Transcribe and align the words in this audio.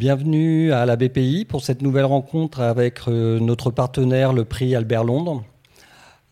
Bienvenue 0.00 0.72
à 0.72 0.86
la 0.86 0.96
BPI 0.96 1.44
pour 1.44 1.62
cette 1.62 1.82
nouvelle 1.82 2.06
rencontre 2.06 2.62
avec 2.62 3.00
euh, 3.06 3.38
notre 3.38 3.70
partenaire, 3.70 4.32
le 4.32 4.46
prix 4.46 4.74
Albert 4.74 5.04
Londres. 5.04 5.44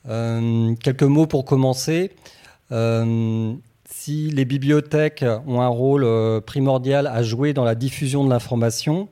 Euh, 0.09 0.75
quelques 0.83 1.03
mots 1.03 1.27
pour 1.27 1.45
commencer. 1.45 2.13
Euh, 2.73 3.53
si 3.85 4.31
les 4.31 4.47
bibliothèques 4.47 5.23
ont 5.47 5.61
un 5.61 5.69
rôle 5.69 6.41
primordial 6.47 7.07
à 7.07 7.23
jouer 7.23 7.53
dans 7.53 7.65
la 7.65 7.75
diffusion 7.75 8.25
de 8.25 8.31
l'information, 8.31 9.07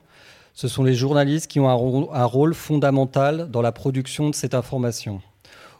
ce 0.55 0.67
sont 0.67 0.83
les 0.83 0.95
journalistes 0.95 1.45
qui 1.45 1.59
ont 1.59 1.69
un 1.69 2.25
rôle, 2.25 2.55
fondamental 2.55 3.51
dans 3.51 3.61
la 3.61 3.71
production 3.71 4.31
de 4.31 4.33
cette 4.33 4.55
information. 4.55 5.21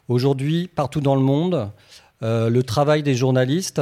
Aujourd'hui, 0.07 0.67
partout 0.67 1.01
dans 1.01 1.15
le 1.15 1.21
monde, 1.21 1.71
le 2.21 2.61
travail 2.61 3.01
des 3.01 3.15
journalistes 3.15 3.81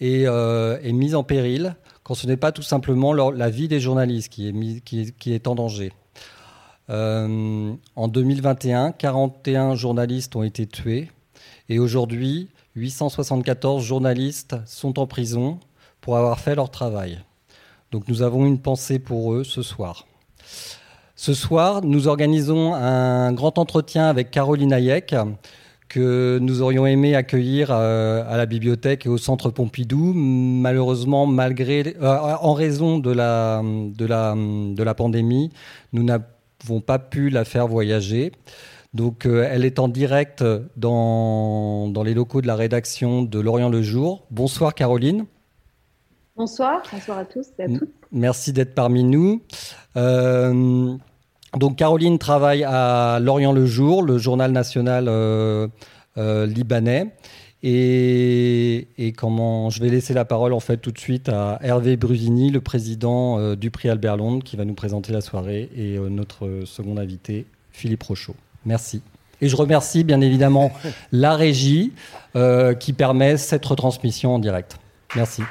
est, 0.00 0.24
est 0.24 0.92
mis 0.92 1.14
en 1.14 1.22
péril 1.22 1.76
quand 2.06 2.14
ce 2.14 2.28
n'est 2.28 2.36
pas 2.36 2.52
tout 2.52 2.62
simplement 2.62 3.12
la 3.12 3.50
vie 3.50 3.66
des 3.66 3.80
journalistes 3.80 4.32
qui 4.32 4.46
est, 5.26 5.46
en 5.48 5.56
danger. 5.56 5.92
Euh, 6.88 7.72
en 7.96 8.06
2021, 8.06 8.92
41 8.92 9.74
journalistes 9.74 10.36
ont 10.36 10.44
été 10.44 10.68
tués 10.68 11.10
et 11.68 11.80
aujourd'hui, 11.80 12.46
874 12.76 13.82
journalistes 13.82 14.54
sont 14.66 15.00
en 15.00 15.08
prison 15.08 15.58
pour 16.00 16.16
avoir 16.16 16.38
fait 16.38 16.54
leur 16.54 16.70
travail. 16.70 17.18
Donc 17.90 18.06
nous 18.06 18.22
avons 18.22 18.46
une 18.46 18.60
pensée 18.60 19.00
pour 19.00 19.32
eux 19.32 19.42
ce 19.42 19.62
soir. 19.62 20.06
Ce 21.16 21.34
soir, 21.34 21.82
nous 21.82 22.06
organisons 22.06 22.72
un 22.72 23.32
grand 23.32 23.58
entretien 23.58 24.06
avec 24.06 24.30
Caroline 24.30 24.72
Hayek, 24.72 25.16
que 25.88 26.38
nous 26.40 26.62
aurions 26.62 26.86
aimé 26.86 27.14
accueillir 27.14 27.68
euh, 27.70 28.24
à 28.28 28.36
la 28.36 28.46
bibliothèque 28.46 29.06
et 29.06 29.08
au 29.08 29.18
centre 29.18 29.50
Pompidou. 29.50 30.12
Malheureusement, 30.14 31.26
malgré, 31.26 31.96
euh, 32.02 32.16
en 32.40 32.52
raison 32.52 32.98
de 32.98 33.10
la, 33.10 33.62
de, 33.64 34.06
la, 34.06 34.34
de 34.36 34.82
la 34.82 34.94
pandémie, 34.94 35.50
nous 35.92 36.02
n'avons 36.02 36.80
pas 36.84 36.98
pu 36.98 37.30
la 37.30 37.44
faire 37.44 37.68
voyager. 37.68 38.32
Donc, 38.94 39.26
euh, 39.26 39.48
elle 39.50 39.64
est 39.64 39.78
en 39.78 39.88
direct 39.88 40.44
dans, 40.76 41.88
dans 41.88 42.02
les 42.02 42.14
locaux 42.14 42.40
de 42.40 42.46
la 42.46 42.56
rédaction 42.56 43.22
de 43.22 43.38
Lorient 43.40 43.68
le 43.68 43.82
Jour. 43.82 44.26
Bonsoir, 44.30 44.74
Caroline. 44.74 45.26
Bonsoir, 46.36 46.82
bonsoir 46.92 47.18
à 47.18 47.24
tous 47.24 47.46
et 47.58 47.62
à 47.62 47.68
toutes. 47.68 47.90
Merci 48.12 48.52
d'être 48.52 48.74
parmi 48.74 49.04
nous. 49.04 49.40
Donc 51.56 51.76
Caroline 51.76 52.18
travaille 52.18 52.64
à 52.64 53.18
Lorient 53.20 53.52
le 53.52 53.64
Jour, 53.66 54.02
le 54.02 54.18
journal 54.18 54.52
national 54.52 55.06
euh, 55.08 55.66
euh, 56.18 56.46
libanais. 56.46 57.08
Et, 57.62 58.86
comment 59.16 59.70
je 59.70 59.82
vais 59.82 59.88
laisser 59.88 60.14
la 60.14 60.24
parole 60.24 60.52
en 60.52 60.60
fait 60.60 60.76
tout 60.76 60.92
de 60.92 60.98
suite 60.98 61.28
à 61.28 61.58
Hervé 61.62 61.96
Brusini, 61.96 62.50
le 62.50 62.60
président 62.60 63.38
euh, 63.38 63.56
du 63.56 63.70
prix 63.70 63.88
Albert 63.88 64.18
Londres, 64.18 64.44
qui 64.44 64.56
va 64.56 64.64
nous 64.64 64.74
présenter 64.74 65.12
la 65.12 65.22
soirée, 65.22 65.70
et 65.74 65.98
notre 65.98 66.62
second 66.64 66.98
invité, 66.98 67.46
Philippe 67.72 68.02
Rochaud. 68.02 68.36
Merci. 68.66 69.02
Et 69.40 69.48
je 69.48 69.56
remercie 69.56 70.04
bien 70.04 70.20
évidemment 70.20 70.70
la 71.12 71.34
régie 71.34 71.92
qui 72.78 72.92
permet 72.92 73.38
cette 73.38 73.64
retransmission 73.64 74.34
en 74.34 74.38
direct. 74.38 74.76
Merci. 75.16 75.42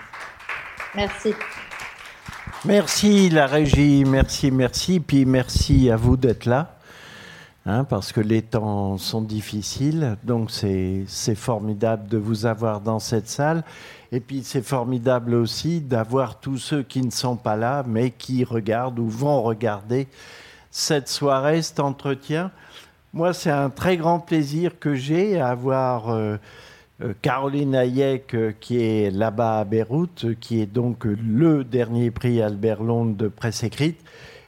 Merci. 0.96 1.34
Merci 2.68 3.30
la 3.30 3.46
régie, 3.46 4.04
merci, 4.06 4.50
merci. 4.50 5.00
Puis 5.00 5.24
merci 5.26 5.92
à 5.92 5.98
vous 5.98 6.18
d'être 6.18 6.46
là, 6.46 6.78
hein, 7.68 7.84
parce 7.84 8.12
que 8.12 8.22
les 8.22 8.42
temps 8.42 8.98
sont 8.98 9.22
difficiles. 9.22 10.18
Donc 10.24 10.50
c'est 10.50 11.36
formidable 11.36 12.08
de 12.08 12.18
vous 12.18 12.48
avoir 12.48 12.82
dans 12.82 12.98
cette 12.98 13.28
salle. 13.28 13.64
Et 14.12 14.20
puis 14.20 14.42
c'est 14.44 14.64
formidable 14.64 15.36
aussi 15.36 15.80
d'avoir 15.80 16.40
tous 16.40 16.58
ceux 16.58 16.82
qui 16.82 17.02
ne 17.02 17.12
sont 17.12 17.36
pas 17.36 17.56
là, 17.56 17.84
mais 17.86 18.10
qui 18.10 18.44
regardent 18.44 18.98
ou 18.98 19.10
vont 19.10 19.44
regarder 19.44 20.08
cette 20.72 21.08
soirée, 21.08 21.62
cet 21.62 21.80
entretien. 21.80 22.50
Moi, 23.14 23.34
c'est 23.34 23.52
un 23.52 23.70
très 23.70 23.96
grand 23.96 24.20
plaisir 24.20 24.80
que 24.80 24.96
j'ai 24.96 25.40
à 25.40 25.50
avoir... 25.50 26.10
Euh, 26.10 26.38
Caroline 27.22 27.76
Hayek, 27.76 28.34
euh, 28.34 28.54
qui 28.60 28.82
est 28.82 29.12
là-bas 29.12 29.60
à 29.60 29.66
Beyrouth, 29.66 30.26
euh, 30.26 30.36
qui 30.40 30.62
est 30.62 30.66
donc 30.66 31.04
le 31.04 31.66
dernier 31.66 32.10
prix 32.10 32.42
Albert 32.42 32.82
Londres 32.82 33.16
de 33.18 33.28
presse 33.28 33.64
écrite. 33.64 34.00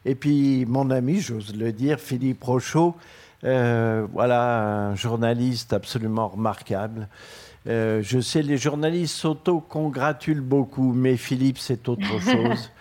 Et 0.05 0.15
puis 0.15 0.65
mon 0.65 0.89
ami, 0.89 1.19
j'ose 1.19 1.53
le 1.55 1.73
dire, 1.73 1.99
Philippe 1.99 2.41
Rochaud, 2.43 2.95
voilà, 3.43 4.87
un 4.89 4.95
journaliste 4.95 5.73
absolument 5.73 6.29
remarquable. 6.29 7.09
je 7.65 8.19
sais, 8.21 8.41
les 8.41 8.57
journalistes 8.57 9.15
s'auto-congratulent 9.15 10.41
beaucoup, 10.41 10.93
mais 10.93 11.17
Philippe, 11.17 11.57
c'est 11.57 11.89
autre 11.89 12.07
chose. 12.21 12.71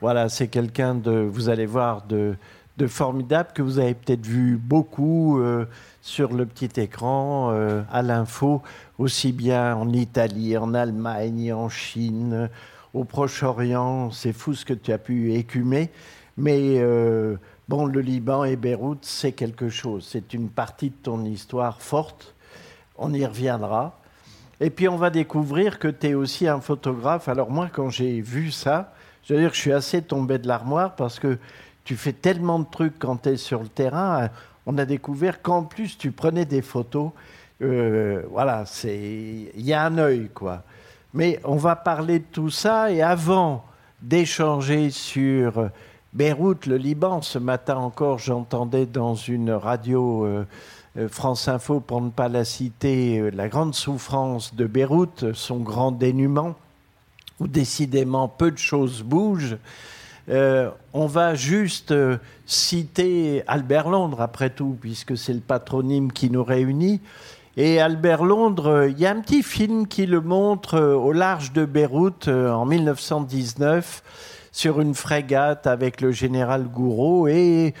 voilà, 0.00 0.28
c'est 0.28 0.46
quelqu'un 0.46 0.94
de, 0.94 1.10
vous 1.10 1.48
allez 1.48 1.66
voir, 1.66 2.06
de, 2.06 2.36
de 2.76 2.86
formidable 2.86 3.48
que 3.52 3.62
vous 3.62 3.80
avez 3.80 3.94
peut-être 3.94 4.24
vu 4.24 4.56
beaucoup 4.56 5.42
sur 6.02 6.32
le 6.32 6.46
petit 6.46 6.80
écran 6.80 7.50
euh, 7.52 7.82
à 7.92 8.02
l'info, 8.02 8.62
aussi 8.98 9.32
bien 9.32 9.74
en 9.76 9.92
Italie, 9.92 10.56
en 10.56 10.74
Allemagne, 10.74 11.52
en 11.52 11.68
Chine, 11.68 12.48
au 12.94 13.04
Proche-Orient. 13.04 14.10
C'est 14.10 14.32
fou 14.32 14.54
ce 14.54 14.64
que 14.64 14.74
tu 14.74 14.92
as 14.92 14.98
pu 14.98 15.34
écumer. 15.34 15.90
Mais 16.36 16.78
euh, 16.78 17.36
bon, 17.68 17.86
le 17.86 18.00
Liban 18.00 18.44
et 18.44 18.56
Beyrouth, 18.56 19.04
c'est 19.04 19.32
quelque 19.32 19.68
chose. 19.68 20.06
C'est 20.10 20.32
une 20.32 20.48
partie 20.48 20.90
de 20.90 20.96
ton 21.02 21.24
histoire 21.24 21.80
forte. 21.82 22.34
On 22.96 23.12
y 23.12 23.24
reviendra. 23.24 23.98
Et 24.60 24.70
puis 24.70 24.88
on 24.88 24.96
va 24.96 25.10
découvrir 25.10 25.78
que 25.78 25.88
tu 25.88 26.08
es 26.08 26.14
aussi 26.14 26.46
un 26.46 26.60
photographe. 26.60 27.28
Alors 27.28 27.50
moi, 27.50 27.68
quand 27.72 27.88
j'ai 27.88 28.20
vu 28.20 28.50
ça, 28.50 28.92
je 29.22 29.34
veux 29.34 29.40
dire 29.40 29.50
que 29.50 29.56
je 29.56 29.62
suis 29.62 29.72
assez 29.72 30.02
tombé 30.02 30.38
de 30.38 30.48
l'armoire 30.48 30.96
parce 30.96 31.18
que 31.18 31.38
tu 31.84 31.96
fais 31.96 32.12
tellement 32.12 32.58
de 32.58 32.66
trucs 32.70 32.98
quand 32.98 33.22
tu 33.22 33.30
es 33.30 33.36
sur 33.36 33.62
le 33.62 33.68
terrain 33.68 34.28
on 34.70 34.78
a 34.78 34.84
découvert 34.84 35.42
qu'en 35.42 35.64
plus 35.64 35.98
tu 35.98 36.12
prenais 36.12 36.44
des 36.44 36.62
photos. 36.62 37.10
Euh, 37.60 38.22
voilà, 38.30 38.64
c'est 38.66 39.50
il 39.54 39.66
y 39.66 39.72
a 39.72 39.84
un 39.84 39.98
œil 39.98 40.30
quoi. 40.32 40.62
Mais 41.12 41.40
on 41.44 41.56
va 41.56 41.74
parler 41.74 42.20
de 42.20 42.24
tout 42.30 42.50
ça 42.50 42.92
et 42.92 43.02
avant 43.02 43.64
d'échanger 44.00 44.90
sur 44.90 45.70
Beyrouth, 46.12 46.66
le 46.66 46.76
Liban, 46.76 47.20
ce 47.20 47.38
matin 47.38 47.76
encore, 47.78 48.18
j'entendais 48.18 48.86
dans 48.86 49.16
une 49.16 49.50
radio 49.50 50.24
euh, 50.24 50.46
euh, 50.96 51.08
France 51.08 51.48
Info, 51.48 51.80
pour 51.80 52.00
ne 52.00 52.10
pas 52.10 52.28
la 52.28 52.44
citer, 52.44 53.30
la 53.32 53.48
grande 53.48 53.74
souffrance 53.74 54.54
de 54.54 54.66
Beyrouth, 54.66 55.32
son 55.32 55.58
grand 55.58 55.90
dénuement, 55.90 56.54
où 57.40 57.48
décidément 57.48 58.28
peu 58.28 58.52
de 58.52 58.58
choses 58.58 59.02
bougent. 59.02 59.58
Euh, 60.30 60.70
on 60.92 61.06
va 61.06 61.34
juste 61.34 61.90
euh, 61.90 62.18
citer 62.46 63.42
Albert 63.48 63.88
Londres, 63.88 64.20
après 64.20 64.50
tout, 64.50 64.76
puisque 64.80 65.16
c'est 65.16 65.32
le 65.32 65.40
patronyme 65.40 66.12
qui 66.12 66.30
nous 66.30 66.44
réunit. 66.44 67.00
Et 67.56 67.80
Albert 67.80 68.24
Londres, 68.24 68.68
euh, 68.68 68.88
il 68.88 68.98
y 68.98 69.06
a 69.06 69.10
un 69.10 69.20
petit 69.20 69.42
film 69.42 69.88
qui 69.88 70.06
le 70.06 70.20
montre 70.20 70.78
au 70.78 71.12
large 71.12 71.52
de 71.52 71.64
Beyrouth 71.64 72.28
en 72.28 72.64
1919 72.64 74.02
sur 74.52 74.80
une 74.80 74.94
frégate 74.94 75.66
avec 75.66 76.00
le 76.00 76.12
général 76.12 76.64
Gouraud. 76.64 77.26
Et 77.28 77.72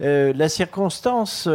la 0.00 0.48
circonstance 0.48 1.48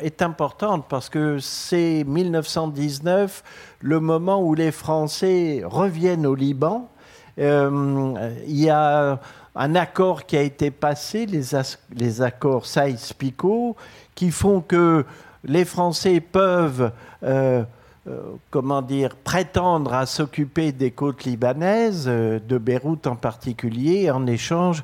est 0.00 0.20
importante 0.20 0.84
parce 0.86 1.08
que 1.08 1.38
c'est 1.38 2.04
1919, 2.06 3.42
le 3.80 4.00
moment 4.00 4.42
où 4.42 4.54
les 4.54 4.70
Français 4.70 5.62
reviennent 5.64 6.26
au 6.26 6.34
Liban. 6.34 6.90
Il 7.38 8.22
y 8.46 8.68
a 8.68 9.18
un 9.54 9.74
accord 9.74 10.26
qui 10.26 10.36
a 10.36 10.42
été 10.42 10.70
passé, 10.70 11.26
les, 11.26 12.22
accords 12.22 12.66
Saïs-Picot, 12.66 13.76
qui 14.14 14.30
font 14.30 14.60
que 14.60 15.04
les 15.44 15.64
Français 15.64 16.20
peuvent, 16.20 16.90
euh, 17.22 17.62
euh, 18.08 18.20
comment 18.50 18.80
dire, 18.80 19.14
prétendre 19.16 19.92
à 19.92 20.06
s'occuper 20.06 20.72
des 20.72 20.90
côtes 20.90 21.24
libanaises, 21.24 22.06
euh, 22.08 22.38
de 22.38 22.56
Beyrouth 22.56 23.06
en 23.06 23.16
particulier. 23.16 24.10
En 24.10 24.26
échange, 24.26 24.82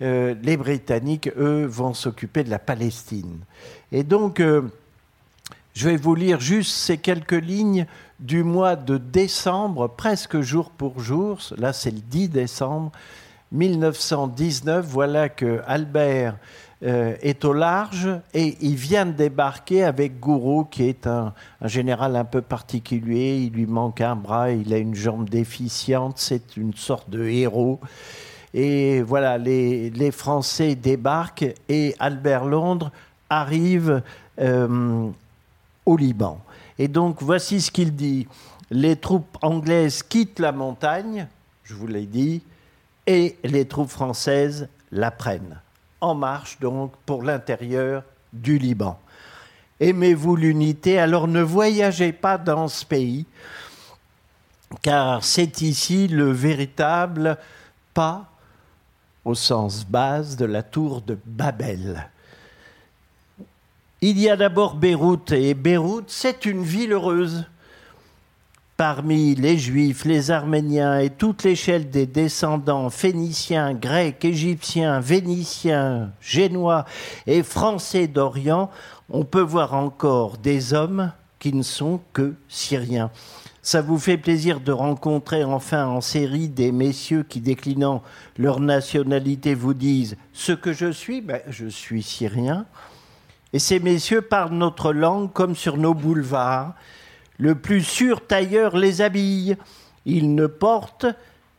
les 0.00 0.56
Britanniques, 0.58 1.30
eux, 1.38 1.64
vont 1.64 1.94
s'occuper 1.94 2.44
de 2.44 2.50
la 2.50 2.58
Palestine. 2.58 3.38
Et 3.92 4.02
donc, 4.02 4.42
je 5.76 5.88
vais 5.88 5.96
vous 5.96 6.14
lire 6.14 6.38
juste 6.38 6.72
ces 6.72 6.98
quelques 6.98 7.32
lignes 7.32 7.86
du 8.20 8.42
mois 8.42 8.76
de 8.76 8.98
décembre, 8.98 9.88
presque 9.88 10.40
jour 10.42 10.70
pour 10.70 11.00
jour. 11.00 11.38
Là, 11.56 11.72
c'est 11.72 11.90
le 11.90 12.00
10 12.00 12.28
décembre 12.28 12.92
1919, 13.52 14.84
voilà 14.86 15.28
que 15.28 15.60
Albert 15.66 16.36
euh, 16.82 17.16
est 17.22 17.44
au 17.46 17.54
large 17.54 18.08
et 18.34 18.58
il 18.60 18.74
vient 18.74 19.06
de 19.06 19.12
débarquer 19.12 19.84
avec 19.84 20.20
Gouraud, 20.20 20.64
qui 20.64 20.82
est 20.82 21.06
un, 21.06 21.32
général 21.64 22.16
un 22.16 22.24
peu 22.24 22.42
particulier. 22.42 23.38
Il 23.38 23.52
lui 23.52 23.66
manque 23.66 24.02
un 24.02 24.16
bras, 24.16 24.50
il 24.50 24.74
a 24.74 24.78
une 24.78 24.94
jambe 24.94 25.28
déficiente, 25.28 26.18
c'est 26.18 26.56
une 26.56 26.74
sorte 26.74 27.08
de 27.08 27.24
héros. 27.24 27.80
Et 28.52 29.00
voilà, 29.02 29.38
les, 29.38 30.10
Français 30.10 30.74
débarquent 30.74 31.54
et 31.68 31.94
Albert 31.98 32.44
Londres 32.44 32.90
arrive 33.30 34.02
euh, 34.38 35.08
au 35.86 35.96
Liban. 35.96 36.40
Et 36.78 36.88
donc 36.88 37.22
voici 37.22 37.60
ce 37.60 37.70
qu'il 37.70 37.94
dit. 37.94 38.26
Les 38.70 38.96
troupes 38.96 39.38
anglaises 39.40 40.02
quittent 40.02 40.40
la 40.40 40.52
montagne, 40.52 41.26
je 41.62 41.74
vous 41.74 41.86
l'ai 41.86 42.06
dit, 42.06 42.42
et 43.06 43.36
les 43.44 43.66
troupes 43.66 43.90
françaises 43.90 44.68
la 44.92 45.10
prennent. 45.10 45.60
En 46.00 46.14
marche 46.14 46.58
donc 46.60 46.92
pour 47.06 47.22
l'intérieur 47.22 48.02
du 48.32 48.58
Liban. 48.58 48.98
Aimez-vous 49.80 50.36
l'unité? 50.36 50.98
Alors 50.98 51.28
ne 51.28 51.42
voyagez 51.42 52.12
pas 52.12 52.38
dans 52.38 52.68
ce 52.68 52.84
pays, 52.84 53.26
car 54.82 55.24
c'est 55.24 55.60
ici 55.62 56.08
le 56.08 56.30
véritable 56.30 57.38
pas 57.94 58.26
au 59.24 59.34
sens 59.34 59.84
base 59.84 60.36
de 60.36 60.44
la 60.44 60.62
tour 60.62 61.02
de 61.02 61.18
Babel. 61.24 62.08
Il 64.00 64.18
y 64.18 64.28
a 64.28 64.36
d'abord 64.36 64.74
Beyrouth, 64.74 65.32
et 65.32 65.54
Beyrouth, 65.54 66.08
c'est 66.08 66.44
une 66.44 66.62
ville 66.62 66.92
heureuse. 66.92 67.44
Parmi 68.76 69.34
les 69.34 69.56
Juifs, 69.56 70.04
les 70.04 70.30
Arméniens 70.30 70.98
et 70.98 71.08
toute 71.08 71.44
l'échelle 71.44 71.88
des 71.88 72.04
descendants 72.04 72.90
phéniciens, 72.90 73.72
grecs, 73.72 74.22
égyptiens, 74.22 75.00
vénitiens, 75.00 76.12
génois 76.20 76.84
et 77.26 77.42
français 77.42 78.06
d'Orient, 78.06 78.70
on 79.08 79.24
peut 79.24 79.40
voir 79.40 79.72
encore 79.72 80.36
des 80.36 80.74
hommes 80.74 81.10
qui 81.38 81.54
ne 81.54 81.62
sont 81.62 82.00
que 82.12 82.34
syriens. 82.48 83.10
Ça 83.62 83.80
vous 83.80 83.98
fait 83.98 84.18
plaisir 84.18 84.60
de 84.60 84.72
rencontrer 84.72 85.42
enfin 85.42 85.86
en 85.86 86.02
série 86.02 86.50
des 86.50 86.70
messieurs 86.70 87.24
qui, 87.26 87.40
déclinant 87.40 88.02
leur 88.36 88.60
nationalité, 88.60 89.54
vous 89.54 89.72
disent 89.72 90.18
Ce 90.34 90.52
que 90.52 90.74
je 90.74 90.92
suis, 90.92 91.22
ben, 91.22 91.40
je 91.48 91.66
suis 91.66 92.02
syrien. 92.02 92.66
Et 93.54 93.58
ces 93.58 93.80
messieurs 93.80 94.20
parlent 94.20 94.54
notre 94.54 94.92
langue 94.92 95.32
comme 95.32 95.56
sur 95.56 95.78
nos 95.78 95.94
boulevards. 95.94 96.74
Le 97.38 97.54
plus 97.54 97.82
sûr 97.82 98.26
tailleur 98.26 98.76
les 98.76 99.02
habille. 99.02 99.56
Ils 100.04 100.34
ne 100.34 100.46
portent, 100.46 101.06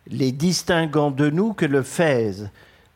les 0.08 0.32
distinguant 0.32 1.12
de 1.12 1.30
nous, 1.30 1.54
que 1.54 1.66
le 1.66 1.84
fez. 1.84 2.32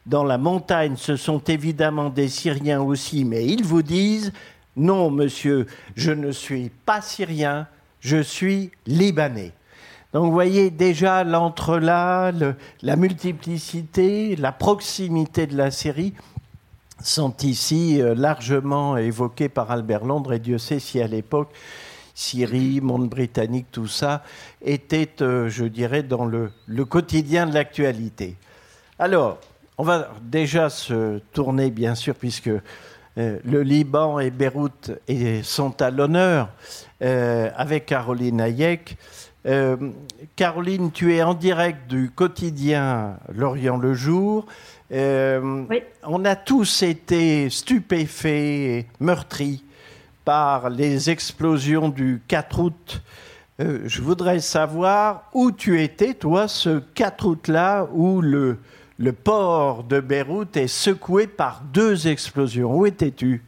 Dans 0.06 0.24
la 0.24 0.38
montagne, 0.38 0.96
ce 0.98 1.16
sont 1.16 1.40
évidemment 1.40 2.10
des 2.10 2.30
Syriens 2.30 2.82
aussi, 2.82 3.26
mais 3.26 3.46
ils 3.46 3.64
vous 3.64 3.84
disent 3.84 4.32
Non, 4.76 5.12
monsieur, 5.12 5.68
je 5.96 6.12
ne 6.12 6.32
suis 6.32 6.70
pas 6.86 7.02
Syrien, 7.02 7.68
je 8.00 8.22
suis 8.22 8.72
Libanais. 8.88 9.52
Donc 10.14 10.26
vous 10.26 10.32
voyez 10.32 10.72
déjà 10.72 11.24
l'entrelac, 11.24 12.36
la 12.82 12.96
multiplicité, 12.96 14.36
la 14.36 14.52
proximité 14.52 15.48
de 15.48 15.56
la 15.56 15.72
série 15.72 16.14
sont 17.04 17.36
ici 17.44 18.02
euh, 18.02 18.14
largement 18.14 18.98
évoqués 18.98 19.50
par 19.50 19.72
Albert 19.72 20.06
Londres, 20.06 20.34
et 20.34 20.40
Dieu 20.40 20.58
sait 20.58 20.80
si 20.80 21.02
à 21.02 21.08
l'époque, 21.08 21.50
Syrie, 22.22 22.82
monde 22.82 23.10
britannique, 23.10 23.66
tout 23.72 23.88
ça, 23.88 24.24
était, 24.62 25.10
euh, 25.22 25.50
je 25.50 25.66
dirais, 25.66 26.04
dans 26.04 26.26
le, 26.26 26.52
quotidien 26.86 27.48
de 27.48 27.54
l'actualité. 27.54 28.36
Alors, 29.00 29.40
on 29.78 29.84
va 29.84 30.10
déjà 30.22 30.70
se 30.70 31.20
tourner, 31.34 31.72
bien 31.72 31.96
sûr, 31.96 32.14
puisque 32.14 32.50
euh, 32.50 32.60
le 33.44 33.64
Liban 33.64 34.20
et 34.20 34.30
Beyrouth 34.30 34.92
sont 35.44 35.82
à 35.82 35.90
l'honneur, 35.90 36.50
avec 37.02 37.88
Caroline 37.88 38.40
Hayek. 38.40 38.98
Caroline, 40.36 40.92
tu 40.92 41.16
es 41.16 41.24
en 41.24 41.34
direct 41.34 41.90
du 41.90 42.12
quotidien 42.12 43.18
L'Orient 43.34 43.78
le 43.78 43.96
jour. 43.96 44.46
Euh, 44.92 45.64
on 46.04 46.26
a 46.26 46.36
tous 46.36 46.84
été 46.84 47.50
stupéfaits, 47.50 48.86
meurtris 49.00 49.64
par 50.26 50.70
les 50.70 51.10
explosions 51.10 51.90
du 51.90 52.22
4 52.28 52.60
août. 52.60 53.02
Euh, 53.60 53.80
je 53.86 54.02
voudrais 54.02 54.40
savoir 54.40 55.30
où 55.34 55.52
tu 55.52 55.82
étais, 55.82 56.14
toi, 56.14 56.48
ce 56.48 56.80
4 56.80 57.26
août-là, 57.28 57.88
où 57.94 58.22
le, 58.22 58.58
le 58.98 59.14
port 59.14 59.84
de 59.84 60.00
Beyrouth 60.00 60.56
est 60.58 60.68
secoué 60.68 61.28
par 61.28 61.62
deux 61.74 62.08
explosions. 62.08 62.76
Où 62.76 62.86
étais-tu? 62.86 63.44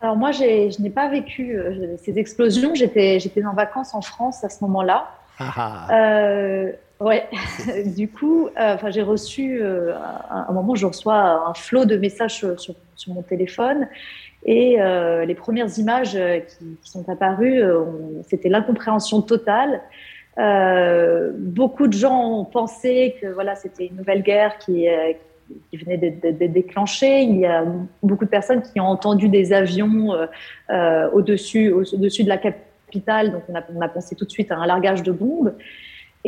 Alors 0.00 0.16
moi, 0.16 0.30
je 0.32 0.80
n'ai 0.80 0.90
pas 0.90 1.08
vécu 1.08 1.56
euh, 1.56 1.96
ces 2.02 2.18
explosions. 2.18 2.74
J'étais 2.74 3.44
en 3.44 3.54
vacances 3.54 3.94
en 3.94 4.02
France 4.02 4.44
à 4.44 4.48
ce 4.48 4.62
moment-là. 4.64 5.10
Ah 5.38 5.86
ah. 5.88 6.72
Ouais, 6.98 7.28
du 7.96 8.08
coup, 8.08 8.48
euh, 8.58 8.76
j'ai 8.88 9.02
reçu, 9.02 9.60
euh, 9.60 9.94
à 10.30 10.46
un 10.48 10.52
moment, 10.52 10.74
je 10.74 10.86
reçois 10.86 11.48
un 11.48 11.54
flot 11.54 11.84
de 11.84 11.96
messages 11.96 12.36
sur, 12.36 12.58
sur, 12.58 12.74
mon 13.08 13.22
téléphone 13.22 13.86
et 14.44 14.80
euh, 14.80 15.24
les 15.24 15.34
premières 15.34 15.78
images 15.78 16.12
qui, 16.12 16.78
qui 16.82 16.90
sont 16.90 17.08
apparues, 17.08 17.62
c'était 18.28 18.48
l'incompréhension 18.48 19.22
totale. 19.22 19.80
beaucoup 21.38 21.86
de 21.88 21.92
gens 21.92 22.40
ont 22.40 22.44
pensé 22.44 23.16
que 23.20 23.26
voilà, 23.26 23.54
c'était 23.54 23.86
une 23.86 23.96
nouvelle 23.96 24.22
guerre 24.22 24.58
qui, 24.58 24.86
venait 25.72 25.96
d'être 25.96 26.52
déclenchée. 26.52 27.22
Il 27.22 27.38
y 27.38 27.46
a 27.46 27.64
beaucoup 28.02 28.24
de 28.24 28.30
personnes 28.30 28.62
qui 28.62 28.80
ont 28.80 28.86
entendu 28.86 29.28
des 29.28 29.52
avions 29.52 30.12
au-dessus 31.12 31.72
au 31.72 31.82
de 31.82 32.28
la 32.28 32.38
capitale, 32.38 33.32
donc 33.32 33.42
on 33.48 33.54
a, 33.54 33.62
on 33.74 33.80
a 33.80 33.88
pensé 33.88 34.14
tout 34.14 34.24
de 34.24 34.30
suite 34.30 34.52
à 34.52 34.56
un 34.56 34.66
largage 34.66 35.02
de 35.02 35.12
bombes. 35.12 35.54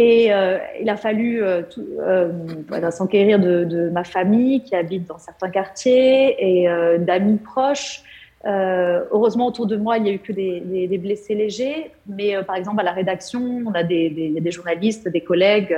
Et 0.00 0.32
euh, 0.32 0.58
il 0.80 0.88
a 0.88 0.96
fallu 0.96 1.42
euh, 1.42 1.62
euh, 2.00 2.90
s'enquérir 2.92 3.40
de, 3.40 3.90
ma 3.90 4.04
famille 4.04 4.62
qui 4.62 4.76
habite 4.76 5.08
dans 5.08 5.18
certains 5.18 5.50
quartiers 5.50 6.36
et 6.38 6.68
d'amis 7.00 7.38
proches. 7.38 8.02
heureusement, 8.46 9.48
autour 9.48 9.66
de 9.66 9.76
moi, 9.76 9.96
il 9.96 10.04
n'y 10.04 10.10
a 10.10 10.12
eu 10.12 10.20
que 10.20 10.32
des, 10.32 10.98
blessés 10.98 11.34
légers. 11.34 11.90
Mais 12.06 12.40
par 12.44 12.54
exemple, 12.54 12.78
à 12.78 12.84
la 12.84 12.92
rédaction, 12.92 13.42
on 13.66 13.72
a 13.72 13.82
des, 13.82 14.40
journalistes, 14.52 15.08
des 15.08 15.22
collègues 15.22 15.76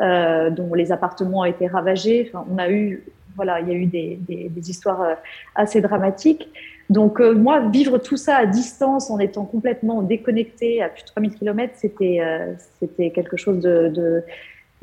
dont 0.00 0.74
les 0.74 0.90
appartements 0.90 1.42
ont 1.42 1.44
été 1.44 1.68
ravagés. 1.68 2.28
Enfin, 2.28 2.44
on 2.52 2.58
a 2.58 2.68
eu, 2.68 3.04
voilà, 3.36 3.60
il 3.60 3.68
y 3.68 3.70
a 3.70 3.74
eu 3.74 3.86
des, 3.86 4.68
histoires 4.68 5.16
assez 5.54 5.80
dramatiques. 5.80 6.48
Donc 6.90 7.20
euh, 7.20 7.34
moi, 7.34 7.60
vivre 7.68 7.98
tout 7.98 8.16
ça 8.16 8.36
à 8.36 8.46
distance 8.46 9.10
en 9.10 9.20
étant 9.20 9.44
complètement 9.44 10.02
déconnecté 10.02 10.82
à 10.82 10.88
plus 10.88 11.02
de 11.02 11.06
3000 11.06 11.34
km, 11.34 11.72
c'était 11.76 12.18
euh, 12.20 12.52
c'était 12.80 13.10
quelque 13.10 13.36
chose 13.36 13.60
de, 13.60 14.24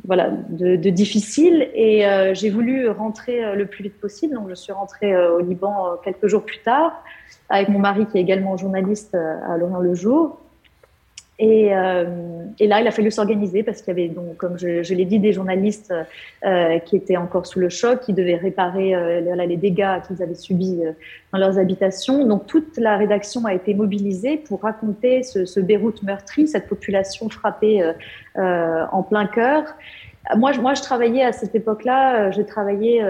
voilà 0.06 0.30
de, 0.30 0.78
difficile 0.90 1.70
et 1.76 2.08
euh, 2.08 2.34
j'ai 2.34 2.50
voulu 2.50 2.88
rentrer 2.88 3.54
le 3.56 3.66
plus 3.66 3.84
vite 3.84 4.00
possible. 4.00 4.36
Donc 4.36 4.48
je 4.48 4.56
suis 4.56 4.72
rentrée 4.72 5.16
au 5.28 5.40
Liban 5.40 5.98
quelques 6.02 6.28
jours 6.28 6.44
plus 6.44 6.60
tard 6.60 7.04
avec 7.50 7.68
mon 7.68 7.80
mari 7.80 8.06
qui 8.06 8.18
est 8.18 8.22
également 8.22 8.56
journaliste 8.56 9.14
à 9.14 9.58
Lorient 9.58 9.80
le 9.80 9.94
Jour. 9.94 10.40
Et, 11.40 11.76
euh, 11.76 12.06
et, 12.60 12.66
là, 12.66 12.82
il 12.82 12.88
a 12.88 12.92
fallu 12.92 13.12
s'organiser 13.12 13.62
parce 13.62 13.84
qu'il 13.84 13.96
y 13.96 14.00
avait, 14.00 14.10
donc, 14.10 14.38
comme 14.38 14.58
je, 14.58 14.82
je 14.82 14.94
l'ai 14.96 15.06
dit, 15.06 15.20
des 15.20 15.34
journalistes 15.34 15.94
euh, 16.44 16.80
qui 16.80 16.96
étaient 16.96 17.18
encore 17.18 17.46
sous 17.46 17.60
le 17.60 17.70
choc, 17.70 18.00
qui 18.02 18.14
devaient 18.14 18.38
réparer 18.38 18.96
euh, 18.96 19.46
les 19.46 19.58
dégâts 19.58 20.02
qu'ils 20.08 20.24
avaient 20.24 20.34
subis 20.34 20.80
euh, 20.84 20.94
dans 21.32 21.38
leurs 21.38 21.60
habitations. 21.60 22.26
Donc, 22.26 22.48
toute 22.48 22.78
la 22.78 22.98
rédaction 22.98 23.46
a 23.46 23.54
été 23.54 23.76
mobilisée 23.76 24.38
pour 24.38 24.62
raconter 24.62 25.22
ce, 25.22 25.46
ce 25.46 25.60
Beyrouth 25.60 26.02
meurtri, 26.02 26.48
cette 26.48 26.68
population 26.68 27.30
frappée 27.30 27.84
euh, 28.38 28.86
en 28.92 29.02
plein 29.02 29.26
cœur. 29.26 29.64
Moi 30.36 30.52
je, 30.52 30.60
moi, 30.60 30.74
je 30.74 30.82
travaillais 30.82 31.24
à 31.24 31.32
cette 31.32 31.56
époque-là, 31.56 32.32
je 32.32 32.42
travaillais 32.42 33.02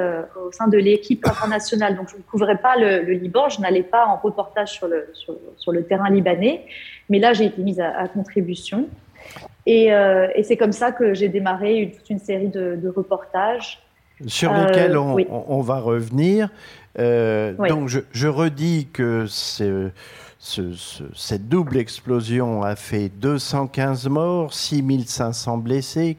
au 0.46 0.52
sein 0.52 0.68
de 0.68 0.78
l'équipe 0.78 1.26
internationale, 1.26 1.96
donc 1.96 2.10
je 2.10 2.18
ne 2.18 2.22
couvrais 2.22 2.58
pas 2.58 2.76
le, 2.76 3.02
le 3.02 3.14
Liban, 3.14 3.50
je 3.50 3.60
n'allais 3.60 3.84
pas 3.84 4.06
en 4.06 4.18
reportage 4.18 4.74
sur 4.74 4.88
le, 4.88 5.10
sur, 5.14 5.36
sur 5.58 5.72
le 5.72 5.84
terrain 5.84 6.10
libanais. 6.10 6.66
Mais 7.10 7.20
là, 7.20 7.34
j'ai 7.34 7.46
été 7.46 7.62
mise 7.62 7.80
à, 7.80 8.08
contribution. 8.08 8.88
Euh, 9.68 10.28
et, 10.36 10.44
c'est 10.44 10.58
comme 10.58 10.72
ça 10.72 10.92
que 10.92 11.14
j'ai 11.14 11.30
démarré 11.30 11.94
toute 11.96 12.10
une 12.10 12.20
série 12.20 12.50
de, 12.50 12.92
reportages. 12.96 13.82
Sur 14.26 14.52
lesquels 14.54 14.96
euh, 14.96 15.24
on, 15.30 15.62
va 15.62 15.80
revenir. 15.80 16.50
Euh, 16.98 17.54
donc, 17.54 17.88
je, 17.88 18.28
redis 18.28 18.88
que 18.92 19.26
cette 20.40 21.48
double 21.48 21.78
explosion 21.78 22.64
a 22.64 22.76
fait 22.76 23.10
215 23.10 24.08
morts, 24.08 24.54
6500 24.54 25.58
blessés, 25.60 26.18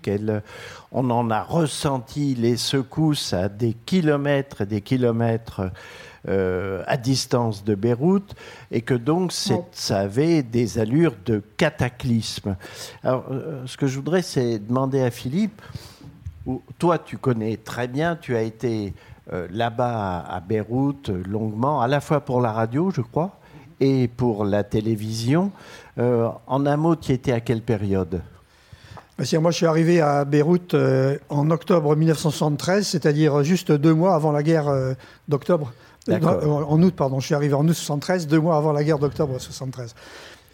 on 0.92 1.10
en 1.10 1.30
a 1.30 1.42
ressenti 1.42 2.34
les 2.34 2.56
secousses 2.56 3.32
à 3.32 3.48
des 3.48 3.74
kilomètres 3.74 4.62
et 4.62 4.66
des 4.66 4.80
kilomètres 4.80 5.70
euh, 6.28 6.82
à 6.86 6.96
distance 6.96 7.64
de 7.64 7.74
Beyrouth, 7.74 8.34
et 8.70 8.82
que 8.82 8.94
donc 8.94 9.32
ça 9.32 9.98
avait 9.98 10.42
des 10.42 10.78
allures 10.78 11.14
de 11.24 11.42
cataclysme. 11.56 12.56
Alors, 13.04 13.24
euh, 13.30 13.62
ce 13.66 13.76
que 13.76 13.86
je 13.86 13.96
voudrais, 13.96 14.22
c'est 14.22 14.58
demander 14.58 15.00
à 15.00 15.10
Philippe, 15.10 15.62
toi 16.78 16.98
tu 16.98 17.18
connais 17.18 17.56
très 17.56 17.88
bien, 17.88 18.16
tu 18.16 18.34
as 18.34 18.42
été 18.42 18.94
euh, 19.32 19.46
là-bas 19.50 20.20
à 20.28 20.40
Beyrouth 20.40 21.08
longuement, 21.08 21.80
à 21.80 21.86
la 21.86 22.00
fois 22.00 22.20
pour 22.20 22.40
la 22.40 22.52
radio, 22.52 22.90
je 22.90 23.02
crois, 23.02 23.38
et 23.80 24.08
pour 24.08 24.44
la 24.44 24.64
télévision. 24.64 25.52
en 25.96 26.66
un 26.66 26.76
mot, 26.76 26.96
tu 26.96 27.12
étais 27.12 27.32
à 27.32 27.40
quelle 27.40 27.62
période? 27.62 28.22
Moi, 29.40 29.50
je 29.50 29.56
suis 29.56 29.66
arrivé 29.66 30.00
à 30.00 30.24
Beyrouth 30.24 30.74
en 31.28 31.50
octobre 31.50 31.96
1973, 31.96 32.86
c'est-à-dire 32.86 33.42
juste 33.42 33.72
deux 33.72 33.94
mois 33.94 34.14
avant 34.14 34.32
la 34.32 34.42
guerre 34.42 34.72
d'octobre 35.28 35.72
en 36.10 36.82
août, 36.82 36.94
pardon. 36.96 37.20
Je 37.20 37.26
suis 37.26 37.34
arrivé 37.34 37.54
en 37.54 37.66
août 37.66 37.74
73, 37.74 38.26
deux 38.26 38.40
mois 38.40 38.56
avant 38.56 38.72
la 38.72 38.84
guerre 38.84 38.98
d'octobre 38.98 39.38
73. 39.38 39.94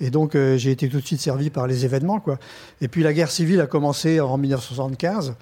Et 0.01 0.11
donc, 0.11 0.35
euh, 0.35 0.57
j'ai 0.57 0.73
été 0.73 0.89
tout 0.89 1.01
de 1.01 1.07
suite 1.07 1.21
servi 1.21 1.51
par 1.51 1.67
les 1.67 1.85
événements, 1.85 2.21
quoi. 2.21 2.39
Et 2.81 2.89
puis, 2.89 3.03
la 3.03 3.13
guerre 3.13 3.31
civile 3.31 3.61
a 3.61 3.67
commencé 3.67 4.21
en 4.21 4.37
1975. 4.37 5.35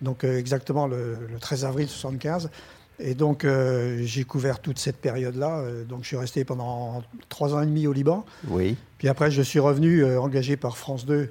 donc 0.00 0.24
exactement 0.24 0.86
le, 0.86 1.18
13 1.40 1.64
avril 1.64 1.88
75. 1.88 2.50
Et 3.02 3.14
donc, 3.14 3.46
j'ai 4.02 4.24
couvert 4.24 4.60
toute 4.60 4.78
cette 4.78 4.98
période-là. 4.98 5.64
donc, 5.88 6.02
je 6.02 6.08
suis 6.08 6.16
resté 6.16 6.44
pendant 6.44 7.02
trois 7.30 7.54
ans 7.54 7.62
et 7.62 7.66
demi 7.66 7.86
au 7.86 7.92
Liban. 7.92 8.26
Oui. 8.48 8.76
Puis 8.98 9.08
après, 9.08 9.30
je 9.30 9.40
suis 9.40 9.58
revenu 9.58 10.04
engagé 10.18 10.56
par 10.56 10.76
France 10.76 11.06
2 11.06 11.30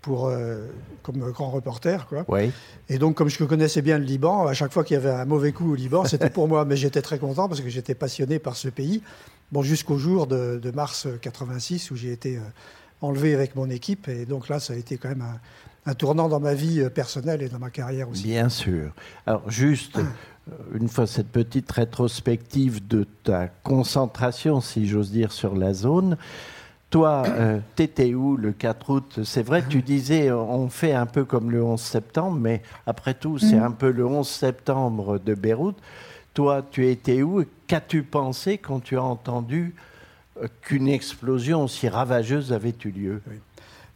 pour, 0.00 0.26
euh, 0.26 0.66
comme 1.02 1.18
grand 1.18 1.50
reporter. 1.50 2.06
Quoi. 2.06 2.24
Oui. 2.28 2.50
Et 2.88 2.98
donc, 2.98 3.16
comme 3.16 3.28
je 3.28 3.42
connaissais 3.44 3.82
bien 3.82 3.98
le 3.98 4.04
Liban, 4.04 4.46
à 4.46 4.54
chaque 4.54 4.72
fois 4.72 4.84
qu'il 4.84 4.94
y 4.94 4.96
avait 4.96 5.10
un 5.10 5.24
mauvais 5.24 5.52
coup 5.52 5.72
au 5.72 5.74
Liban, 5.74 6.04
c'était 6.04 6.30
pour 6.30 6.48
moi. 6.48 6.64
Mais 6.64 6.76
j'étais 6.76 7.02
très 7.02 7.18
content 7.18 7.48
parce 7.48 7.60
que 7.60 7.68
j'étais 7.68 7.94
passionné 7.94 8.38
par 8.38 8.56
ce 8.56 8.68
pays. 8.68 9.02
Bon, 9.52 9.62
jusqu'au 9.62 9.98
jour 9.98 10.26
de, 10.26 10.60
mars 10.74 11.08
86 11.20 11.90
où 11.90 11.96
j'ai 11.96 12.12
été 12.12 12.36
euh, 12.36 12.40
enlevé 13.00 13.34
avec 13.34 13.56
mon 13.56 13.68
équipe. 13.68 14.08
Et 14.08 14.26
donc 14.26 14.48
là, 14.48 14.60
ça 14.60 14.72
a 14.72 14.76
été 14.76 14.96
quand 14.96 15.08
même 15.08 15.24
un, 15.86 15.94
tournant 15.94 16.28
dans 16.28 16.40
ma 16.40 16.54
vie 16.54 16.80
euh, 16.80 16.90
personnelle 16.90 17.42
et 17.42 17.48
dans 17.48 17.58
ma 17.58 17.70
carrière 17.70 18.08
aussi. 18.08 18.24
Bien 18.24 18.48
sûr. 18.48 18.92
Alors, 19.26 19.48
juste. 19.50 19.98
Une 20.74 20.88
fois 20.88 21.06
cette 21.06 21.28
petite 21.28 21.70
rétrospective 21.70 22.84
de 22.84 23.06
ta 23.22 23.46
concentration, 23.46 24.60
si 24.60 24.88
j'ose 24.88 25.12
dire, 25.12 25.30
sur 25.30 25.54
la 25.54 25.72
zone, 25.74 26.16
toi, 26.90 27.22
euh, 27.26 27.60
t'étais 27.76 28.14
où 28.14 28.36
le 28.36 28.50
4 28.50 28.90
août? 28.90 29.20
C'est 29.24 29.42
vrai, 29.42 29.62
tu 29.68 29.80
disais, 29.80 30.32
on 30.32 30.68
fait 30.68 30.92
un 30.92 31.06
peu 31.06 31.24
comme 31.24 31.52
le 31.52 31.62
11 31.62 31.80
septembre, 31.80 32.36
mais 32.40 32.62
après 32.84 33.14
tout, 33.14 33.38
c'est 33.38 33.56
mm. 33.56 33.62
un 33.62 33.70
peu 33.70 33.90
le 33.92 34.04
11 34.04 34.28
septembre 34.28 35.18
de 35.18 35.34
Beyrouth. 35.34 35.76
Toi, 36.34 36.66
tu 36.68 36.88
étais 36.88 37.22
où? 37.22 37.44
Qu'as-tu 37.68 38.02
pensé 38.02 38.58
quand 38.58 38.80
tu 38.80 38.96
as 38.96 39.04
entendu 39.04 39.74
euh, 40.42 40.48
qu'une 40.62 40.88
explosion 40.88 41.64
aussi 41.64 41.88
ravageuse 41.88 42.52
avait 42.52 42.74
eu 42.84 42.90
lieu? 42.90 43.22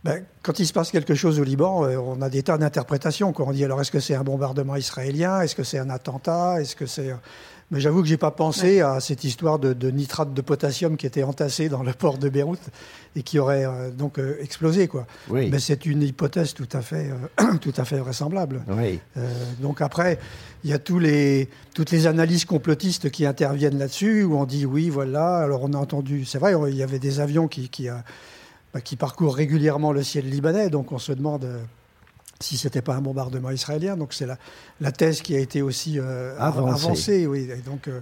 Ben, 0.05 0.25
quand 0.43 0.61
il 0.61 0.67
se 0.67 0.73
passe 0.73 0.93
quelque 0.93 1.15
chose 1.15 1.41
au 1.41 1.45
Liban, 1.45 1.85
euh, 1.85 1.97
on 1.97 2.23
a 2.23 2.29
des 2.29 2.45
tas 2.45 2.59
d'interprétations. 2.59 3.33
On 3.37 3.53
dit 3.53 3.65
alors 3.65 3.81
est-ce 3.81 3.91
que 3.91 4.01
c'est 4.01 4.15
un 4.15 4.23
bombardement 4.23 4.77
israélien? 4.77 5.41
Est-ce 5.41 5.57
que 5.57 5.65
c'est 5.65 5.79
un 5.79 5.91
attentat? 5.91 6.61
Est-ce 6.61 6.77
que 6.77 6.87
c'est 6.87 7.13
mais 7.75 7.81
j'avoue 7.81 8.03
que 8.03 8.09
j'ai 8.09 8.17
pas 8.17 8.31
pensé 8.31 8.83
à 8.83 9.01
cette 9.01 9.25
histoire 9.25 9.59
de, 9.59 9.91
nitrate 9.91 10.33
de 10.33 10.41
potassium 10.41 10.97
qui 10.97 11.07
était 11.07 11.25
entassé 11.25 11.69
dans 11.69 11.83
le 11.83 11.93
port 11.93 12.19
de 12.19 12.29
Beyrouth 12.29 12.71
et 13.17 13.25
qui 13.25 13.41
aurait 13.41 13.67
euh, 13.67 13.91
donc 13.91 14.21
euh, 14.21 14.39
explosé, 14.41 14.87
quoi. 14.87 15.09
Mais 15.29 15.59
c'est 15.59 15.85
une 15.85 16.03
hypothèse 16.03 16.55
tout 16.55 16.69
à 16.73 16.83
fait, 16.83 17.11
euh, 17.41 17.57
tout 17.61 17.73
à 17.77 17.85
fait 17.85 17.99
vraisemblable. 17.99 18.63
donc 19.61 19.81
après, 19.83 20.21
il 20.63 20.71
y 20.71 20.73
a 20.73 20.79
tous 20.79 21.01
les, 21.01 21.49
toutes 21.75 21.91
les 21.91 22.07
analyses 22.07 22.45
complotistes 22.45 23.11
qui 23.11 23.27
interviennent 23.27 23.79
là-dessus, 23.79 24.23
où 24.23 24.37
on 24.37 24.45
dit 24.45 24.67
oui, 24.67 24.89
voilà. 24.89 25.39
Alors 25.39 25.65
on 25.65 25.73
a 25.73 25.79
entendu, 25.79 26.25
c'est 26.25 26.39
vrai, 26.39 26.55
il 26.69 26.77
y 26.77 26.83
avait 26.85 27.01
des 27.01 27.19
avions 27.19 27.49
qui, 27.49 27.71
qui, 27.71 27.89
bah, 28.73 28.81
qui 28.81 28.95
parcourent 28.95 29.35
régulièrement 29.35 29.91
le 29.91 30.05
ciel 30.05 30.31
libanais, 30.31 30.71
donc 30.71 30.93
on 30.93 30.99
se 30.99 31.11
demande 31.11 31.45
si 32.45 32.59
ce 32.59 32.67
n'était 32.67 32.83
pas 32.83 32.95
un 32.95 33.01
bombardement 33.01 33.51
israélien. 33.51 33.97
Donc 33.97 34.13
c'est 34.13 34.27
la, 34.27 34.39
la, 34.81 34.93
thèse 34.93 35.23
qui 35.23 35.35
a 35.35 35.39
été 35.39 35.63
aussi 35.63 35.99
euh, 35.99 36.37
avancée. 36.39 37.27
Oui. 37.27 37.49
donc, 37.65 37.89
euh, 37.89 38.01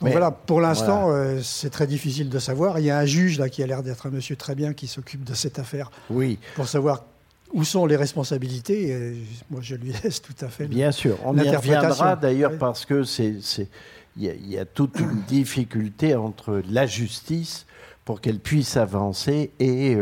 voilà, 0.00 0.30
pour 0.30 0.60
l'instant, 0.60 1.10
euh, 1.10 1.40
c'est 1.42 1.70
très 1.70 1.86
difficile 1.86 2.28
de 2.28 2.38
savoir. 2.38 2.78
Il 2.78 2.86
y 2.86 2.90
a 2.90 2.98
un 2.98 3.04
juge 3.04 3.38
là 3.38 3.48
qui 3.48 3.62
a 3.62 3.66
l'air 3.66 3.82
d'être 3.82 4.06
un 4.06 4.10
monsieur 4.10 4.36
très 4.36 4.54
bien 4.54 4.72
qui 4.72 4.86
s'occupe 4.86 5.24
de 5.24 5.34
cette 5.34 5.58
affaire. 5.58 5.90
Oui. 6.10 6.38
Pour 6.54 6.68
savoir 6.68 7.04
où 7.52 7.64
sont 7.64 7.86
les 7.86 7.96
responsabilités. 7.96 9.16
moi, 9.50 9.60
je 9.62 9.76
lui 9.76 9.92
laisse 10.04 10.20
tout 10.20 10.34
à 10.40 10.48
fait. 10.48 10.66
Bien 10.66 10.92
sûr, 10.92 11.18
on 11.24 11.36
y 11.36 11.48
reviendra 11.48 12.16
d'ailleurs 12.16 12.58
parce 12.58 12.84
que 12.84 13.04
c'est 13.04 13.38
il 14.18 14.50
y, 14.50 14.58
a 14.58 14.64
toute 14.64 14.98
une 14.98 15.20
difficulté 15.28 16.14
entre 16.14 16.62
la 16.70 16.86
justice 16.86 17.66
pour 18.06 18.22
qu'elle 18.22 18.38
puisse 18.38 18.78
avancer 18.78 19.50
et 19.58 19.94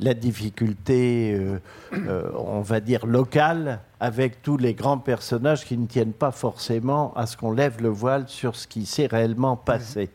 la 0.00 0.14
difficulté, 0.14 1.34
euh, 1.34 1.58
euh, 1.92 2.30
on 2.36 2.60
va 2.60 2.80
dire, 2.80 3.06
locale 3.06 3.80
avec 4.00 4.42
tous 4.42 4.56
les 4.56 4.74
grands 4.74 4.98
personnages 4.98 5.64
qui 5.64 5.76
ne 5.78 5.86
tiennent 5.86 6.12
pas 6.12 6.32
forcément 6.32 7.12
à 7.14 7.26
ce 7.26 7.36
qu'on 7.36 7.52
lève 7.52 7.80
le 7.80 7.88
voile 7.88 8.24
sur 8.26 8.56
ce 8.56 8.66
qui 8.66 8.86
s'est 8.86 9.06
réellement 9.06 9.56
passé. 9.56 10.10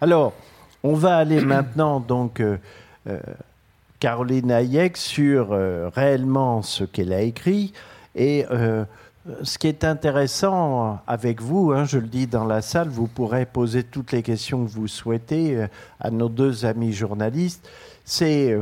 Alors, 0.00 0.32
on 0.82 0.94
va 0.94 1.16
aller 1.16 1.40
maintenant, 1.44 2.00
donc, 2.00 2.40
euh, 2.40 2.56
Caroline 3.98 4.50
Hayek, 4.50 4.96
sur 4.96 5.50
réellement 5.94 6.60
ce 6.60 6.84
qu'elle 6.84 7.12
a 7.14 7.22
écrit. 7.22 7.72
Et 8.14 8.44
ce 9.42 9.58
qui 9.58 9.68
est 9.68 9.84
intéressant 9.84 11.00
avec 11.06 11.40
vous, 11.40 11.72
hein, 11.72 11.86
je 11.86 11.98
le 11.98 12.06
dis 12.06 12.26
dans 12.26 12.44
la 12.44 12.60
salle, 12.60 12.88
vous 12.88 13.06
pourrez 13.06 13.46
poser 13.46 13.84
toutes 13.84 14.12
les 14.12 14.22
questions 14.22 14.66
que 14.66 14.70
vous 14.70 14.86
souhaitez 14.86 15.66
à 15.98 16.10
nos 16.10 16.28
deux 16.28 16.66
amis 16.66 16.92
journalistes. 16.92 17.66
C'est 18.04 18.54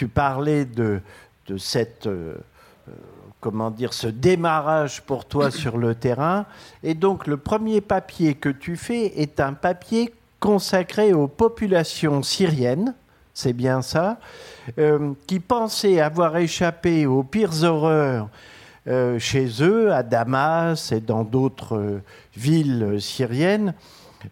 tu 0.00 0.08
parlais 0.08 0.64
de, 0.64 1.02
de 1.46 1.58
cette, 1.58 2.06
euh, 2.06 2.34
euh, 2.88 2.92
comment 3.38 3.70
dire, 3.70 3.92
ce 3.92 4.06
démarrage 4.06 5.02
pour 5.02 5.26
toi 5.26 5.50
sur 5.62 5.76
le 5.76 5.94
terrain. 5.94 6.46
Et 6.82 6.94
donc, 6.94 7.26
le 7.26 7.36
premier 7.36 7.82
papier 7.82 8.32
que 8.32 8.48
tu 8.48 8.76
fais 8.76 9.20
est 9.20 9.40
un 9.40 9.52
papier 9.52 10.14
consacré 10.38 11.12
aux 11.12 11.28
populations 11.28 12.22
syriennes, 12.22 12.94
c'est 13.34 13.52
bien 13.52 13.82
ça, 13.82 14.18
euh, 14.78 15.12
qui 15.26 15.38
pensaient 15.38 16.00
avoir 16.00 16.38
échappé 16.38 17.04
aux 17.04 17.22
pires 17.22 17.62
horreurs 17.62 18.30
chez 19.18 19.46
eux, 19.60 19.92
à 19.92 20.02
Damas 20.02 20.90
et 20.90 21.00
dans 21.00 21.22
d'autres 21.22 22.00
villes 22.34 22.96
syriennes, 22.98 23.74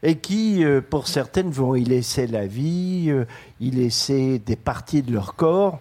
et 0.03 0.17
qui, 0.17 0.65
euh, 0.65 0.81
pour 0.81 1.09
certaines, 1.09 1.51
vont 1.51 1.75
y 1.75 1.85
laisser 1.85 2.27
la 2.27 2.47
vie, 2.47 3.07
euh, 3.09 3.25
y 3.61 3.71
laisser 3.71 4.39
des 4.39 4.57
parties 4.57 5.03
de 5.03 5.13
leur 5.13 5.35
corps. 5.35 5.81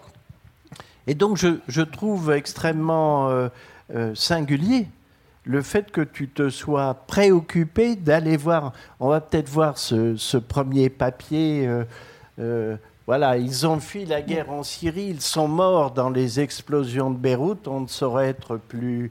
Et 1.06 1.14
donc, 1.14 1.36
je, 1.36 1.80
trouve 1.82 2.32
extrêmement 2.32 3.30
euh, 3.30 4.14
singulier 4.14 4.88
le 5.44 5.62
fait 5.62 5.90
que 5.90 6.02
tu 6.02 6.28
te 6.28 6.50
sois 6.50 6.92
préoccupé 7.06 7.96
d'aller 7.96 8.36
voir, 8.36 8.74
on 9.00 9.08
va 9.08 9.22
peut-être 9.22 9.48
voir 9.48 9.78
ce, 9.78 10.36
premier 10.36 10.90
papier. 10.90 11.66
voilà, 13.06 13.38
ils 13.38 13.66
ont 13.66 13.80
fui 13.80 14.04
la 14.04 14.20
guerre 14.20 14.50
en 14.50 14.62
Syrie, 14.62 15.06
ils 15.08 15.22
sont 15.22 15.48
morts 15.48 15.92
dans 15.92 16.10
les 16.10 16.40
explosions 16.40 17.10
de 17.10 17.16
Beyrouth, 17.16 17.66
on 17.66 17.80
ne 17.80 17.86
saurait 17.86 18.28
être 18.28 18.58
plus 18.58 19.10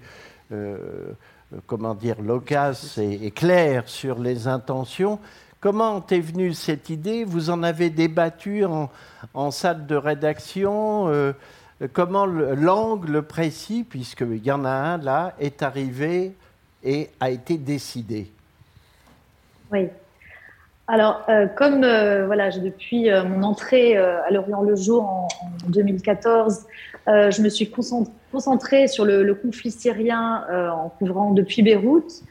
comment 1.66 1.96
dire, 1.96 2.22
loquace 2.22 2.98
et, 2.98 3.32
claire 3.32 3.88
sur 3.88 4.20
les 4.20 4.48
intentions. 4.48 5.20
Comment 5.60 6.06
est 6.08 6.20
venue 6.20 6.54
cette 6.54 6.89
idée? 6.89 7.24
Vous 7.24 7.50
en 7.50 7.63
avez 7.63 7.89
débattu 7.89 8.63
en, 8.66 9.51
salle 9.51 9.86
de 9.88 9.96
rédaction 9.96 11.08
euh, 11.10 11.34
Comment 11.94 12.25
l'angle 12.25 13.22
précis, 13.22 13.86
puisqu'il 13.88 14.44
y 14.44 14.51
en 14.51 14.66
a 14.66 14.70
un 14.70 14.98
là, 14.98 15.34
est 15.39 15.62
arrivé 15.62 16.36
et 16.84 17.10
a 17.20 17.30
été 17.30 17.58
décidé? 17.58 18.32
Oui. 19.72 19.88
Alors, 20.88 21.22
euh, 21.30 21.48
comme 21.48 21.82
voilà, 22.25 22.50
depuis 22.50 23.10
mon 23.12 23.44
entrée 23.44 23.96
à 23.98 24.30
Lorient 24.32 24.63
le 24.63 24.75
Jour 24.75 25.04
en, 25.04 25.27
en 25.66 25.70
2014, 25.70 26.66
je 27.06 27.42
me 27.42 27.50
suis 27.50 27.70
concentrée 27.70 28.12
concentré 28.31 28.88
sur 28.88 29.05
le, 29.05 29.34
conflit 29.34 29.72
syrien 29.72 30.46
euh, 30.50 30.69
en 30.69 30.89
couvrant 30.89 31.31
depuis 31.31 31.62
Beyrouth. 31.62 32.24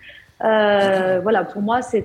Euh, 0.44 1.20
voilà, 1.22 1.44
pour 1.44 1.62
moi, 1.62 1.80
ça 1.82 1.98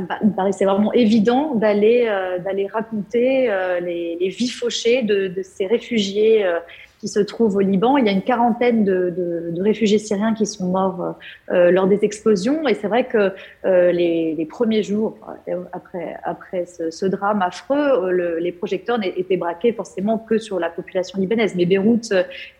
me 0.00 0.34
paraissait 0.34 0.64
vraiment 0.64 0.92
évident 0.92 1.54
d'aller 1.54 2.06
euh, 2.06 2.38
raconter 2.72 3.50
les, 3.80 4.28
vies 4.28 4.50
fauchées 4.50 5.02
de 5.02 5.42
ces 5.42 5.66
réfugiés 5.66 6.44
qui 7.02 7.08
se 7.08 7.18
trouvent 7.18 7.56
au 7.56 7.60
Liban. 7.60 7.96
Il 7.96 8.06
y 8.06 8.08
a 8.08 8.12
une 8.12 8.22
quarantaine 8.22 8.84
de, 8.84 9.10
de, 9.10 9.50
de 9.50 9.60
réfugiés 9.60 9.98
syriens 9.98 10.34
qui 10.34 10.46
sont 10.46 10.66
morts 10.66 11.16
euh, 11.50 11.72
lors 11.72 11.88
des 11.88 11.98
explosions. 12.04 12.68
Et 12.68 12.74
c'est 12.74 12.86
vrai 12.86 13.08
que 13.08 13.32
euh, 13.64 13.90
les, 13.90 14.36
les, 14.36 14.46
premiers 14.46 14.84
jours 14.84 15.18
après, 15.72 16.16
après 16.22 16.64
ce, 16.64 17.04
drame 17.06 17.42
affreux, 17.42 18.12
le, 18.12 18.38
les 18.38 18.52
projecteurs 18.52 18.98
n'étaient 19.00 19.36
braqués 19.36 19.72
forcément 19.72 20.16
que 20.16 20.38
sur 20.38 20.60
la 20.60 20.70
population 20.70 21.18
libanaise. 21.18 21.56
Mais 21.56 21.66
Beyrouth 21.66 22.12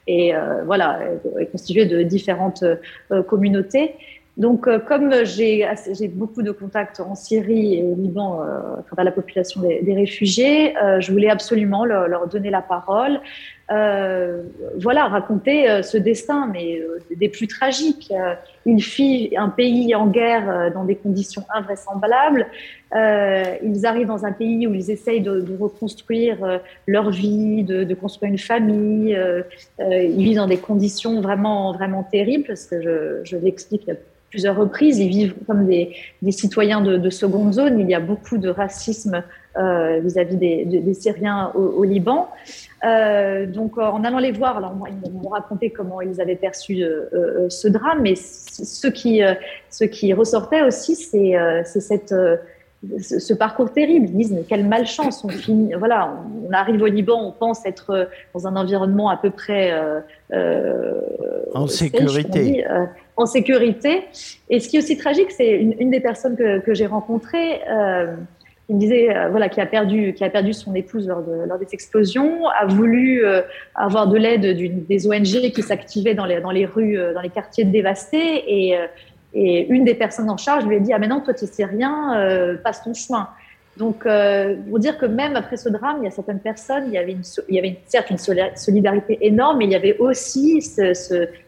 est, 0.08 0.34
euh, 0.34 0.64
voilà, 0.64 0.98
est 1.38 1.46
constituée 1.46 1.86
de 1.86 2.02
différentes 2.02 2.64
euh, 2.64 3.22
communautés. 3.22 3.94
Donc, 4.38 4.66
euh, 4.66 4.78
comme 4.78 5.12
j'ai 5.24 6.08
beaucoup 6.08 6.42
de 6.42 6.52
contacts 6.52 7.00
en 7.00 7.14
Syrie 7.14 7.74
et 7.74 7.82
au 7.82 7.94
Liban 7.94 8.40
euh, 8.40 8.78
à 8.78 8.82
travers 8.82 9.04
la 9.04 9.12
population 9.12 9.60
des, 9.60 9.82
des 9.82 9.94
réfugiés, 9.94 10.74
euh, 10.78 11.00
je 11.00 11.12
voulais 11.12 11.28
absolument 11.28 11.84
leur, 11.84 12.08
leur 12.08 12.26
donner 12.28 12.48
la 12.48 12.62
parole. 12.62 13.20
Euh, 13.72 14.42
voilà, 14.78 15.06
raconter 15.06 15.70
euh, 15.70 15.82
ce 15.82 15.96
destin, 15.96 16.50
mais 16.52 16.82
des 17.16 17.28
plus 17.28 17.46
tragiques. 17.46 18.12
une 18.66 18.80
fille, 18.80 19.34
un 19.36 19.48
pays 19.48 19.94
en 19.94 20.06
guerre 20.06 20.70
dans 20.74 20.84
des 20.84 20.96
conditions 20.96 21.44
invraisemblables. 21.54 22.46
ils 22.94 23.86
arrivent 23.86 24.06
dans 24.06 24.24
un 24.24 24.32
pays 24.32 24.66
où 24.66 24.74
ils 24.74 24.90
essayent 24.90 25.20
de, 25.20 25.44
reconstruire 25.58 26.60
leur 26.86 27.10
vie, 27.10 27.64
de, 27.64 27.94
construire 27.94 28.32
une 28.32 28.38
famille. 28.38 29.18
ils 29.80 30.24
vivent 30.24 30.36
dans 30.36 30.46
des 30.46 30.58
conditions 30.58 31.20
vraiment, 31.20 31.72
vraiment 31.72 32.02
terribles, 32.02 32.44
parce 32.48 32.66
que 32.66 33.22
je, 33.24 33.36
l'explique 33.36 33.90
plusieurs 34.30 34.56
reprises. 34.56 34.98
Ils 34.98 35.08
vivent 35.08 35.34
comme 35.46 35.66
des, 35.66 35.94
citoyens 36.30 36.80
de, 36.80 37.10
seconde 37.10 37.52
zone. 37.52 37.78
Il 37.80 37.88
y 37.88 37.94
a 37.94 38.00
beaucoup 38.00 38.38
de 38.38 38.48
racisme 38.48 39.22
vis-à-vis 39.56 40.36
des, 40.36 40.94
Syriens 40.94 41.52
au, 41.54 41.84
Liban. 41.84 42.28
donc, 42.82 43.78
en 43.78 44.04
allant 44.04 44.18
les 44.18 44.32
voir, 44.32 44.56
alors 44.58 44.74
ils 45.04 45.12
m'ont 45.12 45.28
raconté 45.28 45.70
comment 45.70 46.00
ils 46.00 46.20
avaient 46.20 46.36
perçu 46.36 46.82
ce 47.48 47.68
drame, 47.68 48.00
mais 48.02 48.14
ce 48.16 48.86
qui, 48.86 49.22
ce 49.70 49.84
qui 49.84 50.12
ressortait 50.12 50.62
aussi, 50.62 50.96
c'est 50.96 51.34
cette 51.64 52.14
ce, 53.00 53.34
parcours 53.34 53.72
terrible. 53.72 54.06
Ils 54.08 54.16
disent 54.16 54.32
mais 54.32 54.42
quelle 54.42 54.66
malchance. 54.66 55.24
On 55.24 55.28
finit, 55.28 55.72
voilà, 55.74 56.14
on, 56.48 56.52
arrive 56.52 56.82
au 56.82 56.86
Liban, 56.86 57.28
on 57.28 57.32
pense 57.32 57.64
être 57.64 57.90
euh, 57.90 58.04
dans 58.34 58.46
un 58.46 58.56
environnement 58.56 59.08
à 59.08 59.16
peu 59.16 59.30
près 59.30 59.72
euh, 59.72 60.00
euh 60.32 61.00
en 61.54 61.66
sécurité. 61.66 62.66
Euh, 62.68 62.86
en 63.16 63.26
sécurité. 63.26 64.04
Et 64.48 64.58
ce 64.58 64.68
qui 64.68 64.76
est 64.76 64.78
aussi 64.80 64.96
tragique, 64.96 65.30
c'est 65.30 65.50
une, 65.50 65.74
une, 65.78 65.90
des 65.90 66.00
personnes 66.00 66.36
que, 66.36 66.60
que 66.60 66.74
j'ai 66.74 66.86
rencontrées. 66.86 67.60
Euh, 67.70 68.14
il 68.68 68.76
me 68.76 68.80
disait 68.80 69.08
voilà 69.30 69.48
qui 69.48 69.60
a 69.60 69.66
perdu 69.66 70.14
qui 70.14 70.24
a 70.24 70.30
perdu 70.30 70.52
son 70.52 70.74
épouse 70.74 71.08
lors, 71.08 71.22
de, 71.22 71.46
lors 71.46 71.58
des 71.58 71.66
explosions 71.72 72.48
a 72.48 72.64
voulu 72.66 73.22
avoir 73.74 74.06
de 74.06 74.16
l'aide 74.16 74.56
des 74.86 75.06
ONG 75.06 75.52
qui 75.52 75.62
s'activaient 75.62 76.14
dans 76.14 76.24
les 76.24 76.40
dans 76.40 76.52
les 76.52 76.64
rues 76.64 76.96
dans 77.12 77.20
les 77.20 77.28
quartiers 77.28 77.64
dévastés 77.64 78.44
et 78.46 78.78
et 79.34 79.66
une 79.68 79.84
des 79.84 79.94
personnes 79.94 80.30
en 80.30 80.36
charge 80.36 80.66
lui 80.66 80.76
a 80.76 80.80
dit 80.80 80.92
Ah, 80.92 80.98
maintenant, 80.98 81.20
toi, 81.20 81.34
tu 81.34 81.46
sais 81.46 81.64
rien, 81.64 82.16
euh, 82.18 82.56
passe 82.56 82.82
ton 82.82 82.94
chemin. 82.94 83.28
Donc, 83.78 84.04
euh, 84.04 84.54
pour 84.68 84.78
dire 84.78 84.98
que 84.98 85.06
même 85.06 85.34
après 85.34 85.56
ce 85.56 85.68
drame, 85.68 85.96
il 86.00 86.04
y 86.04 86.06
a 86.06 86.10
certaines 86.10 86.40
personnes, 86.40 86.84
il 86.88 86.92
y 86.92 86.98
avait, 86.98 87.12
une, 87.12 87.22
il 87.48 87.54
y 87.54 87.58
avait 87.58 87.78
certes 87.86 88.10
une 88.10 88.18
solidarité 88.18 89.18
énorme, 89.22 89.58
mais 89.58 89.64
il 89.64 89.70
y 89.70 89.76
avait 89.76 89.96
aussi 89.98 90.60
ce, 90.60 90.92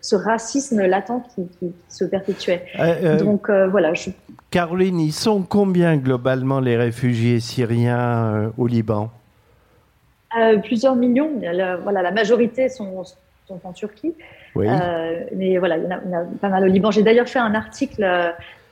ce, 0.00 0.16
racisme 0.16 0.86
latent 0.86 1.22
qui, 1.34 1.46
qui, 1.58 1.72
se 1.88 2.04
perpétuait. 2.04 2.64
Euh, 2.78 3.18
Donc, 3.18 3.50
voilà. 3.50 3.92
Je... 3.92 4.10
Caroline, 4.50 5.00
ils 5.00 5.12
sont 5.12 5.42
combien 5.42 5.96
globalement 5.96 6.60
les 6.60 6.76
réfugiés 6.76 7.40
syriens 7.40 8.52
au 8.56 8.66
Liban? 8.66 9.10
Plusieurs 10.64 10.96
millions. 10.96 11.30
voilà, 11.82 12.02
la 12.02 12.10
majorité 12.10 12.68
sont, 12.68 13.04
sont 13.46 13.60
en 13.64 13.72
Turquie. 13.72 14.14
Euh, 14.56 15.24
mais 15.34 15.58
voilà, 15.58 15.76
il 15.78 15.84
y, 15.84 15.86
en 15.86 15.90
a, 15.90 16.24
pas 16.40 16.48
mal 16.48 16.64
au 16.64 16.66
Liban. 16.66 16.90
J'ai 16.90 17.02
d'ailleurs 17.02 17.28
fait 17.28 17.38
un 17.38 17.54
article 17.54 18.04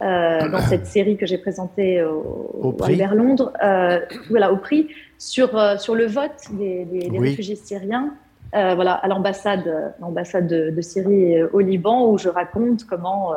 euh, 0.03 0.49
dans 0.49 0.59
cette 0.59 0.87
série 0.87 1.17
que 1.17 1.27
j'ai 1.27 1.39
présentée 1.39 2.03
au, 2.03 2.75
vers 2.89 3.15
Londres, 3.15 3.53
euh, 3.63 4.01
voilà, 4.31 4.53
au 4.53 4.57
prix, 4.57 4.89
sur, 5.19 5.51
sur 5.81 5.95
le 5.95 6.07
vote 6.07 6.31
des, 6.53 6.85
des, 6.85 7.19
réfugiés 7.19 7.57
syriens. 7.57 8.15
voilà, 8.53 8.95
à 8.95 9.09
l'ambassade, 9.09 9.95
l'ambassade 10.01 10.49
de, 10.49 10.81
Syrie 10.81 11.43
au 11.53 11.61
Liban, 11.61 12.11
où 12.11 12.19
je 12.19 12.29
raconte 12.29 12.85
comment, 12.85 13.35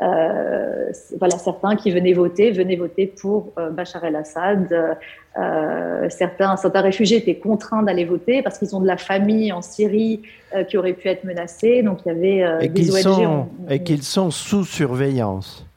voilà, 0.00 1.38
certains 1.38 1.76
qui 1.76 1.90
venaient 1.90 2.12
voter, 2.12 2.50
venaient 2.50 2.76
voter 2.76 3.06
pour 3.06 3.52
Bachar 3.72 4.04
el-Assad, 4.04 4.96
euh, 5.38 6.08
certains, 6.08 6.56
certains 6.56 6.80
réfugiés 6.80 7.18
étaient 7.18 7.36
contraints 7.36 7.82
d'aller 7.82 8.04
voter 8.04 8.42
parce 8.42 8.58
qu'ils 8.58 8.74
ont 8.74 8.80
de 8.80 8.86
la 8.86 8.96
famille 8.96 9.52
en 9.52 9.62
Syrie 9.62 10.22
euh, 10.54 10.64
qui 10.64 10.76
aurait 10.76 10.94
pu 10.94 11.08
être 11.08 11.22
menacée. 11.24 11.82
Donc 11.82 12.00
il 12.04 12.08
y 12.08 12.10
avait 12.10 12.42
euh, 12.42 12.60
et 12.60 12.68
des 12.68 13.06
ONG. 13.06 13.46
et 13.68 13.82
qu'ils 13.82 14.02
sont 14.02 14.30
sous 14.30 14.64
surveillance. 14.64 15.67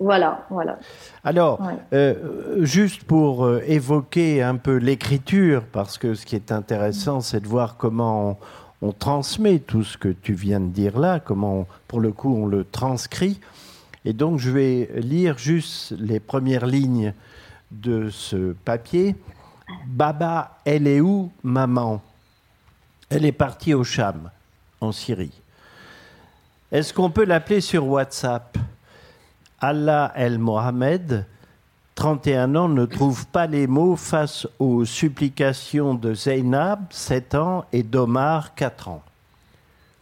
Voilà, 0.00 0.44
voilà. 0.50 0.78
Alors, 1.22 1.60
juste 2.58 3.04
pour 3.04 3.48
évoquer 3.60 4.42
un 4.42 4.56
peu 4.56 4.76
l'écriture, 4.76 5.64
parce 5.70 5.98
que 5.98 6.14
ce 6.14 6.26
qui 6.26 6.34
est 6.34 6.50
intéressant, 6.50 7.20
c'est 7.20 7.40
de 7.40 7.46
voir 7.46 7.76
comment 7.76 8.38
on, 8.82 8.92
transmet 8.92 9.60
tout 9.60 9.84
ce 9.84 9.96
que 9.96 10.08
tu 10.08 10.34
viens 10.34 10.60
de 10.60 10.66
dire 10.66 10.98
là, 10.98 11.20
comment, 11.20 11.66
pour 11.88 12.00
le 12.00 12.12
coup, 12.12 12.34
on 12.34 12.46
le 12.46 12.64
transcrit. 12.64 13.40
Et 14.04 14.12
donc, 14.12 14.38
je 14.38 14.50
vais 14.50 14.90
lire 14.96 15.38
juste 15.38 15.94
les 15.98 16.20
premières 16.20 16.66
lignes 16.66 17.14
de 17.70 18.10
ce 18.10 18.52
papier. 18.52 19.16
Baba, 19.86 20.58
elle 20.64 20.86
est 20.86 21.00
où, 21.00 21.30
maman? 21.42 22.02
Elle 23.08 23.24
est 23.24 23.32
partie 23.32 23.74
au 23.74 23.84
Cham, 23.84 24.30
en 24.80 24.92
Syrie. 24.92 25.40
Est-ce 26.72 26.92
qu'on 26.92 27.10
peut 27.10 27.24
l'appeler 27.24 27.60
sur 27.60 27.86
WhatsApp? 27.86 28.58
Allah 29.68 30.12
El 30.14 30.38
Mohamed, 30.38 31.24
31 31.94 32.54
ans, 32.54 32.68
ne 32.68 32.84
trouve 32.84 33.26
pas 33.26 33.46
les 33.46 33.66
mots 33.66 33.96
face 33.96 34.46
aux 34.58 34.84
supplications 34.84 35.94
de 35.94 36.12
Zainab, 36.12 36.80
7 36.90 37.34
ans, 37.34 37.64
et 37.72 37.82
d'Omar, 37.82 38.54
4 38.54 38.88
ans. 38.88 39.02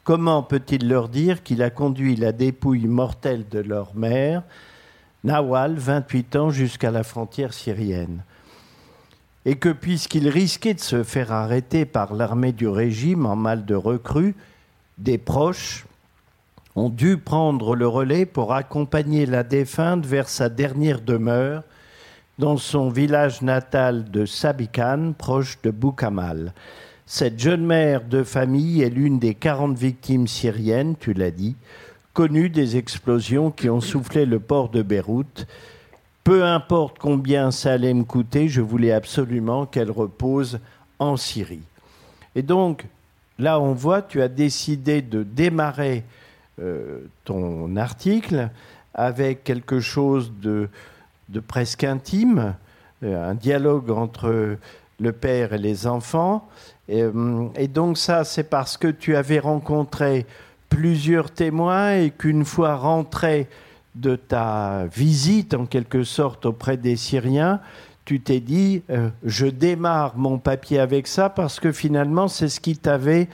Comment 0.05 0.43
peut-il 0.43 0.89
leur 0.89 1.09
dire 1.09 1.45
qu'il 1.45 1.63
a 1.63 1.71
conduit 1.71 2.17
la 2.17 2.33
dépouille 2.33 2.89
mortelle 2.89 3.45
de 3.49 3.61
leur 3.61 3.95
mère 3.95 4.43
Nawal, 5.23 5.77
28 5.77 6.37
ans, 6.37 6.51
jusqu'à 6.51 6.91
la 6.91 7.05
frontière 7.05 7.53
syrienne? 7.53 8.25
Et 9.45 9.57
que 9.57 9.69
puisqu'il 9.69 10.29
risquait 10.29 10.75
de 10.75 10.81
se 10.81 11.05
faire 11.05 11.31
arrêter 11.31 11.85
par 11.85 12.15
l'armée 12.15 12.53
du 12.53 12.67
régime 12.67 13.27
en 13.27 13.37
mal 13.37 13.65
de 13.65 13.77
recrues, 13.77 14.35
des 14.99 15.19
proches 15.19 15.85
ont 16.77 16.89
dû 16.89 17.19
prendre 17.19 17.77
le 17.77 17.87
relais 17.87 18.27
pour 18.27 18.53
accompagner 18.53 19.27
la 19.27 19.43
défunte 19.43 20.07
vers 20.07 20.29
sa 20.29 20.49
dernière 20.49 21.01
demeure 21.01 21.63
dans 22.39 22.57
son 22.57 22.89
village 22.89 23.43
natal 23.43 24.11
de 24.11 24.25
Sabikan, 24.25 25.13
proche 25.17 25.61
de 25.63 25.71
Boukamal. 25.71 26.55
Cette 27.05 27.39
jeune 27.39 27.65
mère 27.65 28.03
de 28.05 28.23
famille 28.23 28.83
est 28.83 28.89
l'une 28.89 29.19
des 29.19 29.35
40 29.35 29.77
victimes 29.77 30.27
syriennes, 30.27 30.97
tu 30.99 31.13
l'as 31.13 31.31
dit, 31.31 31.57
connu 32.15 32.49
des 32.49 32.77
explosions 32.77 33.51
qui 33.51 33.69
ont 33.69 33.81
soufflé 33.81 34.25
le 34.25 34.41
port 34.41 34.71
de 34.71 34.83
Beyrouth. 34.83 35.47
Peu 36.25 36.45
importe 36.45 36.99
combien 36.99 37.51
ça 37.51 37.73
allait 37.73 37.93
me 37.93 38.05
coûter, 38.05 38.49
je 38.49 38.61
voulais 38.61 38.93
absolument 38.93 39.67
qu'elle 39.67 39.91
repose 39.91 40.59
en 40.99 41.17
Syrie. 41.17 41.63
Et 42.35 42.43
donc, 42.43 42.87
là, 43.39 43.61
on 43.61 43.75
voit, 43.75 44.01
tu 44.01 44.23
as 44.23 44.29
décidé 44.29 45.03
de 45.03 45.23
démarrer 45.23 46.05
ton 47.25 47.77
article 47.77 48.51
avec 48.95 49.45
quelque 49.45 49.81
chose 49.81 50.33
de, 50.41 50.69
presque 51.47 51.85
intime, 51.85 52.55
euh, 53.03 53.31
un 53.31 53.35
dialogue 53.35 53.91
entre 53.91 54.59
le 55.01 55.13
père 55.13 55.53
et 55.53 55.59
les 55.59 55.87
enfants. 55.87 56.49
et 56.89 57.03
euh, 57.03 57.67
donc 57.73 57.99
ça, 57.99 58.25
c'est 58.25 58.45
parce 58.45 58.77
que 58.77 58.89
tu 58.89 59.17
avais 59.17 59.39
rencontré 59.39 60.27
plusieurs 60.69 61.31
témoins 61.31 61.97
et 61.97 62.11
qu'une 62.11 62.45
fois 62.45 62.77
rentré 62.77 63.49
de 63.95 64.17
ta 64.17 64.87
visite 64.87 65.55
en 65.55 65.67
quelque 65.67 66.03
sorte 66.05 66.47
auprès 66.47 66.77
des 66.77 66.97
Syriens, 66.97 67.61
tu 68.05 68.21
t'es 68.21 68.41
dit, 68.41 68.83
euh, 68.91 69.11
je 69.25 69.47
démarre 69.47 70.17
mon 70.17 70.39
papier 70.39 70.81
avec 70.81 71.07
ça 71.07 71.29
parce 71.29 71.61
que 71.61 71.73
finalement 71.73 72.27
c'est 72.27 72.49
ce 72.49 72.59
qui 72.61 72.77
t'avait 72.77 73.29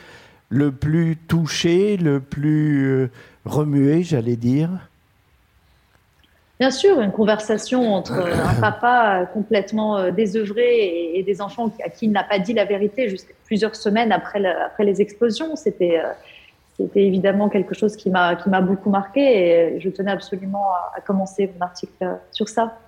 le 0.49 0.73
plus 0.73 1.17
touché, 1.17 1.97
le 1.97 2.21
plus 2.21 2.87
euh, 2.87 3.11
remué, 3.45 4.03
j'allais 4.03 4.37
dire 4.37 4.71
Bien 6.59 6.71
sûr, 6.71 7.01
une 7.01 7.13
conversation 7.13 7.95
entre 7.95 8.15
un 8.15 8.55
papa 8.61 9.27
complètement 9.33 9.97
euh, 9.99 10.11
désœuvré 10.11 11.17
et, 11.17 11.23
des 11.23 11.41
enfants 11.41 11.71
à 11.85 11.89
qui 11.89 12.07
il 12.07 12.13
n'a 12.13 12.25
pas 12.25 12.39
dit 12.39 12.53
la 12.53 12.65
vérité 12.65 13.09
jusqu'à 13.09 13.35
plusieurs 13.45 13.77
semaines 13.77 14.11
après, 14.11 14.45
après 14.45 14.85
les 14.85 15.01
explosions. 15.01 15.55
C'était 15.57 16.01
c'était 16.77 17.03
évidemment 17.03 17.49
quelque 17.49 17.75
chose 17.75 17.97
qui 17.97 18.09
m'a 18.09 18.37
qui 18.37 18.49
m'a 18.49 18.61
beaucoup 18.61 18.89
marqué 18.89 19.21
et 19.21 19.81
je 19.81 19.89
tenais 19.89 20.13
absolument 20.13 20.65
à, 20.97 21.01
commencer 21.01 21.51
mon 21.55 21.65
article 21.65 22.19
sur 22.31 22.49
ça. 22.49 22.79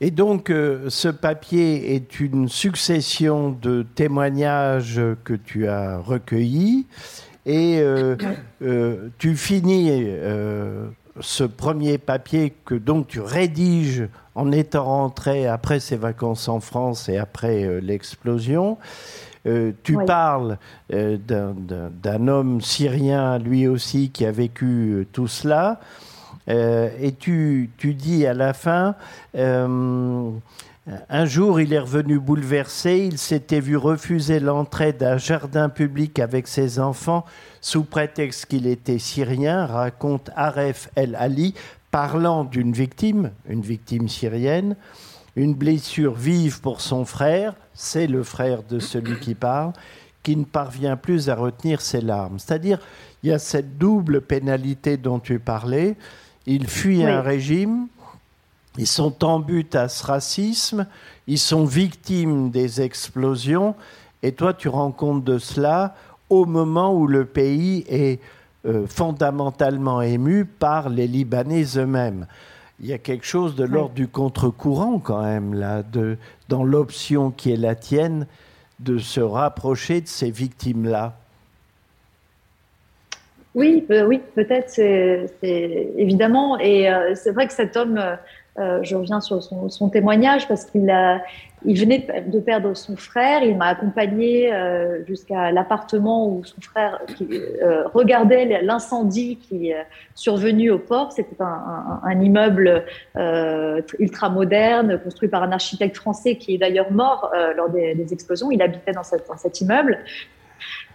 Et 0.00 0.10
donc, 0.10 0.50
euh, 0.50 0.88
ce 0.90 1.08
papier 1.08 1.94
est 1.94 2.20
une 2.20 2.48
succession 2.48 3.50
de 3.50 3.84
témoignages 3.94 5.00
que 5.24 5.34
tu 5.34 5.66
as 5.66 5.98
recueillis 5.98 6.86
et 7.46 7.80
euh, 7.80 8.16
euh, 8.62 9.08
tu 9.18 9.36
finis 9.36 10.06
ce 11.20 11.42
premier 11.42 11.98
papier 11.98 12.54
que 12.64 12.76
donc 12.76 13.08
tu 13.08 13.20
rédiges 13.20 14.08
en 14.36 14.52
étant 14.52 14.84
rentré 14.84 15.48
après 15.48 15.80
ses 15.80 15.96
vacances 15.96 16.48
en 16.48 16.60
France 16.60 17.08
et 17.08 17.18
après 17.18 17.80
l'explosion. 17.80 18.78
Euh, 19.46 19.72
tu 19.82 19.96
parles 20.04 20.58
euh, 20.92 21.16
d'un 21.18 22.28
homme 22.28 22.60
syrien, 22.60 23.38
lui 23.38 23.66
aussi, 23.66 24.10
qui 24.10 24.24
a 24.26 24.32
vécu 24.32 24.66
euh, 24.66 25.06
tout 25.10 25.28
cela. 25.28 25.80
Et 26.48 27.14
tu, 27.18 27.70
tu, 27.76 27.94
dis 27.94 28.26
à 28.26 28.34
la 28.34 28.54
fin, 28.54 28.94
un 29.34 31.26
jour, 31.26 31.60
il 31.60 31.72
est 31.72 31.78
revenu 31.78 32.18
bouleversé. 32.18 33.08
Il 33.10 33.18
s'était 33.18 33.60
vu 33.60 33.76
refuser 33.76 34.40
l'entrée 34.40 34.92
d'un 34.92 35.18
jardin 35.18 35.68
public 35.68 36.18
avec 36.18 36.48
ses 36.48 36.80
enfants 36.80 37.24
sous 37.60 37.84
prétexte 37.84 38.46
qu'il 38.46 38.66
était 38.66 38.98
syrien, 38.98 39.66
raconte 39.66 40.30
Aref 40.34 40.88
El 40.94 41.14
Ali, 41.16 41.54
parlant 41.90 42.44
d'une 42.44 42.72
victime, 42.72 43.32
une 43.48 43.62
victime 43.62 44.08
syrienne, 44.08 44.76
une 45.36 45.54
blessure 45.54 46.14
vive 46.14 46.60
pour 46.60 46.80
son 46.80 47.04
frère, 47.04 47.54
c'est 47.74 48.06
le 48.06 48.22
frère 48.22 48.62
de 48.62 48.78
celui 48.78 49.18
qui 49.20 49.34
parle, 49.34 49.72
qui 50.22 50.36
ne 50.36 50.44
parvient 50.44 50.96
plus 50.96 51.28
à 51.28 51.34
retenir 51.34 51.80
ses 51.80 52.00
larmes. 52.00 52.38
C'est-à-dire, 52.38 52.78
il 53.22 53.30
y 53.30 53.32
a 53.32 53.38
cette 53.38 53.78
double 53.78 54.20
pénalité 54.20 54.96
dont 54.96 55.18
tu 55.18 55.38
parlais. 55.38 55.96
Il 56.50 56.66
fuit 56.66 57.04
un 57.04 57.20
régime 57.20 57.88
Ils 58.78 58.86
sont 58.86 59.22
en 59.22 59.38
but 59.38 59.74
à 59.74 59.86
ce 59.88 60.02
racisme, 60.06 60.86
ils 61.26 61.38
sont 61.38 61.66
victimes 61.66 62.50
des 62.50 62.80
explosions, 62.80 63.74
et 64.22 64.32
toi 64.32 64.54
tu 64.54 64.68
rends 64.68 64.90
compte 64.90 65.24
de 65.24 65.36
cela 65.38 65.94
au 66.30 66.46
moment 66.46 66.94
où 66.94 67.06
le 67.06 67.26
pays 67.26 67.84
est 67.86 68.18
euh, 68.64 68.86
fondamentalement 68.86 70.00
ému 70.00 70.46
par 70.46 70.88
les 70.88 71.06
Libanais 71.06 71.66
eux-mêmes. 71.76 72.26
Il 72.80 72.86
y 72.86 72.94
a 72.94 72.98
quelque 72.98 73.26
chose 73.26 73.54
de 73.54 73.64
l'ordre 73.64 73.94
du 73.94 74.08
contre-courant 74.08 75.00
quand 75.00 75.22
même, 75.22 75.52
là, 75.52 75.82
de, 75.82 76.16
dans 76.48 76.64
l'option 76.64 77.30
qui 77.30 77.52
est 77.52 77.56
la 77.56 77.74
tienne, 77.74 78.26
de 78.80 78.96
se 78.96 79.20
rapprocher 79.20 80.00
de 80.00 80.08
ces 80.08 80.30
victimes-là. 80.30 81.14
Oui, 83.58 83.84
euh, 83.90 84.06
oui, 84.06 84.20
peut-être, 84.36 84.70
c'est 84.70 85.26
évidemment. 85.96 86.60
Et 86.60 86.88
euh, 86.88 87.16
c'est 87.16 87.32
vrai 87.32 87.48
que 87.48 87.52
cet 87.52 87.76
homme, 87.76 88.00
euh, 88.56 88.78
je 88.82 88.94
reviens 88.94 89.20
sur 89.20 89.42
son, 89.42 89.88
témoignage 89.88 90.46
parce 90.46 90.64
qu'il 90.64 90.94
il 91.64 91.80
venait 91.80 92.06
de 92.28 92.38
perdre 92.38 92.76
son 92.76 92.96
frère. 92.96 93.42
Il 93.42 93.56
m'a 93.56 93.66
accompagné 93.66 94.52
jusqu'à 95.08 95.50
l'appartement 95.50 96.28
où 96.28 96.44
son 96.44 96.60
frère 96.60 97.00
regardait 97.92 98.62
l'incendie 98.62 99.38
qui 99.38 99.70
est 99.70 99.86
survenu 100.14 100.70
au 100.70 100.78
port. 100.78 101.10
C'était 101.10 101.42
un, 101.42 102.20
immeuble 102.20 102.84
ultra 103.98 104.30
moderne 104.30 105.00
construit 105.02 105.28
par 105.28 105.42
un 105.42 105.50
architecte 105.50 105.96
français 105.96 106.36
qui 106.36 106.54
est 106.54 106.58
d'ailleurs 106.58 106.92
mort 106.92 107.32
lors 107.56 107.70
des, 107.70 108.12
explosions. 108.12 108.52
Il 108.52 108.62
habitait 108.62 108.92
dans 108.92 109.02
cet 109.02 109.60
immeuble. 109.60 109.98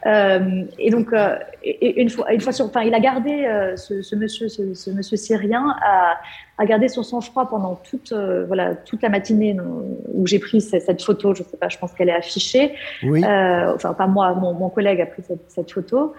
Euh, 0.05 0.63
et 0.77 0.89
donc, 0.89 1.13
euh, 1.13 1.37
une 1.81 2.09
fois, 2.09 2.31
une 2.33 2.41
fois 2.41 2.51
sur, 2.51 2.65
enfin, 2.65 2.81
il 2.81 2.93
a 2.93 2.99
gardé 2.99 3.45
euh, 3.45 3.77
ce, 3.77 4.15
monsieur, 4.15 4.49
ce, 4.49 4.91
monsieur 4.91 5.17
syrien 5.17 5.75
a, 5.81 6.17
a, 6.57 6.65
gardé 6.65 6.89
son 6.89 7.03
sang-froid 7.03 7.47
pendant 7.49 7.75
toute, 7.75 8.13
voilà, 8.47 8.75
toute 8.75 9.01
la 9.01 9.09
matinée 9.09 9.55
où 10.13 10.27
j'ai 10.27 10.39
pris 10.39 10.61
cette, 10.61 11.01
photo. 11.01 11.33
Je 11.33 11.43
sais 11.43 11.57
pas, 11.57 11.69
je 11.69 11.77
pense 11.77 11.93
qu'elle 11.93 12.09
est 12.09 12.15
affichée. 12.15 12.73
Oui. 13.03 13.23
enfin, 13.23 13.93
pas 13.93 14.07
moi, 14.07 14.33
mon, 14.33 14.53
mon, 14.53 14.69
collègue 14.69 15.01
a 15.01 15.05
pris 15.05 15.23
cette, 15.23 15.49
cette 15.49 15.71
photo. 15.71 16.13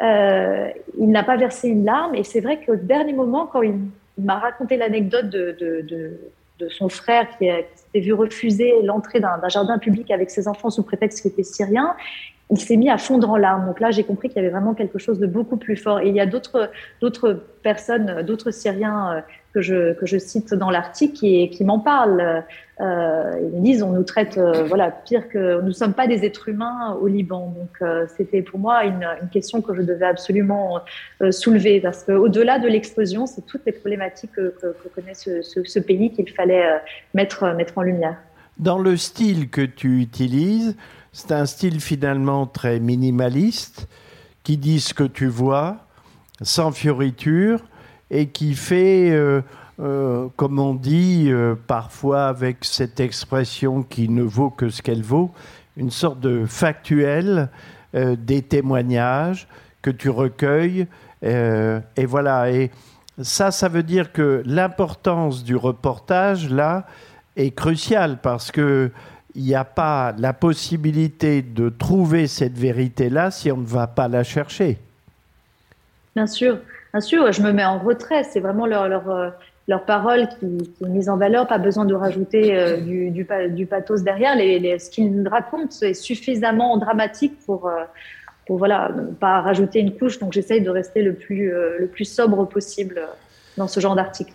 il 0.00 1.10
n'a 1.10 1.22
pas 1.22 1.36
versé 1.36 1.68
une 1.68 1.84
larme, 1.84 2.14
et 2.14 2.24
c'est 2.24 2.40
vrai 2.40 2.60
qu'au 2.64 2.76
dernier 2.76 3.14
moment, 3.14 3.46
quand 3.46 3.62
il, 3.62 3.74
m'a 4.18 4.38
raconté 4.38 4.76
l'anecdote 4.76 5.30
de, 5.30 5.56
de, 5.58 5.80
de, 5.80 6.20
de, 6.58 6.68
son 6.68 6.90
frère 6.90 7.26
qui, 7.38 7.46
qui 7.46 7.78
s'était 7.78 8.00
vu 8.00 8.12
refuser 8.12 8.82
l'entrée 8.82 9.18
d'un 9.18 9.48
jardin 9.48 9.78
public 9.78 10.10
avec 10.10 10.28
ses 10.28 10.46
enfants 10.46 10.68
sous 10.68 10.82
prétexte 10.82 11.22
qu'il 11.22 11.30
était 11.30 11.42
syrien, 11.42 11.96
il 12.50 12.58
s'est 12.58 12.76
mis 12.76 12.90
à 12.90 12.98
fondre 12.98 13.30
en 13.30 13.36
larmes. 13.36 13.66
Donc 13.66 13.80
là, 13.80 13.90
j'ai 13.90 14.04
compris 14.04 14.28
qu'il 14.28 14.36
y 14.36 14.40
avait 14.40 14.50
vraiment 14.50 14.74
quelque 14.74 14.98
chose 14.98 15.18
de 15.18 15.26
beaucoup 15.26 15.56
plus 15.56 15.76
fort. 15.76 16.00
Et 16.00 16.08
il 16.08 16.14
y 16.14 16.20
a 16.20 16.26
d'autres, 16.26 16.70
d'autres 17.00 17.44
personnes, 17.62 18.22
d'autres 18.22 18.50
Syriens 18.50 19.12
euh, 19.12 19.20
que 19.52 19.60
je, 19.60 19.94
que 19.94 20.06
je 20.06 20.18
cite 20.18 20.54
dans 20.54 20.70
l'article 20.70 21.14
qui, 21.14 21.50
qui 21.50 21.64
m'en 21.64 21.80
parlent. 21.80 22.44
Euh, 22.80 23.50
ils 23.54 23.62
disent 23.62 23.82
on 23.82 23.92
nous 23.92 24.04
traite 24.04 24.38
euh, 24.38 24.64
voilà 24.64 24.90
pire 24.90 25.28
que 25.28 25.60
nous 25.60 25.68
ne 25.68 25.72
sommes 25.72 25.92
pas 25.92 26.06
des 26.06 26.24
êtres 26.24 26.48
humains 26.48 26.96
au 27.00 27.08
Liban. 27.08 27.52
Donc 27.56 27.70
euh, 27.82 28.06
c'était 28.16 28.42
pour 28.42 28.58
moi 28.58 28.84
une, 28.84 29.06
question 29.32 29.60
que 29.60 29.74
je 29.74 29.82
devais 29.82 30.06
absolument 30.06 30.80
soulever 31.30 31.80
parce 31.80 32.02
qu'au-delà 32.04 32.58
de 32.58 32.66
l'explosion, 32.66 33.26
c'est 33.26 33.46
toutes 33.46 33.64
les 33.66 33.72
problématiques 33.72 34.32
que, 34.32 34.54
que, 34.60 34.74
que 34.82 34.88
connaît 34.94 35.14
ce, 35.14 35.42
ce, 35.42 35.62
ce 35.62 35.78
pays 35.78 36.12
qu'il 36.12 36.28
fallait 36.30 36.64
mettre, 37.14 37.54
mettre 37.54 37.78
en 37.78 37.82
lumière. 37.82 38.16
Dans 38.58 38.78
le 38.78 38.96
style 38.96 39.50
que 39.50 39.62
tu 39.62 40.00
utilises, 40.00 40.76
c'est 41.12 41.32
un 41.32 41.46
style 41.46 41.80
finalement 41.80 42.46
très 42.46 42.80
minimaliste 42.80 43.88
qui 44.42 44.56
dit 44.56 44.80
ce 44.80 44.94
que 44.94 45.04
tu 45.04 45.26
vois, 45.26 45.78
sans 46.42 46.72
fioriture, 46.72 47.60
et 48.10 48.28
qui 48.28 48.54
fait, 48.54 49.10
euh, 49.10 49.42
euh, 49.80 50.28
comme 50.36 50.58
on 50.58 50.74
dit 50.74 51.26
euh, 51.28 51.54
parfois 51.66 52.26
avec 52.26 52.64
cette 52.64 53.00
expression 53.00 53.82
qui 53.82 54.08
ne 54.08 54.22
vaut 54.22 54.50
que 54.50 54.68
ce 54.68 54.82
qu'elle 54.82 55.02
vaut, 55.02 55.30
une 55.76 55.90
sorte 55.90 56.20
de 56.20 56.44
factuel 56.46 57.48
des 57.92 58.42
témoignages 58.42 59.48
que 59.82 59.90
tu 59.90 60.10
recueilles. 60.10 60.86
et 61.22 62.06
voilà. 62.06 62.50
Et 62.52 62.70
ça, 63.20 63.50
ça 63.50 63.68
veut 63.68 63.82
dire 63.82 64.12
que 64.12 64.42
l'importance 64.46 65.42
du 65.42 65.56
reportage, 65.56 66.50
là, 66.50 66.86
est 67.36 67.50
cruciale 67.50 68.18
parce 68.20 68.52
que 68.52 68.92
il 69.34 69.44
n'y 69.44 69.54
a 69.54 69.64
pas 69.64 70.14
la 70.18 70.32
possibilité 70.32 71.42
de 71.42 71.68
trouver 71.68 72.26
cette 72.26 72.56
vérité-là 72.56 73.30
si 73.30 73.50
on 73.52 73.58
ne 73.58 73.66
va 73.66 73.86
pas 73.86 74.08
la 74.08 74.24
chercher. 74.24 74.78
Bien 76.16 76.26
sûr, 76.26 76.58
bien 76.92 77.00
sûr, 77.00 77.30
je 77.32 77.42
me 77.42 77.52
mets 77.52 77.64
en 77.64 77.78
retrait. 77.78 78.24
C'est 78.24 78.40
vraiment 78.40 78.66
leur, 78.66 78.88
leur, 78.88 79.08
euh, 79.10 79.30
leur 79.68 79.84
parole 79.84 80.28
qui, 80.28 80.58
qui, 80.58 80.84
est 80.84 80.88
mise 80.88 81.08
en 81.08 81.16
valeur, 81.16 81.46
pas 81.46 81.58
besoin 81.58 81.84
de 81.84 81.94
rajouter 81.94 82.56
euh, 82.56 82.78
du, 82.78 83.10
du, 83.10 83.26
du, 83.50 83.66
pathos 83.66 84.02
derrière. 84.02 84.34
Les, 84.34 84.58
les, 84.58 84.78
ce 84.78 84.90
qu'ils 84.90 85.28
racontent 85.28 85.74
est 85.82 85.94
suffisamment 85.94 86.76
dramatique 86.78 87.38
pour, 87.46 87.68
euh, 87.68 87.84
pour 88.46 88.58
voilà, 88.58 88.90
ne 88.94 89.12
pas 89.12 89.40
rajouter 89.40 89.78
une 89.78 89.96
couche. 89.96 90.18
Donc 90.18 90.32
j'essaye 90.32 90.60
de 90.60 90.70
rester 90.70 91.02
le 91.02 91.14
plus, 91.14 91.50
le 91.50 91.86
plus 91.86 92.04
sobre 92.04 92.48
possible 92.48 93.00
dans 93.56 93.68
ce 93.68 93.78
genre 93.78 93.94
d'article. 93.94 94.32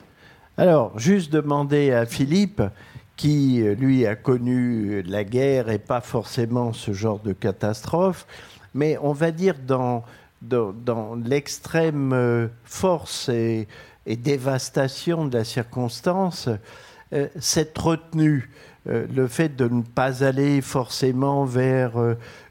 Alors, 0.58 0.98
juste 0.98 1.34
demander 1.34 1.92
à 1.92 2.06
Philippe, 2.06 2.62
qui, 3.15 3.63
lui, 3.78 4.06
a 4.06 4.15
connu 4.15 5.01
la 5.04 5.23
guerre 5.23 5.69
et 5.69 5.80
pas 5.80 6.01
forcément 6.01 6.73
ce 6.73 6.91
genre 6.93 7.19
de 7.19 7.34
catastrophe, 7.34 8.28
mais 8.73 8.97
on 9.01 9.13
va 9.13 9.32
dire 9.32 9.56
dans, 9.65 10.04
dans, 10.41 11.15
l'extrême 11.15 12.13
euh, 12.13 12.47
force 12.63 13.30
et, 13.30 13.67
dévastation 14.06 15.25
de 15.25 15.36
la 15.36 15.43
circonstance, 15.43 16.47
euh, 17.13 17.28
cette 17.39 17.75
retenue, 17.75 18.51
euh, 18.88 19.08
le 19.12 19.28
fait 19.28 19.56
de 19.56 19.67
ne 19.67 19.82
pas 19.82 20.23
aller 20.23 20.62
forcément 20.62 21.43
vers 21.45 21.93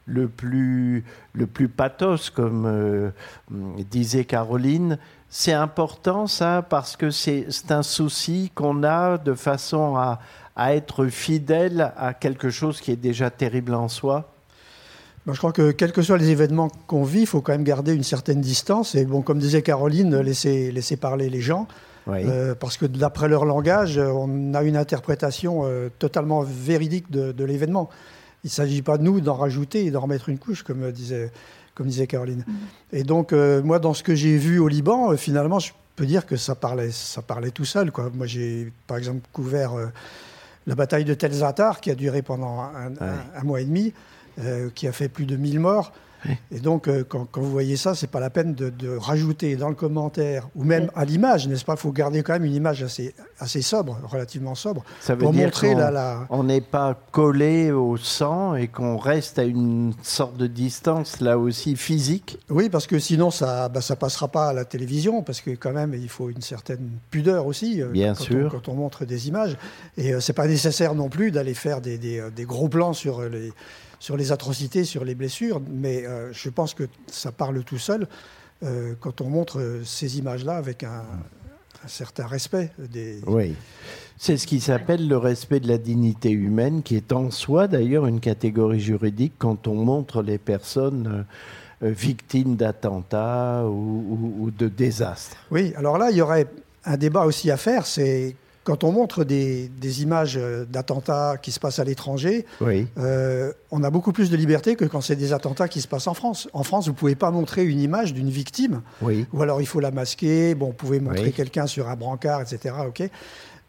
le, 0.07 0.29
plus, 0.29 1.05
le 1.33 1.47
plus 1.47 1.69
pathos, 1.69 2.31
comme 2.31 3.13
disait 3.51 4.25
Caroline, 4.25 4.99
c'est 5.29 5.53
important 5.53 6.27
ça 6.27 6.65
parce 6.69 6.97
que 6.97 7.11
c'est 7.11 7.71
un 7.71 7.83
souci 7.83 8.51
qu'on 8.55 8.83
a 8.83 9.19
de 9.19 9.35
façon 9.35 9.97
à, 9.97 10.19
à 10.57 10.75
être 10.75 11.07
fidèle 11.07 11.93
à 11.97 12.15
quelque 12.15 12.51
chose 12.51 12.81
qui 12.81 12.91
est 12.91 12.97
déjà 12.97 13.31
terrible 13.31 13.75
en 13.75 13.89
soi 13.89 14.35
je 15.33 15.39
crois 15.39 15.53
que 15.53 15.71
quels 15.71 15.93
que 15.93 16.03
soient 16.03 16.19
les 16.19 16.31
événements 16.31 16.69
qu'on 16.87 17.05
vit, 17.05 17.21
il 17.21 17.27
faut 17.27 17.41
quand 17.41 17.53
même 17.53 17.65
garder 17.65 17.95
une 17.95 18.03
certaine 18.03 18.43
distance. 18.43 18.95
Et 18.95 19.07
bon, 19.07 19.23
comme 19.23 19.39
disait 19.39 19.63
Caroline, 19.63 20.21
laisser, 20.21 20.71
laisser 20.71 20.97
parler 20.97 21.31
les 21.31 21.41
gens. 21.41 21.67
Euh, 22.07 22.55
parce 22.55 22.77
que 22.77 22.85
d'après 22.85 23.29
leur 23.29 23.47
langage, 23.47 23.97
on 23.97 24.53
a 24.53 24.63
une 24.63 24.77
interprétation 24.77 25.63
euh, 25.65 25.89
totalement 25.99 26.43
véridique 26.43 27.11
de, 27.11 27.45
l'événement. 27.45 27.89
Il 28.45 28.49
ne 28.49 28.51
s'agit 28.51 28.83
pas 28.83 28.99
de 28.99 29.05
nous 29.05 29.23
d'en 29.23 29.35
rajouter 29.35 29.87
et 29.87 29.91
d'en 29.91 30.01
remettre 30.01 30.29
une 30.29 30.39
couche, 30.39 30.63
comme 30.63 30.93
disait, 30.93 31.33
comme 31.75 31.87
disait 31.87 32.07
Caroline. 32.07 32.45
Mm. 32.47 32.53
Et 32.93 33.03
donc, 33.05 33.33
euh, 33.33 33.63
moi, 33.63 33.79
dans 33.79 33.95
ce 33.95 34.03
que 34.03 34.15
j'ai 34.15 34.37
vu 34.37 34.59
au 34.59 34.69
Liban, 34.69 35.17
finalement, 35.17 35.59
je 35.59 35.73
peux 35.97 36.05
dire 36.05 36.27
que 36.27 36.37
ça 36.37 36.55
parlait, 36.55 36.91
ça 36.91 37.23
parlait 37.23 37.51
tout 37.51 37.65
seul. 37.65 37.91
Quoi. 37.91 38.11
Moi, 38.13 38.27
j'ai, 38.27 38.71
par 38.87 38.99
exemple, 38.99 39.27
couvert 39.33 39.73
la 40.67 40.75
bataille 40.75 41.05
de 41.05 41.15
Tel 41.15 41.33
Zatar, 41.33 41.81
qui 41.81 41.91
a 41.91 41.95
duré 41.95 42.23
pendant 42.23 42.61
un, 42.61 43.43
mois 43.43 43.61
et 43.61 43.65
demi, 43.65 43.93
euh, 44.39 44.71
qui 44.75 44.89
a 44.89 44.93
fait 44.93 45.09
plus 45.09 45.27
de 45.27 45.37
1000 45.37 45.61
morts. 45.61 45.93
Et 46.51 46.61
donc, 46.61 46.89
euh, 46.89 47.05
quand, 47.05 47.29
vous 47.35 47.51
voyez 47.51 47.77
ça, 47.77 47.95
c'est 47.95 48.07
pas 48.07 48.21
la 48.21 48.31
peine 48.31 48.55
de, 48.55 48.97
rajouter 48.97 49.57
dans 49.57 49.69
le 49.69 49.75
commentaire 49.75 50.49
ou 50.55 50.65
même 50.65 50.91
à 50.95 51.05
l'image, 51.05 51.49
n'est-ce 51.49 51.65
pas? 51.65 51.75
Il 51.75 51.81
faut 51.81 51.93
garder 51.93 52.23
quand 52.23 52.33
même 52.33 52.45
une 52.45 52.55
image 52.55 52.83
assez, 52.83 53.15
assez 53.39 53.63
sobre, 53.63 53.99
relativement 54.05 54.55
sobre, 54.55 54.85
ça 55.01 55.15
veut 55.15 55.21
pour 55.21 55.33
dire 55.33 55.45
montrer 55.45 55.75
la, 55.75 56.27
On 56.31 56.45
n'est 56.45 56.61
pas 56.61 56.99
collé 57.13 57.73
au 57.73 57.97
sang 57.97 58.55
et 58.55 58.69
qu'on 58.69 58.97
reste 58.97 59.39
à 59.39 59.45
une 59.45 59.93
sorte 60.03 60.37
de 60.37 60.47
distance, 60.47 61.21
là 61.21 61.39
aussi, 61.39 61.77
physique? 61.77 62.39
Oui, 62.49 62.69
parce 62.69 62.87
que 62.87 62.99
sinon, 62.99 63.31
ça 63.31 63.69
ne 63.69 63.75
bah, 63.75 63.81
ça 63.81 63.97
passera 63.97 64.29
pas 64.29 64.49
à 64.49 64.53
la 64.53 64.65
télévision, 64.65 65.23
parce 65.23 65.41
que 65.41 65.51
quand 65.51 65.73
même, 65.73 65.95
il 65.95 66.09
faut 66.09 66.31
une 66.31 66.43
certaine 66.43 66.91
pudeur 67.11 67.47
aussi. 67.47 67.83
Euh, 67.83 67.89
Bien 67.89 68.15
quand 68.15 68.25
sûr. 68.25 68.47
On, 68.47 68.51
quand 68.51 68.69
on 68.69 68.75
montre 68.75 69.05
des 69.05 69.29
images. 69.29 69.57
Et 69.97 70.13
ce 70.13 70.21
c'est 70.21 70.33
pas 70.33 70.47
nécessaire 70.47 70.95
non 70.95 71.09
plus 71.09 71.31
d'aller 71.31 71.55
faire 71.55 71.81
des, 71.81 71.99
des, 71.99 72.23
des 72.35 72.45
gros 72.45 72.69
plans 72.69 72.93
sur 72.93 73.23
les 73.23 73.53
sur 74.05 74.19
les 74.19 74.33
atrocités, 74.33 74.85
sur 74.85 75.03
les 75.03 75.15
blessures, 75.15 75.63
mais 75.67 76.05
euh, 76.05 76.31
je 76.31 76.51
pense 76.51 76.75
que 76.75 76.83
ça 77.07 77.33
parle 77.33 77.65
tout 77.65 77.79
seul 77.79 78.07
euh, 78.63 78.93
quand 79.01 79.23
on 79.23 79.31
montre 79.31 79.61
euh, 79.61 79.83
ces 79.83 80.19
images-là 80.19 80.59
avec 80.59 80.85
un, 80.85 81.05
certain 81.87 82.27
respect 82.27 82.71
des. 82.79 83.21
Oui. 83.27 83.55
C'est 84.19 84.37
ce 84.37 84.47
qui 84.47 84.61
s'appelle 84.61 85.09
le 85.09 85.17
respect 85.17 85.59
de 85.59 85.69
la 85.69 85.79
dignité 85.79 86.31
humaine, 86.31 86.83
qui 86.83 86.97
est 86.97 87.13
en 87.13 87.31
soi 87.31 87.67
d'ailleurs 87.67 88.05
une 88.07 88.21
catégorie 88.21 88.79
juridique 88.79 89.33
quand 89.39 89.69
on 89.69 89.75
montre 89.75 90.23
les 90.23 90.37
personnes 90.37 91.25
victimes 91.81 92.57
d'attentats 92.57 93.65
ou, 93.67 94.37
ou, 94.39 94.51
de 94.51 94.69
désastres. 94.69 95.39
Oui, 95.51 95.73
alors 95.77 95.97
là, 95.97 96.11
il 96.11 96.19
y 96.19 96.21
aurait 96.21 96.47
un 96.85 96.99
débat 96.99 97.25
aussi 97.25 97.51
à 97.51 97.57
faire, 97.57 97.87
c'est 97.87 98.37
quand 98.65 98.83
on 98.83 98.93
montre 98.93 99.25
des, 99.25 99.71
images 100.03 100.39
d'attentats 100.69 101.37
qui 101.41 101.53
se 101.53 101.61
passent 101.61 101.79
à 101.79 101.85
l'étranger, 101.85 102.47
on 103.71 103.83
a 103.83 103.91
beaucoup 103.91 104.13
plus 104.13 104.31
de 104.31 104.37
liberté 104.37 104.75
que 104.77 104.85
quand 104.85 105.01
c'est 105.01 105.17
des 105.17 105.33
attentats 105.33 105.69
qui 105.69 105.81
se 105.81 105.89
passent 105.89 106.07
en 106.07 106.15
France. 106.15 106.49
En 106.53 106.63
France, 106.63 106.87
vous 106.87 106.93
ne 106.93 106.97
pouvez 106.97 107.15
pas 107.15 107.31
montrer 107.31 107.65
une 107.65 107.81
image 107.81 108.15
d'une 108.15 108.31
victime, 108.31 108.83
ou 109.03 109.43
alors 109.43 109.61
il 109.61 109.67
faut 109.67 109.81
la 109.81 109.91
masquer. 109.91 110.55
Bon, 110.55 110.67
vous 110.67 110.73
pouvez 110.73 111.01
montrer 111.01 111.33
quelqu'un 111.33 111.67
sur 111.67 111.89
un 111.89 111.97
brancard, 111.97 112.41
etc. 112.41 112.75
Ok. 112.87 113.09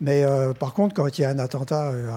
Mais 0.01 0.23
euh, 0.23 0.53
par 0.53 0.73
contre, 0.73 0.93
quand 0.93 1.17
il 1.17 1.21
y 1.21 1.25
a 1.25 1.29
un 1.29 1.39
attentat 1.39 1.89
euh, 1.91 2.09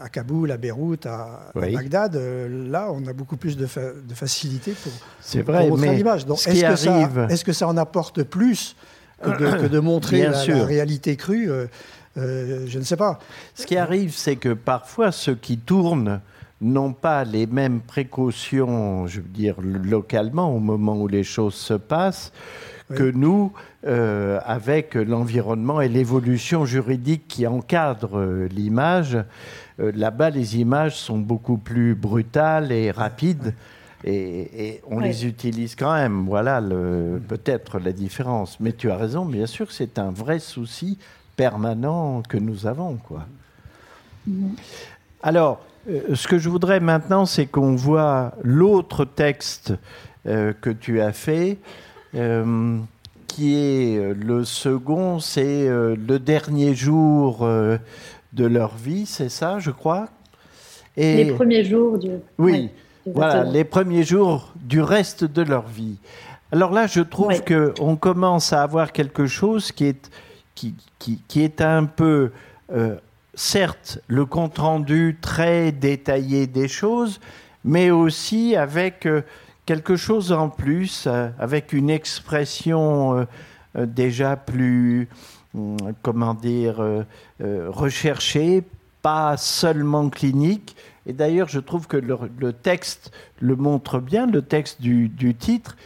à, 0.00 0.08
Kaboul, 0.08 0.52
à 0.52 0.56
Beyrouth, 0.56 1.06
à, 1.06 1.50
Bagdad, 1.54 2.14
euh, 2.14 2.70
là, 2.70 2.90
on 2.92 3.04
a 3.06 3.12
beaucoup 3.12 3.36
plus 3.36 3.56
de, 3.56 3.64
de 3.66 4.14
facilité 4.14 4.72
pour, 4.72 4.92
C'est 5.20 5.42
vrai, 5.42 5.68
montrer 5.68 5.96
l'image. 5.96 6.26
Donc, 6.26 6.38
est-ce 6.46 6.64
que, 6.64 6.76
ça, 6.76 7.10
est 7.28 7.42
que 7.42 7.52
ça 7.52 7.66
en 7.66 7.76
apporte 7.76 8.22
plus 8.22 8.76
que 9.20 9.66
de, 9.66 9.78
montrer 9.80 10.28
la, 10.28 10.64
réalité 10.64 11.16
crue 11.16 11.48
Je 12.16 12.78
ne 12.78 12.84
sais 12.84 12.96
pas. 12.96 13.18
Ce 13.54 13.66
qui 13.66 13.76
arrive, 13.76 14.12
c'est 14.14 14.36
que 14.36 14.52
parfois, 14.52 15.12
ceux 15.12 15.34
qui 15.34 15.58
tournent 15.58 16.20
n'ont 16.60 16.92
pas 16.92 17.24
les 17.24 17.46
mêmes 17.46 17.80
précautions, 17.80 19.06
je 19.06 19.20
veux 19.20 19.28
dire, 19.28 19.56
localement, 19.60 20.54
au 20.54 20.60
moment 20.60 20.96
où 20.96 21.08
les 21.08 21.24
choses 21.24 21.54
se 21.54 21.74
passent, 21.74 22.32
que 22.94 23.10
nous, 23.10 23.52
euh, 23.86 24.38
avec 24.44 24.94
l'environnement 24.94 25.80
et 25.80 25.88
l'évolution 25.88 26.64
juridique 26.64 27.26
qui 27.28 27.46
encadre 27.46 28.18
euh, 28.18 28.48
l'image. 28.48 29.18
Euh, 29.80 29.90
là-bas, 29.94 30.30
les 30.30 30.58
images 30.58 30.96
sont 30.96 31.18
beaucoup 31.18 31.56
plus 31.56 31.94
brutales 31.94 32.72
et 32.72 32.90
rapides. 32.90 33.54
Et, 34.06 34.82
on 34.90 35.00
les 35.00 35.24
utilise 35.24 35.74
quand 35.76 35.94
même. 35.94 36.26
Voilà 36.26 36.60
peut-être 37.26 37.78
la 37.78 37.90
différence. 37.90 38.60
Mais 38.60 38.72
tu 38.72 38.90
as 38.90 38.98
raison, 38.98 39.24
bien 39.24 39.46
sûr, 39.46 39.72
c'est 39.72 39.98
un 39.98 40.10
vrai 40.10 40.40
souci 40.40 40.98
permanent 41.36 42.22
que 42.28 42.36
nous 42.36 42.66
avons. 42.66 42.96
Quoi. 42.96 43.26
Alors, 45.22 45.60
ce 45.86 46.26
que 46.28 46.38
je 46.38 46.48
voudrais 46.48 46.80
maintenant, 46.80 47.26
c'est 47.26 47.46
qu'on 47.46 47.76
voit 47.76 48.32
l'autre 48.42 49.04
texte 49.04 49.74
que 50.24 50.70
tu 50.70 51.00
as 51.00 51.12
fait 51.12 51.58
qui 53.34 53.56
est 53.56 53.96
euh, 53.98 54.14
le 54.14 54.44
second, 54.44 55.18
c'est 55.18 55.66
euh, 55.66 55.96
le 55.96 56.18
dernier 56.20 56.74
jour 56.74 57.40
euh, 57.42 57.78
de 58.32 58.46
leur 58.46 58.76
vie, 58.76 59.06
c'est 59.06 59.28
ça, 59.28 59.58
je 59.58 59.72
crois? 59.72 60.08
Et 60.96 61.24
les 61.24 61.32
premiers 61.32 61.64
jours 61.64 61.98
du. 61.98 62.10
Oui, 62.38 62.70
voilà, 63.04 63.42
les 63.42 63.64
premiers 63.64 64.04
jours 64.04 64.52
du 64.54 64.80
reste 64.80 65.24
de 65.24 65.42
leur 65.42 65.66
vie. 65.66 65.96
Alors 66.52 66.70
là, 66.70 66.86
je 66.86 67.00
trouve 67.00 67.42
que 67.42 67.74
qu'on 67.76 67.96
commence 67.96 68.52
à 68.52 68.62
avoir 68.62 68.92
quelque 68.92 69.26
chose 69.26 69.72
qui 69.72 69.86
est, 69.86 70.10
qui, 70.54 70.74
qui, 70.98 71.20
qui 71.28 71.42
est 71.42 71.60
un 71.60 71.84
peu, 71.84 72.30
certes, 73.34 73.98
le 74.06 74.24
compte-rendu 74.24 75.18
très 75.20 75.72
détaillé 75.72 76.46
des 76.46 76.68
choses, 76.68 77.20
mais 77.64 77.90
aussi 77.90 78.56
avec 78.56 79.06
quelque 79.66 79.96
chose 79.96 80.32
en 80.32 80.48
plus, 80.48 81.04
euh, 81.06 81.28
avec 81.38 81.72
une 81.72 81.90
expression 81.90 83.18
euh, 83.18 83.24
euh, 83.76 83.86
déjà 83.86 84.36
plus, 84.36 85.08
hum, 85.54 85.76
comment 86.02 86.34
dire, 86.34 86.82
recherchée, 87.40 88.62
pas 89.02 89.36
seulement 89.36 90.08
clinique. 90.08 90.76
Et 91.06 91.12
d'ailleurs, 91.12 91.48
je 91.48 91.60
trouve 91.60 91.86
que 91.86 91.98
le, 91.98 92.52
texte 92.52 93.12
le 93.40 93.56
montre 93.56 93.98
bien, 93.98 94.26
le 94.26 94.40
texte 94.40 94.80
du, 94.80 95.34
titre. 95.38 95.76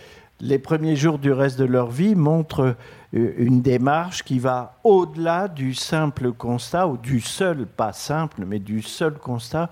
Les 0.40 0.59
premiers 0.59 0.94
jours 0.94 1.18
du 1.18 1.33
reste 1.33 1.59
de 1.59 1.64
leur 1.64 1.90
vie 1.90 2.14
montrent 2.14 2.77
une 3.12 3.61
démarche 3.61 4.22
qui 4.22 4.38
va 4.38 4.77
au-delà 4.85 5.48
du 5.48 5.74
simple 5.74 6.33
constat, 6.33 6.87
ou 6.87 6.96
du 6.96 7.20
seul, 7.20 7.66
pas 7.66 7.92
simple, 7.92 8.44
mais 8.46 8.59
du 8.59 8.83
seul 8.83 9.14
constat 9.14 9.68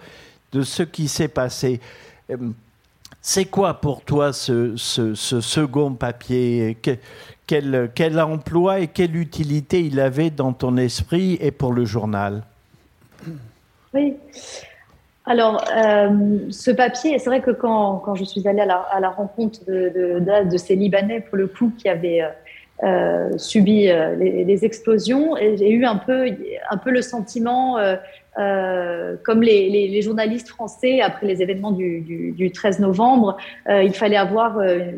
de 0.52 0.62
ce 0.62 0.82
qui 0.82 1.06
s'est 1.06 1.28
passé. 1.28 1.80
C'est 3.20 3.44
quoi 3.44 3.74
pour 3.74 4.02
toi 4.02 4.32
ce, 4.32 4.76
second 4.76 5.92
papier? 5.94 6.76
Quel, 7.46 7.90
quel, 7.94 8.20
emploi 8.20 8.80
et 8.80 8.88
quelle 8.88 9.16
utilité 9.16 9.84
il 9.84 10.00
avait 10.00 10.30
dans 10.30 10.52
ton 10.52 10.76
esprit 10.76 11.36
et 11.40 11.52
pour 11.52 11.72
le 11.72 11.84
journal? 11.84 12.42
Oui. 13.94 14.14
Alors, 15.28 15.64
euh, 15.76 16.38
ce 16.50 16.70
papier, 16.70 17.18
c'est 17.18 17.28
vrai 17.28 17.40
que 17.40 17.50
quand, 17.50 17.96
quand, 17.96 18.14
je 18.14 18.24
suis 18.24 18.46
allée 18.46 18.60
à 18.60 19.00
la, 19.00 19.10
rencontre 19.10 19.64
de, 19.66 20.20
de, 20.20 20.56
ces 20.56 20.76
Libanais, 20.76 21.20
pour 21.20 21.36
le 21.36 21.48
coup, 21.48 21.72
qui 21.76 21.88
avaient 21.88 22.22
euh, 22.22 22.28
euh, 22.84 23.36
subi 23.36 23.88
les, 24.18 24.64
explosions, 24.64 25.34
j'ai 25.36 25.70
eu 25.70 25.84
un 25.84 25.96
peu, 25.96 26.28
un 26.70 26.76
peu 26.76 26.90
le 26.90 27.02
sentiment 27.02 27.76
euh, 28.38 29.16
comme 29.22 29.42
les, 29.42 30.02
journalistes 30.02 30.48
français, 30.48 31.00
après 31.00 31.26
les 31.26 31.42
événements 31.42 31.72
du, 31.72 32.00
du, 32.00 32.32
du 32.32 32.50
13 32.50 32.80
novembre, 32.80 33.36
euh, 33.68 33.82
il 33.82 33.94
fallait 33.94 34.16
avoir 34.16 34.58
euh, 34.58 34.92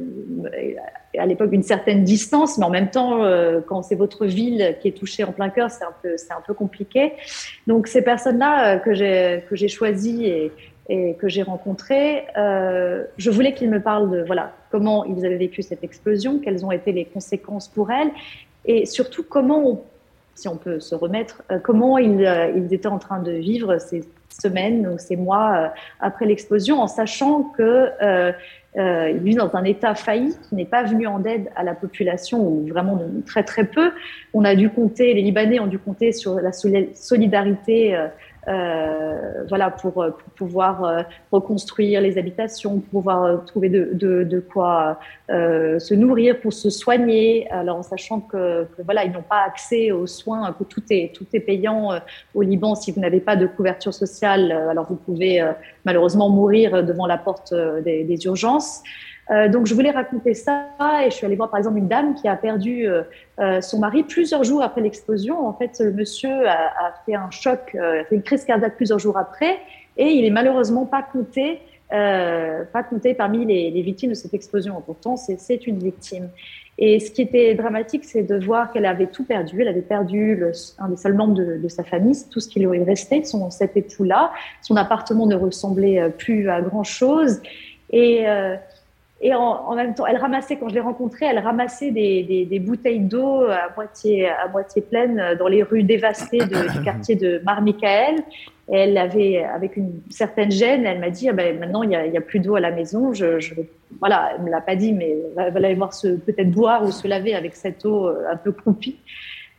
à 1.17 1.25
l'époque 1.25 1.51
une 1.53 1.63
certaine 1.63 2.03
distance, 2.05 2.59
mais 2.59 2.65
en 2.65 2.71
même 2.71 2.91
temps, 2.91 3.23
quand 3.67 3.83
c'est 3.83 3.95
votre 3.95 4.27
ville 4.27 4.77
qui 4.81 4.89
est 4.89 4.93
touchée 4.93 5.25
en 5.25 5.33
plein 5.33 5.49
cœur, 5.49 5.71
c'est 5.71 5.85
un 5.85 6.41
peu, 6.47 6.55
compliqué. 6.55 7.13
Donc 7.67 7.87
ces 7.87 8.03
personnes-là 8.03 8.79
que 8.79 8.93
j'ai 8.93 9.69
choisies 9.69 10.27
et, 10.27 10.53
et 10.89 11.15
que 11.15 11.29
j'ai 11.29 11.43
rencontrées, 11.43 12.25
je 12.37 13.31
voulais 13.31 13.55
qu'ils 13.55 13.71
me 13.71 13.81
parlent 13.81 14.11
de 14.11 14.23
voilà 14.23 14.53
comment 14.71 15.05
ils 15.07 15.25
avaient 15.25 15.37
vécu 15.37 15.63
cette 15.63 15.83
explosion, 15.83 16.39
quelles 16.39 16.65
ont 16.65 16.73
été 16.73 16.93
les 16.93 17.07
conséquences 17.07 17.69
pour 17.69 17.91
elles, 17.91 18.11
et 18.67 18.85
surtout 18.85 19.25
comment 19.25 19.67
on 19.67 19.83
si 20.39 20.47
on 20.47 20.57
peut 20.57 20.79
se 20.79 20.95
remettre, 20.95 21.43
euh, 21.51 21.59
comment 21.59 21.99
ils, 21.99 22.25
euh, 22.25 22.53
ils, 22.57 22.73
étaient 22.73 22.87
en 22.87 22.99
train 22.99 23.21
de 23.21 23.33
vivre 23.33 23.79
ces 23.79 24.05
semaines 24.29 24.87
ou 24.87 24.99
ces 24.99 25.17
mois 25.17 25.57
euh, 25.57 25.69
après 26.01 26.27
l'explosion, 26.27 26.81
en 26.81 26.87
sachant 26.87 27.43
que 27.43 27.91
vivent 28.77 29.39
dans 29.39 29.57
un 29.57 29.65
État 29.65 29.97
failli 29.97 30.37
qui 30.49 30.55
n'est 30.55 30.65
pas 30.65 30.85
venu 30.85 31.09
en 31.09 31.25
aide 31.25 31.49
à 31.57 31.65
la 31.65 31.75
population, 31.75 32.47
ou 32.47 32.69
vraiment 32.69 33.01
très 33.27 33.43
très 33.43 33.65
peu. 33.65 33.91
On 34.33 34.45
a 34.45 34.55
dû 34.55 34.71
compter, 34.71 35.15
les 35.15 35.23
Libanais 35.23 35.59
ont 35.59 35.67
dû 35.67 35.81
compter 35.81 36.13
sur 36.13 36.41
la 36.41 36.53
solidarité 36.53 37.99
euh, 38.47 39.45
voilà, 39.49 39.71
pour, 39.71 39.93
pour 39.95 40.31
pouvoir 40.37 40.85
euh, 40.85 41.03
reconstruire 41.33 42.01
les 42.01 42.19
habitations, 42.19 42.79
pour 42.81 43.01
pouvoir 43.01 43.25
euh, 43.25 43.37
trouver 43.39 43.69
de, 43.69 43.91
de, 43.93 44.23
de 44.23 44.41
quoi 44.41 45.01
euh, 45.31 45.79
se 45.79 45.95
nourrir, 45.95 46.41
pour 46.41 46.53
se 46.53 46.71
soigner. 46.71 47.51
Alors, 47.51 47.79
en 47.79 47.83
sachant 47.83 48.21
que, 48.21 48.65
que 48.77 48.83
voilà, 48.83 49.05
ils 49.05 49.13
n'ont 49.13 49.23
pas 49.23 49.43
accès 49.47 49.91
aux 49.91 50.07
soins, 50.07 50.55
que 50.59 50.65
tout 50.65 50.83
est, 50.91 51.15
tout 51.15 51.27
est 51.33 51.41
payant 51.41 51.99
au 52.35 52.43
Liban. 52.43 52.75
Si 52.75 52.93
vous 52.93 53.01
n'avez 53.01 53.21
pas 53.21 53.37
de 53.37 53.47
couverture 53.47 53.95
sociale, 53.95 54.53
alors 54.53 54.87
vous 54.89 54.97
pouvez 54.97 55.45
malheureusement 55.85 56.29
mourir 56.31 56.85
devant 56.85 57.07
la 57.07 57.19
porte 57.19 57.55
des, 57.85 58.05
des 58.05 58.25
urgences. 58.27 58.83
Euh, 59.31 59.49
donc 59.49 59.67
je 59.67 59.75
voulais 59.75 59.91
raconter 59.91 60.35
ça 60.35 60.69
et 61.05 61.11
je 61.11 61.17
suis 61.17 61.27
allée 61.27 61.37
voir 61.37 61.51
par 61.51 61.59
exemple 61.59 61.79
une 61.79 61.89
dame 61.89 62.15
qui 62.15 62.29
a 62.29 62.37
perdu 62.37 62.87
euh, 62.87 63.03
euh, 63.41 63.61
son 63.61 63.79
mari 63.79 64.03
plusieurs 64.03 64.43
jours 64.43 64.63
après 64.63 64.81
l'explosion. 64.81 65.47
En 65.47 65.53
fait, 65.53 65.79
le 65.81 65.93
monsieur 65.93 66.49
a, 66.49 66.53
a 66.53 66.95
fait 67.05 67.15
un 67.15 67.31
choc, 67.31 67.75
a 67.75 68.05
fait 68.05 68.15
une 68.15 68.23
crise 68.23 68.45
cardiaque 68.45 68.77
plusieurs 68.77 68.99
jours 68.99 69.19
après 69.19 69.59
et 69.97 70.07
il 70.07 70.25
est 70.25 70.31
malheureusement 70.31 70.87
pas 70.87 71.03
compté, 71.03 71.61
pas 71.91 72.83
compté 72.89 73.15
parmi 73.15 73.45
les, 73.45 73.71
les, 73.71 73.83
victimes 73.83 74.11
de 74.11 74.15
cette 74.15 74.33
explosion. 74.33 74.81
Pourtant, 74.85 75.17
c'est 75.17 75.67
une 75.67 75.79
victime. 75.79 76.29
Et 76.81 77.01
ce 77.01 77.11
qui 77.11 77.23
était 77.23 77.55
dramatique, 77.57 78.05
c'est 78.05 78.23
de 78.23 78.39
voir 78.39 78.71
qu'elle 78.71 78.87
avait 78.87 79.09
tout 79.09 79.25
perdu. 79.25 79.61
Elle 79.61 79.69
avait 79.69 79.81
perdu 79.81 80.37
le, 80.37 80.53
un 80.79 80.89
des 80.89 80.97
seuls 80.97 81.15
membres 81.15 81.35
de, 81.35 81.57
de 81.57 81.69
sa 81.69 81.83
famille, 81.83 82.15
tout 82.31 82.39
ce 82.39 82.49
qui 82.49 82.61
lui 82.61 82.85
restait, 82.85 83.25
son 83.25 83.51
cet 83.51 83.77
époux-là. 83.77 84.31
Son 84.63 84.77
appartement 84.77 85.27
ne 85.27 85.35
ressemblait 85.35 86.11
plus 86.17 86.49
à 86.49 86.61
grand 86.61 86.85
chose. 86.85 87.41
Et 87.91 88.27
et 89.21 89.35
en, 89.35 89.75
même 89.75 89.95
temps, 89.95 90.07
elle 90.07 90.17
ramassait, 90.17 90.57
quand 90.57 90.69
je 90.69 90.75
l'ai 90.75 90.81
rencontrée, 90.81 91.27
elle 91.27 91.41
ramassait 91.41 91.91
des, 91.91 92.63
bouteilles 92.65 93.01
d'eau 93.01 93.43
à 93.45 93.69
moitié, 93.77 94.29
à 94.29 94.47
moitié 94.49 94.81
pleines 94.81 95.37
dans 95.39 95.49
les 95.49 95.65
rues 95.65 95.83
dévastées 95.83 96.39
du 96.39 96.83
quartier 96.85 97.17
de 97.17 97.41
Mar-Michael. 97.45 98.17
Elle 98.71 98.97
avait, 98.97 99.43
avec 99.43 99.77
une 99.77 100.03
certaine 100.11 100.51
gêne, 100.51 100.87
elle 100.87 101.01
m'a 101.01 101.11
dit 101.11 101.29
ah 101.29 101.33
ben, 101.33 101.59
maintenant 101.59 101.83
il 101.83 101.89
n'y 101.89 102.17
a, 102.17 102.21
plus 102.21 102.39
d'eau 102.39 102.55
à 102.55 102.61
la 102.61 102.71
maison. 102.71 103.13
Je, 103.13 103.39
voilà, 103.99 104.33
elle 104.37 104.45
me 104.45 104.51
l'a 104.51 104.61
pas 104.61 104.77
dit, 104.77 104.93
mais 104.93 105.17
elle 105.39 105.53
va 105.53 105.59
aller 105.59 105.75
voir 105.75 105.95
se 105.95 106.09
peut-être 106.09 106.51
boire 106.51 106.85
ou 106.85 106.93
se 106.93 107.09
laver 107.09 107.35
avec 107.35 107.57
cette 107.57 107.85
eau 107.87 108.07
euh, 108.09 108.31
un 108.31 108.37
peu 108.37 108.53
croupie. 108.53 108.99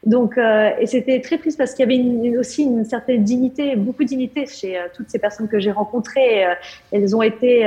Donc, 0.06 0.38
euh, 0.38 0.72
et 0.80 0.86
c'était 0.86 1.20
très 1.20 1.38
triste 1.38 1.58
parce 1.58 1.74
qu'il 1.74 1.90
y 1.90 1.94
avait 1.94 2.38
aussi 2.38 2.64
une 2.64 2.86
certaine 2.86 3.24
dignité, 3.24 3.76
beaucoup 3.76 4.04
de 4.04 4.08
dignité 4.08 4.46
chez 4.46 4.78
euh, 4.78 4.84
toutes 4.94 5.10
ces 5.10 5.20
personnes 5.20 5.50
que 5.50 5.60
j'ai 5.60 5.72
rencontrées. 5.72 6.46
Euh, 6.46 6.54
elles 6.92 7.16
ont 7.16 7.22
été 7.22 7.66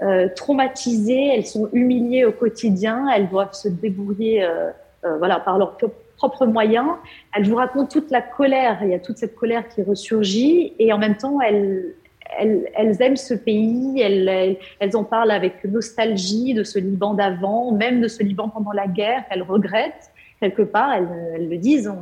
euh, 0.00 0.28
traumatisées, 0.34 1.34
elles 1.34 1.46
sont 1.46 1.68
humiliées 1.72 2.24
au 2.24 2.30
quotidien, 2.30 3.08
elles 3.08 3.28
doivent 3.28 3.54
se 3.54 3.68
débrouiller 3.68 4.44
euh, 4.44 4.70
euh, 5.04 5.18
voilà, 5.18 5.40
par 5.40 5.58
leurs 5.58 5.76
propres 6.16 6.46
moyens. 6.46 6.86
Elles 7.34 7.48
vous 7.48 7.56
racontent 7.56 7.88
toute 7.88 8.10
la 8.12 8.22
colère, 8.22 8.78
il 8.82 8.90
y 8.90 8.94
a 8.94 9.00
toute 9.00 9.18
cette 9.18 9.34
colère 9.34 9.66
qui 9.68 9.82
ressurgit, 9.82 10.72
et 10.78 10.92
en 10.92 10.98
même 10.98 11.16
temps, 11.16 11.40
elles, 11.40 11.94
elles, 12.38 12.70
elles 12.76 13.02
aiment 13.02 13.16
ce 13.16 13.34
pays, 13.34 14.00
elles, 14.00 14.56
elles, 14.78 14.96
en 14.96 15.02
parlent 15.02 15.32
avec 15.32 15.64
nostalgie 15.64 16.54
de 16.54 16.62
ce 16.62 16.78
Liban 16.78 17.14
d'avant, 17.14 17.72
même 17.72 18.00
de 18.00 18.06
ce 18.06 18.22
Liban 18.22 18.48
pendant 18.48 18.72
la 18.72 18.86
guerre 18.86 19.24
qu'elles 19.28 19.42
regrettent. 19.42 20.12
quelque 20.38 20.62
part, 20.62 20.92
elles, 20.92 21.48
le 21.48 21.56
disent, 21.56 21.92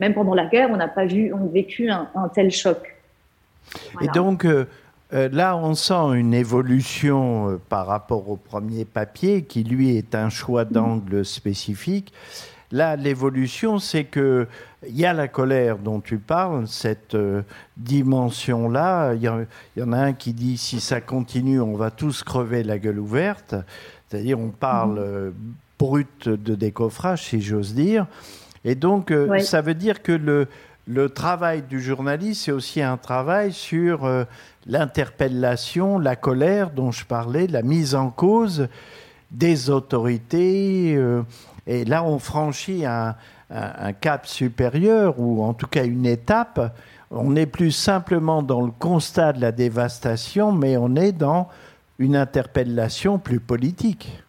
même 0.00 0.14
pendant 0.14 0.34
la 0.34 0.46
guerre, 0.46 0.68
on 0.72 0.76
n'a 0.76 0.88
pas 0.88 1.04
vu, 1.04 1.32
on 1.32 1.44
a 1.44 1.48
vécu 1.52 1.90
un, 1.90 2.08
tel 2.34 2.50
choc. 2.50 2.96
Et 4.02 4.08
donc, 4.08 4.44
euh, 4.44 4.64
euh, 5.12 5.28
là, 5.32 5.56
on 5.56 5.74
sent 5.74 6.14
une 6.14 6.34
évolution 6.34 7.50
euh, 7.50 7.60
par 7.68 7.86
rapport 7.86 8.28
au 8.30 8.36
premier 8.36 8.84
papier, 8.84 9.42
qui 9.42 9.64
lui 9.64 9.96
est 9.96 10.14
un 10.14 10.28
choix 10.28 10.64
d'angle 10.64 11.24
spécifique. 11.24 12.12
Là, 12.70 12.94
l'évolution, 12.94 13.80
c'est 13.80 14.04
que 14.04 14.46
il 14.86 14.96
y 14.96 15.04
a 15.04 15.12
la 15.12 15.26
colère 15.26 15.78
dont 15.78 16.00
tu 16.00 16.18
parles, 16.18 16.68
cette 16.68 17.16
euh, 17.16 17.42
dimension-là. 17.76 19.14
Il 19.14 19.22
y, 19.22 19.82
en 19.82 19.92
a 19.92 19.98
un 19.98 20.12
qui 20.12 20.32
dit 20.32 20.56
si 20.56 20.80
ça 20.80 21.00
continue, 21.00 21.60
on 21.60 21.74
va 21.74 21.90
tous 21.90 22.22
crever 22.22 22.62
la 22.62 22.78
gueule 22.78 23.00
ouverte. 23.00 23.56
C'est-à-dire, 24.08 24.38
on 24.38 24.50
parle 24.50 25.00
mmh. 25.00 25.32
brut 25.78 26.28
de 26.28 26.54
décoffrage, 26.54 27.24
si 27.24 27.40
j'ose 27.40 27.74
dire. 27.74 28.06
Et 28.64 28.74
donc, 28.74 29.12
ça 29.40 29.62
veut 29.62 29.74
dire 29.74 30.02
que 30.02 30.12
le, 30.12 30.46
le 30.86 31.08
travail 31.08 31.62
du 31.62 31.80
journaliste, 31.80 32.42
c'est 32.44 32.52
aussi 32.52 32.82
un 32.82 32.96
travail 32.96 33.52
sur 33.52 34.06
l'interpellation, 34.66 35.98
la 35.98 36.16
colère 36.16 36.70
dont 36.70 36.90
je 36.90 37.04
parlais, 37.04 37.46
la 37.46 37.62
mise 37.62 37.94
en 37.94 38.10
cause 38.10 38.68
des 39.30 39.70
autorités. 39.70 40.94
Euh, 40.96 41.22
et 41.66 41.84
là, 41.84 42.04
on 42.04 42.18
franchit 42.18 42.84
un, 42.84 43.14
cap 44.00 44.26
supérieur, 44.26 45.18
ou 45.18 45.42
en 45.42 45.54
tout 45.54 45.66
cas 45.66 45.84
une 45.84 46.06
étape. 46.06 46.72
On 47.10 47.30
n'est 47.30 47.46
plus 47.46 47.72
simplement 47.72 48.44
dans 48.44 48.60
le 48.60 48.70
constat 48.70 49.32
de 49.32 49.40
la 49.40 49.50
dévastation, 49.50 50.52
mais 50.52 50.76
on 50.76 50.94
est 50.94 51.10
dans 51.10 51.48
une 51.98 52.14
interpellation 52.14 53.18
plus 53.18 53.40
politique. 53.40 54.22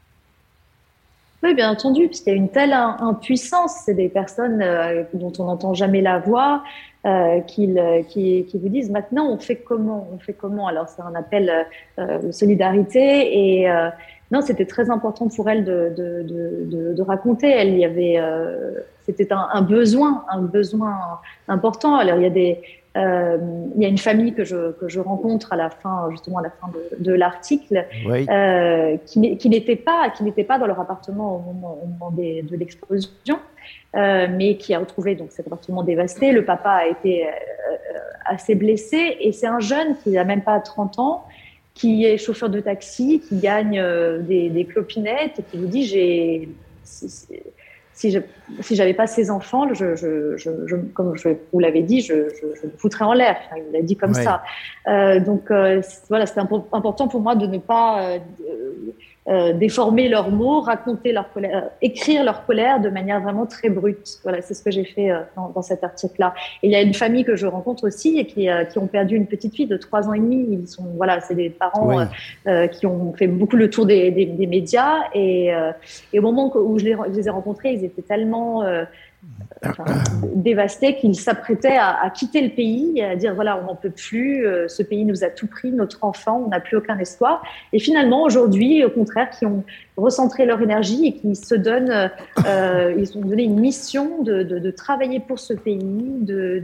Oui, 1.44 1.56
bien 1.56 1.72
entendu, 1.72 2.08
puisqu'il 2.08 2.30
y 2.30 2.34
a 2.34 2.36
une 2.36 2.50
telle 2.50 2.74
impuissance. 2.74 3.82
C'est 3.86 3.96
des 3.96 4.10
personnes 4.10 4.62
euh, 4.62 5.04
dont 5.14 5.34
on 5.40 5.46
n'entend 5.46 5.74
jamais 5.74 6.02
la 6.02 6.20
voix, 6.20 6.64
euh, 7.06 7.40
qui, 7.42 7.76
qui, 8.10 8.60
vous 8.60 8.70
disent 8.70 8.92
maintenant 8.92 9.28
on 9.28 9.40
fait 9.40 9.56
comment 9.56 10.08
On 10.14 10.20
fait 10.20 10.34
comment? 10.34 10.68
Alors 10.68 10.88
c'est 10.88 11.02
un 11.02 11.16
appel 11.16 11.52
euh, 11.98 12.20
de 12.20 12.32
solidarité 12.32 13.58
et 13.60 13.72
euh, 13.72 13.90
non, 14.30 14.42
c'était 14.42 14.68
très 14.68 14.92
important 14.92 15.28
pour 15.28 15.50
elle 15.50 15.66
de, 15.66 15.92
de, 15.98 16.24
de, 16.24 16.94
de, 16.94 17.02
raconter. 17.02 17.50
Elle 17.50 17.76
y 17.76 17.86
avait, 17.86 18.18
euh, 18.18 18.74
c'était 19.06 19.34
un, 19.34 19.48
un, 19.52 19.64
besoin, 19.64 20.26
un 20.30 20.44
besoin 20.44 21.20
important. 21.48 21.96
Alors 21.96 22.18
il 22.18 22.24
y 22.24 22.28
a 22.28 22.30
des, 22.30 22.62
euh, 22.98 23.38
il 23.76 23.82
y 23.82 23.86
a 23.86 23.88
une 23.88 23.98
famille 23.98 24.34
que 24.34 24.44
je, 24.44 24.72
que 24.74 24.90
je 24.90 25.00
rencontre 25.00 25.54
à 25.54 25.56
la 25.56 25.70
fin, 25.70 26.10
justement 26.12 26.40
à 26.40 26.42
la 26.42 26.50
fin 26.50 26.68
de, 26.68 27.04
de 27.04 27.14
l'article, 27.14 27.86
euh, 28.08 28.98
qui, 29.06 29.38
qui 29.38 29.50
n'était 29.50 29.78
pas, 29.78 30.10
qui 30.10 30.24
n'était 30.24 30.44
pas 30.44 30.60
dans 30.60 30.66
leur 30.66 30.80
appartement 30.80 31.38
au 31.38 31.40
moment, 31.40 31.80
au 31.82 31.88
moment 31.88 32.12
des, 32.12 32.42
de 32.42 32.56
l'explosion, 32.58 33.40
euh, 33.96 34.28
mais 34.30 34.58
qui 34.58 34.74
a 34.74 34.80
retrouvé 34.80 35.16
donc 35.16 35.32
cet 35.32 35.48
appartement 35.48 35.84
dévasté. 35.84 36.34
Le 36.34 36.44
papa 36.44 36.72
a 36.72 36.88
été 36.88 37.28
euh, 37.28 37.32
assez 38.26 38.56
blessé 38.56 39.18
et 39.22 39.32
c'est 39.32 39.48
un 39.48 39.60
jeune 39.60 39.96
qui 40.04 40.12
n'a 40.12 40.26
même 40.26 40.44
pas 40.44 40.60
30 40.60 41.00
ans, 41.00 41.26
qui 41.74 42.06
est 42.06 42.18
chauffeur 42.18 42.50
de 42.50 42.60
taxi, 42.60 43.22
qui 43.28 43.40
gagne 43.40 43.80
euh, 43.80 44.20
des, 44.20 44.50
des 44.50 44.66
clopinettes 44.66 45.40
et 45.40 45.44
qui 45.44 45.58
vous 45.58 45.68
dit 45.68 45.86
j'ai 45.86 46.50
si 48.02 48.10
je 48.10 48.20
si 48.62 48.76
j'avais 48.76 48.96
pas 48.96 49.06
ces 49.06 49.30
enfants, 49.30 49.72
je, 49.74 49.96
je, 49.96 50.36
je, 50.36 50.76
comme 50.96 51.16
je 51.16 51.30
vous 51.54 51.60
l'avez 51.60 51.84
dit, 51.84 52.02
je, 52.02 52.16
je, 52.60 52.66
me 52.66 52.72
foutrais 52.78 53.06
en 53.06 53.14
l'air. 53.14 53.38
il 53.56 53.72
l'a 53.72 53.84
dit 53.84 53.96
comme 53.96 54.16
ça. 54.16 54.42
Euh, 54.88 55.20
donc 55.20 55.52
euh, 55.52 55.82
voilà, 56.10 56.26
c'était 56.26 56.42
important 56.42 57.08
pour 57.08 57.22
moi 57.22 57.36
de 57.36 57.46
ne 57.46 57.60
pas 57.60 58.18
euh, 59.28 59.42
euh, 59.42 59.54
déformer 59.54 60.10
leurs 60.10 60.32
mots, 60.32 60.62
raconter 60.62 61.12
leur 61.12 61.32
colère, 61.32 61.66
euh, 61.66 61.70
écrire 61.82 62.24
leur 62.24 62.46
colère 62.46 62.80
de 62.80 62.90
manière 62.90 63.22
vraiment 63.22 63.46
très 63.46 63.70
brute. 63.70 64.20
Voilà, 64.24 64.42
c'est 64.42 64.54
ce 64.54 64.64
que 64.64 64.72
j'ai 64.72 64.84
fait 64.84 65.12
euh, 65.12 65.20
dans, 65.36 65.50
dans, 65.50 65.62
cet 65.62 65.84
article-là. 65.84 66.34
Et 66.64 66.68
il 66.68 66.72
y 66.72 66.76
a 66.76 66.82
une 66.82 66.94
famille 66.94 67.24
que 67.24 67.36
je 67.36 67.46
rencontre 67.46 67.86
aussi 67.86 68.18
et 68.18 68.26
qui, 68.26 68.48
qui 68.72 68.78
ont 68.78 68.88
perdu 68.88 69.16
une 69.16 69.28
petite 69.28 69.56
fille 69.56 69.68
de 69.68 69.78
trois 69.78 70.08
ans 70.08 70.14
et 70.14 70.20
demi. 70.20 70.48
Ils 70.52 70.68
sont, 70.68 70.86
voilà, 70.96 71.22
c'est 71.22 71.36
des 71.36 71.50
parents 71.50 72.06
qui 72.72 72.86
ont 72.86 73.14
fait 73.14 73.28
beaucoup 73.28 73.56
le 73.56 73.70
tour 73.70 73.86
des, 73.86 74.12
des, 74.12 74.26
des 74.26 74.48
médias 74.48 75.04
et, 75.14 75.52
et, 76.14 76.20
au 76.20 76.22
moment 76.22 76.52
où 76.56 76.80
je 76.80 76.86
les, 76.86 76.96
je 77.12 77.18
les, 77.18 77.28
ai 77.28 77.30
rencontrés, 77.30 77.74
ils 77.74 77.84
étaient 77.84 78.02
tellement 78.02 78.64
dévasté 80.36 80.96
qu'il 80.96 81.16
s'apprêtait 81.16 81.78
à, 81.78 82.10
quitter 82.10 82.42
le 82.42 82.50
pays, 82.50 83.02
à 83.02 83.16
dire 83.16 83.36
voilà, 83.36 83.60
on 83.62 83.68
n'en 83.68 83.76
peut 83.76 83.92
plus, 83.92 84.46
euh, 84.46 84.68
ce 84.68 84.82
pays 84.82 85.06
nous 85.06 85.24
a 85.24 85.28
tout 85.28 85.48
pris, 85.48 85.72
notre 85.72 86.00
enfant, 86.04 86.44
on 86.46 86.50
n'a 86.50 86.60
plus 86.60 86.78
aucun 86.78 86.98
espoir. 86.98 87.44
Et 87.72 87.80
finalement, 87.80 88.24
aujourd'hui, 88.24 88.84
au 88.84 88.90
contraire, 88.90 89.30
qui 89.30 89.46
ont 89.46 89.64
recentré 89.98 90.46
leur 90.46 90.62
énergie 90.62 91.06
et 91.06 91.14
qui 91.14 91.36
se 91.36 91.54
donnent, 91.54 92.10
euh, 92.46 92.96
ils 92.98 93.16
ont 93.18 93.22
donné 93.22 93.44
une 93.44 93.60
mission 93.60 94.24
de, 94.24 94.72
travailler 94.72 95.20
pour 95.20 95.38
ce 95.38 95.54
pays, 95.54 96.16
de, 96.22 96.64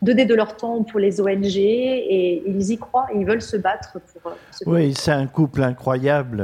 donner 0.00 0.26
de 0.26 0.34
leur 0.34 0.56
temps 0.56 0.84
pour 0.84 1.00
les 1.00 1.20
ONG 1.20 1.56
et, 1.56 2.42
ils 2.46 2.70
y 2.70 2.78
croient 2.78 3.08
ils 3.16 3.26
veulent 3.26 3.42
se 3.42 3.56
battre 3.56 3.98
pour, 4.22 4.32
euh, 4.32 4.34
ce. 4.52 4.68
Oui, 4.68 4.94
c'est 4.94 5.12
un 5.12 5.26
couple 5.26 5.62
incroyable. 5.62 6.40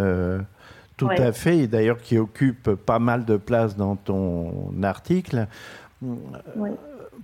Tout 0.97 1.09
à 1.11 1.33
fait, 1.33 1.59
et 1.59 1.67
d'ailleurs 1.67 2.01
qui 2.01 2.19
occupe 2.19 2.75
pas 2.75 2.99
mal 3.01 3.25
de 3.25 3.37
place 3.37 3.77
dans 3.77 3.97
ton 3.97 4.73
article. 4.83 5.49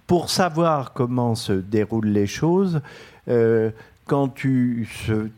Pour 0.07 0.31
savoir 0.31 0.93
comment 0.93 1.35
se 1.37 1.53
déroulent 1.53 2.09
les 2.09 2.27
choses, 2.27 2.81
euh, 3.29 3.71
quand 4.07 4.29
tu, 4.29 4.89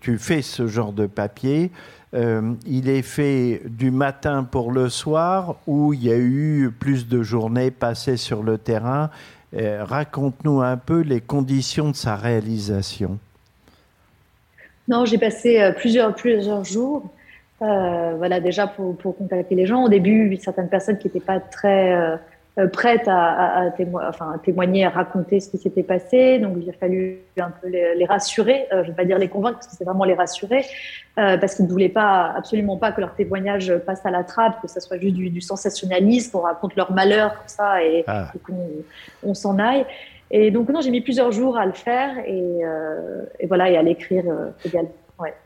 tu, 0.00 0.18
fais 0.18 0.40
ce 0.40 0.66
genre 0.66 0.94
de 0.94 1.06
papier, 1.06 1.70
euh, 2.14 2.54
il 2.66 2.88
est 2.88 3.02
fait 3.02 3.62
du 3.66 3.90
matin 3.90 4.44
pour 4.44 4.72
le 4.72 4.88
soir 4.88 5.56
ou 5.66 5.92
il 5.92 6.04
y 6.04 6.10
a 6.10 6.16
eu 6.16 6.70
plus 6.78 7.06
de 7.06 7.22
journées 7.22 7.70
passées 7.70 8.16
sur 8.16 8.42
le 8.42 8.56
terrain? 8.56 9.10
Euh, 9.54 9.84
raconte-nous 9.84 10.62
un 10.62 10.78
peu 10.78 11.00
les 11.00 11.20
conditions 11.20 11.90
de 11.90 11.96
sa 11.96 12.16
réalisation. 12.16 13.18
Non, 14.88 15.04
j'ai 15.04 15.18
passé 15.18 15.70
plusieurs, 15.76 16.14
plusieurs 16.14 16.64
jours. 16.64 17.10
Euh, 17.62 18.14
voilà, 18.16 18.40
déjà 18.40 18.66
pour, 18.66 18.96
pour, 18.96 19.16
contacter 19.16 19.54
les 19.54 19.66
gens. 19.66 19.84
Au 19.84 19.88
début, 19.88 20.36
certaines 20.36 20.68
personnes 20.68 20.98
qui 20.98 21.06
n'étaient 21.06 21.20
pas 21.20 21.38
très 21.38 21.94
euh, 21.94 22.16
euh, 22.58 22.66
prêtes 22.66 23.06
à, 23.06 23.66
à, 23.66 23.70
enfin, 24.08 24.32
à, 24.34 24.38
témoigner, 24.38 24.84
à 24.84 24.90
raconter 24.90 25.38
ce 25.38 25.48
qui 25.48 25.58
s'était 25.58 25.84
passé. 25.84 26.40
Donc, 26.40 26.56
il 26.60 26.68
a 26.68 26.72
fallu 26.72 27.18
un 27.38 27.50
peu 27.50 27.68
les, 27.68 28.04
rassurer. 28.04 28.66
je 28.72 28.76
ne 28.78 28.82
vais 28.82 28.92
pas 28.92 29.04
dire 29.04 29.18
les 29.18 29.28
convaincre, 29.28 29.58
parce 29.58 29.68
que 29.68 29.76
c'est 29.76 29.84
vraiment 29.84 30.04
les 30.04 30.14
rassurer, 30.14 30.64
parce 31.14 31.54
qu'ils 31.54 31.66
ne 31.66 31.70
voulaient 31.70 31.88
pas, 31.88 32.32
absolument 32.36 32.78
pas 32.78 32.90
que 32.90 33.00
leur 33.00 33.14
témoignage 33.14 33.72
passe 33.86 34.04
à 34.04 34.10
la 34.10 34.24
trappe, 34.24 34.60
que 34.60 34.68
ça 34.68 34.80
soit 34.80 34.98
juste 34.98 35.14
du, 35.14 35.40
sensationnalisme, 35.40 36.32
qu'on 36.32 36.40
raconte 36.44 36.74
leur 36.74 36.90
malheur 36.90 37.34
comme 37.34 37.48
ça 37.48 37.84
et, 37.84 38.02
ah. 38.08 38.32
qu'on 38.44 38.68
on, 39.22 39.34
s'en 39.34 39.58
aille. 39.60 39.86
Et 40.32 40.50
donc, 40.50 40.68
non, 40.68 40.80
j'ai 40.80 40.90
mis 40.90 41.00
plusieurs 41.00 41.30
jours 41.30 41.56
à 41.56 41.66
le 41.66 41.72
faire 41.72 42.18
et, 42.26 42.60
et 43.38 43.46
voilà, 43.46 43.70
et 43.70 43.76
à 43.76 43.82
l'écrire 43.82 44.24
également. 44.64 44.90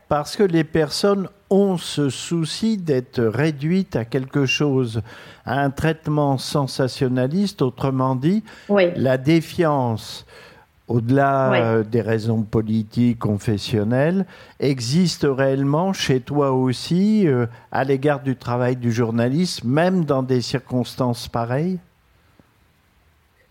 Parce 0.07 0.35
que 0.35 0.43
les 0.43 0.63
personnes 0.63 1.27
ont 1.49 1.77
ce 1.77 2.09
souci 2.09 2.77
d'être 2.77 3.21
réduites 3.21 3.95
à 3.95 4.05
quelque 4.05 4.45
chose, 4.45 5.01
à 5.45 5.61
un 5.61 5.69
traitement 5.69 6.37
sensationnaliste, 6.37 7.61
autrement 7.61 8.15
dit, 8.15 8.43
la 8.69 9.17
défiance 9.17 10.25
au-delà 10.87 11.53
euh, 11.53 11.83
des 11.83 12.01
raisons 12.01 12.43
politiques, 12.43 13.19
confessionnelles, 13.19 14.25
existe 14.59 15.27
réellement 15.29 15.93
chez 15.93 16.21
toi 16.21 16.51
aussi 16.51 17.27
euh, 17.27 17.45
à 17.71 17.83
l'égard 17.83 18.21
du 18.21 18.35
travail 18.35 18.77
du 18.77 18.91
journaliste, 18.91 19.63
même 19.63 20.05
dans 20.05 20.23
des 20.23 20.41
circonstances 20.41 21.27
pareilles? 21.27 21.79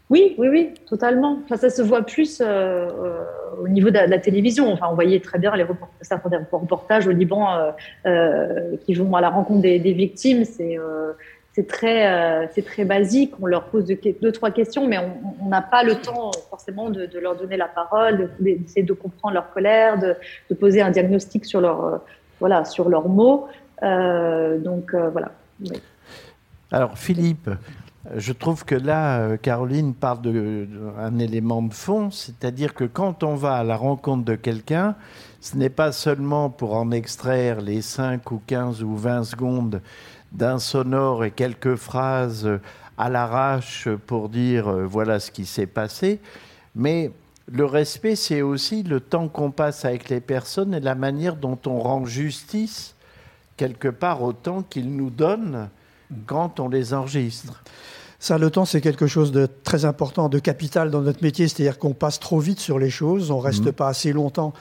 Oui, 0.09 0.37
oui, 0.39 0.49
oui, 0.49 0.75
totalement. 0.89 1.41
Enfin, 1.45 1.57
ça 1.57 1.69
se 1.69 1.83
voit 1.83 2.03
plus 2.03 2.41
euh, 2.41 2.45
euh, 2.45 3.25
au 3.61 3.67
niveau 3.67 3.91
de 3.91 3.99
la, 3.99 4.19
télévision. 4.19 4.73
Enfin, 4.73 4.87
on 4.91 4.95
voyait 4.95 5.19
très 5.19 5.39
bien 5.39 5.55
les 5.57 5.65
reportages, 5.65 6.21
reportages 6.53 7.07
au 7.09 7.11
Liban 7.11 7.73
euh, 8.07 8.77
qui 8.85 8.95
vont 8.95 9.17
à 9.17 9.21
la 9.21 9.31
rencontre 9.31 9.63
des, 9.63 9.79
victimes. 9.79 10.45
C'est 10.45 11.67
très, 11.67 12.49
c'est 12.55 12.65
très 12.65 12.85
basique. 12.85 13.33
On 13.41 13.47
leur 13.47 13.65
pose 13.65 13.87
deux, 13.87 14.33
trois 14.33 14.53
questions, 14.53 14.87
mais 14.87 14.99
on 15.41 15.49
n'a 15.49 15.63
pas 15.63 15.83
le 15.83 15.97
temps 15.97 16.31
forcément 16.51 16.89
de, 16.91 17.19
leur 17.19 17.35
donner 17.35 17.57
la 17.57 17.67
parole, 17.67 18.31
d'essayer 18.39 18.85
de, 18.85 18.93
comprendre 18.93 19.35
leur 19.35 19.51
colère, 19.51 19.99
de, 19.99 20.15
de, 20.51 20.55
poser 20.55 20.83
un 20.83 20.91
diagnostic 20.91 21.47
sur 21.47 21.61
leur, 21.61 22.03
voilà, 22.39 22.65
sur 22.65 22.89
leurs 22.89 23.09
mots. 23.09 23.49
donc 23.83 24.95
voilà. 24.95 25.33
Alors 26.71 26.99
Philippe, 26.99 27.49
je 28.15 28.33
trouve 28.33 28.65
que 28.65 28.75
là, 28.75 29.19
euh, 29.19 29.37
Caroline 29.37 29.95
parle 29.95 30.23
d'un 30.23 31.19
élément 31.19 31.63
de 31.63 31.75
fond, 31.75 32.11
c'est-à-dire 32.11 32.75
que 32.75 32.85
quand 32.85 33.23
on 33.23 33.35
va 33.35 33.57
à 33.57 33.65
la 33.65 33.77
rencontre 33.77 34.25
de 34.25 34.35
quelqu'un, 34.35 34.95
ce 35.41 35.57
n'est 35.57 35.71
pas 35.71 35.93
seulement 35.93 36.51
pour 36.51 36.75
en 36.75 36.91
extraire 36.91 37.61
les 37.61 37.83
5 37.83 38.31
ou 38.31 38.41
15 38.47 38.83
ou 38.83 38.97
20 38.97 39.25
secondes 39.25 39.81
d'un 40.33 40.59
sonore 40.59 41.25
et 41.25 41.31
quelques 41.31 41.77
phrases 41.77 42.49
à 42.99 43.09
l'arrache 43.09 43.89
pour 44.07 44.29
dire 44.29 44.69
euh, 44.69 44.87
voilà 44.87 45.21
ce 45.21 45.31
qui 45.31 45.47
s'est 45.47 45.67
passé, 45.67 46.21
mais 46.75 47.11
le 47.51 47.65
respect, 47.65 48.17
c'est 48.17 48.43
aussi 48.43 48.83
le 48.83 48.99
temps 48.99 49.29
qu'on 49.29 49.53
passe 49.53 49.85
avec 49.85 50.09
les 50.09 50.21
personnes 50.21 50.75
et 50.75 50.81
la 50.81 50.97
manière 50.97 51.37
dont 51.37 51.59
on 51.67 51.79
rend 51.79 52.05
justice 52.05 52.95
quelque 53.57 53.89
part 53.89 54.23
au 54.23 54.33
temps 54.33 54.63
qu'ils 54.63 54.95
nous 54.95 55.11
donnent 55.11 55.69
quand 56.27 56.61
on 56.61 56.69
les 56.69 56.93
enregistre. 56.93 57.63
Ça, 58.27 58.39
le 58.39 58.51
temps, 58.51 58.65
c'est 58.65 58.81
quelque 58.81 59.07
chose 59.07 59.31
de 59.31 59.47
très 59.47 59.85
important, 59.85 60.29
de 60.29 60.41
capital 60.41 60.91
dans 60.91 61.01
notre 61.01 61.23
métier, 61.23 61.47
c'est-à-dire 61.47 61.79
qu'on 61.79 61.95
passe 61.95 62.19
trop 62.19 62.41
vite 62.41 62.59
sur 62.59 62.77
les 62.77 62.91
choses, 62.91 63.31
on 63.31 63.39
reste 63.39 63.67
mhm. 63.67 63.73
pas 63.73 63.87
assez 63.87 64.13
longtemps 64.13 64.53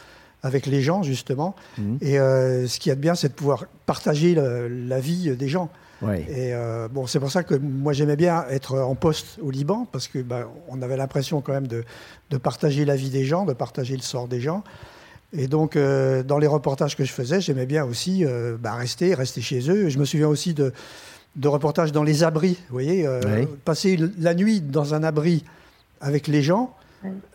avec 0.44 0.68
les 0.68 0.84
gens, 0.84 1.02
justement. 1.02 1.56
Mhm. 1.80 1.98
Et 2.00 2.20
euh, 2.20 2.68
ce 2.68 2.80
qui 2.80 2.92
est 2.92 2.96
bien, 2.96 3.16
c'est 3.16 3.30
de 3.30 3.34
pouvoir 3.34 3.66
partager 3.88 4.36
la 4.36 5.00
vie 5.00 5.36
des 5.36 5.48
gens. 5.48 5.72
Et 6.04 6.54
euh, 6.54 6.88
bon, 6.90 7.08
c'est 7.08 7.20
pour 7.20 7.32
ça 7.32 7.42
que 7.42 7.56
moi 7.56 7.92
j'aimais 7.92 8.18
bien 8.18 8.46
être 8.52 8.78
en 8.78 8.94
poste 8.94 9.40
au 9.42 9.50
Liban 9.50 9.88
parce 9.92 10.08
que 10.08 10.20
bah, 10.20 10.48
on 10.68 10.84
avait 10.84 10.98
l'impression 10.98 11.42
quand 11.42 11.54
même 11.54 11.66
de, 11.66 11.84
de, 12.30 12.38
partager 12.38 12.86
la 12.86 12.96
vie 12.96 13.10
des 13.10 13.26
gens, 13.26 13.46
de 13.46 13.54
partager 13.54 13.96
le 13.96 14.04
sort 14.04 14.28
des 14.28 14.42
gens. 14.42 14.64
Et 15.34 15.48
donc 15.48 15.76
euh, 15.76 16.22
dans 16.22 16.38
les 16.38 16.46
reportages 16.46 16.96
que 16.96 17.04
je 17.04 17.12
faisais, 17.12 17.42
j'aimais 17.42 17.66
bien 17.66 17.84
aussi 17.84 18.24
bah, 18.60 18.76
rester, 18.76 19.16
rester 19.16 19.42
chez 19.42 19.72
eux. 19.72 19.90
Je 19.90 19.98
me 19.98 20.06
souviens 20.06 20.28
aussi 20.28 20.54
de, 20.54 20.72
de 21.36 21.48
reportages 21.48 21.92
dans 21.92 22.04
les 22.04 22.24
abris. 22.24 22.58
Vous 22.70 22.74
voyez, 22.74 23.08
passer 23.66 24.00
la 24.20 24.34
nuit 24.34 24.62
dans 24.62 24.94
un 24.94 25.04
abri 25.04 25.44
avec 26.02 26.28
les 26.28 26.42
gens 26.42 26.76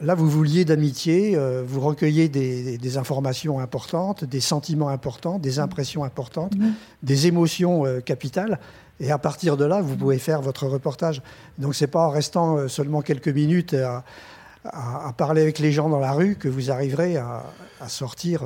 Là, 0.00 0.14
vous 0.14 0.28
vouliez 0.28 0.64
d'amitié, 0.64 1.36
euh, 1.36 1.62
vous 1.66 1.80
recueillez 1.80 2.28
des, 2.28 2.96
informations 2.96 3.60
importantes, 3.60 4.24
des 4.24 4.40
sentiments 4.40 4.88
importants, 4.88 5.38
des 5.38 5.58
impressions 5.58 6.04
importantes, 6.04 6.52
des 7.02 7.26
émotions 7.26 7.86
euh, 7.86 8.00
capitales. 8.00 8.58
Et 8.98 9.10
à 9.10 9.18
partir 9.18 9.56
de 9.56 9.64
là, 9.64 9.80
vous 9.80 9.96
pouvez 9.96 10.18
faire 10.18 10.42
votre 10.42 10.66
reportage. 10.66 11.22
Donc, 11.58 11.74
c'est 11.74 11.86
pas 11.86 12.06
en 12.06 12.10
restant 12.10 12.56
euh, 12.56 12.68
seulement 12.68 13.02
quelques 13.02 13.28
minutes 13.28 13.74
à, 13.74 14.04
parler 15.16 15.42
avec 15.42 15.58
les 15.58 15.72
gens 15.72 15.88
dans 15.88 16.00
la 16.00 16.12
rue 16.12 16.36
que 16.36 16.48
vous 16.48 16.70
arriverez 16.70 17.16
à, 17.16 17.44
sortir 17.88 18.42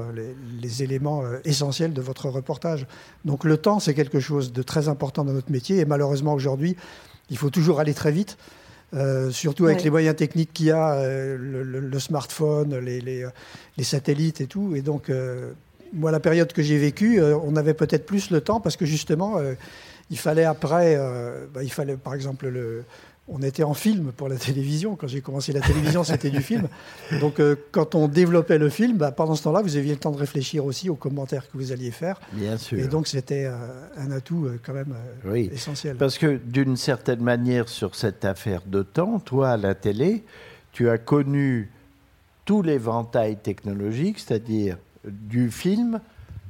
les, 0.60 0.82
éléments 0.82 1.22
essentiels 1.44 1.92
de 1.92 2.00
votre 2.00 2.28
reportage. 2.28 2.86
Donc, 3.24 3.44
le 3.44 3.56
temps, 3.56 3.80
c'est 3.80 3.94
quelque 3.94 4.20
chose 4.20 4.52
de 4.52 4.62
très 4.62 4.88
important 4.88 5.24
dans 5.24 5.32
notre 5.32 5.50
métier. 5.50 5.78
Et 5.78 5.84
malheureusement, 5.84 6.34
aujourd'hui, 6.34 6.76
il 7.30 7.36
faut 7.36 7.50
toujours 7.50 7.80
aller 7.80 7.94
très 7.94 8.12
vite. 8.12 8.36
Euh, 8.94 9.30
surtout 9.30 9.66
avec 9.66 9.82
les 9.82 9.90
moyens 9.90 10.14
techniques 10.14 10.52
qu'il 10.52 10.66
y 10.66 10.70
a, 10.70 10.94
euh, 10.94 11.36
le, 11.36 11.98
smartphone, 11.98 12.78
les, 12.78 13.00
les, 13.00 13.26
les, 13.76 13.84
satellites 13.84 14.40
et 14.40 14.46
tout. 14.46 14.76
Et 14.76 14.82
donc, 14.82 15.10
euh, 15.10 15.50
moi, 15.92 16.12
la 16.12 16.20
période 16.20 16.52
que 16.52 16.62
j'ai 16.62 16.78
vécue, 16.78 17.20
on 17.20 17.56
avait 17.56 17.74
peut-être 17.74 18.06
plus 18.06 18.30
le 18.30 18.40
temps 18.40 18.60
parce 18.60 18.76
que 18.76 18.86
justement, 18.86 19.38
il 20.10 20.18
fallait 20.18 20.44
après, 20.44 20.96
bah, 21.52 21.62
il 21.62 21.70
fallait 21.72 21.96
par 21.96 22.14
exemple 22.14 22.48
le, 22.48 22.84
on 23.26 23.40
était 23.42 23.62
en 23.62 23.72
film 23.72 24.12
pour 24.12 24.28
la 24.28 24.36
télévision. 24.36 24.96
Quand 24.96 25.06
j'ai 25.06 25.22
commencé 25.22 25.52
la 25.52 25.60
télévision, 25.60 26.04
c'était 26.04 26.30
du 26.30 26.42
film. 26.42 26.68
Donc, 27.20 27.40
euh, 27.40 27.56
quand 27.72 27.94
on 27.94 28.06
développait 28.06 28.58
le 28.58 28.68
film, 28.68 28.98
bah, 28.98 29.12
pendant 29.12 29.34
ce 29.34 29.44
temps-là, 29.44 29.62
vous 29.62 29.76
aviez 29.76 29.92
le 29.92 29.98
temps 29.98 30.10
de 30.10 30.18
réfléchir 30.18 30.64
aussi 30.64 30.90
aux 30.90 30.94
commentaires 30.94 31.50
que 31.50 31.56
vous 31.56 31.72
alliez 31.72 31.90
faire. 31.90 32.20
Bien 32.32 32.58
sûr. 32.58 32.78
Et 32.78 32.86
donc, 32.86 33.06
c'était 33.06 33.46
euh, 33.46 33.56
un 33.96 34.10
atout 34.10 34.44
euh, 34.44 34.60
quand 34.62 34.74
même 34.74 34.94
oui. 35.24 35.48
essentiel. 35.52 35.96
Parce 35.96 36.18
que, 36.18 36.36
d'une 36.36 36.76
certaine 36.76 37.20
manière, 37.20 37.68
sur 37.68 37.94
cette 37.94 38.26
affaire 38.26 38.60
de 38.66 38.82
temps, 38.82 39.18
toi, 39.20 39.50
à 39.50 39.56
la 39.56 39.74
télé, 39.74 40.24
tu 40.72 40.90
as 40.90 40.98
connu 40.98 41.70
tous 42.44 42.60
les 42.60 42.76
ventails 42.76 43.36
technologiques, 43.36 44.18
c'est-à-dire 44.18 44.76
du 45.06 45.50
film 45.50 46.00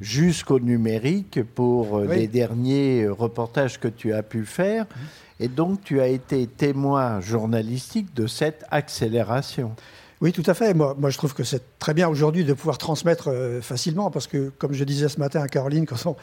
jusqu'au 0.01 0.59
numérique 0.59 1.41
pour 1.55 2.01
les 2.01 2.27
derniers 2.27 3.07
reportages 3.07 3.79
que 3.79 3.87
tu 3.87 4.13
as 4.13 4.25
pu 4.25 4.45
faire. 4.45 4.85
Mmh. 4.85 5.01
Et 5.45 5.49
donc, 5.49 5.83
tu 5.85 6.01
as 6.01 6.07
été 6.07 6.47
témoin 6.47 7.21
journalistique 7.21 8.15
de 8.15 8.27
cette 8.27 8.65
accélération. 8.71 9.77
Oui, 10.21 10.33
tout 10.33 10.45
à 10.47 10.55
fait. 10.55 10.75
Moi, 10.75 10.95
moi 10.99 11.11
je 11.11 11.19
trouve 11.19 11.35
que 11.35 11.45
c'est 11.45 11.79
très 11.79 11.93
bien 11.93 12.09
aujourd'hui 12.09 12.45
de 12.45 12.53
pouvoir 12.53 12.79
transmettre 12.79 13.29
euh, 13.29 13.61
facilement 13.61 14.11
parce 14.11 14.27
que, 14.27 14.51
comme 14.59 14.73
je 14.73 14.85
disais 14.85 15.09
ce 15.09 15.19
matin 15.19 15.43
à 15.43 15.49
Caroline 15.49 15.87
quand 15.87 16.07
on, 16.07 16.17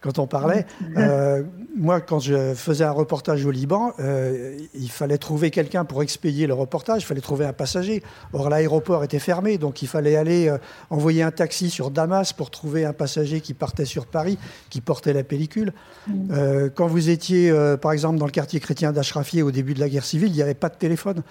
quand 0.00 0.18
on 0.18 0.26
parlait, 0.26 0.66
euh, 0.96 1.42
moi, 1.76 2.00
quand 2.00 2.20
je 2.20 2.54
faisais 2.54 2.84
un 2.84 2.92
reportage 2.92 3.44
au 3.44 3.50
Liban, 3.50 3.92
euh, 4.00 4.56
il 4.74 4.90
fallait 4.90 5.18
trouver 5.18 5.50
quelqu'un 5.50 5.84
pour 5.84 6.02
expédier 6.02 6.46
le 6.46 6.54
reportage, 6.54 7.02
il 7.02 7.06
fallait 7.06 7.20
trouver 7.20 7.46
un 7.46 7.52
passager. 7.52 8.02
Or, 8.32 8.50
l'aéroport 8.50 9.02
était 9.02 9.18
fermé, 9.18 9.58
donc 9.58 9.82
il 9.82 9.88
fallait 9.88 10.16
aller 10.16 10.54
envoyer 10.90 11.22
un 11.22 11.30
taxi 11.30 11.70
sur 11.70 11.90
Damas 11.90 12.32
pour 12.32 12.50
trouver 12.50 12.84
un 12.84 12.92
passager 12.92 13.40
qui 13.40 13.54
partait 13.54 13.86
sur 13.86 14.06
Paris, 14.06 14.38
qui 14.70 14.80
portait 14.80 15.12
la 15.12 15.24
pellicule. 15.24 15.72
Mm. 16.06 16.68
quand 16.74 16.86
vous 16.86 17.10
étiez, 17.10 17.52
par 17.80 17.92
exemple, 17.92 18.18
dans 18.18 18.26
le 18.26 18.32
quartier 18.32 18.60
chrétien 18.60 18.92
d'Ashrafieh 18.92 19.42
au 19.42 19.50
début 19.50 19.74
de 19.74 19.80
la 19.80 19.88
guerre 19.88 20.04
civile, 20.04 20.28
il 20.28 20.34
n'y 20.34 20.42
avait 20.42 20.54
pas 20.54 20.68
de 20.68 20.76
téléphone. 20.76 21.22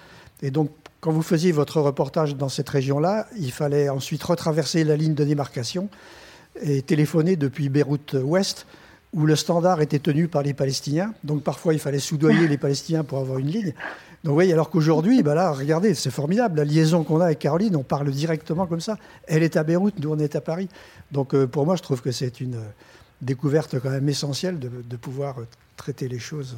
Et 0.42 0.52
donc, 0.52 0.70
quand 1.08 1.14
vous 1.14 1.22
faisiez 1.22 1.54
votre 1.54 1.80
reportage 1.80 2.36
dans 2.36 2.50
cette 2.50 2.68
région-là, 2.68 3.28
il 3.40 3.54
fallait 3.54 3.88
ensuite 3.88 4.22
retraverser 4.24 4.84
la 4.84 4.98
ligne 4.98 5.14
de 5.14 5.24
démarcation 5.24 5.88
et 6.62 6.82
téléphoner 6.82 7.38
depuis 7.38 7.70
Beyrouth 7.70 8.18
Ouest, 8.22 8.68
où 9.14 9.26
le 9.26 9.38
standard 9.38 9.80
était 9.80 10.00
tenu 10.00 10.28
par 10.28 10.44
les 10.44 10.54
Palestiniens. 10.54 11.14
Donc 11.24 11.44
parfois, 11.44 11.74
il 11.74 11.80
fallait 11.80 12.00
soudoyer 12.00 12.50
les 12.50 12.58
Palestiniens 12.58 13.06
pour 13.06 13.20
avoir 13.20 13.40
une 13.40 13.48
ligne. 13.48 13.74
Donc 14.26 14.36
oui, 14.38 14.52
alors 14.52 14.70
qu'aujourd'hui, 14.70 15.24
bah 15.24 15.34
là, 15.34 15.54
regardez, 15.54 15.94
c'est 15.94 16.12
formidable. 16.12 16.58
La 16.58 16.66
liaison 16.66 17.06
qu'on 17.06 17.22
a 17.22 17.28
avec 17.28 17.40
Caroline, 17.40 17.78
on 17.78 17.84
parle 17.84 18.12
directement 18.12 18.68
comme 18.68 18.82
ça. 18.82 18.98
Elle 19.28 19.44
est 19.44 19.56
à 19.56 19.64
Beyrouth, 19.64 19.98
nous, 20.00 20.12
on 20.12 20.20
est 20.20 20.36
à 20.36 20.42
Paris. 20.42 20.68
Donc 21.14 21.34
euh, 21.34 21.48
pour 21.48 21.66
moi, 21.66 21.78
je 21.78 21.84
trouve 21.84 22.02
que 22.02 22.12
c'est 22.12 22.42
une 22.42 22.60
découverte 23.22 23.80
quand 23.80 23.92
même 23.92 24.10
essentielle 24.10 24.60
de, 24.60 24.70
de 24.84 24.98
pouvoir 24.98 25.38
traiter 25.78 26.10
les 26.10 26.20
choses 26.20 26.58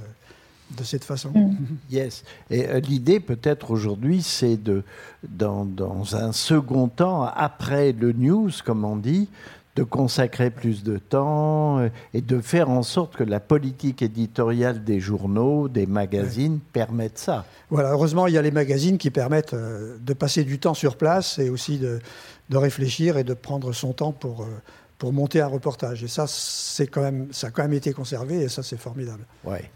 de 0.78 0.84
cette 0.84 1.04
façon. 1.04 1.32
Mm. 1.34 1.56
Yes. 1.92 2.24
Et 2.50 2.68
euh, 2.68 2.80
l'idée, 2.80 3.20
peut-être 3.20 3.72
aujourd'hui, 3.72 4.22
c'est 4.22 4.58
de, 4.58 4.84
dans, 5.28 5.66
dans, 5.66 6.16
un 6.16 6.32
second 6.32 6.88
temps, 6.88 7.24
après 7.24 7.92
le 7.92 8.12
news, 8.12 8.50
comme 8.64 8.86
on 8.86 8.96
dit, 8.96 9.28
de 9.76 9.84
consacrer 9.84 10.50
plus 10.50 10.84
de 10.84 10.98
temps 10.98 11.80
euh, 11.80 11.90
et 12.14 12.22
de 12.22 12.42
faire 12.42 12.70
en 12.70 12.84
sorte 12.84 13.16
que 13.16 13.24
la 13.24 13.40
politique 13.40 14.02
éditoriale 14.02 14.84
des 14.84 15.00
journaux, 15.00 15.68
des 15.68 15.86
magazines 15.86 16.60
permette 16.74 17.18
ça. 17.18 17.46
Voilà, 17.70 17.92
heureusement, 17.92 18.28
il 18.28 18.34
y 18.34 18.38
a 18.38 18.42
les 18.42 18.52
magazines 18.52 18.98
qui 18.98 19.10
permettent 19.10 19.54
euh, 19.54 19.98
de 20.00 20.14
passer 20.14 20.44
du 20.44 20.60
temps 20.60 20.74
sur 20.74 20.98
place 20.98 21.40
et 21.40 21.50
aussi 21.50 21.78
de, 21.78 22.00
de 22.50 22.58
réfléchir 22.58 23.18
et 23.18 23.24
de 23.24 23.34
prendre 23.34 23.74
son 23.74 23.94
temps 23.94 24.12
pour, 24.12 24.46
pour 24.98 25.14
monter 25.14 25.42
un 25.42 25.48
reportage. 25.48 26.04
Et 26.04 26.08
ça, 26.08 26.26
c'est 26.28 26.88
quand 26.88 27.02
même, 27.02 27.28
ça 27.32 27.48
a 27.48 27.52
quand 27.52 27.64
même 27.64 27.74
été 27.74 27.94
conservé 27.94 28.42
et 28.42 28.50
ça, 28.50 28.62
c'est 28.62 28.78
formidable. 28.78 29.26
Ouais. 29.46 29.72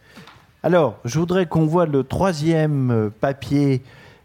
Alors, 0.66 0.98
je 1.04 1.20
voudrais 1.20 1.46
qu'on 1.46 1.66
voit 1.66 1.86
le 1.86 2.06
troisième 2.06 2.90
euh, 2.90 3.10
papier 3.10 3.82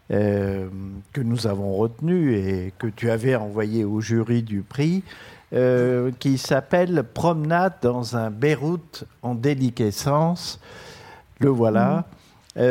euh, 0.09 0.69
que 1.11 1.19
nous 1.19 1.47
avons 1.47 1.75
retenu 1.75 2.33
et 2.33 2.73
que 2.79 2.87
tu 2.87 3.11
avais 3.11 3.35
envoyé 3.35 3.83
au 3.83 3.99
jury 3.99 4.41
du 4.41 4.61
prix, 4.61 5.03
euh, 5.51 6.11
qui 6.17 6.37
s'appelle 6.37 7.03
Promenade 7.03 7.73
dans 7.81 8.15
un 8.15 8.29
Beyrouth 8.29 9.03
en 9.21 9.35
déliquescence. 9.35 10.61
Le 11.39 11.49
voilà. 11.49 12.05
Mm. 12.55 12.61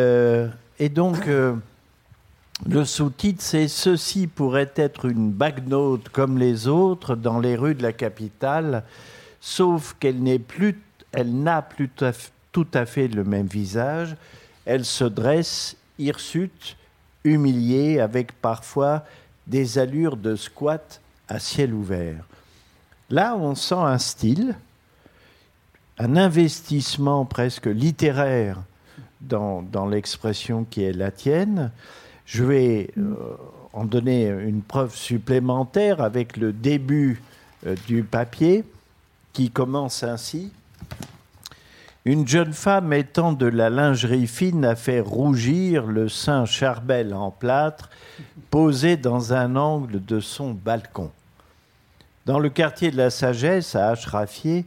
et 0.78 0.88
donc, 0.88 1.26
le 1.26 2.84
sous-titre, 2.84 3.42
c'est 3.42 3.68
Ceci 3.68 4.26
pourrait 4.26 4.72
être 4.76 5.04
une 5.06 5.30
bagnode 5.30 6.08
comme 6.10 6.38
les 6.38 6.68
autres 6.68 7.16
dans 7.16 7.38
les 7.38 7.54
rues 7.54 7.74
de 7.74 7.82
la 7.82 7.92
capitale, 7.92 8.82
sauf 9.40 9.94
qu'elle 10.00 10.22
n'est 10.22 10.38
plus, 10.38 10.80
elle 11.12 11.34
n'a 11.42 11.60
plus 11.62 11.90
tout 12.52 12.66
à 12.74 12.86
fait 12.86 13.08
le 13.08 13.24
même 13.24 13.46
visage. 13.46 14.16
Elle 14.64 14.84
se 14.84 15.04
dresse, 15.04 15.76
hirsute, 15.98 16.76
humiliée, 17.24 18.00
avec 18.00 18.32
parfois 18.32 19.04
des 19.46 19.78
allures 19.78 20.16
de 20.16 20.36
squat 20.36 21.00
à 21.28 21.38
ciel 21.38 21.74
ouvert. 21.74 22.24
Là, 23.10 23.36
on 23.36 23.54
sent 23.54 23.74
un 23.74 23.98
style, 23.98 24.54
un 25.98 26.16
investissement 26.16 27.24
presque 27.24 27.66
littéraire 27.66 28.58
dans, 29.20 29.86
l'expression 29.90 30.64
qui 30.64 30.82
est 30.84 30.92
la 30.92 31.10
tienne. 31.10 31.70
Je 32.26 32.44
vais 32.44 32.90
euh, 32.98 33.14
en 33.72 33.84
donner 33.84 34.28
une 34.28 34.62
preuve 34.62 34.94
supplémentaire 34.94 36.00
avec 36.00 36.36
le 36.36 36.52
début 36.52 37.22
euh, 37.66 37.74
du 37.86 38.02
papier 38.02 38.64
qui 39.32 39.50
commence 39.50 40.02
ainsi. 40.02 40.52
Une 42.08 42.26
jeune 42.26 42.54
femme 42.54 42.94
étant 42.94 43.34
de 43.34 43.44
la 43.44 43.68
lingerie 43.68 44.28
fine 44.28 44.64
a 44.64 44.76
fait 44.76 45.00
rougir 45.00 45.84
le 45.84 46.08
sein 46.08 46.46
charbel 46.46 47.12
en 47.12 47.30
plâtre 47.30 47.90
posé 48.48 48.96
dans 48.96 49.34
un 49.34 49.56
angle 49.56 50.02
de 50.02 50.18
son 50.18 50.54
balcon. 50.54 51.10
Dans 52.24 52.38
le 52.38 52.48
quartier 52.48 52.90
de 52.90 52.96
la 52.96 53.10
Sagesse, 53.10 53.76
à 53.76 53.90
Ashrafieh, 53.90 54.64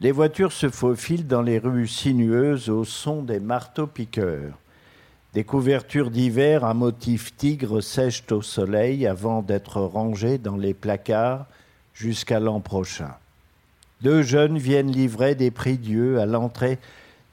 les 0.00 0.10
voitures 0.10 0.50
se 0.50 0.70
faufilent 0.70 1.28
dans 1.28 1.42
les 1.42 1.60
rues 1.60 1.86
sinueuses 1.86 2.68
au 2.68 2.82
son 2.82 3.22
des 3.22 3.38
marteaux-piqueurs. 3.38 4.58
Des 5.34 5.44
couvertures 5.44 6.10
d'hiver 6.10 6.64
à 6.64 6.74
motif 6.74 7.36
tigre 7.36 7.80
sèchent 7.80 8.24
au 8.32 8.42
soleil 8.42 9.06
avant 9.06 9.42
d'être 9.42 9.80
rangées 9.80 10.38
dans 10.38 10.56
les 10.56 10.74
placards 10.74 11.46
jusqu'à 11.94 12.40
l'an 12.40 12.58
prochain. 12.58 13.14
Deux 14.02 14.22
jeunes 14.22 14.58
viennent 14.58 14.90
livrer 14.90 15.36
des 15.36 15.52
prix 15.52 15.78
Dieu 15.78 16.18
à 16.18 16.26
l'entrée 16.26 16.80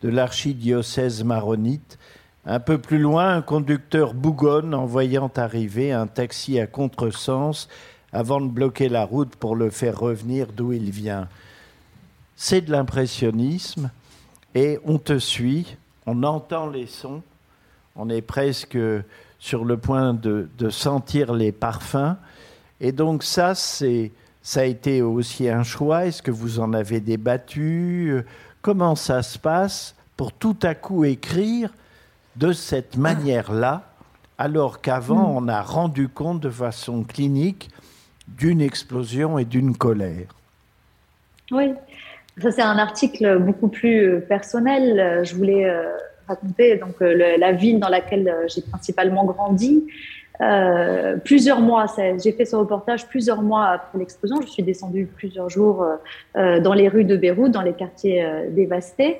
de 0.04 0.10
l'archidiocèse 0.10 1.24
maronite. 1.24 1.98
Un 2.46 2.60
peu 2.60 2.78
plus 2.78 3.00
loin, 3.00 3.34
un 3.34 3.42
conducteur 3.42 4.14
bougonne 4.14 4.76
en 4.76 4.86
voyant 4.86 5.32
arriver 5.36 5.92
un 5.92 6.06
taxi 6.06 6.60
à 6.60 6.68
contresens 6.68 7.70
avant 8.14 8.40
de 8.40 8.48
bloquer 8.48 8.88
la 8.88 9.04
route 9.04 9.36
pour 9.36 9.56
le 9.56 9.72
faire 9.72 9.98
revenir 9.98 10.48
d'où 10.56 10.72
il 10.72 10.92
vient. 10.92 11.28
C'est 12.36 12.62
de 12.62 12.72
l'impressionnisme 12.72 13.90
et 14.54 14.80
on 14.86 15.00
te 15.00 15.18
suit, 15.18 15.76
on 16.06 16.22
entend 16.22 16.70
les 16.70 16.88
sons, 16.88 17.24
on 17.96 18.10
est 18.10 18.22
presque 18.22 18.78
sur 19.40 19.66
le 19.66 19.78
point 19.78 20.14
de, 20.14 20.48
de 20.60 20.70
sentir 20.70 21.34
les 21.34 21.52
parfums. 21.52 22.16
Et 22.80 22.92
donc 22.92 23.24
ça, 23.24 23.56
c'est, 23.56 24.12
ça 24.50 24.62
a 24.62 24.64
été 24.64 25.04
aussi 25.04 25.48
un 25.48 25.62
choix. 25.62 26.08
Est-ce 26.08 26.24
que 26.24 26.32
vous 26.32 26.60
en 26.60 26.74
avez 26.74 27.02
débattu? 27.02 28.24
Comment 28.64 28.96
ça 28.96 29.22
se 29.22 29.38
passe 29.38 29.94
pour 30.18 30.34
tout 30.34 30.58
à 30.64 30.74
coup 30.74 31.06
écrire 31.06 31.72
de 32.36 32.52
cette 32.52 32.98
manière-là, 32.98 33.84
alors 34.40 34.82
qu'avant, 34.82 35.36
on 35.38 35.48
a 35.48 35.62
rendu 35.62 36.08
compte 36.10 36.40
de 36.40 36.50
façon 36.50 37.04
clinique 37.04 37.70
d'une 38.28 38.60
explosion 38.60 39.38
et 39.38 39.46
d'une 39.46 39.78
colère? 39.78 40.36
Oui, 41.52 41.76
ça 42.42 42.50
c'est 42.50 42.64
un 42.64 42.80
article 42.80 43.38
beaucoup 43.38 43.68
plus 43.68 44.20
personnel. 44.28 45.24
Je 45.26 45.36
voulais 45.36 45.70
euh, 45.70 45.96
raconter 46.28 46.78
donc 46.78 46.96
la 47.02 47.52
ville 47.52 47.80
dans 47.80 47.90
laquelle 47.90 48.36
j'ai 48.48 48.64
principalement 48.64 49.26
grandi. 49.26 49.86
Euh, 50.42 51.18
plusieurs 51.18 51.60
mois, 51.60 51.86
j'ai 52.24 52.32
fait 52.32 52.46
ce 52.46 52.56
reportage 52.56 53.08
plusieurs 53.08 53.42
mois 53.42 53.66
après 53.68 53.98
l'explosion. 53.98 54.42
Je 54.42 54.48
suis 54.48 54.64
descendue 54.64 55.06
plusieurs 55.06 55.50
jours 55.50 55.86
euh, 56.36 56.60
dans 56.60 56.74
les 56.74 56.88
rues 56.88 57.04
de 57.04 57.18
Beyrouth, 57.18 57.52
dans 57.52 57.62
les 57.62 57.74
quartiers 57.74 58.26
dévastés. 58.50 59.18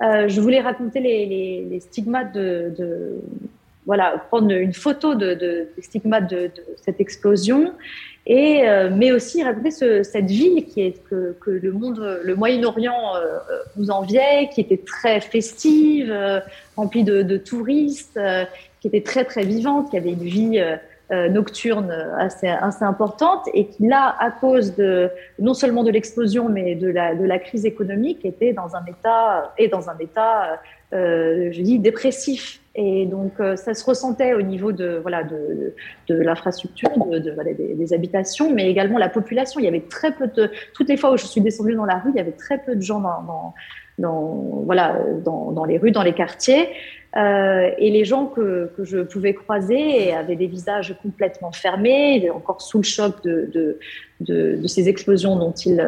je 0.00 0.40
voulais 0.40 0.60
raconter 0.60 1.00
les, 1.00 1.26
les, 1.26 1.66
les 1.70 1.80
stigmates 1.80 2.32
de, 2.34 2.72
de, 2.76 3.20
voilà, 3.86 4.24
prendre 4.28 4.50
une 4.52 4.72
photo 4.72 5.14
de, 5.14 5.34
de 5.34 5.68
des 5.76 5.82
stigmates 5.82 6.30
de, 6.30 6.46
de, 6.46 6.62
cette 6.76 7.00
explosion 7.00 7.72
et 8.26 8.68
euh, 8.68 8.88
mais 8.94 9.10
aussi 9.10 9.42
raconter 9.42 9.72
ce, 9.72 10.02
cette 10.04 10.30
ville 10.30 10.64
qui 10.66 10.82
est 10.82 11.02
que, 11.08 11.36
que 11.40 11.50
le 11.50 11.72
monde, 11.72 12.20
le 12.22 12.36
Moyen-Orient 12.36 13.16
euh, 13.16 13.38
nous 13.76 13.90
enviait, 13.90 14.48
qui 14.54 14.60
était 14.60 14.78
très 14.78 15.20
festive, 15.20 16.10
euh, 16.10 16.38
remplie 16.76 17.02
de, 17.02 17.22
de 17.22 17.36
touristes, 17.36 18.16
euh, 18.16 18.44
qui 18.80 18.86
était 18.86 19.00
très 19.00 19.24
très 19.24 19.44
vivante, 19.44 19.90
qui 19.90 19.96
avait 19.96 20.12
une 20.12 20.24
vie 20.24 20.60
nocturne 21.28 21.90
assez, 22.18 22.48
assez 22.48 22.84
importante 22.84 23.46
et 23.52 23.66
qui 23.66 23.86
là, 23.86 24.16
à 24.18 24.30
cause 24.30 24.74
de 24.76 25.10
non 25.38 25.52
seulement 25.52 25.84
de 25.84 25.90
l'explosion 25.90 26.48
mais 26.48 26.74
de 26.74 26.88
la, 26.88 27.14
de 27.14 27.24
la 27.24 27.38
crise 27.38 27.66
économique, 27.66 28.24
était 28.24 28.54
dans 28.54 28.74
un 28.74 28.84
état 28.86 29.52
et 29.58 29.68
dans 29.68 29.90
un 29.90 29.98
état, 29.98 30.58
je 30.90 31.60
dis 31.60 31.78
dépressif. 31.78 32.61
Et 32.74 33.04
donc, 33.04 33.32
euh, 33.38 33.56
ça 33.56 33.74
se 33.74 33.84
ressentait 33.84 34.32
au 34.32 34.40
niveau 34.40 34.72
de, 34.72 34.98
voilà, 35.02 35.24
de, 35.24 35.74
de, 36.08 36.14
l'infrastructure, 36.14 36.88
de, 37.06 37.18
des, 37.74 37.92
habitations, 37.92 38.50
mais 38.52 38.70
également 38.70 38.96
la 38.96 39.10
population. 39.10 39.60
Il 39.60 39.64
y 39.64 39.68
avait 39.68 39.82
très 39.88 40.12
peu 40.12 40.26
de. 40.26 40.50
Toutes 40.72 40.88
les 40.88 40.96
fois 40.96 41.12
où 41.12 41.16
je 41.18 41.26
suis 41.26 41.42
descendue 41.42 41.74
dans 41.74 41.84
la 41.84 41.98
rue, 41.98 42.10
il 42.14 42.16
y 42.16 42.20
avait 42.20 42.32
très 42.32 42.58
peu 42.58 42.74
de 42.74 42.80
gens 42.80 43.00
dans, 43.00 43.54
dans, 43.98 44.62
voilà, 44.64 44.98
dans, 45.22 45.52
dans, 45.52 45.64
les 45.64 45.76
rues, 45.76 45.90
dans 45.90 46.02
les 46.02 46.14
quartiers. 46.14 46.68
Euh, 47.14 47.70
et 47.76 47.90
les 47.90 48.06
gens 48.06 48.24
que, 48.24 48.72
que, 48.74 48.84
je 48.84 49.00
pouvais 49.00 49.34
croiser 49.34 50.14
avaient 50.14 50.36
des 50.36 50.46
visages 50.46 50.96
complètement 51.02 51.52
fermés, 51.52 52.30
encore 52.30 52.62
sous 52.62 52.78
le 52.78 52.84
choc 52.84 53.22
de, 53.22 53.78
de, 54.22 54.56
de 54.56 54.66
ces 54.66 54.88
explosions 54.88 55.36
dont 55.36 55.52
il, 55.52 55.84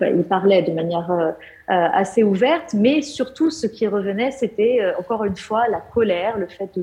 il 0.00 0.24
parlaient 0.24 0.62
de 0.62 0.72
manière 0.72 1.10
euh, 1.10 1.32
assez 1.68 2.22
ouverte. 2.22 2.74
Mais 2.74 3.02
surtout, 3.02 3.50
ce 3.50 3.66
qui 3.66 3.86
revenait, 3.86 4.30
c'était 4.30 4.78
euh, 4.80 4.92
encore 4.98 5.24
une 5.24 5.36
fois 5.36 5.68
la 5.68 5.80
colère, 5.80 6.38
le 6.38 6.46
fait 6.46 6.70
de 6.76 6.82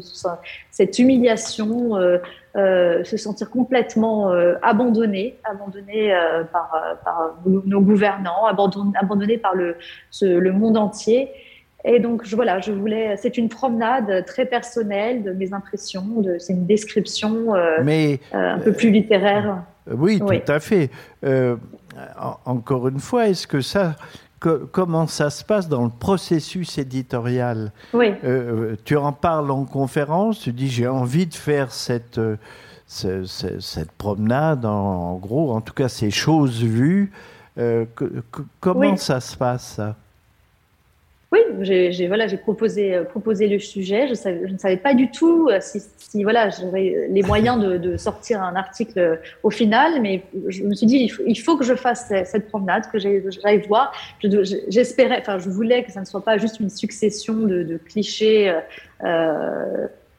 cette 0.71 0.99
humiliation, 0.99 1.95
euh, 1.97 2.17
euh, 2.55 3.03
se 3.03 3.17
sentir 3.17 3.49
complètement 3.49 4.29
abandonné, 4.61 5.37
abandonné 5.43 6.13
par, 6.51 6.97
par, 7.03 7.35
nos 7.45 7.81
gouvernants, 7.81 8.45
abandonné, 8.45 8.91
abandonné 8.99 9.37
par 9.37 9.55
le, 9.55 9.75
ce, 10.09 10.25
le 10.25 10.51
monde 10.53 10.77
entier. 10.77 11.29
Et 11.85 11.99
donc, 11.99 12.25
je, 12.25 12.35
voilà, 12.35 12.59
je 12.59 12.71
voulais. 12.71 13.15
C'est 13.17 13.37
une 13.37 13.47
promenade 13.47 14.25
très 14.25 14.45
personnelle 14.45 15.23
de 15.23 15.31
mes 15.31 15.53
impressions. 15.53 16.05
De, 16.17 16.37
c'est 16.39 16.53
une 16.53 16.65
description 16.65 17.53
euh, 17.53 17.77
Mais, 17.83 18.19
euh, 18.33 18.53
un 18.55 18.59
peu 18.59 18.73
plus 18.73 18.89
littéraire. 18.89 19.63
Oui, 19.91 20.19
oui. 20.23 20.41
tout 20.43 20.51
à 20.51 20.59
fait. 20.59 20.89
Euh, 21.23 21.55
encore 22.45 22.87
une 22.87 22.99
fois, 22.99 23.27
est-ce 23.27 23.47
que 23.47 23.61
ça. 23.61 23.95
Que, 24.39 24.67
comment 24.71 25.07
ça 25.07 25.29
se 25.29 25.43
passe 25.43 25.69
dans 25.69 25.83
le 25.85 25.89
processus 25.89 26.77
éditorial 26.77 27.71
Oui. 27.93 28.13
tu 28.83 28.97
en 28.97 29.13
parles 29.13 29.49
en 29.49 29.63
conférence, 29.63 30.39
tu 30.41 30.51
dis 30.51 30.69
j'ai 30.69 30.87
envie 30.87 31.25
de 31.25 31.33
faire 31.33 31.71
cette, 31.71 32.19
cette, 32.85 33.27
cette 33.61 33.91
promenade, 33.93 34.65
en, 34.65 34.71
en, 35.13 35.15
gros, 35.15 35.53
en 35.53 35.61
tout 35.61 35.73
cas 35.73 35.87
ces 35.87 36.11
choses 36.11 36.61
vues. 36.61 37.11
Que, 37.55 38.23
comment 38.59 38.91
oui. 38.91 38.97
ça 38.97 39.21
se 39.21 39.37
passe 39.37 39.75
ça? 39.77 39.95
Oui, 41.35 41.65
j'ai 41.91 42.07
voilà, 42.07 42.27
proposé, 42.37 42.95
euh, 42.95 43.03
proposé 43.03 43.47
le 43.47 43.59
sujet. 43.59 44.07
Je, 44.07 44.13
je, 44.13 44.53
ne 44.53 44.57
savais 44.57 44.77
pas 44.77 44.93
du 44.93 45.11
tout 45.11 45.49
euh, 45.49 45.57
si, 45.59 45.81
si 45.97 46.23
voilà, 46.23 46.49
j'aurais 46.49 47.07
les 47.09 47.23
moyens 47.23 47.59
de, 47.59 47.97
sortir 47.97 48.41
un 48.41 48.55
article 48.55 48.99
euh, 48.99 49.15
au 49.43 49.49
final, 49.49 50.01
mais 50.01 50.23
je 50.47 50.63
me 50.63 50.73
suis 50.73 50.85
dit, 50.85 51.11
il 51.25 51.35
faut, 51.35 51.57
que 51.57 51.65
je 51.65 51.75
fasse 51.75 52.11
cette 52.25 52.47
promenade, 52.47 52.89
que 52.91 52.99
j'aille 52.99 53.61
voir. 53.67 53.91
J'espérais, 54.69 55.17
enfin, 55.19 55.39
je 55.39 55.49
voulais 55.49 55.83
que 55.83 55.91
ça 55.91 55.99
ne 56.01 56.05
soit 56.05 56.23
pas 56.23 56.37
juste 56.37 56.59
une 56.59 56.69
succession 56.69 57.33
de, 57.33 57.79
clichés. 57.85 58.53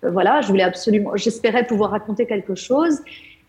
Voilà, 0.03 0.41
je 0.43 0.49
voulais 0.49 0.63
absolument, 0.63 1.17
j'espérais 1.17 1.65
pouvoir 1.65 1.91
raconter 1.91 2.27
quelque 2.27 2.55
chose 2.55 3.01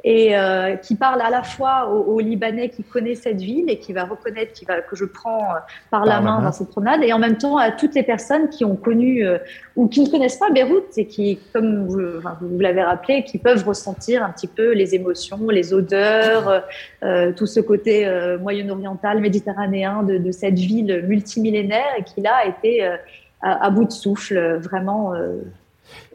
et 0.03 0.37
euh, 0.37 0.75
qui 0.75 0.95
parle 0.95 1.21
à 1.21 1.29
la 1.29 1.41
fois 1.41 1.89
aux, 1.89 2.13
aux, 2.13 2.19
Libanais 2.19 2.69
qui 2.69 2.83
connaissent 2.83 3.21
cette 3.21 3.41
ville 3.41 3.69
et 3.69 3.79
qui 3.79 3.93
va 3.93 4.03
reconnaître 4.03 4.53
qui 4.53 4.63
va, 4.63 4.81
que 4.81 4.95
je 4.95 5.05
prends 5.05 5.43
euh, 5.43 5.57
par, 5.89 6.01
par 6.01 6.05
la 6.05 6.21
main 6.21 6.41
dans 6.41 6.51
cette 6.51 6.69
promenade, 6.69 7.01
et 7.03 7.13
en 7.13 7.19
même 7.19 7.37
temps 7.37 7.57
à 7.57 7.71
toutes 7.71 7.95
les 7.95 8.03
personnes 8.03 8.49
qui 8.49 8.63
ont 8.63 8.75
connu 8.75 9.25
euh, 9.25 9.39
ou 9.75 9.87
qui 9.87 10.01
ne 10.01 10.09
connaissent 10.09 10.37
pas 10.37 10.51
Beyrouth 10.51 10.97
et 10.97 11.07
qui, 11.07 11.39
comme 11.51 11.87
vous, 11.87 12.17
enfin, 12.19 12.37
vous 12.39 12.59
l'avez 12.59 12.83
rappelé, 12.83 13.23
qui 13.23 13.39
peuvent 13.39 13.65
ressentir 13.67 14.23
un 14.23 14.29
petit 14.29 14.47
peu 14.47 14.73
les 14.73 14.93
émotions, 14.93 15.49
les 15.49 15.73
odeurs, 15.73 16.63
euh, 17.03 17.31
tout 17.31 17.47
ce 17.47 17.59
côté 17.59 18.07
euh, 18.07 18.37
moyen-oriental, 18.37 19.19
méditerranéen 19.19 20.03
de, 20.03 20.17
de, 20.17 20.31
cette 20.31 20.59
ville 20.59 21.03
multimillénaire 21.07 21.87
et 21.97 22.03
qui 22.03 22.21
là 22.21 22.35
a 22.43 22.47
été 22.47 22.85
à, 22.85 22.99
à, 23.41 23.69
bout 23.69 23.85
de 23.85 23.91
souffle, 23.91 24.59
vraiment 24.61 25.13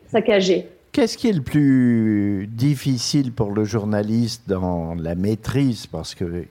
saccagée. 0.07 0.68
Qu'est-ce 0.93 1.16
qui 1.16 1.28
est 1.28 1.32
le 1.32 1.40
plus 1.40 2.47
difficile 2.53 3.32
pour 3.32 3.53
le 3.53 3.64
journaliste 3.64 4.43
dans 4.47 4.95
la 4.95 5.14
maîtrise? 5.14 5.86
Parce 5.86 6.14
que 6.14 6.45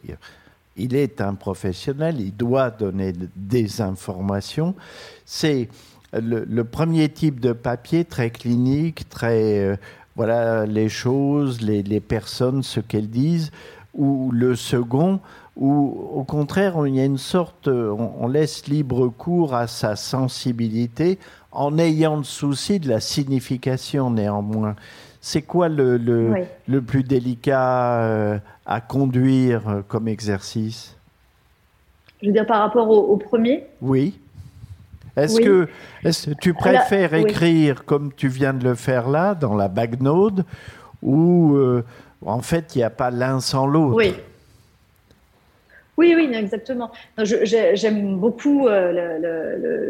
il 0.76 0.96
est 0.96 1.22
un 1.22 1.36
professionnel, 1.36 2.20
il 2.20 2.36
doit 2.36 2.72
donner 2.72 3.14
des 3.36 3.82
informations. 3.82 4.74
C'est 5.26 5.70
le, 6.12 6.64
premier 6.64 7.10
type 7.10 7.40
de 7.40 7.54
papier 7.54 8.04
très 8.04 8.32
clinique, 8.32 9.08
très 9.10 9.60
euh, 9.60 9.76
voilà 10.16 10.66
les 10.66 10.90
choses, 10.90 11.62
les, 11.62 12.00
personnes, 12.00 12.64
ce 12.64 12.80
qu'elles 12.80 13.12
disent, 13.12 13.52
ou 13.94 14.32
le 14.32 14.56
second 14.56 15.20
où 15.56 16.10
au 16.16 16.24
contraire 16.24 16.88
il 16.88 16.96
y 16.96 17.00
a 17.00 17.06
une 17.06 17.20
sorte, 17.20 17.68
on, 17.68 18.14
on 18.20 18.28
laisse 18.28 18.66
libre 18.66 19.10
cours 19.10 19.54
à 19.54 19.68
sa 19.68 19.96
sensibilité 19.96 21.20
en 21.52 21.78
ayant 21.78 22.18
le 22.18 22.24
souci 22.24 22.80
de 22.80 22.90
la 22.90 23.00
signification 23.00 24.10
néanmoins. 24.10 24.76
C'est 25.20 25.44
quoi 25.44 25.70
le, 25.70 25.98
le, 25.98 26.32
oui. 26.32 26.40
le, 26.68 26.82
plus 26.82 27.04
délicat 27.04 28.02
euh, 28.02 28.40
à 28.66 28.82
conduire 28.82 29.70
euh, 29.70 29.82
comme 29.88 30.08
exercice? 30.08 30.98
Je 32.22 32.28
veux 32.28 32.34
dire 32.34 32.46
par 32.46 32.62
rapport 32.62 32.90
au, 32.90 33.14
au 33.14 33.18
premier? 33.18 33.66
Oui. 33.82 34.20
Est-ce 35.16 35.38
oui. 35.38 35.44
que 35.44 35.68
est 36.06 36.40
tu 36.40 36.54
préfères 36.54 37.14
écrire 37.14 37.76
oui. 37.80 37.86
comme 37.86 38.14
tu 38.14 38.30
viens 38.30 38.54
de 38.54 38.64
le 38.64 38.76
faire 38.76 39.10
là, 39.10 39.36
dans 39.36 39.56
la 39.56 39.68
bagnode, 39.68 40.46
ou 41.04 41.56
euh, 41.56 41.84
en 42.26 42.42
fait 42.42 42.76
il 42.76 42.80
n'y 42.80 42.84
a 42.84 42.90
pas 42.90 43.12
l'un 43.12 43.42
sans 43.42 43.68
l'autre? 43.68 43.98
Oui. 43.98 44.16
Oui, 46.02 46.16
oui, 46.16 46.32
exactement. 46.34 46.90
J'aime 47.20 48.18
beaucoup 48.18 48.68
euh, 48.68 48.92
le, 48.92 49.22
le, 49.22 49.34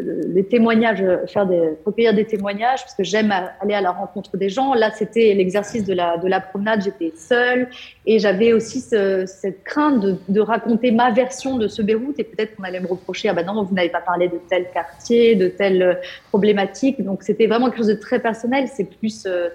le, 0.02 0.20
les 0.34 0.44
témoignages, 0.44 1.02
faire 1.26 1.46
des, 1.46 1.70
recueillir 1.86 2.12
des 2.12 2.26
témoignages, 2.26 2.82
parce 2.82 2.94
que 2.94 3.02
j'aime 3.02 3.32
aller 3.62 3.72
à 3.72 3.80
la 3.80 3.92
rencontre 3.92 4.36
des 4.36 4.50
gens. 4.50 4.74
Là, 4.74 4.90
c'était 4.90 5.32
l'exercice 5.32 5.84
de 5.84 5.94
la, 5.94 6.18
de 6.18 6.28
la 6.28 6.40
promenade, 6.40 6.82
j'étais 6.84 7.14
seule, 7.16 7.66
et 8.04 8.18
j'avais 8.18 8.52
aussi 8.52 8.82
ce, 8.82 9.24
cette 9.24 9.64
crainte 9.64 10.00
de, 10.00 10.18
de, 10.28 10.40
raconter 10.40 10.90
ma 10.90 11.10
version 11.12 11.56
de 11.56 11.66
ce 11.66 11.80
Beyrouth, 11.80 12.18
et 12.18 12.24
peut-être 12.24 12.56
qu'on 12.56 12.64
allait 12.64 12.80
me 12.80 12.88
reprocher, 12.88 13.30
ah 13.30 13.32
ben 13.32 13.46
non, 13.46 13.62
vous 13.62 13.74
n'avez 13.74 13.88
pas 13.88 14.02
parlé 14.02 14.28
de 14.28 14.38
tel 14.50 14.66
quartier, 14.70 15.34
de 15.34 15.48
telle 15.48 15.98
problématique. 16.28 17.02
Donc, 17.02 17.22
c'était 17.22 17.46
vraiment 17.46 17.68
quelque 17.70 17.78
chose 17.78 17.86
de 17.86 17.94
très 17.94 18.20
personnel. 18.20 18.68
C'est 18.68 18.84
plus... 18.84 19.24
Euh, 19.26 19.48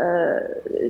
euh, 0.00 0.40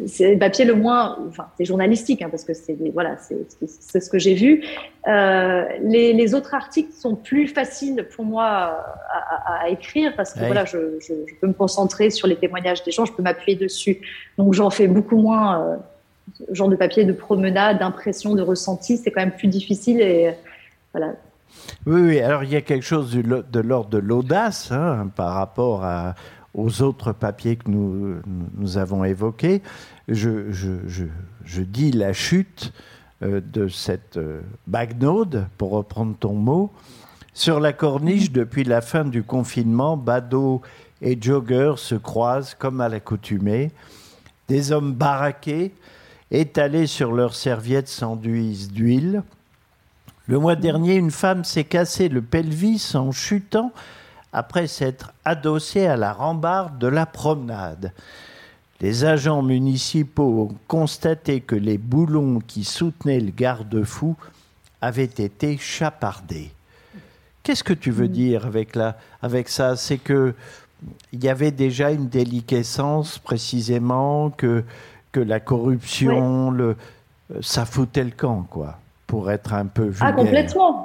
c'est 0.07 0.33
le 0.35 0.39
papier 0.39 0.65
le 0.65 0.75
moins, 0.75 1.19
enfin 1.29 1.49
c'est 1.57 1.65
journalistique 1.65 2.23
hein, 2.23 2.29
parce 2.31 2.45
que 2.45 2.55
c'est 2.55 2.77
voilà 2.95 3.17
c'est 3.19 4.01
ce 4.01 4.09
que 4.09 4.19
j'ai 4.19 4.35
vu. 4.35 4.63
Euh, 5.09 5.65
les, 5.83 6.13
les, 6.13 6.35
autres 6.37 6.55
articles 6.55 6.93
sont 6.93 7.17
plus 7.17 7.49
faciles 7.49 8.07
pour 8.15 8.25
moi 8.25 8.45
à, 8.45 8.85
à, 9.13 9.65
à 9.65 9.69
écrire 9.71 10.15
parce 10.17 10.35
que 10.35 10.39
oui. 10.39 10.47
voilà 10.47 10.65
je, 10.65 11.01
je, 11.01 11.15
je, 11.27 11.35
peux 11.41 11.49
me 11.49 11.53
concentrer 11.53 12.11
sur 12.11 12.29
les 12.29 12.37
témoignages 12.37 12.85
des 12.85 12.93
gens, 12.93 13.05
je 13.05 13.13
peux 13.13 13.25
m'appuyer 13.25 13.59
dessus. 13.59 14.01
Donc 14.39 14.55
j'en 14.55 14.71
fais 14.71 14.87
beaucoup 14.87 15.17
moins 15.17 15.61
euh, 15.61 15.77
genre 16.53 16.69
de 16.69 16.77
papier 16.77 17.05
de 17.05 17.13
promenade, 17.13 17.81
d'impression, 17.81 18.37
de 18.37 18.43
ressenti. 18.43 18.99
C'est 18.99 19.11
quand 19.11 19.23
même 19.23 19.35
plus 19.35 19.49
difficile 19.49 20.01
et 20.01 20.33
voilà 20.93 21.15
Oui, 21.87 22.03
oui, 22.03 22.21
alors 22.21 22.45
il 22.45 22.53
y 22.53 22.57
a 22.57 22.61
quelque 22.61 22.85
chose 22.85 23.13
de 23.13 23.61
l'ordre 23.61 23.91
de 23.91 23.99
l'audace 23.99 24.71
hein, 24.71 25.11
par 25.17 25.35
rapport 25.35 25.85
aux 26.55 26.83
autres 26.83 27.13
papiers 27.13 27.57
que 27.57 27.71
nous, 27.71 28.17
nous 28.57 28.79
avons 28.79 29.05
évoqués. 29.05 29.63
Je, 30.09 31.63
dis 31.63 31.93
la 31.93 32.13
chute 32.13 32.73
euh, 33.23 33.41
de 33.41 33.69
cette 33.69 34.17
euh, 34.17 34.41
bagnode, 34.67 35.47
pour 35.59 35.71
reprendre 35.71 36.15
ton 36.19 36.35
mot, 36.35 36.71
sur 37.35 37.61
la 37.61 37.73
corniche 37.73 38.31
depuis 38.31 38.65
la 38.65 38.81
fin 38.81 39.05
du 39.05 39.23
confinement, 39.23 39.97
badauds 39.97 40.61
et 41.01 41.17
joggers 41.21 41.75
se 41.79 41.95
croisent 41.95 42.55
comme 42.59 42.81
à 42.81 42.89
l'accoutumée. 42.89 43.71
Des 44.49 44.71
hommes 44.71 44.93
baraqués, 44.93 45.73
étalés 46.31 46.87
sur 46.87 47.13
leurs 47.13 47.35
serviettes 47.35 47.89
s'enduisent 47.89 48.71
d'huile. 48.71 49.23
Le 50.27 50.39
mois 50.39 50.57
dernier, 50.57 50.95
une 50.95 51.11
femme 51.11 51.45
s'est 51.45 51.65
cassé 51.65 52.09
le 52.09 52.23
pelvis 52.23 52.93
en 52.95 53.13
chutant 53.13 53.73
après 54.33 54.67
s'être 54.67 55.13
adossée 55.25 55.87
à 55.87 55.97
la 55.97 56.13
rambarde 56.13 56.79
de 56.79 56.87
la 56.87 57.07
promenade. 57.07 57.93
Les 58.81 59.05
agents 59.05 59.43
municipaux 59.43 60.49
ont 60.51 60.55
constaté 60.67 61.41
que 61.41 61.55
les 61.55 61.79
boulons 61.79 62.41
qui 62.41 62.65
soutenaient 62.65 63.21
le 63.21 63.31
garde-fou 63.31 64.17
avaient 64.81 65.05
été 65.05 65.57
chapardés. 65.59 66.51
Qu'est-ce 67.43 67.65
que 67.65 67.73
tu 67.73 67.91
veux 67.91 68.09
mm. 68.09 68.13
dire 68.13 68.47
avec, 68.47 68.75
la, 68.75 68.97
avec 69.21 69.49
ça? 69.49 69.77
C'est 69.77 69.99
que 69.99 70.35
il 71.13 71.23
y 71.23 71.29
avait 71.29 71.53
déjà 71.53 71.93
une 71.93 72.09
déliquescence 72.09 73.19
précisément 73.19 74.31
que 74.31 74.65
que 75.13 75.21
la 75.21 75.41
corruption, 75.41 76.51
le, 76.51 76.77
ça 77.43 77.65
foutait 77.65 78.05
le 78.05 78.11
camp, 78.11 78.47
quoi, 78.49 78.79
pour 79.07 79.31
être 79.31 79.53
un 79.53 79.67
peu 79.67 79.85
vulgaire. 79.85 80.09
Ah, 80.09 80.13
complètement. 80.13 80.82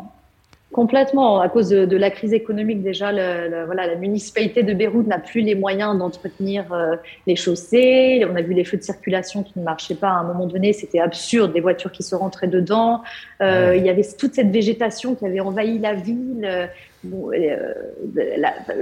Complètement. 0.78 1.39
À 1.41 1.49
cause 1.49 1.69
de, 1.69 1.97
la 1.97 2.11
crise 2.11 2.34
économique, 2.34 2.84
déjà, 2.84 3.11
le, 3.11 3.65
voilà, 3.65 3.88
la 3.88 3.95
municipalité 3.95 4.61
de 4.61 4.75
Beyrouth 4.75 5.07
n'a 5.07 5.17
plus 5.17 5.41
les 5.41 5.55
moyens 5.55 5.97
d'entretenir 5.97 6.71
euh, 6.71 6.97
les 7.25 7.36
chaussées. 7.36 8.23
On 8.32 8.36
a 8.36 8.43
vu 8.43 8.53
les 8.53 8.63
feux 8.63 8.78
de 8.78 8.84
circulation 8.84 9.41
qui 9.41 9.53
ne 9.57 9.63
marchaient 9.63 9.95
pas 9.95 10.09
à 10.09 10.19
un 10.19 10.23
moment 10.23 10.45
donné. 10.45 10.73
C'était 10.73 10.99
absurde, 10.99 11.51
des 11.51 11.61
voitures 11.61 11.91
qui 11.91 12.03
se 12.03 12.13
rentraient 12.13 12.47
dedans. 12.47 13.01
Euh, 13.41 13.73
il 13.75 13.84
y 13.88 13.89
avait 13.89 14.05
toute 14.19 14.36
cette 14.36 14.51
végétation 14.51 15.15
qui 15.15 15.25
avait 15.25 15.39
envahi 15.39 15.80
la 15.80 15.95
ville. 15.95 16.69
Bon, 17.03 17.32
euh, 17.34 17.73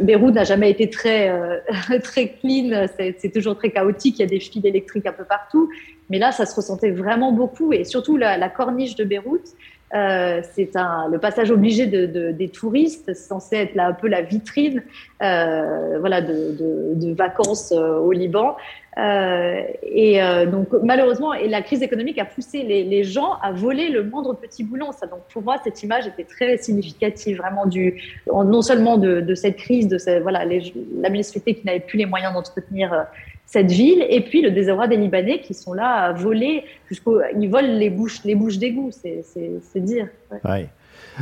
Beyrouth 0.01 0.33
n'a 0.33 0.43
jamais 0.43 0.71
été 0.71 0.89
très, 0.89 1.31
très 2.03 2.27
clean. 2.27 2.87
C'est 2.97 3.31
toujours 3.33 3.55
très 3.55 3.69
chaotique. 3.69 4.19
Il 4.19 4.23
y 4.23 4.25
a 4.25 4.27
des 4.27 4.41
fils 4.41 4.65
électriques 4.65 5.05
un 5.05 5.13
peu 5.13 5.23
partout. 5.23 5.69
Mais 6.09 6.19
là, 6.19 6.33
ça 6.33 6.45
se 6.45 6.53
ressentait 6.53 6.91
vraiment 6.91 7.31
beaucoup. 7.31 7.71
Et 7.71 7.85
surtout, 7.85 8.17
la, 8.17 8.37
la 8.37 8.49
corniche 8.49 8.97
de 8.97 9.05
Beyrouth. 9.05 9.55
Euh, 9.95 10.41
c'est 10.53 10.71
le 11.09 11.17
passage 11.17 11.51
obligé 11.51 11.85
de, 11.87 12.31
des 12.31 12.49
touristes, 12.49 13.13
censé 13.13 13.55
être 13.55 13.75
là 13.75 13.87
un 13.87 13.93
peu 13.93 14.07
la 14.07 14.21
vitrine 14.21 14.83
euh, 15.23 15.97
voilà, 15.99 16.21
de, 16.21 17.13
vacances 17.13 17.71
euh, 17.71 17.97
au 17.99 18.11
Liban. 18.11 18.57
et 18.97 20.19
donc 20.51 20.67
malheureusement, 20.83 21.33
et 21.33 21.47
la 21.47 21.61
crise 21.61 21.81
économique 21.81 22.17
a 22.17 22.25
poussé 22.25 22.63
les, 22.63 23.03
gens 23.03 23.33
à 23.41 23.51
voler 23.53 23.89
le 23.89 24.03
moindre 24.03 24.33
petit 24.33 24.63
boulon. 24.63 24.91
Ça, 24.91 25.07
donc 25.07 25.19
pour 25.31 25.43
moi, 25.43 25.57
cette 25.63 25.81
image 25.83 26.07
était 26.07 26.25
très 26.25 26.57
significative, 26.57 27.37
vraiment 27.37 27.65
du 27.65 28.01
non 28.27 28.61
seulement 28.61 28.97
de, 28.97 29.35
cette 29.35 29.57
crise, 29.57 29.87
de 29.87 29.97
voilà, 30.19 30.43
la 30.45 31.09
municipalité 31.09 31.55
qui 31.55 31.65
n'avait 31.65 31.79
plus 31.79 31.97
les 31.97 32.05
moyens 32.05 32.33
d'entretenir 32.33 33.05
cette 33.47 33.71
ville, 33.71 34.05
et 34.09 34.21
puis 34.21 34.41
le 34.41 34.51
désarroi 34.51 34.87
des 34.87 34.97
Libanais 34.97 35.39
qui 35.39 35.53
sont 35.53 35.73
là 35.73 36.05
à 36.05 36.13
voler 36.13 36.63
jusqu'au. 36.89 37.21
Ils 37.39 37.49
volent 37.49 37.77
les 37.77 37.89
bouches, 37.89 38.23
les 38.23 38.35
bouches 38.35 38.57
d'égout, 38.57 38.91
c'est 38.91 39.79
dire. 39.79 40.07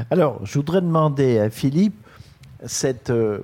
Alors, 0.09 0.43
je 0.45 0.53
voudrais 0.53 0.81
demander 0.81 1.39
à 1.39 1.49
Philippe 1.49 1.95
cette, 2.65 3.09
euh, 3.09 3.39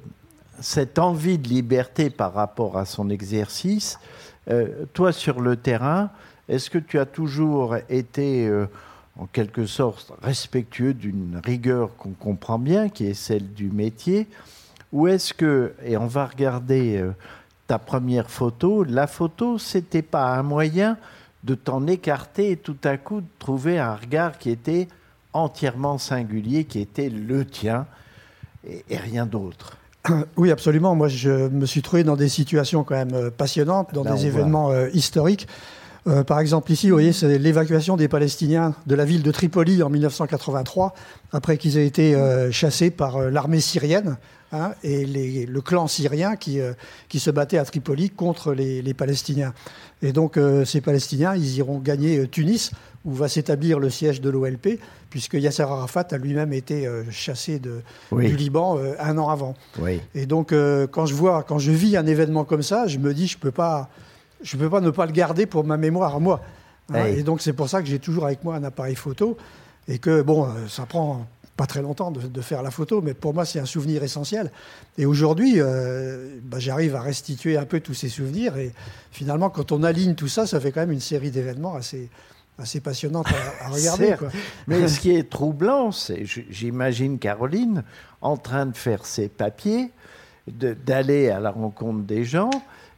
cette 0.59 0.97
envie 0.97 1.37
de 1.37 1.47
liberté 1.47 2.09
par 2.09 2.33
rapport 2.33 2.77
à 2.77 2.85
son 2.85 3.09
exercice. 3.09 3.99
Euh, 4.49 4.85
toi, 4.93 5.11
sur 5.11 5.41
le 5.41 5.55
terrain, 5.57 6.09
est-ce 6.47 6.69
que 6.69 6.79
tu 6.79 6.97
as 6.97 7.05
toujours 7.05 7.75
été, 7.89 8.47
euh, 8.47 8.65
en 9.17 9.25
quelque 9.25 9.65
sorte, 9.65 10.13
respectueux 10.21 10.93
d'une 10.93 11.39
rigueur 11.43 11.95
qu'on 11.97 12.11
comprend 12.11 12.57
bien, 12.57 12.89
qui 12.89 13.05
est 13.05 13.13
celle 13.13 13.53
du 13.53 13.69
métier 13.69 14.27
Ou 14.91 15.07
est-ce 15.07 15.33
que, 15.33 15.73
et 15.85 15.97
on 15.97 16.07
va 16.07 16.25
regarder 16.25 17.03
ta 17.69 17.77
première 17.77 18.31
photo, 18.31 18.83
la 18.83 19.05
photo, 19.05 19.59
c'était 19.59 20.01
pas 20.01 20.33
un 20.33 20.41
moyen 20.41 20.97
de 21.43 21.53
t'en 21.53 21.85
écarter 21.85 22.49
et 22.49 22.57
tout 22.57 22.75
à 22.83 22.97
coup 22.97 23.21
de 23.21 23.27
trouver 23.37 23.77
un 23.77 23.93
regard 23.93 24.39
qui 24.39 24.49
était 24.49 24.87
entièrement 25.33 25.99
singulier, 25.99 26.63
qui 26.63 26.79
était 26.79 27.09
le 27.09 27.45
tien 27.45 27.85
et, 28.67 28.97
rien 28.97 29.27
d'autre. 29.27 29.77
Oui, 30.35 30.49
absolument. 30.49 30.95
Moi, 30.95 31.09
je 31.09 31.47
me 31.49 31.67
suis 31.67 31.83
trouvé 31.83 32.03
dans 32.03 32.15
des 32.15 32.27
situations 32.27 32.83
quand 32.83 32.95
même 32.95 33.13
euh, 33.13 33.29
passionnantes, 33.29 33.93
dans 33.93 34.03
des 34.03 34.25
événements 34.25 34.71
euh, 34.71 34.89
historiques. 34.93 35.47
Euh, 36.07 36.23
par 36.23 36.39
exemple, 36.39 36.71
ici, 36.71 36.87
vous 36.89 36.95
voyez, 36.95 37.13
c'est 37.13 37.37
l'évacuation 37.37 37.97
des 37.97 38.07
Palestiniens 38.07 38.73
de 38.87 38.95
la 38.95 39.05
ville 39.05 39.21
de 39.21 39.31
Tripoli 39.31 39.83
en 39.83 39.89
1983, 39.91 40.95
après 41.33 41.57
qu'ils 41.57 41.77
aient 41.77 41.85
été 41.85 42.17
chassés 42.51 42.89
par 42.89 43.29
l'armée 43.29 43.59
syrienne 43.59 44.17
Hein, 44.51 44.71
et 44.83 45.05
le 45.05 45.61
clan 45.61 45.87
syrien 45.87 46.35
qui, 46.35 46.59
euh, 46.59 46.73
qui 47.07 47.19
se 47.19 47.29
battait 47.29 47.59
à 47.59 47.65
Tripoli 47.65 48.09
contre 48.09 48.53
les, 48.53 48.93
Palestiniens. 48.95 49.53
Et 50.01 50.11
donc 50.11 50.37
euh, 50.37 50.65
ces 50.65 50.81
Palestiniens, 50.81 51.35
ils 51.35 51.57
iront 51.57 51.77
gagner 51.77 52.17
euh, 52.17 52.27
Tunis, 52.27 52.71
où 53.05 53.13
va 53.13 53.27
s'établir 53.27 53.77
le 53.77 53.91
siège 53.91 54.21
de 54.21 54.29
l'OLP, 54.31 54.79
puisque 55.11 55.35
Yasser 55.35 55.61
Arafat 55.61 56.07
a 56.11 56.17
lui-même 56.17 56.51
été 56.51 56.89
chassé 57.11 57.59
de, 57.59 57.81
du 58.11 58.35
Liban 58.35 58.77
un 58.99 59.17
an 59.17 59.29
avant. 59.29 59.55
Et 60.13 60.25
donc 60.25 60.53
quand 60.91 61.05
je 61.05 61.13
vois, 61.13 61.43
quand 61.43 61.59
je 61.59 61.71
vis 61.71 61.95
un 61.95 62.05
événement 62.05 62.43
comme 62.43 62.61
ça, 62.61 62.87
je 62.87 62.97
me 62.97 63.13
dis, 63.13 63.27
je 63.27 63.37
peux 63.37 63.51
pas, 63.51 63.89
je 64.43 64.57
peux 64.57 64.69
pas 64.69 64.81
ne 64.81 64.89
pas 64.89 65.05
le 65.05 65.13
garder 65.13 65.45
pour 65.45 65.63
ma 65.63 65.77
mémoire 65.77 66.19
moi. 66.19 66.41
Hein. 66.93 67.05
Et 67.05 67.23
donc 67.23 67.41
c'est 67.41 67.53
pour 67.53 67.69
ça 67.69 67.81
que 67.81 67.87
j'ai 67.87 67.99
toujours 67.99 68.25
avec 68.25 68.43
moi 68.43 68.55
un 68.55 68.63
appareil 68.65 68.95
photo, 68.95 69.37
et 69.87 69.97
que 69.97 70.21
bon, 70.21 70.49
ça 70.67 70.85
prend 70.85 71.25
pas 71.59 71.67
très 71.67 71.81
longtemps 71.81 72.09
de, 72.09 72.41
faire 72.41 72.63
la 72.63 72.71
photo, 72.71 73.01
mais 73.01 73.13
pour 73.13 73.33
moi, 73.33 73.43
c'est 73.43 73.59
un 73.59 73.65
souvenir 73.65 74.01
essentiel. 74.01 74.49
Et 74.97 75.05
aujourd'hui, 75.05 75.55
euh, 75.57 76.37
bah, 76.41 76.57
j'arrive 76.57 76.95
à 76.95 77.01
restituer 77.01 77.57
un 77.57 77.65
peu 77.65 77.81
tous 77.81 77.93
ces 77.93 78.07
souvenirs. 78.07 78.55
Et 78.55 78.71
finalement, 79.11 79.49
quand 79.49 79.73
on 79.73 79.83
aligne 79.83 80.15
tout 80.15 80.29
ça, 80.29 80.47
ça 80.47 80.61
fait 80.61 80.71
quand 80.71 80.79
même 80.79 80.93
une 80.93 81.01
série 81.01 81.31
d'événements 81.31 81.75
assez, 81.75 82.09
assez 82.59 82.79
passionnante 82.79 83.27
à, 83.61 83.67
regarder. 83.67 84.15
Mais 84.67 84.87
ce 84.87 85.01
qui 85.01 85.11
est 85.11 85.29
troublant, 85.29 85.91
c'est, 85.91 86.23
j'imagine 86.25 87.19
Caroline 87.19 87.83
en 88.21 88.37
train 88.37 88.65
de 88.65 88.77
faire 88.77 89.05
ses 89.05 89.27
papiers, 89.27 89.91
d'aller 90.47 91.27
à 91.29 91.41
la 91.41 91.51
rencontre 91.51 92.03
des 92.03 92.23
gens. 92.23 92.51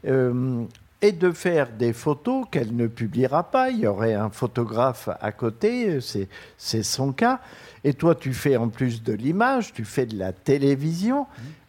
Euh, 0.05 0.65
et 1.03 1.11
de 1.11 1.31
faire 1.31 1.71
des 1.71 1.93
photos 1.93 2.45
qu'elle 2.51 2.75
ne 2.75 2.85
publiera 2.85 3.49
pas. 3.49 3.71
Il 3.71 3.79
y 3.79 3.87
aurait 3.87 4.13
un 4.13 4.29
photographe 4.29 5.09
à 5.19 5.31
côté, 5.31 5.97
c'est 6.57 6.83
son 6.83 7.11
cas. 7.11 7.39
Et 7.83 7.93
toi, 7.93 8.15
tu 8.15 8.33
fais 8.33 8.57
en 8.57 8.69
plus 8.69 9.03
de 9.03 9.13
l'image, 9.13 9.73
tu 9.73 9.85
fais 9.85 10.05
de 10.05 10.17
la 10.17 10.33
télévision, 10.33 11.25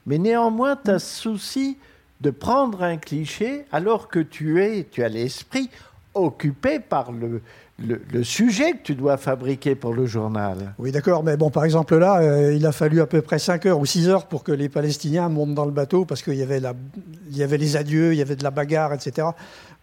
mais 0.07 0.19
néanmoins, 0.19 0.77
tu 0.77 0.91
as 0.91 0.99
souci 0.99 1.79
de 2.21 2.31
prendre 2.31 2.83
un 2.83 2.99
cliché 2.99 3.65
alors 3.73 4.09
que 4.09 4.21
tu 4.21 4.63
es, 4.63 4.87
tu 4.91 5.03
as 5.03 5.09
l'esprit 5.09 5.71
occupé 6.15 6.79
par 6.79 7.11
le, 7.11 7.41
le, 7.79 8.25
sujet 8.25 8.73
que 8.73 8.83
tu 8.83 8.95
dois 8.95 9.17
fabriquer 9.17 9.75
pour 9.75 9.95
le 9.95 10.07
journal. 10.07 10.75
Oui, 10.79 10.93
d'accord, 10.93 11.25
mais 11.25 11.37
bon, 11.37 11.51
par 11.51 11.65
exemple 11.65 11.97
là, 11.97 12.21
euh, 12.21 12.55
il 12.55 12.65
a 12.67 12.73
fallu 12.73 13.01
à 13.01 13.07
peu 13.07 13.23
près 13.23 13.39
5 13.39 13.67
heures 13.67 13.81
ou 13.81 13.87
6 13.87 14.09
heures 14.09 14.27
pour 14.27 14.45
que 14.45 14.53
les 14.53 14.69
Palestiniens 14.69 15.29
montent 15.29 15.55
dans 15.55 15.65
le 15.65 15.73
bateau 15.73 16.05
parce 16.05 16.23
qu'il 16.23 16.35
y, 16.35 16.39
y 16.39 17.43
avait 17.43 17.59
les 17.59 17.77
adieux, 17.77 18.13
il 18.13 18.19
y 18.19 18.23
avait 18.23 18.37
de 18.37 18.45
la 18.45 18.51
bagarre, 18.51 18.93
etc. 18.93 19.29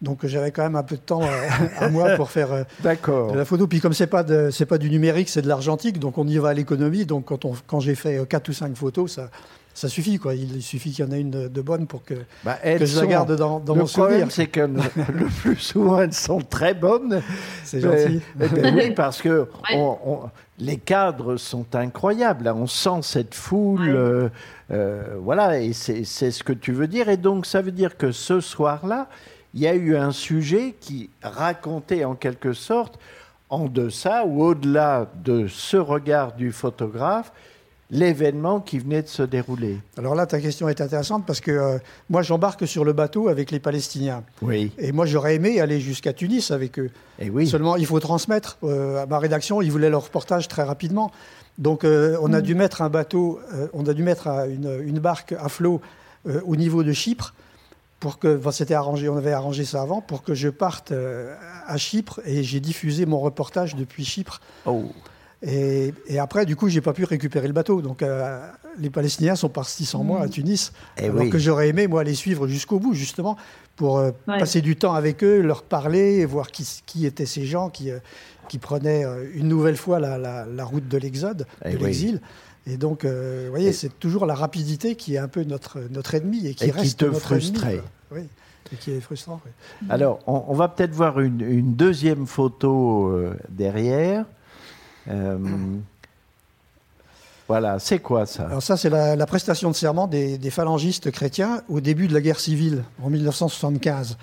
Donc 0.02 0.26
j'avais 0.26 0.52
quand 0.52 0.64
même 0.64 0.76
un 0.76 0.84
peu 0.84 0.96
de 0.96 1.02
temps 1.02 1.24
euh, 1.24 1.28
à, 1.80 1.90
moi 1.90 2.16
pour 2.16 2.32
faire 2.32 2.52
euh, 2.54 2.64
de 2.84 3.36
la 3.36 3.46
photo. 3.46 3.68
Puis 3.68 3.82
comme 3.82 3.94
c'est 3.94 4.08
pas 4.08 4.26
c'est 4.52 4.66
pas 4.66 4.78
du 4.78 4.90
numérique, 4.90 5.30
c'est 5.30 5.42
de 5.42 5.48
l'argentique, 5.48 6.00
donc 6.00 6.18
on 6.18 6.28
y 6.28 6.38
va 6.38 6.50
à 6.50 6.54
l'économie. 6.54 7.06
Donc 7.06 7.26
quand 7.26 7.46
on, 7.46 7.54
quand 7.68 7.80
j'ai 7.80 7.96
fait 7.96 8.26
4 8.28 8.50
ou 8.50 8.54
5 8.54 8.76
photos, 8.76 9.14
ça 9.14 9.30
ça 9.80 9.88
suffit, 9.88 10.18
quoi. 10.18 10.36
Il 10.36 10.62
suffit 10.62 10.92
qu'il 10.92 11.06
y 11.06 11.08
en 11.08 11.12
ait 11.14 11.22
une 11.22 11.48
de, 11.48 11.62
bonne 11.62 11.88
pour 11.88 12.04
que, 12.04 12.16
bah, 12.44 12.58
que 12.62 12.86
je 12.86 13.00
la 13.00 13.08
garde 13.08 13.34
dans, 13.38 13.62
dans 13.62 13.76
mon 13.78 13.86
souvenir. 13.86 14.26
Le 14.26 14.28
problème, 14.28 14.30
c'est 14.30 14.48
que 14.48 14.60
le 15.14 15.26
plus 15.42 15.56
souvent, 15.56 16.02
elles 16.02 16.14
sont 16.14 16.42
très 16.42 16.74
bonnes. 16.74 17.22
C'est 17.64 17.80
gentil. 17.80 18.20
Ben 18.36 18.76
oui, 18.76 18.92
parce 18.96 19.22
que 19.22 19.48
les 20.58 20.76
cadres 20.76 21.38
sont 21.38 21.66
incroyables. 21.76 22.52
On 22.54 22.68
sent 22.68 23.04
cette 23.04 23.36
foule. 23.36 23.88
Euh, 23.88 24.30
euh, 24.72 25.16
voilà, 25.22 25.62
et 25.62 25.72
c'est 25.72 26.04
ce 26.04 26.44
que 26.44 26.52
tu 26.54 26.74
veux 26.74 26.88
dire. 26.88 27.08
Et 27.08 27.18
donc, 27.18 27.46
ça 27.46 27.62
veut 27.62 27.72
dire 27.72 27.96
que 27.96 28.12
ce 28.12 28.42
soir-là, 28.42 29.08
il 29.54 29.62
y 29.62 29.68
a 29.68 29.74
eu 29.74 29.96
un 29.96 30.12
sujet 30.12 30.76
qui 30.80 31.10
racontait 31.22 32.06
en 32.06 32.16
quelque 32.16 32.54
sorte, 32.54 33.00
en 33.50 33.66
deçà 33.66 34.26
ou 34.26 34.44
au-delà 34.44 35.10
de 35.24 35.48
ce 35.48 35.78
regard 35.78 36.34
du 36.34 36.52
photographe, 36.52 37.32
l'événement 37.92 38.60
qui 38.60 38.78
venait 38.78 39.02
de 39.02 39.08
se 39.08 39.24
dérouler. 39.24 39.80
Alors 39.98 40.14
là, 40.14 40.28
ta 40.28 40.40
question 40.40 40.70
est 40.70 40.80
intéressante 40.80 41.26
parce 41.26 41.42
que 41.42 41.50
euh, 41.50 41.78
moi, 42.10 42.22
j'embarque 42.22 42.68
sur 42.68 42.86
le 42.86 42.94
bateau 42.94 43.30
avec 43.30 43.50
les 43.50 43.60
Palestiniens. 43.60 44.24
Oui. 44.44 44.72
Et 44.78 44.92
moi, 44.92 45.08
j'aurais 45.08 45.34
aimé 45.34 45.60
aller 45.60 45.80
jusqu'à 45.80 46.14
Tunis 46.14 46.52
avec 46.52 46.78
eux. 46.78 46.92
Et 47.18 47.32
oui. 47.32 47.48
Seulement, 47.48 47.76
il 47.78 47.88
faut 47.88 48.00
transmettre. 48.00 48.60
Euh, 48.64 49.02
à 49.02 49.06
ma 49.08 49.18
rédaction, 49.18 49.64
ils 49.64 49.72
voulaient 49.72 49.90
leur 49.90 50.04
reportage 50.04 50.48
très 50.48 50.64
rapidement. 50.64 51.12
Donc 51.58 51.84
on 51.84 52.32
a 52.32 52.40
mm. 52.40 52.42
dû 52.42 52.56
mettre 52.56 52.82
un 52.82 52.90
bateau, 52.90 53.42
on 53.74 53.86
a 53.86 53.94
dû 53.94 54.02
mettre 54.02 54.28
une, 54.28 54.80
une 54.82 55.00
barque 55.00 55.34
à 55.34 55.50
flot 55.50 55.82
au 56.46 56.56
niveau 56.56 56.84
de 56.84 56.94
Chypre 56.94 57.34
pour 58.00 58.20
que, 58.20 58.40
c'était 58.52 58.74
arrangé, 58.74 59.10
on 59.10 59.18
avait 59.18 59.34
arrangé 59.34 59.66
ça 59.66 59.82
avant, 59.82 60.02
pour 60.02 60.24
que 60.24 60.34
je 60.34 60.50
parte 60.50 60.94
à 61.68 61.78
Chypre 61.78 62.22
et 62.26 62.44
j'ai 62.44 62.60
diffusé 62.60 63.06
mon 63.06 63.20
reportage 63.20 63.76
depuis 63.76 64.06
Chypre. 64.06 64.40
Oh. 64.66 64.86
Et, 65.42 65.94
après, 66.20 66.46
du 66.46 66.56
coup, 66.56 66.68
j'ai 66.68 66.82
pas 66.82 66.94
pu 66.94 67.06
récupérer 67.06 67.48
le 67.48 67.54
bateau. 67.54 67.82
Donc, 67.82 68.02
euh, 68.02 68.46
les 68.78 68.90
Palestiniens 68.90 69.36
sont 69.36 69.50
partis 69.50 69.86
sans 69.86 70.04
moi 70.04 70.22
à 70.22 70.28
mmh. 70.28 70.30
Tunis, 70.30 70.74
et 70.98 71.06
eh 71.06 71.10
alors 71.10 71.30
que 71.30 71.38
j'aurais 71.38 71.70
aimé 71.70 71.88
moi 71.88 72.04
les 72.04 72.14
suivre 72.14 72.48
jusqu'au 72.48 72.80
bout, 72.80 72.94
justement, 72.94 73.38
pour 73.76 74.00
euh, 74.00 74.12
passer 74.26 74.62
du 74.62 74.76
temps 74.76 74.94
avec 74.94 75.24
eux, 75.24 75.42
leur 75.42 75.64
parler, 75.64 76.26
voir 76.26 76.52
qui, 76.52 76.68
qui 76.86 77.06
étaient 77.06 77.26
ces 77.26 77.46
gens 77.46 77.70
qui, 77.70 77.90
euh, 77.90 78.00
qui 78.50 78.58
prenaient 78.58 79.06
une 79.34 79.48
nouvelle 79.48 79.78
fois 79.78 80.00
la, 80.00 80.18
la, 80.18 80.66
route 80.66 80.88
de 80.88 80.98
l'exode, 80.98 81.46
eh 81.64 81.74
de 81.74 81.78
l'exil. 81.78 82.20
Et 82.68 82.78
donc, 82.78 83.06
vous 83.06 83.50
voyez, 83.50 83.74
c'est 83.74 84.00
toujours 84.00 84.26
la 84.26 84.36
rapidité 84.36 84.96
qui 84.96 85.16
est 85.16 85.20
un 85.20 85.28
peu 85.28 85.44
notre, 85.44 85.80
notre 85.90 86.16
ennemi 86.16 86.48
et 86.48 86.54
qui 86.54 86.70
reste 86.70 87.00
te 87.00 87.06
notre 87.06 87.20
frustrait. 87.20 87.82
Oui. 88.12 88.22
Et 88.72 88.76
qui 88.76 88.92
est 88.92 89.00
frustrant. 89.00 89.42
Alors, 89.90 90.20
on, 90.28 90.44
on 90.48 90.54
va 90.54 90.68
peut-être 90.68 90.94
voir 90.94 91.20
une, 91.20 91.42
une, 91.42 91.74
deuxième 91.74 92.28
photo 92.28 93.12
derrière. 93.50 94.26
Euh, 95.10 95.38
voilà, 97.48 97.80
c'est 97.80 98.00
quoi 98.00 98.26
ça? 98.26 98.46
Alors 98.46 98.62
ça, 98.62 98.78
c'est 98.78 98.90
la, 98.90 99.26
prestation 99.26 99.72
de 99.72 99.76
serment 99.76 100.08
des, 100.08 100.38
phalangistes 100.52 101.10
chrétiens 101.12 101.64
au 101.68 101.82
début 101.82 102.08
de 102.08 102.14
la 102.14 102.22
guerre 102.22 102.40
civile, 102.40 102.84
en 103.02 103.10
1975. 103.10 104.18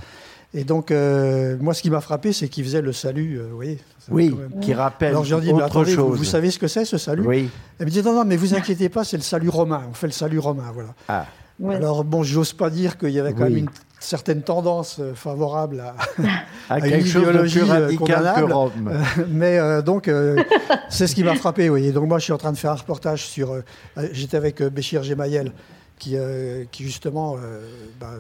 Et 0.57 0.65
donc, 0.65 0.91
euh, 0.91 1.57
moi, 1.61 1.75
ce 1.75 1.83
qui 1.83 1.91
m'a 1.91 2.01
frappé, 2.01 2.33
c'est 2.33 2.49
qu'ils 2.49 2.65
faisaient 2.65 2.81
le 2.81 2.93
salut, 2.93 3.39
euh, 3.39 3.51
oui, 3.53 3.79
oui, 4.11 4.35
qui 4.63 4.73
rappelle 4.73 5.11
Alors, 5.11 5.23
dit, 5.23 5.53
autre 5.53 5.85
chose. 5.85 6.17
Vous, 6.17 6.25
savez 6.25 6.51
ce 6.51 6.59
que 6.59 6.67
c'est, 6.67 6.87
ce 6.87 6.97
salut 6.97 7.25
Oui. 7.27 7.51
Elle 7.79 7.87
me 7.87 7.91
dit, 7.91 8.03
non, 8.03 8.15
non, 8.15 8.25
mais 8.25 8.37
vous 8.37 8.55
inquiétez 8.55 8.89
pas, 8.89 9.05
c'est 9.05 9.19
le 9.19 9.23
salut 9.23 9.51
romain. 9.51 9.83
On 9.91 9.93
fait 9.93 10.07
le 10.07 10.15
salut 10.15 10.39
romain, 10.39 10.73
voilà. 10.73 10.95
Ah. 11.09 11.27
Alors, 11.71 12.05
bon, 12.05 12.23
j'ose 12.23 12.55
pas 12.55 12.71
dire 12.71 12.97
qu'il 12.97 13.11
y 13.11 13.21
avait 13.21 13.35
quand 13.35 13.45
même 13.45 13.57
une 13.57 13.69
certaines 13.99 14.43
tendances 14.43 14.99
euh, 15.01 15.15
favorables 15.15 15.81
à, 16.69 16.75
à, 16.75 16.81
quelque 16.81 17.07
chose 17.07 17.27
de 17.27 17.39
plus 17.39 17.63
radical 17.63 18.35
que 18.37 18.53
Rome. 18.53 18.89
Euh, 18.89 19.25
mais 19.29 19.59
euh, 19.59 19.83
donc, 19.83 20.11
c'est 20.89 21.07
ce 21.07 21.15
qui 21.15 21.25
m'a 21.25 21.35
frappé. 21.35 21.69
Oui. 21.71 21.91
donc, 21.93 22.09
moi, 22.09 22.19
je 22.19 22.25
suis 22.25 22.33
en 22.33 22.39
train 22.39 22.53
de 22.53 22.57
faire 22.57 22.73
un 22.73 22.77
reportage 22.77 23.27
sur. 23.27 23.57
J'étais 24.13 24.37
avec 24.37 24.63
Béchir 24.63 25.03
Gemayel, 25.03 25.53
qui, 25.99 26.17
qui 26.71 26.85
justement 26.85 27.37
bah, 28.01 28.15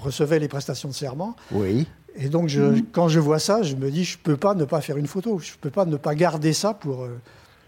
recevait 0.00 0.38
les 0.38 0.48
prestations 0.48 0.88
de 0.88 0.94
serment. 0.94 1.36
Oui. 1.52 1.86
Et 2.16 2.28
donc, 2.28 2.48
je, 2.48 2.80
quand 2.92 3.08
je 3.08 3.20
vois 3.20 3.38
ça, 3.38 3.62
je 3.62 3.76
me 3.76 3.90
dis, 3.90 4.04
je 4.04 4.18
ne 4.18 4.22
peux 4.22 4.36
pas 4.36 4.54
ne 4.54 4.64
pas 4.64 4.80
faire 4.80 4.96
une 4.96 5.06
photo. 5.06 5.38
Je 5.38 5.52
ne 5.52 5.58
peux 5.60 5.70
pas 5.70 5.84
ne 5.84 5.96
pas 5.96 6.14
garder 6.14 6.52
ça 6.52 6.74
pour 6.74 7.06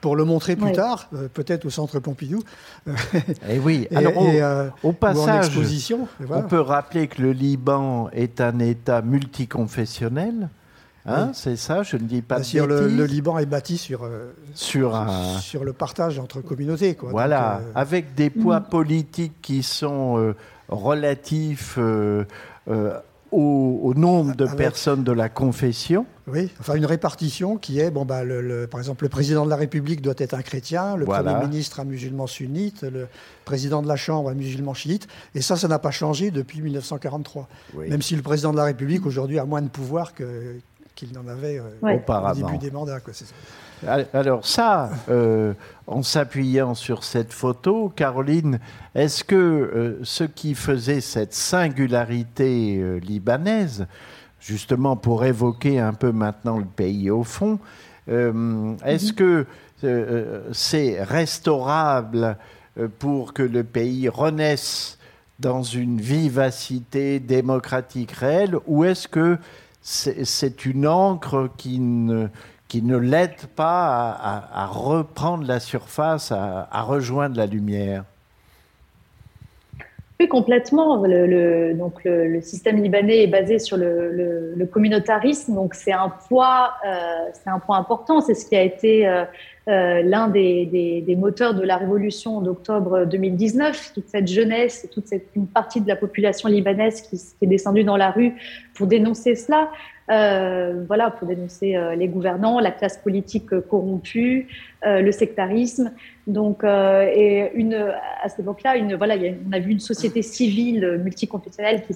pour 0.03 0.17
le 0.17 0.25
montrer 0.25 0.57
plus 0.57 0.73
tard, 0.73 1.09
euh, 1.15 1.29
peut-être 1.33 1.65
au 1.65 1.71
centre 1.71 2.01
Pompidou. 2.01 2.43
et 2.87 2.91
eh 3.51 3.59
oui, 3.61 3.87
alors 3.95 4.19
au, 4.19 4.27
euh, 4.27 4.93
passage, 4.93 5.57
on 6.29 6.43
peut 6.43 6.61
rappeler 6.61 7.07
que 7.07 7.23
le 7.23 7.33
Liban 7.33 8.11
est 8.13 8.41
un 8.43 8.59
État 8.59 9.01
multiconfessionnel. 9.01 10.51
Hein, 11.07 11.31
C'est 11.35 11.57
ça, 11.57 11.83
je 11.83 11.97
ne 11.97 12.03
dis 12.03 12.23
pas 12.23 12.41
de 12.41 12.63
le, 12.63 12.89
le, 12.89 13.07
Liban 13.07 13.39
est 13.39 13.47
bâti 13.47 13.77
sur, 13.77 14.05
euh, 14.05 14.33
sur, 14.55 14.95
un... 14.95 15.39
sur 15.39 15.65
le 15.65 15.73
partage 15.73 16.19
entre 16.19 16.41
communautés. 16.41 16.95
Quoi. 16.95 17.11
Voilà, 17.11 17.61
avec 17.75 18.15
des 18.15 18.31
poids 18.31 18.61
mm. 18.61 18.69
politiques 18.69 19.35
qui 19.41 19.63
sont 19.63 20.35
relatifs 20.73 21.79
au, 23.33 23.95
nombre 23.97 24.37
de 24.37 24.47
personnes 24.47 25.05
de 25.05 25.13
la 25.13 25.29
confession. 25.29 26.07
Oui, 26.27 26.51
enfin 26.61 26.75
une 26.75 26.87
répartition 26.87 27.57
qui 27.57 27.81
est, 27.81 27.91
bon, 27.91 28.05
bah, 28.05 28.25
le, 28.25 28.67
par 28.67 28.79
exemple, 28.79 29.05
le 29.05 29.09
président 29.09 29.45
de 29.45 29.51
la 29.51 29.57
République 29.57 30.03
doit 30.03 30.15
être 30.19 30.35
un 30.35 30.43
chrétien, 30.43 30.97
le 30.97 31.05
Premier 31.05 31.35
ministre 31.47 31.81
un 31.81 31.85
musulman 31.85 32.27
sunnite, 32.27 32.83
le 32.83 33.09
président 33.45 33.83
de 33.83 33.89
la 33.89 33.97
Chambre 33.97 34.29
un 34.29 34.35
musulman 34.35 34.75
chiite, 34.75 35.09
et 35.35 35.41
ça, 35.41 35.57
ça 35.57 35.67
n'a 35.69 35.79
pas 35.79 35.91
changé 35.91 36.31
depuis 36.31 36.61
1943. 36.61 37.49
Même 37.89 38.03
si 38.03 38.15
le 38.15 38.23
président 38.23 38.53
de 38.53 38.59
la 38.59 38.65
République 38.65 39.07
aujourd'hui 39.07 39.39
a 39.39 39.45
moins 39.45 39.63
de 39.63 39.69
pouvoir 39.69 40.13
qu'il 40.15 41.13
n'en 41.13 41.27
avait 41.27 41.59
euh, 41.59 41.99
au 41.99 42.35
début 42.35 42.59
des 42.59 42.71
mandats. 42.71 43.01
Quoi, 43.01 43.15
ça. 43.15 43.25
Alors 43.87 44.47
ça, 44.47 44.91
euh, 45.09 45.55
en 45.87 46.03
s'appuyant 46.03 46.75
sur 46.75 47.03
cette 47.03 47.33
photo, 47.33 47.93
Caroline, 47.95 48.61
est-ce 48.95 49.25
que 49.25 49.35
euh, 49.35 49.99
ce 50.05 50.25
qui 50.25 50.55
faisait 50.55 51.01
cette 51.01 51.35
singularité 51.35 52.79
euh, 52.79 52.99
libanaise, 52.99 53.87
justement 54.41 54.97
pour 54.97 55.25
évoquer 55.25 55.81
un 55.81 55.95
peu 55.95 56.13
maintenant 56.13 56.59
le 56.59 56.65
pays 56.65 57.11
au 57.11 57.25
fond, 57.25 57.59
est-ce 58.09 59.13
mhm. 59.13 59.15
que 59.15 59.47
c'est 60.53 61.01
restaurable 61.05 62.37
pour 62.99 63.33
que 63.33 63.45
le 63.45 63.63
pays 63.63 64.09
renaisse 64.09 64.99
dans 65.39 65.63
une 65.63 66.01
vivacité 66.01 67.21
démocratique 67.21 68.11
réelle, 68.11 68.57
ou 68.67 68.83
est-ce 68.83 69.07
que 69.07 69.39
c'est 69.83 70.67
une 70.67 70.89
encre 70.89 71.49
qui 71.57 71.79
ne 71.79 72.27
qui 72.73 72.81
ne 72.81 72.97
l'aide 72.97 73.49
pas 73.55 74.17
à, 74.51 74.65
reprendre 74.65 75.47
la 75.47 75.61
surface, 75.61 76.33
à, 76.33 76.83
rejoindre 76.83 77.37
la 77.37 77.45
lumière 77.45 78.05
Oui, 80.19 80.27
complètement. 80.27 81.05
Le, 81.05 81.75
donc 81.75 82.03
le, 82.05 82.41
système 82.41 82.83
libanais 82.83 83.25
est 83.25 83.27
basé 83.27 83.59
sur 83.59 83.77
le, 83.77 84.67
communautarisme, 84.73 85.55
donc 85.55 85.75
c'est 85.75 85.93
un 85.93 86.07
euh, 86.07 87.29
un 87.45 87.59
point 87.59 87.77
important. 87.77 88.23
C'est 88.23 88.33
ce 88.33 88.47
qui 88.47 88.57
a 88.57 88.63
été 88.63 89.07
euh, 89.07 89.25
euh, 89.69 90.01
l'un 90.03 90.29
des, 90.29 91.05
moteurs 91.19 91.53
de 91.53 91.65
la 91.65 91.77
révolution 91.77 92.41
d'octobre 92.41 93.05
2019, 93.05 93.93
toute 93.93 94.09
cette 94.09 94.29
jeunesse, 94.29 94.89
toute 94.91 95.09
cette 95.09 95.27
une 95.37 95.47
partie 95.47 95.83
de 95.83 95.89
la 95.89 95.97
population 95.97 96.49
libanaise 96.49 97.03
qui 97.03 97.21
est 97.43 97.47
descendue 97.47 97.85
dans 97.85 97.99
la 97.99 98.13
rue 98.13 98.33
pour 98.75 98.87
dénoncer 98.87 99.35
cela. 99.35 99.69
Euh, 100.11 100.85
voilà, 100.87 101.11
pour 101.11 101.29
dénoncer 101.29 101.77
euh, 101.77 101.95
les 101.95 102.09
gouvernants, 102.09 102.59
la 102.59 102.73
classe 102.73 102.99
politique 102.99 103.49
corrompue, 103.61 104.49
euh, 104.85 105.01
le 105.01 105.13
sectarisme. 105.13 105.93
Donc, 106.27 106.65
et 106.65 107.51
une, 107.55 107.75
à 107.75 108.29
cette 108.29 108.41
époque-là, 108.41 108.77
voilà, 108.97 109.17
on 109.49 109.53
a 109.53 109.59
vu 109.59 109.73
une 109.73 109.81
société 109.81 110.23
civile 110.23 111.01
multiconfessionnelle 111.03 111.83
qui, 111.83 111.95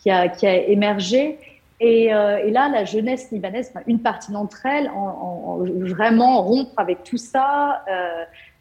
qui, 0.00 0.10
a, 0.10 0.28
qui 0.28 0.46
a 0.46 0.56
émergé. 0.56 1.38
Et, 1.84 2.04
et, 2.04 2.50
là, 2.52 2.68
la 2.68 2.84
jeunesse 2.84 3.32
libanaise, 3.32 3.72
une 3.88 3.98
partie 3.98 4.30
d'entre 4.30 4.64
elles, 4.66 4.88
en, 4.90 5.58
en, 5.58 5.64
vraiment 5.64 6.40
rompre 6.42 6.78
avec 6.78 7.02
tout 7.02 7.16
ça, 7.16 7.82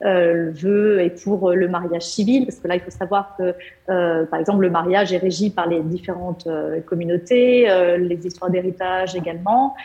euh, 0.03 0.49
veut 0.51 1.01
et 1.01 1.09
pour 1.09 1.51
le 1.51 1.67
mariage 1.67 2.03
civil, 2.03 2.45
parce 2.45 2.59
que 2.59 2.67
là, 2.67 2.75
il 2.75 2.81
faut 2.81 2.91
savoir 2.91 3.35
que, 3.37 3.55
euh, 3.89 4.25
par 4.25 4.39
exemple, 4.39 4.61
le 4.61 4.69
mariage 4.69 5.13
est 5.13 5.17
régi 5.17 5.49
par 5.49 5.67
les 5.67 5.81
différentes 5.81 6.47
euh, 6.47 6.81
communautés, 6.81 7.69
euh, 7.69 7.97
les 7.97 8.25
histoires 8.25 8.49
d'héritage 8.49 9.15
également. 9.15 9.75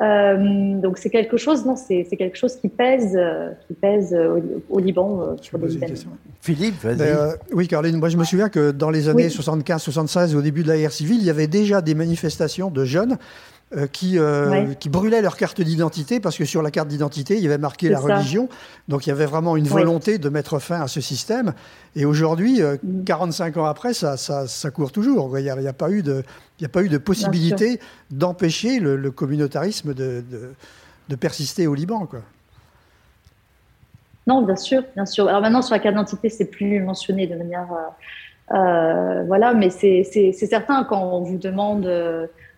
Euh, 0.00 0.80
donc 0.80 0.98
c'est 0.98 1.10
quelque 1.10 1.36
chose, 1.36 1.66
non, 1.66 1.76
c'est 1.76 2.04
quelque 2.16 2.36
chose 2.36 2.56
qui 2.56 2.68
pèse, 2.68 3.18
qui 3.66 3.74
pèse 3.74 4.16
au, 4.70 4.78
Liban 4.78 5.36
sur 5.40 5.58
les 5.58 5.68
Philippe, 6.40 6.82
vas-y. 6.82 7.36
oui, 7.52 7.68
Caroline, 7.68 7.98
moi 7.98 8.08
je 8.08 8.16
me 8.16 8.24
souviens 8.24 8.48
que 8.48 8.70
dans 8.70 8.90
les 8.90 9.08
années 9.08 9.28
75-76, 9.28 10.34
au 10.34 10.42
début 10.42 10.62
de 10.62 10.68
la 10.68 10.78
guerre 10.78 10.92
civile, 10.92 11.18
il 11.18 11.24
y 11.24 11.30
avait 11.30 11.46
déjà 11.46 11.82
des 11.82 11.94
manifestations 11.94 12.70
de 12.70 12.84
jeunes 12.84 13.18
euh, 13.74 13.86
qui, 13.86 14.18
euh, 14.18 14.74
qui 14.74 14.90
brûlaient 14.90 15.22
leur 15.22 15.34
carte 15.34 15.62
d'identité 15.62 16.20
parce 16.20 16.36
que 16.36 16.44
sur 16.44 16.60
la 16.60 16.70
carte 16.70 16.88
d'identité, 16.88 17.36
il 17.38 17.42
y 17.42 17.46
avait 17.46 17.56
marqué 17.56 17.88
la 17.88 18.00
religion. 18.00 18.50
Donc 18.88 19.06
il 19.06 19.08
y 19.08 19.12
avait 19.12 19.24
vraiment 19.24 19.56
une 19.56 19.66
volonté 19.66 20.18
de 20.18 20.28
mettre 20.28 20.58
fin 20.58 20.82
à 20.82 20.88
ce 20.88 21.00
système. 21.00 21.54
Et 21.96 22.04
aujourd'hui, 22.04 22.60
45 23.06 23.56
euh, 23.56 23.60
mm. 23.60 23.62
ans 23.62 23.66
après, 23.66 23.94
ça, 23.94 24.18
ça, 24.18 24.46
ça 24.46 24.70
court 24.70 24.92
toujours. 24.92 25.38
Il 25.38 25.44
n'y 25.44 25.48
a, 25.48 25.54
a, 25.54 25.72
pas 25.72 25.90
eu 25.90 26.02
de, 26.02 26.22
il 26.60 26.66
a 26.66 26.68
pas 26.68 26.82
eu 26.82 26.90
de 26.90 26.98
possibilité 26.98 27.80
d'empêcher 28.10 28.78
le, 28.78 29.10
communautarisme 29.10 29.94
de, 29.94 30.22
de, 30.30 30.52
de, 31.08 31.16
persister 31.16 31.66
au 31.66 31.74
Liban. 31.74 32.04
Quoi. 32.04 32.20
Non, 34.26 34.42
bien 34.42 34.56
sûr, 34.56 34.82
bien 34.94 35.06
sûr. 35.06 35.28
Alors 35.28 35.40
maintenant, 35.40 35.62
sur 35.62 35.74
la 35.74 35.78
carte 35.78 35.94
d'identité, 35.94 36.28
c'est 36.28 36.44
plus 36.44 36.78
mentionné 36.80 37.26
de 37.26 37.36
manière. 37.36 37.68
voilà, 38.50 39.54
mais 39.54 39.70
c'est 39.70 40.32
certain 40.34 40.84
quand 40.84 41.02
on 41.02 41.22
vous 41.22 41.38
demande 41.38 41.88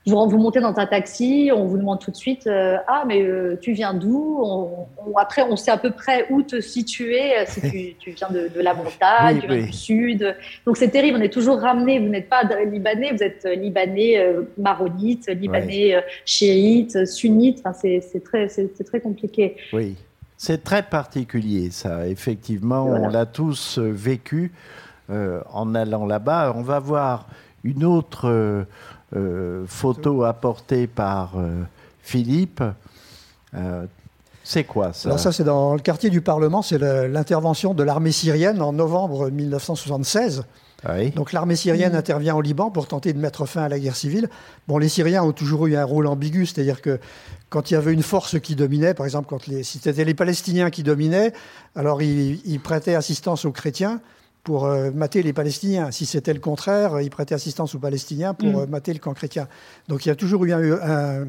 vous, 0.06 0.28
vous 0.28 0.38
montez 0.38 0.60
dans 0.60 0.76
un 0.78 0.86
taxi, 0.86 1.50
on 1.54 1.64
vous 1.64 1.78
demande 1.78 1.98
tout 1.98 2.10
de 2.10 2.16
suite 2.16 2.46
euh, 2.46 2.76
Ah, 2.88 3.04
mais 3.06 3.22
euh, 3.22 3.58
tu 3.60 3.72
viens 3.72 3.94
d'où? 3.94 4.44
Après, 5.16 5.42
on 5.42 5.56
sait 5.56 5.70
à 5.70 5.78
peu 5.78 5.92
près 5.92 6.26
où 6.30 6.42
te 6.42 6.60
situer, 6.60 7.38
euh, 7.38 7.44
si 7.46 7.94
tu, 7.98 8.10
viens 8.10 8.28
de, 8.30 8.60
la 8.60 8.74
montagne, 8.74 9.40
tu 9.40 9.46
viens 9.46 9.64
du 9.64 9.72
sud. 9.72 10.36
Donc 10.66 10.76
c'est 10.76 10.90
terrible, 10.90 11.18
on 11.18 11.22
est 11.22 11.32
toujours 11.32 11.58
ramené. 11.58 12.00
Vous 12.00 12.08
n'êtes 12.08 12.28
pas 12.28 12.42
libanais, 12.70 13.12
vous 13.12 13.22
êtes 13.22 13.44
libanais 13.46 14.22
maronite, 14.58 15.28
libanais 15.28 16.04
chiite, 16.26 17.06
sunnite. 17.06 17.62
Enfin, 17.64 17.72
c'est 17.72 18.22
très, 18.22 18.48
très 18.48 19.00
compliqué. 19.00 19.56
Oui, 19.72 19.96
c'est 20.36 20.62
très 20.62 20.82
particulier, 20.82 21.70
ça. 21.70 22.06
Effectivement, 22.06 22.84
on 22.84 23.08
l'a 23.08 23.24
tous 23.24 23.78
vécu 23.78 24.52
en 25.08 25.74
allant 25.74 26.04
là-bas. 26.04 26.52
On 26.54 26.62
va 26.62 26.78
voir 26.78 27.26
une 27.62 27.84
autre 27.84 28.66
euh, 29.14 29.64
photo 29.66 30.24
apportée 30.24 30.86
par 30.86 31.34
euh, 31.36 31.62
Philippe. 32.02 32.62
Euh, 33.54 33.86
C'est 34.42 34.64
quoi 34.64 34.92
ça 34.92 35.08
Alors 35.08 35.20
ça, 35.20 35.32
c'est 35.32 35.44
dans 35.44 35.74
le 35.74 35.80
quartier 35.80 36.10
du 36.10 36.20
Parlement, 36.20 36.62
c'est 36.62 36.78
l'intervention 36.78 37.74
de 37.74 37.82
l'armée 37.82 38.12
syrienne 38.12 38.60
en 38.60 38.72
novembre 38.72 39.30
1976. 39.30 40.44
Donc 41.14 41.32
l'armée 41.32 41.56
syrienne 41.56 41.94
intervient 41.94 42.34
au 42.34 42.42
Liban 42.42 42.70
pour 42.70 42.86
tenter 42.86 43.12
de 43.12 43.18
mettre 43.18 43.46
fin 43.46 43.62
à 43.62 43.68
la 43.68 43.78
guerre 43.78 43.96
civile. 43.96 44.28
Bon, 44.68 44.78
les 44.78 44.88
Syriens 44.88 45.22
ont 45.22 45.32
toujours 45.32 45.66
eu 45.66 45.76
un 45.76 45.84
rôle 45.84 46.06
ambigu, 46.06 46.44
c'est-à-dire 46.46 46.82
que 46.82 47.00
quand 47.48 47.70
il 47.70 47.74
y 47.74 47.76
avait 47.76 47.92
une 47.92 48.02
force 48.02 48.38
qui 48.38 48.54
dominait, 48.54 48.94
par 48.94 49.06
exemple, 49.06 49.28
quand 49.28 49.46
les, 49.46 49.62
si 49.62 49.78
c'était 49.78 50.04
les 50.04 50.14
Palestiniens 50.14 50.70
qui 50.70 50.82
dominaient, 50.82 51.32
alors 51.74 52.02
ils, 52.02 52.60
prêtaient 52.62 52.94
assistance 52.94 53.44
aux 53.44 53.52
chrétiens 53.52 54.00
pour 54.44 54.66
euh, 54.66 54.90
mater 54.92 55.22
les 55.22 55.32
Palestiniens. 55.32 55.90
Si 55.90 56.06
c'était 56.06 56.34
le 56.34 56.40
contraire, 56.40 57.00
ils 57.00 57.10
prêtaient 57.10 57.34
assistance 57.34 57.74
aux 57.74 57.78
Palestiniens 57.78 58.34
pour 58.34 58.48
mm. 58.48 58.56
euh, 58.56 58.66
mater 58.66 58.92
le 58.92 59.00
camp 59.00 59.14
chrétien. 59.14 59.48
Donc 59.88 60.06
il 60.06 60.08
y 60.08 60.12
a 60.12 60.14
toujours 60.14 60.44
eu 60.44 60.52
un, 60.52 61.26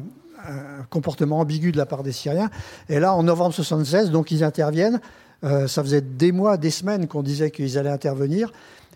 un 0.48 0.82
comportement 0.90 1.40
ambigu 1.40 1.72
de 1.72 1.76
la 1.76 1.86
part 1.86 2.02
des 2.02 2.12
Syriens. 2.12 2.50
Et 2.88 3.00
là, 3.00 3.14
en 3.14 3.22
novembre 3.22 3.54
76, 3.54 4.10
donc 4.10 4.30
ils 4.30 4.44
interviennent. 4.44 5.00
Euh, 5.44 5.66
ça 5.66 5.82
faisait 5.82 6.00
des 6.00 6.32
mois, 6.32 6.56
des 6.56 6.70
semaines 6.70 7.06
qu'on 7.06 7.22
disait 7.22 7.50
qu'ils 7.50 7.78
allaient 7.78 7.90
intervenir. 7.90 8.52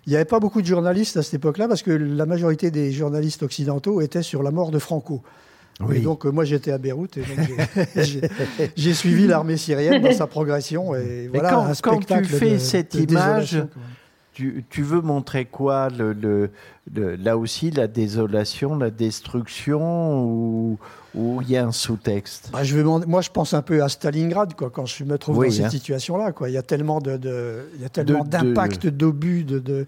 Il 0.06 0.10
n'y 0.10 0.16
avait 0.16 0.24
pas 0.24 0.40
beaucoup 0.40 0.62
de 0.62 0.66
journalistes 0.66 1.16
à 1.16 1.22
cette 1.22 1.34
époque-là 1.34 1.68
parce 1.68 1.82
que 1.82 1.90
la 1.90 2.26
majorité 2.26 2.70
des 2.70 2.90
journalistes 2.92 3.42
occidentaux 3.42 4.00
étaient 4.00 4.22
sur 4.22 4.42
la 4.42 4.50
mort 4.50 4.70
de 4.70 4.78
Franco. 4.78 5.22
Oui. 5.88 6.02
donc 6.02 6.26
euh, 6.26 6.30
moi 6.30 6.44
j'étais 6.44 6.72
à 6.72 6.78
Beyrouth 6.78 7.16
et 7.16 7.22
j'ai 8.76 8.92
suivi 8.92 9.26
l'armée 9.26 9.56
syrienne 9.56 10.02
dans 10.02 10.12
sa 10.12 10.26
progression 10.26 10.94
et 10.94 11.28
voilà 11.32 11.48
quand, 11.48 11.62
un 11.62 11.72
spectacle 11.72 12.06
quand 12.06 12.20
tu 12.20 12.34
fais 12.34 12.58
cette 12.58 12.94
image, 12.96 13.64
tu, 14.40 14.64
tu, 14.70 14.82
veux 14.82 15.02
montrer 15.02 15.44
quoi 15.44 15.88
le, 15.90 16.50
Là 16.94 17.36
aussi 17.36 17.70
la 17.70 17.86
désolation, 17.86 18.76
la 18.76 18.90
destruction 18.90 20.24
ou 21.14 21.42
il 21.42 21.50
y 21.50 21.56
a 21.56 21.66
un 21.66 21.72
sous-texte? 21.72 22.50
Bah, 22.52 22.64
je 22.64 22.76
vais, 22.76 22.82
Moi, 22.82 23.20
je 23.20 23.30
pense 23.30 23.52
un 23.54 23.62
peu 23.62 23.82
à 23.82 23.88
Stalingrad 23.88 24.54
quoi, 24.54 24.70
quand 24.70 24.86
je 24.86 25.04
me 25.04 25.18
trouve 25.18 25.44
dans 25.44 25.50
cette 25.50 25.66
hein. 25.66 25.70
situation-là. 25.70 26.32
Il 26.46 26.52
y 26.52 26.56
a 26.56 26.62
tellement 26.62 27.00
d'impact, 27.00 28.86
d'obus, 28.86 29.44
de, 29.44 29.58
de, 29.58 29.86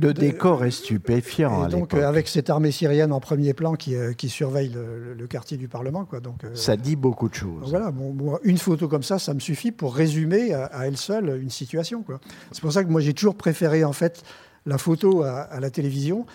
le 0.00 0.14
décor 0.14 0.64
est 0.64 0.70
stupéfiant. 0.70 1.66
Et 1.66 1.70
donc, 1.70 1.94
avec 1.94 2.28
cette 2.28 2.50
armée 2.50 2.70
syrienne 2.70 3.12
en 3.12 3.20
premier 3.20 3.54
plan 3.54 3.74
qui, 3.74 3.94
euh, 3.94 4.12
qui 4.12 4.28
surveille 4.28 4.72
le, 4.74 5.26
quartier 5.26 5.58
du 5.58 5.68
Parlement. 5.68 6.04
Quoi. 6.04 6.20
Donc, 6.20 6.44
euh, 6.44 6.54
ça 6.54 6.76
dit 6.76 6.96
beaucoup 6.96 7.28
de 7.28 7.34
choses. 7.34 7.68
Voilà, 7.68 7.92
une 8.44 8.58
photo 8.58 8.88
comme 8.88 9.02
ça, 9.02 9.18
ça 9.18 9.34
me 9.34 9.40
suffit 9.40 9.72
pour 9.72 9.94
résumer 9.94 10.54
à, 10.54 10.86
elle 10.86 10.96
seule 10.96 11.38
une 11.42 11.50
situation. 11.50 12.04
C'est 12.52 12.62
pour 12.62 12.72
ça 12.72 12.82
que 12.82 12.88
moi, 12.88 13.00
j'ai 13.00 13.12
toujours 13.12 13.34
préféré 13.34 13.84
en 13.84 13.92
fait 13.92 14.22
la 14.64 14.78
photo 14.78 15.22
à, 15.22 15.40
à 15.40 15.60
la 15.60 15.70
télévision 15.70 16.26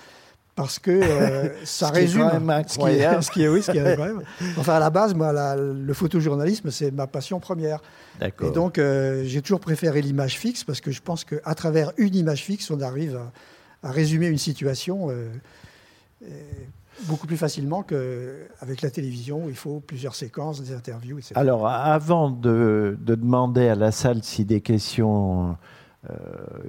parce 0.56 0.80
que 0.80 0.92
euh, 0.92 1.50
ça 1.66 1.90
résume 1.90 2.30
ce 2.68 2.78
qui, 2.78 2.86
est, 2.86 3.22
ce 3.22 3.32
qui 3.32 3.44
est, 3.44 3.48
oui, 3.48 3.64
ce 3.64 3.72
qui 3.72 3.78
est 3.78 3.98
Enfin, 4.58 4.76
à 4.76 4.80
la 4.80 4.90
base, 4.90 5.14
moi, 5.14 5.56
le 5.56 5.94
photojournalisme, 5.94 6.72
c'est 6.72 6.92
ma 6.92 7.08
passion 7.08 7.40
première. 7.40 7.82
Et 8.22 8.52
donc, 8.52 8.78
euh, 8.78 9.24
j'ai 9.26 9.42
toujours 9.42 9.60
préféré 9.60 10.02
l'image 10.02 10.38
fixe 10.38 10.64
parce 10.64 10.82
que 10.82 10.92
je 10.92 11.02
pense 11.02 11.24
qu'à 11.24 11.56
travers 11.56 11.92
une 11.98 12.16
image 12.16 12.44
fixe, 12.44 12.70
on 12.72 12.82
arrive 12.82 13.16
à, 13.16 13.32
résumer 13.92 14.28
une 14.28 14.38
situation 14.38 15.10
euh, 15.10 15.30
beaucoup 17.08 17.28
plus 17.28 17.38
facilement 17.38 17.84
qu'avec 17.84 18.82
la 18.82 18.90
télévision 18.90 19.46
où 19.46 19.50
il 19.50 19.56
faut 19.56 19.80
plusieurs 19.80 20.16
séquences, 20.16 20.62
des 20.62 20.74
interviews, 20.74 21.18
etc. 21.18 21.34
Alors, 21.36 21.68
avant 21.68 22.30
de, 22.30 22.98
de 23.02 23.16
demander 23.16 23.68
à 23.68 23.76
la 23.76 23.92
salle 23.92 24.24
si 24.24 24.46
des 24.46 24.62
questions 24.62 25.58
euh, 26.10 26.16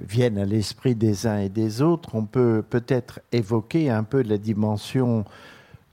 viennent 0.07 0.37
à 0.37 0.45
l'esprit 0.45 0.95
des 0.95 1.27
uns 1.27 1.39
et 1.39 1.49
des 1.49 1.81
autres, 1.81 2.15
on 2.15 2.25
peut 2.25 2.63
peut-être 2.67 3.19
évoquer 3.33 3.89
un 3.89 4.03
peu 4.03 4.23
la 4.23 4.37
dimension 4.37 5.25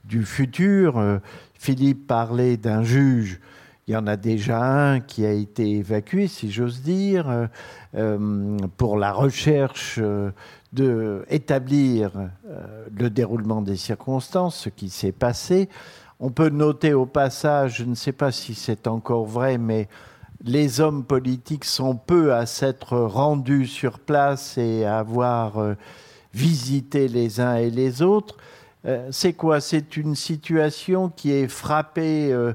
du 0.05 0.23
futur. 0.23 0.97
Euh, 0.97 1.19
Philippe 1.53 2.07
parlait 2.07 2.57
d'un 2.57 2.83
juge. 2.83 3.41
Il 3.87 3.93
y 3.93 3.97
en 3.97 4.07
a 4.07 4.15
déjà 4.15 4.63
un 4.63 4.99
qui 5.01 5.25
a 5.25 5.31
été 5.31 5.69
évacué, 5.71 6.27
si 6.27 6.51
j'ose 6.51 6.81
dire, 6.81 7.47
euh, 7.95 8.57
pour 8.77 8.97
la 8.97 9.11
recherche 9.11 9.99
de 10.71 11.25
établir 11.29 12.11
le 12.95 13.09
déroulement 13.09 13.61
des 13.61 13.75
circonstances, 13.75 14.55
ce 14.55 14.69
qui 14.69 14.89
s'est 14.89 15.11
passé. 15.11 15.69
On 16.19 16.29
peut 16.29 16.49
noter 16.49 16.93
au 16.93 17.05
passage, 17.05 17.77
je 17.79 17.83
ne 17.83 17.95
sais 17.95 18.13
pas 18.13 18.31
si 18.31 18.55
c'est 18.55 18.87
encore 18.87 19.25
vrai, 19.25 19.57
mais 19.57 19.89
les 20.43 20.81
hommes 20.81 21.05
politiques 21.05 21.65
sont 21.65 21.95
peu 21.95 22.33
à 22.33 22.45
s'être 22.45 22.97
rendus 22.97 23.65
sur 23.65 23.99
place 23.99 24.57
et 24.57 24.83
à 24.85 24.99
avoir 24.99 25.57
euh, 25.57 25.75
visité 26.33 27.07
les 27.07 27.39
uns 27.39 27.55
et 27.55 27.69
les 27.69 28.01
autres. 28.01 28.37
Euh, 28.85 29.07
c'est 29.11 29.33
quoi? 29.33 29.61
C'est 29.61 29.95
une 29.95 30.15
situation 30.15 31.09
qui 31.09 31.31
est 31.31 31.47
frappée 31.47 32.31
euh, 32.33 32.53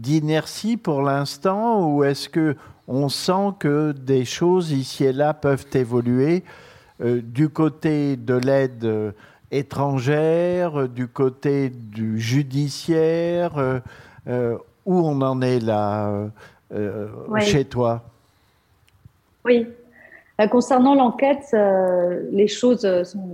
d'inertie 0.00 0.76
pour 0.76 1.02
l'instant 1.02 1.86
ou 1.86 2.04
est-ce 2.04 2.28
que 2.28 2.56
on 2.88 3.08
sent 3.08 3.52
que 3.58 3.92
des 3.92 4.24
choses 4.24 4.72
ici 4.72 5.04
et 5.04 5.12
là 5.12 5.34
peuvent 5.34 5.66
évoluer 5.74 6.42
du 7.00 7.48
côté 7.48 8.16
de 8.16 8.34
l'aide 8.34 9.14
étrangère, 9.50 10.88
du 10.88 11.06
côté 11.06 11.70
du 11.70 12.18
judiciaire, 12.18 13.82
où 14.26 14.98
on 15.08 15.20
en 15.22 15.40
est 15.40 15.60
là 15.60 16.30
euh, 16.72 17.08
chez 17.40 17.64
toi? 17.64 18.02
Oui. 19.44 19.66
Euh, 20.40 20.46
concernant 20.46 20.94
l'enquête, 20.94 21.46
euh, 21.52 22.22
les 22.32 22.48
choses 22.48 22.86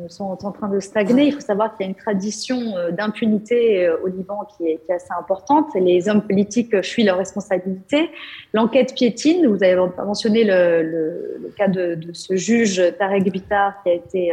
sont, 0.08 0.38
en 0.44 0.52
train 0.52 0.68
de 0.68 0.80
stagner. 0.80 1.26
Il 1.26 1.32
faut 1.32 1.40
savoir 1.40 1.76
qu'il 1.76 1.86
y 1.86 1.88
a 1.88 1.90
une 1.90 1.96
tradition 1.96 2.56
d'impunité 2.92 3.88
au 4.02 4.08
Liban 4.08 4.46
qui 4.56 4.66
est, 4.66 4.80
assez 4.90 5.12
importante. 5.18 5.66
Les 5.74 6.08
hommes 6.08 6.22
politiques 6.22 6.82
fuient 6.82 7.04
leurs 7.04 7.18
responsabilités. 7.18 8.10
L'enquête 8.52 8.94
piétine. 8.94 9.46
Vous 9.46 9.62
avez 9.62 9.76
mentionné 10.04 10.44
le, 10.44 11.50
cas 11.56 11.68
de, 11.68 11.98
ce 12.12 12.36
juge 12.36 12.82
Tarek 12.98 13.30
Bitar 13.30 13.82
qui 13.82 13.90
a 13.90 13.92
été 13.94 14.32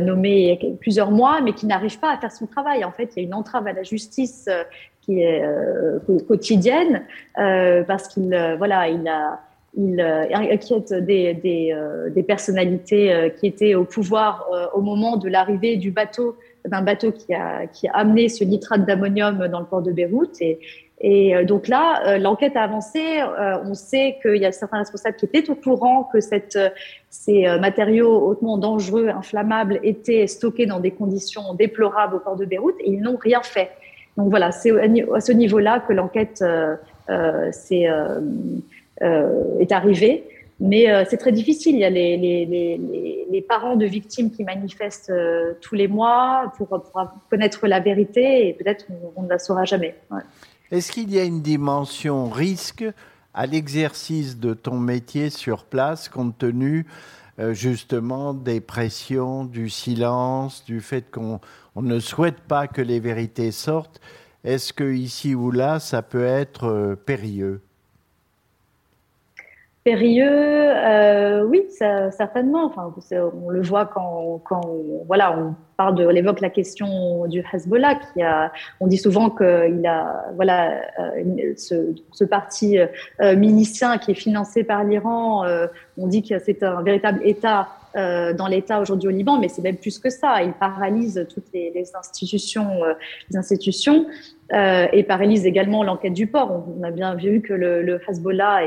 nommé 0.00 0.30
il 0.42 0.48
y 0.48 0.72
a 0.72 0.76
plusieurs 0.80 1.10
mois, 1.10 1.40
mais 1.40 1.52
qui 1.52 1.66
n'arrive 1.66 1.98
pas 1.98 2.12
à 2.12 2.18
faire 2.18 2.32
son 2.32 2.46
travail. 2.46 2.84
En 2.84 2.92
fait, 2.92 3.10
il 3.16 3.20
y 3.20 3.24
a 3.24 3.26
une 3.26 3.34
entrave 3.34 3.66
à 3.66 3.72
la 3.72 3.82
justice 3.82 4.48
qui 5.02 5.20
est 5.20 5.44
euh, 5.44 5.98
quotidienne 6.26 7.02
euh, 7.38 7.82
parce 7.82 8.08
qu'il 8.08 8.32
euh, 8.32 8.56
voilà 8.56 8.88
il 8.88 9.06
a 9.08 9.40
il 9.74 10.00
inquiète 10.00 10.92
des, 10.92 11.32
des, 11.34 11.74
des, 12.14 12.22
personnalités 12.22 13.32
qui 13.38 13.46
étaient 13.46 13.74
au 13.74 13.84
pouvoir 13.84 14.46
au 14.74 14.82
moment 14.82 15.16
de 15.16 15.28
l'arrivée 15.30 15.76
du 15.76 15.90
bateau, 15.90 16.36
d'un 16.66 16.82
bateau 16.82 17.10
qui 17.10 17.32
a, 17.32 17.66
qui 17.66 17.88
a 17.88 17.92
amené 17.92 18.28
ce 18.28 18.44
nitrate 18.44 18.84
d'ammonium 18.84 19.48
dans 19.48 19.60
le 19.60 19.66
port 19.66 19.80
de 19.80 19.90
Beyrouth. 19.90 20.42
Et, 20.42 20.60
et 21.00 21.42
donc 21.46 21.68
là, 21.68 22.18
l'enquête 22.18 22.54
a 22.54 22.64
avancé. 22.64 23.00
on 23.64 23.72
sait 23.72 24.18
qu'il 24.20 24.36
y 24.36 24.44
a 24.44 24.52
certains 24.52 24.78
responsables 24.78 25.16
qui 25.16 25.24
étaient 25.24 25.48
au 25.48 25.54
courant 25.54 26.04
que 26.12 26.20
cette, 26.20 26.58
ces 27.08 27.44
matériaux 27.58 28.28
hautement 28.28 28.58
dangereux, 28.58 29.08
inflammables, 29.08 29.80
étaient 29.82 30.26
stockés 30.26 30.66
dans 30.66 30.80
des 30.80 30.90
conditions 30.90 31.54
déplorables 31.54 32.16
au 32.16 32.20
port 32.20 32.36
de 32.36 32.44
Beyrouth 32.44 32.76
et 32.80 32.90
ils 32.90 33.00
n'ont 33.00 33.16
rien 33.16 33.40
fait. 33.42 33.70
Donc 34.16 34.28
voilà, 34.28 34.52
c'est 34.52 34.70
à 34.70 35.20
ce 35.20 35.32
niveau-là 35.32 35.80
que 35.80 35.92
l'enquête 35.92 36.42
euh, 36.42 36.76
euh, 37.08 37.50
euh, 37.72 38.20
est 39.02 39.72
arrivée. 39.72 40.24
Mais 40.60 40.86
c'est 41.10 41.16
très 41.16 41.32
difficile. 41.32 41.74
Il 41.74 41.80
y 41.80 41.84
a 41.84 41.90
les, 41.90 42.16
les, 42.16 42.80
les, 43.28 43.42
parents 43.42 43.74
de 43.74 43.84
victimes 43.84 44.30
qui 44.30 44.44
manifestent 44.44 45.12
tous 45.60 45.74
les 45.74 45.88
mois 45.88 46.52
pour, 46.56 46.68
connaître 47.28 47.66
la 47.66 47.80
vérité 47.80 48.48
et 48.48 48.52
peut-être 48.52 48.86
on, 49.16 49.22
ne 49.22 49.28
la 49.28 49.40
saura 49.40 49.64
jamais. 49.64 49.96
Est-ce 50.70 50.92
qu'il 50.92 51.12
y 51.12 51.18
a 51.18 51.24
une 51.24 51.42
dimension 51.42 52.28
risque 52.28 52.84
à 53.34 53.46
l'exercice 53.46 54.38
de 54.38 54.54
ton 54.54 54.76
métier 54.76 55.30
sur 55.30 55.64
place 55.64 56.08
compte 56.08 56.38
tenu 56.38 56.86
justement 57.50 58.32
des 58.32 58.60
pressions, 58.60 59.44
du 59.44 59.68
silence, 59.68 60.64
du 60.64 60.80
fait 60.80 61.10
qu'on 61.10 61.40
on 61.74 61.82
ne 61.82 61.98
souhaite 61.98 62.40
pas 62.40 62.68
que 62.68 62.82
les 62.82 63.00
vérités 63.00 63.50
sortent? 63.50 64.00
Est-ce 64.44 64.72
que 64.72 64.92
ici 64.92 65.34
ou 65.34 65.50
là, 65.50 65.78
ça 65.78 66.02
peut 66.02 66.24
être 66.24 66.64
euh, 66.64 66.96
périlleux? 66.96 67.60
Périlleux, 69.84 70.26
euh, 70.28 71.44
oui, 71.44 71.62
certainement. 71.70 72.66
Enfin, 72.66 72.94
on 73.34 73.50
le 73.50 73.62
voit 73.62 73.86
quand, 73.86 74.42
voilà, 75.06 75.36
on 75.36 75.54
parle 75.76 75.96
de, 75.96 76.06
on 76.06 76.10
évoque 76.10 76.40
la 76.40 76.50
question 76.50 77.26
du 77.26 77.44
Hezbollah. 77.52 77.96
Qui 77.96 78.22
a, 78.22 78.52
on 78.80 78.86
dit 78.86 78.98
souvent 78.98 79.28
qu'il 79.30 79.84
a, 79.86 80.26
voilà, 80.36 80.82
euh, 81.00 81.54
ce, 81.56 82.24
parti 82.24 82.78
milicien 83.20 83.98
qui 83.98 84.12
est 84.12 84.14
financé 84.14 84.62
par 84.62 84.84
l'Iran. 84.84 85.44
on 85.98 86.06
dit 86.06 86.22
que 86.22 86.38
c'est 86.38 86.62
un 86.62 86.82
véritable 86.82 87.20
État 87.24 87.68
euh, 87.94 88.32
dans 88.32 88.46
l'État 88.46 88.80
aujourd'hui 88.80 89.08
au 89.08 89.10
Liban, 89.10 89.38
mais 89.38 89.48
c'est 89.48 89.60
même 89.60 89.76
plus 89.76 89.98
que 89.98 90.08
ça. 90.08 90.42
Il 90.42 90.54
paralyse 90.54 91.26
toutes 91.28 91.52
les, 91.52 91.72
institutions, 91.94 92.82
euh, 92.82 92.94
les 93.30 93.36
institutions 93.36 94.06
euh, 94.54 94.86
et 94.92 95.02
paralyse 95.02 95.44
également 95.44 95.84
l'enquête 95.84 96.14
du 96.14 96.26
port. 96.26 96.64
On, 96.74 96.82
a 96.82 96.90
bien 96.90 97.14
vu 97.14 97.42
que 97.42 97.52
le, 97.52 97.82
le 97.82 98.00
Hezbollah 98.08 98.60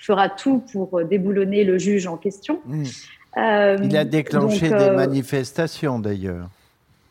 fera 0.00 0.28
tout 0.28 0.62
pour 0.72 1.04
déboulonner 1.04 1.64
le 1.64 1.78
juge 1.78 2.06
en 2.06 2.16
question. 2.16 2.60
Hmm. 2.66 2.84
Il 3.36 3.96
a 3.96 4.04
déclenché 4.04 4.68
des 4.68 4.90
manifestations 4.90 5.98
d'ailleurs. 5.98 6.48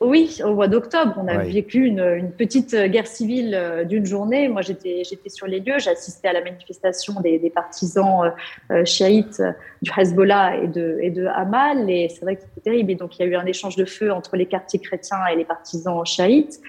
Oui, 0.01 0.39
au 0.45 0.53
mois 0.53 0.69
d'octobre, 0.69 1.15
on 1.17 1.27
a 1.27 1.39
vécu 1.39 1.85
une, 1.85 2.31
petite 2.37 2.73
guerre 2.73 3.07
civile 3.07 3.53
euh, 3.53 3.83
d'une 3.83 4.05
journée. 4.05 4.47
Moi, 4.47 4.61
j'étais 4.61 5.03
sur 5.27 5.45
les 5.45 5.59
lieux, 5.59 5.77
j'ai 5.77 5.89
assisté 5.89 6.29
à 6.29 6.33
la 6.33 6.41
manifestation 6.41 7.19
des, 7.19 7.51
partisans 7.53 8.31
euh, 8.71 8.85
chiites 8.85 9.43
du 9.81 9.91
Hezbollah 9.95 10.63
et 10.63 10.67
de, 10.67 10.99
et 11.01 11.09
de 11.09 11.25
Hamal, 11.25 11.89
et 11.89 12.07
c'est 12.07 12.21
vrai 12.21 12.37
que 12.37 12.43
c'était 12.43 12.61
terrible. 12.61 12.91
Et 12.91 12.95
donc, 12.95 13.19
il 13.19 13.23
y 13.23 13.25
a 13.25 13.27
eu 13.27 13.35
un 13.35 13.45
échange 13.45 13.75
de 13.75 13.83
feu 13.83 14.13
entre 14.13 14.37
les 14.37 14.45
quartiers 14.45 14.79
chrétiens 14.79 15.25
et 15.33 15.35
les 15.35 15.45
partisans 15.45 16.05
chiites. 16.05 16.61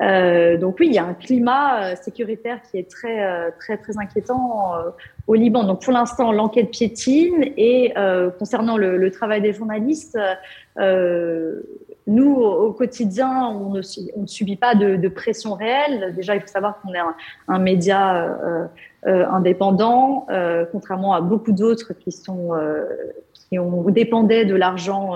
Euh, 0.00 0.56
donc 0.56 0.76
oui, 0.80 0.86
il 0.88 0.94
y 0.94 0.98
a 0.98 1.04
un 1.04 1.14
climat 1.14 1.94
sécuritaire 1.96 2.60
qui 2.62 2.78
est 2.78 2.90
très 2.90 3.52
très 3.58 3.76
très 3.76 3.98
inquiétant 3.98 4.72
au 5.26 5.34
Liban. 5.34 5.64
Donc 5.64 5.82
pour 5.82 5.92
l'instant, 5.92 6.32
l'enquête 6.32 6.70
piétine 6.70 7.44
et 7.56 7.94
concernant 8.38 8.76
le, 8.76 8.96
le, 8.96 9.10
travail 9.10 9.42
des 9.42 9.52
journalistes, 9.52 10.18
nous, 12.06 12.34
au 12.34 12.72
quotidien, 12.72 13.46
on 13.46 13.70
ne, 13.70 13.80
on 14.16 14.22
ne 14.22 14.26
subit 14.26 14.56
pas 14.56 14.74
de, 14.74 14.96
de, 14.96 15.08
pression 15.08 15.54
réelle. 15.54 16.14
Déjà, 16.14 16.34
il 16.34 16.40
faut 16.40 16.48
savoir 16.48 16.80
qu'on 16.80 16.92
est 16.92 16.98
un, 16.98 17.14
un 17.48 17.58
média 17.58 18.24
euh, 18.24 18.66
euh, 19.06 19.26
indépendant, 19.28 20.26
euh, 20.30 20.64
contrairement 20.70 21.14
à 21.14 21.20
beaucoup 21.20 21.52
d'autres 21.52 21.92
qui 21.92 22.10
sont 22.10 22.54
euh, 22.54 22.84
qui 23.52 23.58
ont 23.58 23.82
dépendaient 23.90 24.46
de 24.46 24.54
l'argent 24.54 25.14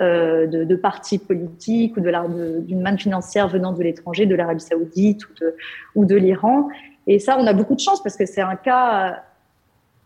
euh, 0.00 0.48
de, 0.48 0.64
de, 0.64 0.74
partis 0.74 1.18
politiques 1.18 1.96
ou 1.96 2.00
de 2.00 2.60
d'une 2.62 2.80
manne 2.80 2.98
financière 2.98 3.46
venant 3.46 3.72
de 3.72 3.80
l'étranger, 3.80 4.26
de 4.26 4.34
l'Arabie 4.34 4.60
Saoudite 4.60 5.24
ou 5.28 5.32
de, 5.40 5.56
ou 5.94 6.04
de 6.04 6.16
l'Iran. 6.16 6.66
Et 7.06 7.20
ça, 7.20 7.36
on 7.38 7.46
a 7.46 7.52
beaucoup 7.52 7.76
de 7.76 7.80
chance 7.80 8.02
parce 8.02 8.16
que 8.16 8.26
c'est 8.26 8.40
un 8.40 8.56
cas. 8.56 9.22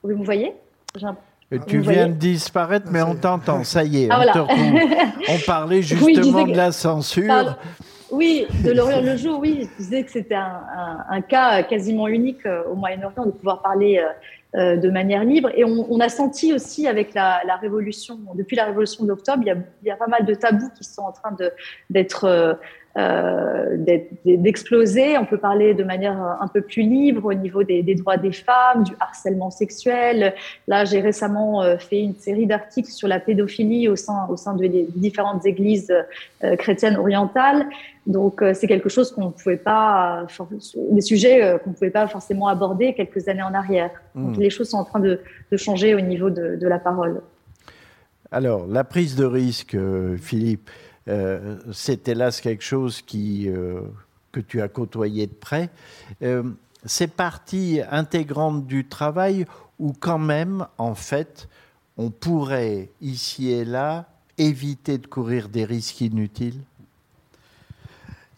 Vous 0.02 0.14
me 0.14 0.24
voyez? 0.26 0.52
Tu 1.66 1.78
viens 1.78 2.08
de 2.08 2.12
disparaître, 2.12 2.88
mais 2.90 3.00
on 3.00 3.14
t'entend. 3.14 3.64
Ça 3.64 3.82
y 3.82 4.04
est, 4.04 4.08
ah, 4.10 4.24
on, 4.36 4.40
on, 5.34 5.38
parlait 5.46 5.80
justement 5.80 6.44
de 6.46 6.56
la 6.56 6.72
censure. 6.72 7.56
Oui, 8.10 8.46
de 8.62 8.72
l'Orient 8.72 9.00
le 9.00 9.16
jour, 9.16 9.40
oui. 9.40 9.70
Je 9.72 9.82
disais 9.82 10.02
que 10.02 10.10
c'était 10.10 10.34
un, 10.34 10.98
un, 11.08 11.20
cas 11.22 11.62
quasiment 11.62 12.08
unique 12.08 12.44
euh, 12.44 12.62
au 12.70 12.74
Moyen-Orient 12.74 13.24
de 13.24 13.30
pouvoir 13.30 13.62
parler 13.62 14.02
euh, 14.54 14.70
euh, 14.70 14.76
de 14.76 14.90
manière 14.90 15.24
libre. 15.24 15.50
Et 15.54 15.64
on, 15.64 15.86
on, 15.90 16.00
a 16.00 16.08
senti 16.08 16.52
aussi 16.52 16.86
avec 16.86 17.14
la, 17.14 17.40
la 17.46 17.56
révolution, 17.56 18.18
depuis 18.34 18.56
la 18.56 18.64
révolution 18.66 19.04
d'octobre, 19.04 19.42
il, 19.46 19.64
il, 19.82 19.88
y 19.88 19.90
a 19.90 19.96
pas 19.96 20.06
mal 20.06 20.24
de 20.24 20.34
tabous 20.34 20.70
qui 20.76 20.84
sont 20.84 21.02
en 21.02 21.12
train 21.12 21.36
d'être 21.88 22.58
euh, 22.98 23.76
d'exploser. 24.24 25.16
On 25.16 25.24
peut 25.24 25.38
parler 25.38 25.74
de 25.74 25.84
manière 25.84 26.18
un 26.40 26.48
peu 26.48 26.60
plus 26.60 26.82
libre 26.82 27.26
au 27.26 27.34
niveau 27.34 27.62
des, 27.62 27.84
des 27.84 27.94
droits 27.94 28.16
des 28.16 28.32
femmes, 28.32 28.82
du 28.82 28.92
harcèlement 28.98 29.50
sexuel. 29.50 30.34
Là, 30.66 30.84
j'ai 30.84 31.00
récemment 31.00 31.62
euh, 31.62 31.78
fait 31.78 32.00
une 32.00 32.16
série 32.16 32.46
d'articles 32.46 32.90
sur 32.90 33.06
la 33.06 33.20
pédophilie 33.20 33.88
au 33.88 33.94
sein, 33.94 34.26
au 34.28 34.36
sein 34.36 34.56
de 34.56 34.66
différentes 34.96 35.46
églises 35.46 35.92
euh, 36.42 36.56
chrétiennes 36.56 36.96
orientales. 36.96 37.66
Donc, 38.08 38.42
c'est 38.54 38.66
quelque 38.66 38.88
chose 38.88 39.12
qu'on 39.12 39.26
ne 39.26 39.30
pouvait 39.30 39.56
pas, 39.56 40.26
des 40.90 41.00
sujets 41.00 41.60
qu'on 41.62 41.70
ne 41.70 41.74
pouvait 41.74 41.90
pas 41.90 42.08
forcément 42.08 42.48
aborder 42.48 42.94
quelques 42.94 43.28
années 43.28 43.42
en 43.42 43.54
arrière. 43.54 43.90
Donc, 44.16 44.36
hmm. 44.36 44.40
les 44.40 44.50
choses 44.50 44.70
sont 44.70 44.78
en 44.78 44.84
train 44.84 45.00
de, 45.00 45.20
de 45.52 45.56
changer 45.56 45.94
au 45.94 46.00
niveau 46.00 46.28
de, 46.28 46.56
de, 46.56 46.66
la 46.66 46.80
parole. 46.80 47.20
Alors, 48.32 48.66
la 48.66 48.82
prise 48.82 49.14
de 49.14 49.26
risque, 49.26 49.76
Philippe, 50.18 50.70
euh, 51.10 51.56
c'est 51.72 52.08
hélas 52.08 52.40
quelque 52.40 52.62
chose 52.62 53.02
qui, 53.02 53.48
euh, 53.48 53.80
que 54.32 54.40
tu 54.40 54.62
as 54.62 54.68
côtoyé 54.68 55.26
de 55.26 55.32
près. 55.32 55.70
Euh, 56.22 56.44
c'est 56.84 57.12
partie 57.12 57.80
intégrante 57.90 58.66
du 58.66 58.86
travail 58.86 59.44
ou 59.78 59.92
quand 59.98 60.18
même, 60.18 60.66
en 60.78 60.94
fait, 60.94 61.48
on 61.96 62.10
pourrait 62.10 62.90
ici 63.00 63.50
et 63.50 63.64
là 63.64 64.06
éviter 64.38 64.98
de 64.98 65.06
courir 65.06 65.48
des 65.48 65.64
risques 65.64 66.00
inutiles? 66.00 66.60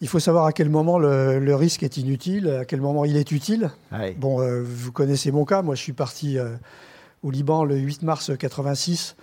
Il 0.01 0.09
faut 0.09 0.19
savoir 0.19 0.45
à 0.45 0.51
quel 0.51 0.69
moment 0.69 0.99
le, 0.99 1.55
risque 1.55 1.83
est 1.83 1.95
inutile, 1.95 2.49
à 2.49 2.65
quel 2.65 2.81
moment 2.81 3.05
il 3.05 3.15
est 3.15 3.31
utile. 3.31 3.71
Bon, 4.17 4.41
vous 4.61 4.91
connaissez 4.91 5.31
mon 5.31 5.45
cas. 5.45 5.61
Moi, 5.61 5.75
je 5.75 5.81
suis 5.81 5.93
parti 5.93 6.37
au 7.21 7.31
Liban 7.31 7.63
le 7.63 7.77
8 7.77 8.01
mars 8.01 8.31
86 8.37 9.15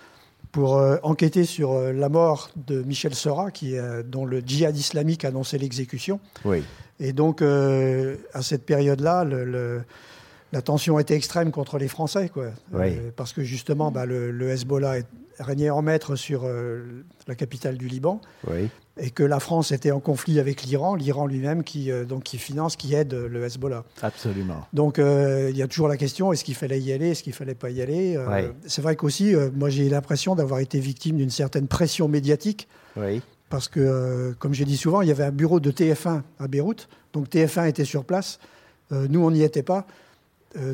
pour 0.51 0.77
euh, 0.77 0.97
enquêter 1.03 1.45
sur 1.45 1.71
euh, 1.71 1.93
la 1.93 2.09
mort 2.09 2.49
de 2.55 2.81
Michel 2.83 3.15
Sera, 3.15 3.51
qui, 3.51 3.77
euh, 3.77 4.03
dont 4.03 4.25
le 4.25 4.41
djihad 4.41 4.75
islamique 4.75 5.25
annonçait 5.25 5.57
l'exécution. 5.57 6.19
Oui. 6.45 6.63
Et 6.99 7.13
donc, 7.13 7.41
à 7.41 8.41
cette 8.43 8.63
période-là, 8.63 9.23
le, 9.23 9.81
la 10.51 10.61
tension 10.61 10.99
était 10.99 11.15
extrême 11.15 11.51
contre 11.51 11.77
les 11.77 11.87
Français, 11.87 12.29
quoi. 12.29 12.47
parce 13.15 13.33
que 13.33 13.43
justement, 13.43 13.91
bah, 13.91 14.05
le, 14.05 14.31
le, 14.31 14.49
Hezbollah 14.49 15.01
régnait 15.39 15.69
en 15.69 15.81
maître 15.81 16.15
sur 16.15 16.47
la 17.27 17.35
capitale 17.35 17.77
du 17.77 17.87
Liban. 17.87 18.21
Oui 18.49 18.69
et 18.97 19.09
que 19.09 19.23
la 19.23 19.39
France 19.39 19.71
était 19.71 19.91
en 19.91 19.99
conflit 19.99 20.39
avec 20.39 20.63
l'Iran, 20.63 20.95
l'Iran 20.95 21.25
lui-même 21.25 21.63
qui, 21.63 21.91
euh, 21.91 22.05
donc, 22.05 22.23
qui 22.23 22.37
finance, 22.37 22.75
qui 22.75 22.93
aide 22.93 23.13
le 23.13 23.43
Hezbollah. 23.43 23.83
Absolument. 24.01 24.67
Donc 24.73 24.99
euh, 24.99 25.49
il 25.49 25.57
y 25.57 25.61
a 25.61 25.67
toujours 25.67 25.87
la 25.87 25.97
question, 25.97 26.33
est-ce 26.33 26.43
qu'il 26.43 26.55
fallait 26.55 26.79
y 26.79 26.91
aller, 26.91 27.11
est-ce 27.11 27.23
qu'il 27.23 27.33
fallait 27.33 27.55
pas 27.55 27.69
y 27.69 27.81
aller 27.81 28.15
euh, 28.17 28.51
C'est 28.67 28.81
vrai 28.81 28.95
qu'aussi, 28.95 29.33
moi 29.55 29.69
j'ai 29.69 29.89
l'impression 29.89 30.35
d'avoir 30.35 30.59
été 30.59 30.79
victime 30.79 31.17
d'une 31.17 31.29
certaine 31.29 31.67
pression 31.67 32.07
médiatique. 32.07 32.67
Oui. 32.97 33.21
Parce 33.49 33.67
que, 33.67 34.33
comme 34.39 34.53
j'ai 34.53 34.63
dit 34.63 34.77
souvent, 34.77 35.01
il 35.01 35.09
y 35.09 35.11
avait 35.11 35.25
un 35.25 35.31
bureau 35.31 35.59
de 35.59 35.71
TF1 35.71 36.21
à 36.39 36.47
Beyrouth, 36.47 36.87
donc 37.11 37.27
TF1 37.27 37.67
était 37.67 37.83
sur 37.83 38.05
place, 38.05 38.39
nous 38.91 39.25
on 39.25 39.31
n'y 39.31 39.43
était 39.43 39.63
pas. 39.63 39.85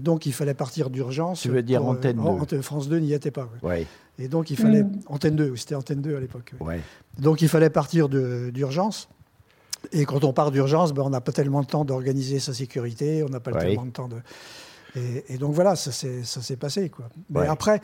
Donc 0.01 0.25
il 0.25 0.33
fallait 0.33 0.53
partir 0.53 0.89
d'urgence. 0.89 1.41
Tu 1.41 1.49
veux 1.49 1.61
dire 1.61 1.85
Antenne 1.85 2.21
2 2.49 2.61
France 2.61 2.89
2 2.89 2.99
n'y 2.99 3.13
était 3.13 3.31
pas. 3.31 3.49
Oui. 3.61 3.85
Et 4.19 4.27
donc, 4.27 4.49
il 4.49 4.57
fallait. 4.57 4.83
Mm. 4.83 4.99
Antenne 5.07 5.35
2, 5.35 5.55
c'était 5.55 5.75
Antenne 5.75 6.01
2 6.01 6.15
à 6.15 6.19
l'époque. 6.19 6.53
Ouais. 6.59 6.81
Donc, 7.19 7.41
il 7.41 7.49
fallait 7.49 7.69
partir 7.69 8.09
d'urgence. 8.09 9.09
Et 9.91 10.05
quand 10.05 10.23
on 10.23 10.33
part 10.33 10.51
d'urgence, 10.51 10.93
ben, 10.93 11.03
on 11.03 11.09
n'a 11.09 11.21
pas 11.21 11.31
tellement 11.31 11.61
de 11.61 11.67
temps 11.67 11.85
d'organiser 11.85 12.39
sa 12.39 12.53
sécurité, 12.53 13.23
on 13.23 13.29
n'a 13.29 13.39
pas 13.39 13.51
tellement 13.51 13.85
de 13.85 13.91
temps 13.91 14.07
de. 14.07 14.17
Et, 15.29 15.37
donc 15.37 15.53
voilà, 15.53 15.75
ça 15.75 15.91
s'est 15.91 16.55
passé. 16.55 16.89
Quoi. 16.89 17.05
Mais 17.29 17.45
après, 17.45 17.81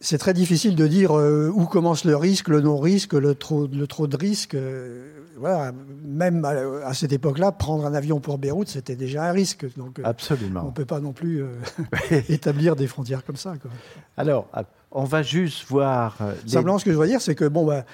c'est 0.00 0.18
très 0.18 0.34
difficile 0.34 0.74
de 0.74 0.86
dire 0.88 1.16
euh, 1.16 1.48
où 1.54 1.66
commence 1.66 2.04
le 2.04 2.16
risque, 2.16 2.48
le 2.48 2.60
non-risque, 2.60 3.12
le 3.12 3.36
trop, 3.36 3.68
le 3.68 3.86
trop 3.86 4.08
de 4.08 4.16
risque. 4.16 4.54
Euh, 4.54 5.19
voilà, 5.40 5.72
même 6.04 6.44
à, 6.44 6.94
cette 6.94 7.12
époque-là, 7.12 7.50
prendre 7.50 7.86
un 7.86 7.94
avion 7.94 8.20
pour 8.20 8.38
Beyrouth, 8.38 8.68
c'était 8.68 8.94
déjà 8.94 9.24
un 9.24 9.32
risque. 9.32 9.66
Donc, 9.76 9.98
euh, 9.98 10.02
Absolument. 10.04 10.62
On 10.62 10.66
ne 10.66 10.72
peut 10.72 10.84
pas 10.84 11.00
non 11.00 11.12
plus 11.12 11.44
établir 12.28 12.76
des 12.76 12.86
frontières 12.86 13.24
comme 13.24 13.36
ça. 13.36 13.54
Quoi. 13.60 13.70
Alors, 14.16 14.48
on 14.92 15.04
va 15.04 15.22
juste 15.22 15.66
voir. 15.68 16.16
Euh, 16.20 16.34
Simplement, 16.46 16.78
ce 16.78 16.84
que 16.84 16.92
je 16.92 16.98
veux 16.98 17.06
dire, 17.06 17.20
c'est 17.20 17.34
que, 17.34 17.46
bon, 17.46 17.66
bah, 17.66 17.84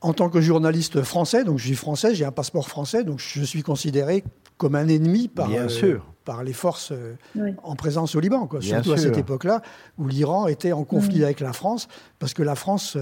en 0.00 0.12
tant 0.12 0.28
que 0.28 0.40
journaliste 0.40 1.02
français, 1.02 1.44
donc 1.44 1.58
je 1.58 1.66
suis 1.66 1.76
français, 1.76 2.14
j'ai 2.14 2.24
un 2.24 2.32
passeport 2.32 2.68
français, 2.68 3.04
donc 3.04 3.20
je 3.20 3.42
suis 3.42 3.62
considéré 3.62 4.24
comme 4.56 4.74
un 4.74 4.88
ennemi 4.88 5.28
par, 5.28 5.50
euh, 5.50 5.98
par 6.24 6.44
les 6.44 6.52
forces 6.52 6.92
euh, 6.92 7.16
en 7.62 7.76
présence 7.76 8.14
au 8.14 8.20
Liban, 8.20 8.46
quoi. 8.46 8.60
surtout 8.60 8.92
à 8.92 8.96
cette 8.96 9.18
époque-là, 9.18 9.62
où 9.98 10.06
l'Iran 10.06 10.46
était 10.46 10.72
en 10.72 10.84
conflit 10.84 11.24
avec 11.24 11.40
la 11.40 11.52
France, 11.52 11.88
parce 12.18 12.34
que 12.34 12.42
la 12.42 12.54
France 12.54 12.96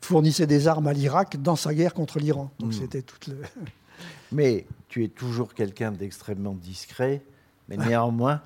fournissait 0.00 0.46
des 0.46 0.68
armes 0.68 0.86
à 0.86 0.92
l'Irak 0.92 1.40
dans 1.42 1.56
sa 1.56 1.74
guerre 1.74 1.94
contre 1.94 2.18
l'Iran. 2.18 2.50
Donc 2.58 2.70
mm. 2.70 2.72
c'était 2.72 3.02
toute 3.02 3.26
le... 3.26 3.36
Mais 4.32 4.66
tu 4.88 5.04
es 5.04 5.08
toujours 5.08 5.54
quelqu'un 5.54 5.92
d'extrêmement 5.92 6.54
discret, 6.54 7.22
mais 7.68 7.76
néanmoins, 7.76 8.40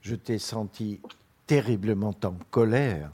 je 0.00 0.14
t'ai 0.14 0.38
senti 0.38 1.00
terriblement 1.46 2.14
en 2.24 2.34
colère 2.50 3.10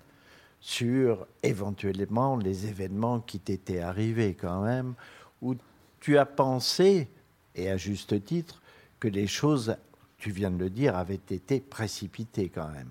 sur 0.60 1.26
éventuellement 1.42 2.36
les 2.36 2.66
événements 2.66 3.20
qui 3.20 3.38
t'étaient 3.38 3.80
arrivés 3.80 4.34
quand 4.34 4.62
même, 4.62 4.94
où 5.42 5.54
tu 6.00 6.18
as 6.18 6.26
pensé, 6.26 7.08
et 7.54 7.70
à 7.70 7.76
juste 7.76 8.24
titre, 8.24 8.62
que 9.04 9.08
les 9.08 9.26
choses, 9.26 9.76
tu 10.16 10.30
viens 10.30 10.50
de 10.50 10.58
le 10.58 10.70
dire, 10.70 10.96
avaient 10.96 11.14
été 11.14 11.60
précipitées 11.60 12.48
quand 12.48 12.68
même. 12.68 12.88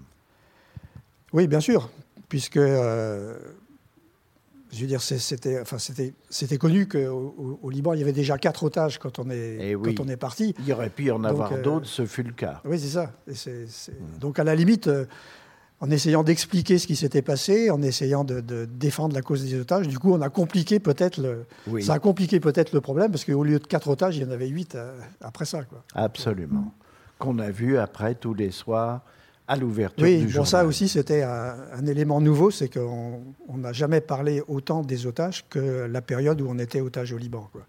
Oui, 1.33 1.47
bien 1.47 1.59
sûr, 1.59 1.89
puisque 2.29 2.57
euh, 2.57 3.35
je 4.71 4.81
veux 4.81 4.87
dire, 4.87 5.01
c'était, 5.01 5.59
enfin, 5.59 5.79
c'était, 5.79 6.13
c'était 6.29 6.59
connu 6.59 6.87
qu'au 6.87 7.59
au 7.63 7.69
Liban, 7.71 7.93
il 7.93 7.99
y 7.99 8.03
avait 8.03 8.13
déjà 8.13 8.37
quatre 8.37 8.63
otages 8.63 8.99
quand 8.99 9.17
on 9.17 9.31
est, 9.31 9.57
eh 9.59 9.73
quand 9.73 9.99
on 10.01 10.07
est 10.07 10.17
parti. 10.17 10.53
Il 10.59 10.67
y 10.67 10.73
aurait 10.73 10.91
pu 10.91 11.05
y 11.05 11.11
en 11.11 11.23
avoir 11.23 11.53
euh, 11.53 11.61
d'autres, 11.63 11.87
ce 11.87 12.05
fut 12.05 12.21
le 12.21 12.33
cas. 12.33 12.61
Oui, 12.63 12.79
c'est 12.79 12.89
ça. 12.89 13.11
Hmm. 13.27 14.19
Donc, 14.19 14.37
à 14.37 14.43
la 14.43 14.53
limite, 14.53 14.87
euh, 14.87 15.05
en 15.83 15.91
essayant 15.91 16.23
d'expliquer 16.23 16.79
ce 16.79 16.87
qui 16.87 16.95
s'était 16.95 17.21
passé, 17.21 17.69
en 17.69 17.81
essayant 17.81 18.23
de, 18.23 18.39
défendre 18.65 19.13
la 19.13 19.21
cause 19.21 19.43
des 19.43 19.59
otages. 19.59 19.85
Du 19.89 19.99
coup, 19.99 20.13
on 20.13 20.21
a 20.21 20.29
compliqué 20.29 20.79
peut-être 20.79 21.17
le, 21.17 21.45
ça 21.81 21.95
a 21.95 21.99
compliqué 21.99 22.39
peut-être 22.39 22.71
le 22.71 22.79
problème 22.79 23.11
parce 23.11 23.25
qu'au 23.25 23.43
lieu 23.43 23.59
de 23.59 23.67
quatre 23.67 23.89
otages, 23.89 24.15
il 24.15 24.23
y 24.23 24.25
en 24.25 24.31
avait 24.31 24.47
huit 24.47 24.75
euh, 24.75 24.97
après 25.19 25.43
ça. 25.43 25.63
Quoi. 25.63 25.83
Absolument. 25.93 26.73
Qu'on 27.19 27.37
a 27.37 27.51
vu 27.51 27.77
après 27.77 28.15
tous 28.15 28.33
les 28.33 28.51
soirs 28.51 29.01
à 29.45 29.57
l'ouverture 29.57 30.05
oui, 30.05 30.19
du 30.19 30.29
journal. 30.29 30.47
ça 30.47 30.65
aussi, 30.65 30.87
c'était 30.87 31.21
un, 31.21 31.85
élément 31.85 32.21
nouveau, 32.21 32.49
c'est 32.49 32.69
qu'on 32.69 33.21
n'a 33.53 33.73
jamais 33.73 33.99
parlé 33.99 34.41
autant 34.47 34.83
des 34.83 35.05
otages 35.05 35.43
que 35.49 35.85
la 35.91 36.01
période 36.01 36.39
où 36.39 36.47
on 36.49 36.59
était 36.59 36.79
otage 36.79 37.11
au 37.11 37.17
Liban. 37.17 37.49
Quoi. 37.51 37.63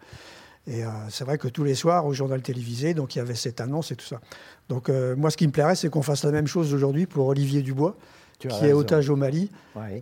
Et 0.67 0.85
euh, 0.85 0.89
c'est 1.11 1.25
vrai 1.25 1.37
que 1.39 1.49
tous 1.49 1.65
les 1.65 1.75
soirs, 1.75 2.07
au 2.07 2.15
journal 2.15 2.41
télévisé, 2.41 2.95
donc 2.95 3.15
il 3.15 3.19
y 3.19 3.21
avait 3.21 3.35
cette 3.35 3.61
annonce 3.61 3.91
et 3.91 3.97
tout 3.97 4.07
ça. 4.07 4.21
Donc 4.69 4.89
euh, 4.89 5.15
moi, 5.17 5.31
ce 5.31 5.37
qui 5.37 5.47
me 5.47 5.53
plairait, 5.53 5.77
c'est 5.77 5.91
qu'on 5.91 6.03
fasse 6.03 6.25
la 6.25 6.33
même 6.33 6.47
chose 6.47 6.73
aujourd'hui 6.73 7.07
pour 7.07 7.27
Olivier 7.27 7.63
Dubois, 7.63 7.97
qui 8.39 8.67
est 8.67 8.73
otage 8.73 9.09
au 9.09 9.17
Mali, 9.17 9.51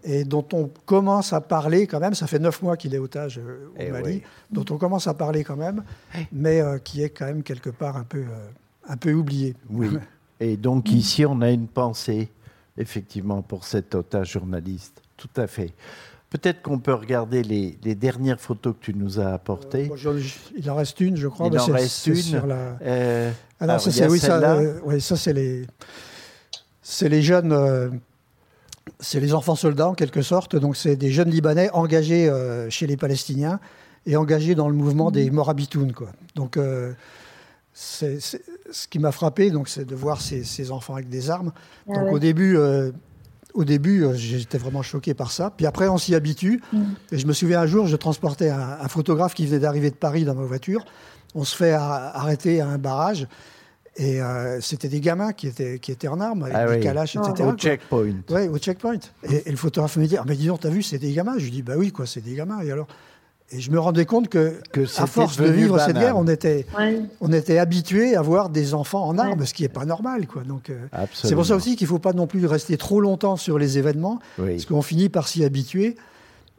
et 0.04 0.24
dont 0.24 0.46
on 0.52 0.70
commence 0.86 1.32
à 1.32 1.40
parler 1.40 1.86
quand 1.86 2.00
même, 2.00 2.14
ça 2.14 2.26
fait 2.26 2.38
neuf 2.38 2.62
mois 2.62 2.76
qu'il 2.76 2.94
est 2.94 2.98
otage 2.98 3.38
euh, 3.38 3.68
au 3.68 3.74
eh 3.78 3.90
Mali, 3.90 4.22
dont 4.50 4.64
on 4.70 4.78
commence 4.78 5.06
à 5.06 5.14
parler 5.14 5.44
quand 5.44 5.56
même, 5.56 5.84
mais 6.32 6.60
euh, 6.60 6.78
qui 6.78 7.02
est 7.02 7.10
quand 7.10 7.26
même 7.26 7.42
quelque 7.42 7.70
part 7.70 7.96
un 7.96 8.04
peu, 8.04 8.24
un 8.88 8.96
peu 8.96 9.12
oublié. 9.12 9.54
Oui, 9.70 9.88
et 10.40 10.56
donc 10.56 10.90
ici 10.90 11.24
on 11.24 11.40
a 11.40 11.50
une 11.50 11.68
pensée, 11.68 12.30
effectivement, 12.76 13.42
pour 13.42 13.64
cet 13.64 13.94
otage 13.94 14.32
journaliste, 14.32 15.02
tout 15.16 15.30
à 15.36 15.46
fait. 15.46 15.72
Peut-être 16.32 16.62
qu'on 16.62 16.78
peut 16.78 16.94
regarder 16.94 17.42
les, 17.42 17.78
les, 17.84 17.94
dernières 17.94 18.40
photos 18.40 18.74
que 18.74 18.84
tu 18.84 18.94
nous 18.94 19.20
as 19.20 19.34
apportées. 19.34 19.90
il 20.56 20.70
en 20.70 20.74
reste 20.74 21.00
une, 21.00 21.16
je 21.16 21.28
crois. 21.28 21.48
Il 21.52 21.58
en 21.58 21.66
reste 21.66 22.06
une. 22.06 22.16
Sur 22.16 22.46
la... 22.46 22.78
alors, 23.60 23.80
ça, 23.80 23.90
c'est, 23.90 24.08
oui, 24.08 24.18
ça, 24.18 24.58
oui, 24.84 25.00
ça, 25.00 25.16
c'est 25.16 25.34
les, 25.34 25.66
c'est 26.80 27.10
les 27.10 27.22
jeunes 27.22 28.00
c'est 29.00 29.20
les 29.20 29.34
enfants 29.34 29.56
soldats 29.56 29.88
en 29.88 29.94
quelque 29.94 30.22
sorte. 30.22 30.56
Donc 30.56 30.76
c'est 30.76 30.96
des 30.96 31.10
jeunes 31.10 31.30
Libanais 31.30 31.70
engagés 31.72 32.28
euh, 32.28 32.70
chez 32.70 32.86
les 32.86 32.96
Palestiniens 32.96 33.60
et 34.06 34.16
engagés 34.16 34.54
dans 34.54 34.68
le 34.68 34.74
mouvement 34.74 35.10
des 35.10 35.30
mmh. 35.30 35.34
Morabitoun. 35.34 35.92
Quoi. 35.92 36.08
Donc 36.34 36.56
euh, 36.56 36.92
c'est, 37.72 38.18
ce 38.20 38.88
qui 38.88 38.98
m'a 38.98 39.12
frappé, 39.12 39.50
donc, 39.50 39.68
c'est 39.68 39.84
de 39.84 39.94
voir 39.94 40.20
ces, 40.20 40.70
enfants 40.70 40.94
avec 40.94 41.08
des 41.08 41.30
armes. 41.30 41.52
Ah 41.88 41.94
donc 41.94 42.12
au 42.12 42.18
début, 42.18 42.56
euh, 42.56 42.90
au 43.54 43.64
début, 43.64 44.06
j'étais 44.14 44.58
vraiment 44.58 44.82
choqué 44.82 45.14
par 45.14 45.30
ça. 45.30 45.52
Puis 45.56 45.66
après, 45.66 45.88
on 45.88 45.98
s'y 45.98 46.14
habitue. 46.14 46.60
Mmh. 46.72 46.82
Et 47.12 47.18
je 47.18 47.26
me 47.26 47.32
souviens 47.32 47.60
un 47.60 47.66
jour, 47.66 47.86
je 47.86 47.96
transportais 47.96 48.50
un, 48.50 48.88
photographe 48.88 49.34
qui 49.34 49.46
venait 49.46 49.58
d'arriver 49.58 49.90
de 49.90 49.96
Paris 49.96 50.24
dans 50.24 50.34
ma 50.34 50.44
voiture. 50.44 50.84
On 51.34 51.44
se 51.44 51.56
fait 51.56 51.72
arrêter 51.72 52.60
à 52.60 52.68
un 52.68 52.78
barrage. 52.78 53.26
Et 53.96 54.22
euh, 54.22 54.60
c'était 54.60 54.88
des 54.88 55.00
gamins 55.00 55.32
qui 55.32 55.46
étaient, 55.46 55.78
qui 55.78 55.92
étaient 55.92 56.08
en 56.08 56.18
armes, 56.18 56.44
avec 56.44 56.56
ah 56.56 56.66
des 56.66 56.80
calaches, 56.80 57.16
etc. 57.16 57.46
Au 57.46 57.52
checkpoint. 57.54 58.14
Oui, 58.30 58.48
au 58.48 58.56
checkpoint. 58.56 58.98
Et, 59.24 59.50
le 59.50 59.56
photographe 59.56 59.96
me 59.98 60.06
dit 60.06 60.16
Ah, 60.16 60.24
mais 60.26 60.34
dis 60.34 60.46
donc, 60.46 60.60
t'as 60.60 60.70
vu, 60.70 60.82
c'est 60.82 60.98
des 60.98 61.12
gamins 61.12 61.34
Je 61.36 61.44
lui 61.44 61.50
dis 61.50 61.62
Bah 61.62 61.74
oui, 61.76 61.92
quoi, 61.92 62.06
c'est 62.06 62.22
des 62.22 62.34
gamins. 62.34 62.62
Et 62.62 62.72
alors 62.72 62.86
et 63.52 63.60
je 63.60 63.70
me 63.70 63.78
rendais 63.78 64.06
compte 64.06 64.28
que, 64.28 64.60
que 64.72 64.80
à 65.00 65.06
force 65.06 65.36
de 65.36 65.46
vivre 65.46 65.78
cette 65.78 65.96
guerre, 65.96 66.16
on 66.16 66.26
était, 66.26 66.66
on 67.20 67.32
était 67.32 67.58
habitué 67.58 68.16
à 68.16 68.22
voir 68.22 68.48
des 68.48 68.74
enfants 68.74 69.06
en 69.06 69.18
armes, 69.18 69.44
ce 69.44 69.54
qui 69.54 69.62
n'est 69.62 69.68
pas 69.68 69.84
normal. 69.84 70.26
Quoi. 70.26 70.42
Donc, 70.42 70.70
euh, 70.70 70.86
c'est 71.12 71.34
pour 71.34 71.46
ça 71.46 71.54
aussi 71.54 71.76
qu'il 71.76 71.86
ne 71.86 71.90
faut 71.90 71.98
pas 71.98 72.12
non 72.12 72.26
plus 72.26 72.46
rester 72.46 72.76
trop 72.76 73.00
longtemps 73.00 73.36
sur 73.36 73.58
les 73.58 73.78
événements, 73.78 74.18
parce 74.36 74.64
qu'on 74.64 74.82
finit 74.82 75.08
par 75.08 75.28
s'y 75.28 75.44
habituer. 75.44 75.96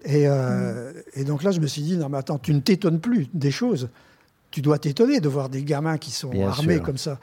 Et, 0.06 0.28
euh, 0.28 0.92
mm. 0.92 1.22
et, 1.22 1.24
donc 1.24 1.44
là, 1.44 1.52
je 1.52 1.60
me 1.60 1.68
suis 1.68 1.82
dit, 1.82 1.98
non 1.98 2.10
mais 2.10 2.18
attends, 2.18 2.38
tu 2.38 2.54
ne 2.54 2.60
t'étonnes 2.60 3.00
plus 3.00 3.28
des 3.34 3.52
choses 3.52 3.90
tu 4.54 4.62
dois 4.62 4.78
t'étonner 4.78 5.20
de 5.20 5.28
voir 5.28 5.50
des 5.50 5.64
gamins 5.64 5.98
qui 5.98 6.12
sont 6.12 6.32
armés 6.48 6.80
comme 6.80 7.00
ça. 7.00 7.18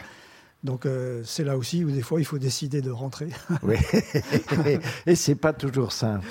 Donc 0.63 0.85
euh, 0.85 1.23
c'est 1.25 1.45
là 1.45 1.57
aussi 1.57 1.85
où 1.85 1.91
des 1.91 2.03
fois 2.03 2.21
il 2.21 2.27
faut 2.27 2.39
décider 2.39 2.83
de 2.83 2.91
rentrer. 2.91 3.29
oui, 3.63 3.77
et 5.07 5.15
c'est 5.15 5.35
pas 5.35 5.55
toujours 5.55 5.93
simple. 5.93 6.27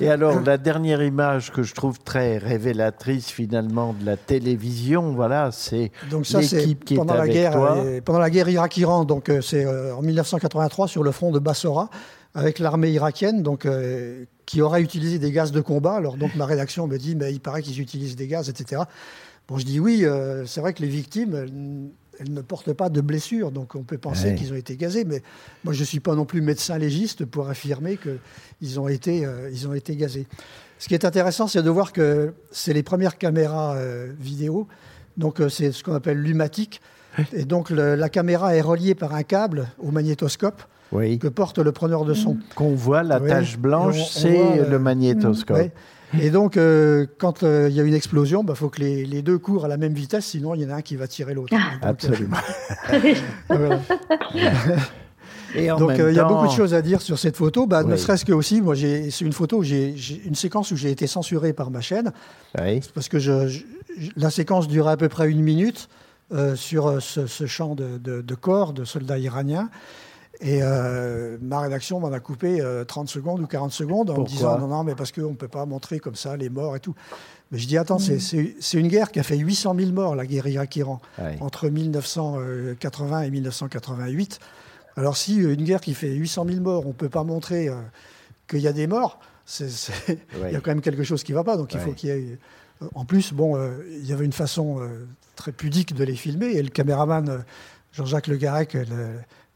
Et 0.00 0.08
alors 0.08 0.40
la 0.44 0.56
dernière 0.56 1.02
image 1.02 1.52
que 1.52 1.62
je 1.62 1.74
trouve 1.74 1.98
très 1.98 2.38
révélatrice 2.38 3.28
finalement 3.28 3.92
de 3.92 4.06
la 4.06 4.16
télévision, 4.16 5.12
voilà, 5.12 5.52
c'est 5.52 5.90
l'équipe 6.10 6.84
qui 6.84 6.94
pendant 6.94 7.12
est 7.12 7.16
la 7.16 7.22
avec 7.24 7.34
guerre, 7.34 7.52
toi. 7.52 7.76
pendant 8.04 8.20
la 8.20 8.30
guerre 8.30 8.48
Irak-Iran, 8.48 9.04
donc 9.04 9.28
euh, 9.28 9.42
c'est 9.42 9.66
euh, 9.66 9.94
en 9.94 10.00
1983 10.00 10.88
sur 10.88 11.02
le 11.02 11.12
front 11.12 11.30
de 11.30 11.38
Bassora 11.38 11.90
avec 12.34 12.60
l'armée 12.60 12.90
irakienne, 12.90 13.42
donc 13.42 13.66
qui 14.46 14.62
aurait 14.62 14.82
utilisé 14.82 15.18
des 15.18 15.32
gaz 15.32 15.50
de 15.50 15.60
combat. 15.60 15.94
Alors 15.94 16.16
donc 16.16 16.36
ma 16.36 16.46
rédaction 16.46 16.86
me 16.86 16.96
dit, 16.96 17.16
mais 17.16 17.32
il 17.32 17.40
paraît 17.40 17.62
qu'ils 17.62 17.80
utilisent 17.80 18.16
des 18.16 18.28
gaz, 18.28 18.48
etc. 18.48 18.82
Bon, 19.48 19.56
je 19.56 19.64
dis 19.64 19.80
oui, 19.80 20.04
euh, 20.04 20.44
c'est 20.44 20.60
vrai 20.60 20.74
que 20.74 20.82
les 20.82 20.88
victimes, 20.88 21.90
elles, 22.20 22.32
ne 22.32 22.40
portent 22.40 22.72
pas 22.72 22.88
de 22.88 23.00
blessures, 23.00 23.50
donc 23.50 23.74
on 23.74 23.82
peut 23.82 23.98
penser 23.98 24.34
qu'ils 24.34 24.52
ont 24.52 24.56
été 24.56 24.76
gazés, 24.76 25.04
mais 25.04 25.22
moi 25.64 25.72
je 25.72 25.80
ne 25.80 25.84
suis 25.84 26.00
pas 26.00 26.14
non 26.14 26.24
plus 26.24 26.40
médecin 26.40 26.78
légiste 26.78 27.24
pour 27.24 27.48
affirmer 27.48 27.98
qu'ils 27.98 28.80
ont, 28.80 28.88
été, 28.88 29.24
euh, 29.24 29.50
ils 29.52 29.68
ont 29.68 29.74
été 29.74 29.96
gazés. 29.96 30.26
Ce 30.78 30.88
qui 30.88 30.94
est 30.94 31.04
intéressant, 31.04 31.48
c'est 31.48 31.62
de 31.62 31.70
voir 31.70 31.92
que 31.92 32.34
c'est 32.50 32.72
les 32.72 32.82
premières 32.82 33.18
caméras 33.18 33.76
euh, 33.76 34.12
vidéo, 34.18 34.68
donc 35.16 35.40
c'est 35.50 35.72
ce 35.72 35.82
qu'on 35.82 35.94
appelle 35.94 36.20
l'humatique, 36.20 36.80
et 37.32 37.44
donc 37.44 37.70
la 37.70 38.08
caméra 38.08 38.54
est 38.54 38.60
reliée 38.60 38.94
par 38.94 39.14
un 39.14 39.24
câble 39.24 39.68
au 39.78 39.90
magnétoscope. 39.90 40.62
Que 40.90 41.28
porte 41.28 41.58
le 41.58 41.72
preneur 41.72 42.04
de 42.04 42.14
son. 42.14 42.36
Qu'on 42.54 42.74
voit, 42.74 43.02
la 43.02 43.20
tache 43.20 43.58
blanche, 43.58 44.10
c'est 44.10 44.68
le 44.68 44.78
magnétoscope. 44.78 45.70
Et 46.18 46.30
donc, 46.30 46.56
euh, 46.56 47.06
quand 47.18 47.42
euh, 47.42 47.66
il 47.68 47.76
y 47.76 47.80
a 47.80 47.82
une 47.82 47.92
explosion, 47.94 48.40
il 48.42 48.46
bah, 48.46 48.54
faut 48.54 48.70
que 48.70 48.80
les, 48.80 49.22
deux 49.22 49.38
courent 49.38 49.66
à 49.66 49.68
la 49.68 49.76
même 49.76 49.92
vitesse, 49.92 50.24
sinon 50.24 50.54
il 50.54 50.62
y 50.62 50.66
en 50.66 50.70
a 50.70 50.76
un 50.76 50.82
qui 50.82 50.96
va 50.96 51.06
tirer 51.06 51.34
l'autre. 51.34 51.54
Ah. 51.54 51.72
Absolument. 51.82 52.38
Et 55.54 55.68
donc 55.68 55.92
il 55.96 56.14
y 56.14 56.18
a 56.18 56.24
beaucoup 56.24 56.46
de 56.46 56.52
choses 56.52 56.74
à 56.74 56.82
dire 56.82 57.00
sur 57.00 57.18
cette 57.18 57.36
photo. 57.36 57.66
Bah, 57.66 57.82
Ne 57.82 57.96
serait-ce 57.96 58.24
que 58.24 58.32
aussi, 58.32 58.60
moi, 58.60 58.74
c'est 58.76 59.20
une 59.20 59.32
photo, 59.32 59.62
j'ai 59.62 59.94
une 60.24 60.34
séquence 60.34 60.70
où 60.70 60.76
j'ai 60.76 60.90
été 60.90 61.06
censuré 61.06 61.52
par 61.52 61.70
ma 61.70 61.80
chaîne, 61.80 62.12
parce 62.94 63.08
que 63.08 63.18
je, 63.18 63.60
la 64.16 64.30
séquence 64.30 64.68
durait 64.68 64.92
à 64.92 64.96
peu 64.96 65.08
près 65.08 65.30
une 65.30 65.42
minute 65.42 65.88
euh, 66.32 66.54
sur 66.56 67.02
ce, 67.02 67.46
champ 67.46 67.74
de, 67.74 67.98
de, 67.98 68.34
corps 68.34 68.72
de 68.72 68.84
soldats 68.84 69.18
iraniens. 69.18 69.70
Et 70.40 70.60
euh, 70.62 71.36
ma 71.40 71.60
rédaction 71.60 71.98
m'en 71.98 72.12
a 72.12 72.20
coupé 72.20 72.62
30 72.86 73.08
euh, 73.08 73.10
secondes 73.10 73.40
ou 73.40 73.46
40 73.46 73.72
secondes 73.72 74.10
en 74.10 74.20
me 74.20 74.26
disant 74.26 74.58
non, 74.58 74.68
non, 74.68 74.84
mais 74.84 74.94
parce 74.94 75.10
qu'on 75.10 75.30
ne 75.30 75.36
peut 75.36 75.48
pas 75.48 75.66
montrer 75.66 75.98
comme 75.98 76.14
ça 76.14 76.36
les 76.36 76.48
morts 76.48 76.76
et 76.76 76.80
tout. 76.80 76.94
Mais 77.50 77.58
je 77.58 77.66
dis 77.66 77.76
attends, 77.76 77.98
c'est 77.98 78.74
une 78.74 78.88
guerre 78.88 79.10
qui 79.10 79.18
a 79.18 79.22
fait 79.22 79.36
800 79.36 79.74
000 79.76 79.92
morts, 79.92 80.14
la 80.14 80.26
guerre 80.26 80.46
Irak-Iran, 80.46 81.00
entre 81.40 81.68
1980 81.68 83.22
et 83.22 83.30
1988. 83.30 84.38
Alors 84.96 85.16
si 85.16 85.36
une 85.36 85.64
guerre 85.64 85.80
qui 85.80 85.94
fait 85.94 86.10
800 86.10 86.46
000 86.48 86.60
morts, 86.60 86.84
on 86.84 86.88
ne 86.88 86.92
peut 86.92 87.08
pas 87.08 87.24
montrer 87.24 87.68
euh, 87.68 87.74
qu'il 88.48 88.60
y 88.60 88.68
a 88.68 88.72
des 88.72 88.86
morts, 88.86 89.18
il 89.60 89.72
y 90.52 90.56
a 90.56 90.60
quand 90.60 90.70
même 90.70 90.82
quelque 90.82 91.04
chose 91.04 91.24
qui 91.24 91.32
ne 91.32 91.36
va 91.36 91.44
pas. 91.44 91.56
Donc 91.56 91.74
il 91.74 91.80
faut 91.80 91.92
qu'il 91.92 92.10
y 92.10 92.12
ait. 92.12 92.38
En 92.94 93.04
plus, 93.04 93.32
bon, 93.32 93.58
il 93.90 94.06
y 94.06 94.12
avait 94.12 94.24
une 94.24 94.32
façon 94.32 94.88
très 95.34 95.50
pudique 95.50 95.94
de 95.94 96.04
les 96.04 96.14
filmer 96.14 96.52
et 96.52 96.62
le 96.62 96.68
caméraman 96.68 97.44
Jean-Jacques 97.92 98.28
Le 98.28 98.36
Garec 98.36 98.76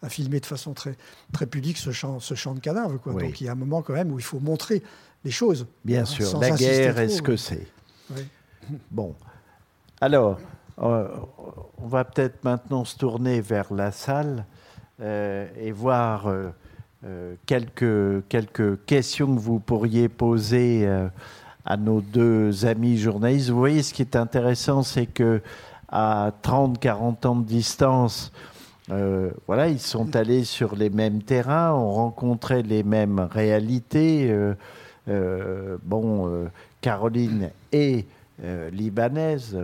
à 0.03 0.09
filmer 0.09 0.41
de 0.41 0.47
façon 0.47 0.73
très, 0.75 0.97
très 1.33 1.47
pudique 1.47 1.79
ce 1.79 1.93
champ, 1.93 2.21
ce 2.21 2.35
champ 2.35 2.55
de 2.55 2.61
cadavres. 2.61 2.99
Quoi. 2.99 3.13
Donc 3.13 3.41
il 3.41 3.45
y 3.45 3.49
a 3.49 3.53
un 3.53 3.57
moment 3.57 3.83
quand 3.83 3.95
même 3.95 4.13
où 4.13 4.19
il 4.19 4.25
faut 4.25 4.41
montrer 4.41 4.83
les 5.25 5.31
choses. 5.31 5.67
Bien 5.85 6.05
sûr, 6.05 6.39
la 6.41 6.51
guerre 6.51 6.99
est 6.99 7.09
ce 7.09 7.23
que 7.23 7.37
c'est? 7.37 7.67
Bon, 8.93 9.17
alors, 10.03 10.41
euh, 10.81 11.07
on 11.79 11.87
va 11.87 12.05
peut-être 12.05 12.43
maintenant 12.43 12.85
se 12.85 12.97
tourner 12.97 13.41
vers 13.41 13.73
la 13.73 13.93
salle 13.93 14.45
euh, 15.01 15.47
et 15.57 15.71
voir 15.71 16.27
euh, 16.27 17.37
quelques, 17.47 18.27
quelques 18.29 18.85
questions 18.85 19.33
que 19.33 19.41
vous 19.41 19.61
pourriez 19.61 20.09
poser 20.09 20.89
à 21.65 21.77
nos 21.77 22.01
deux 22.01 22.67
amis 22.67 22.99
journalistes. 22.99 23.51
Vous 23.51 23.59
voyez, 23.59 23.85
ce 23.85 23.95
qui 23.95 24.03
est 24.03 24.17
intéressant, 24.17 24.83
c'est 24.83 25.07
que 25.07 25.41
à 25.89 26.33
30-40 26.43 27.27
ans 27.29 27.37
de 27.37 27.45
distance, 27.45 28.33
euh, 28.93 29.31
voilà, 29.47 29.69
ils 29.69 29.81
sont 29.81 30.17
allés 30.17 30.45
sur 30.45 30.77
les 30.77 30.91
mêmes 30.91 31.23
terrains, 31.23 31.73
ont 31.73 31.93
rencontré 31.93 32.63
les 32.63 32.83
mêmes 32.83 33.21
réalités. 33.21 34.31
Euh, 34.31 34.55
euh, 35.09 35.79
bon, 35.83 36.49
Caroline 36.81 37.51
est 37.73 38.07
libanaise. 38.73 39.59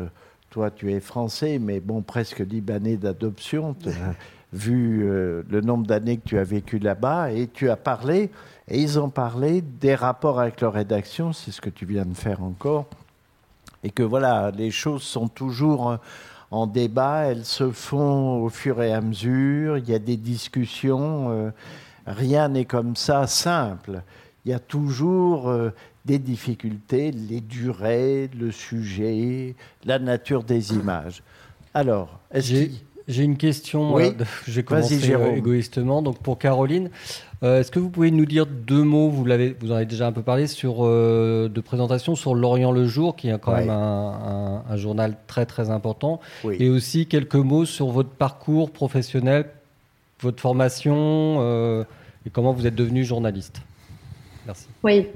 Toi, 0.51 0.71
tu 0.71 0.93
es 0.93 1.01
français, 1.01 1.59
mais 1.59 1.81
bon, 1.81 2.01
presque 2.01 2.39
libanais 2.39 2.97
d'adoption, 2.97 3.77
vu 4.53 5.07
le 5.07 5.61
nombre 5.61 5.87
d'années 5.87 6.17
que 6.17 6.27
tu 6.27 6.39
as 6.39 6.45
vécu 6.45 6.79
là-bas. 6.79 7.33
Et 7.33 7.49
tu 7.49 7.69
as 7.69 7.77
parlé, 7.77 8.31
et 8.69 8.81
ils 8.81 8.99
ont 8.99 9.11
parlé 9.11 9.61
des 9.61 9.95
rapports 9.95 10.41
avec 10.41 10.61
leur 10.61 10.73
rédaction, 10.73 11.33
c'est 11.33 11.51
ce 11.51 11.61
que 11.61 11.71
tu 11.71 11.85
viens 11.85 12.07
de 12.07 12.15
faire 12.15 12.43
encore. 12.43 12.87
Et 13.85 13.91
que 13.91 14.03
voilà, 14.03 14.51
les 14.51 14.71
choses 14.71 15.03
sont 15.03 15.29
toujours 15.29 15.99
en 16.51 16.67
débat, 16.67 17.25
elles 17.27 17.45
se 17.45 17.71
font 17.71 18.43
au 18.43 18.49
fur 18.49 18.83
et 18.83 18.93
à 18.93 19.01
mesure, 19.01 19.79
il 19.79 19.89
y 19.89 19.95
a 19.95 19.99
des 19.99 20.17
discussions, 20.17 21.31
euh, 21.31 21.51
rien 22.07 22.49
n'est 22.49 22.65
comme 22.65 22.97
ça 22.97 23.27
simple. 23.27 24.03
Il 24.45 24.51
y 24.51 24.55
a 24.55 24.59
toujours 24.59 25.49
euh, 25.49 25.71
des 26.05 26.19
difficultés, 26.19 27.11
les 27.11 27.41
durées, 27.41 28.31
le 28.39 28.51
sujet, 28.51 29.55
la 29.85 29.99
nature 29.99 30.43
des 30.43 30.73
images. 30.73 31.23
Alors, 31.75 32.19
est-ce 32.31 32.71
j'ai 33.09 33.25
une 33.25 33.39
question. 33.39 33.95
Oui. 33.95 34.13
Euh, 34.21 34.25
j'ai 34.47 34.63
commencé 34.63 35.11
égoïstement. 35.37 36.03
Donc 36.03 36.19
pour 36.19 36.39
Caroline, 36.39 36.91
euh, 37.43 37.61
est-ce 37.61 37.71
que 37.71 37.79
vous 37.79 37.91
pouvez 37.91 38.11
nous 38.11 38.27
dire 38.27 38.47
deux 38.47 38.83
mots 38.83 39.09
Vous 39.09 39.25
l'avez, 39.25 39.57
vous 39.61 39.73
en 39.73 39.77
avez 39.77 39.87
déjà 39.87 40.07
un 40.07 40.13
peu 40.13 40.23
parlé 40.23 40.47
sur 40.47 40.79
euh, 40.81 41.49
de 41.49 41.61
présentation 41.61 42.15
sur 42.15 42.35
Lorient 42.35 42.73
le 42.73 42.87
jour, 42.87 43.17
qui 43.17 43.29
est 43.29 43.39
quand 43.39 43.53
même 43.53 43.71
un, 43.71 44.77
journal 44.77 45.17
très 45.27 45.47
très 45.47 45.71
important, 45.71 46.21
et 46.51 46.69
aussi 46.69 47.07
quelques 47.07 47.35
mots 47.35 47.65
sur 47.65 47.89
votre 47.89 48.11
parcours 48.11 48.71
professionnel, 48.71 49.47
votre 50.21 50.41
formation 50.41 51.85
et 52.27 52.31
comment 52.31 52.53
vous 52.53 52.67
êtes 52.67 52.75
devenu 52.75 53.05
journaliste. 53.05 53.63
Merci. 54.47 54.67
Oui. 54.83 55.07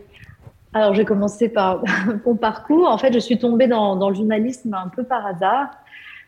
Alors, 0.74 0.94
j'ai 0.94 1.05
commencé 1.05 1.49
par 1.49 1.82
mon 2.27 2.36
parcours. 2.36 2.89
En 2.89 2.99
fait, 2.99 3.12
je 3.12 3.19
suis 3.19 3.39
tombée 3.39 3.66
dans, 3.66 3.97
dans, 3.97 4.09
le 4.09 4.15
journalisme 4.15 4.73
un 4.74 4.89
peu 4.89 5.05
par 5.05 5.27
hasard. 5.27 5.69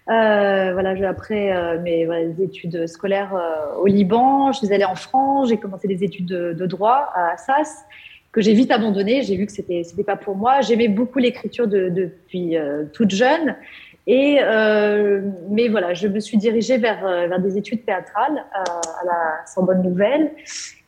Voilà, 0.06 1.09
après 1.09 1.78
mes 1.78 2.06
études 2.40 2.86
scolaires 2.86 3.35
au 3.78 3.86
Liban, 3.86 4.52
je 4.52 4.59
suis 4.59 4.72
allée 4.72 4.85
en 4.85 4.94
France, 4.94 5.48
j'ai 5.48 5.56
commencé 5.56 5.89
des 5.89 6.05
études 6.05 6.26
de, 6.26 6.66
droit 6.66 7.10
à 7.14 7.32
Assas 7.32 7.86
que 8.32 8.40
j'ai 8.40 8.52
vite 8.52 8.72
abandonné. 8.72 9.22
J'ai 9.22 9.36
vu 9.36 9.47
que 9.47 9.52
c'était 9.52 9.85
c'était 9.85 10.05
pas 10.05 10.16
pour 10.16 10.35
moi. 10.36 10.60
J'aimais 10.60 10.89
beaucoup 10.89 11.20
l'écriture 11.20 11.68
de, 11.68 11.89
depuis 11.89 12.56
euh, 12.56 12.85
toute 12.93 13.12
jeune. 13.12 13.55
Et 14.06 14.39
euh, 14.43 15.22
mais 15.48 15.68
voilà, 15.68 15.94
je 15.94 16.09
me 16.09 16.20
suis 16.20 16.36
dirigée 16.36 16.76
vers 16.76 17.06
euh, 17.06 17.26
vers 17.26 17.40
des 17.40 17.56
études 17.56 17.86
théâtrales 17.86 18.44
à, 18.52 18.64
la 19.06 19.74
Nouvelle. 19.82 20.32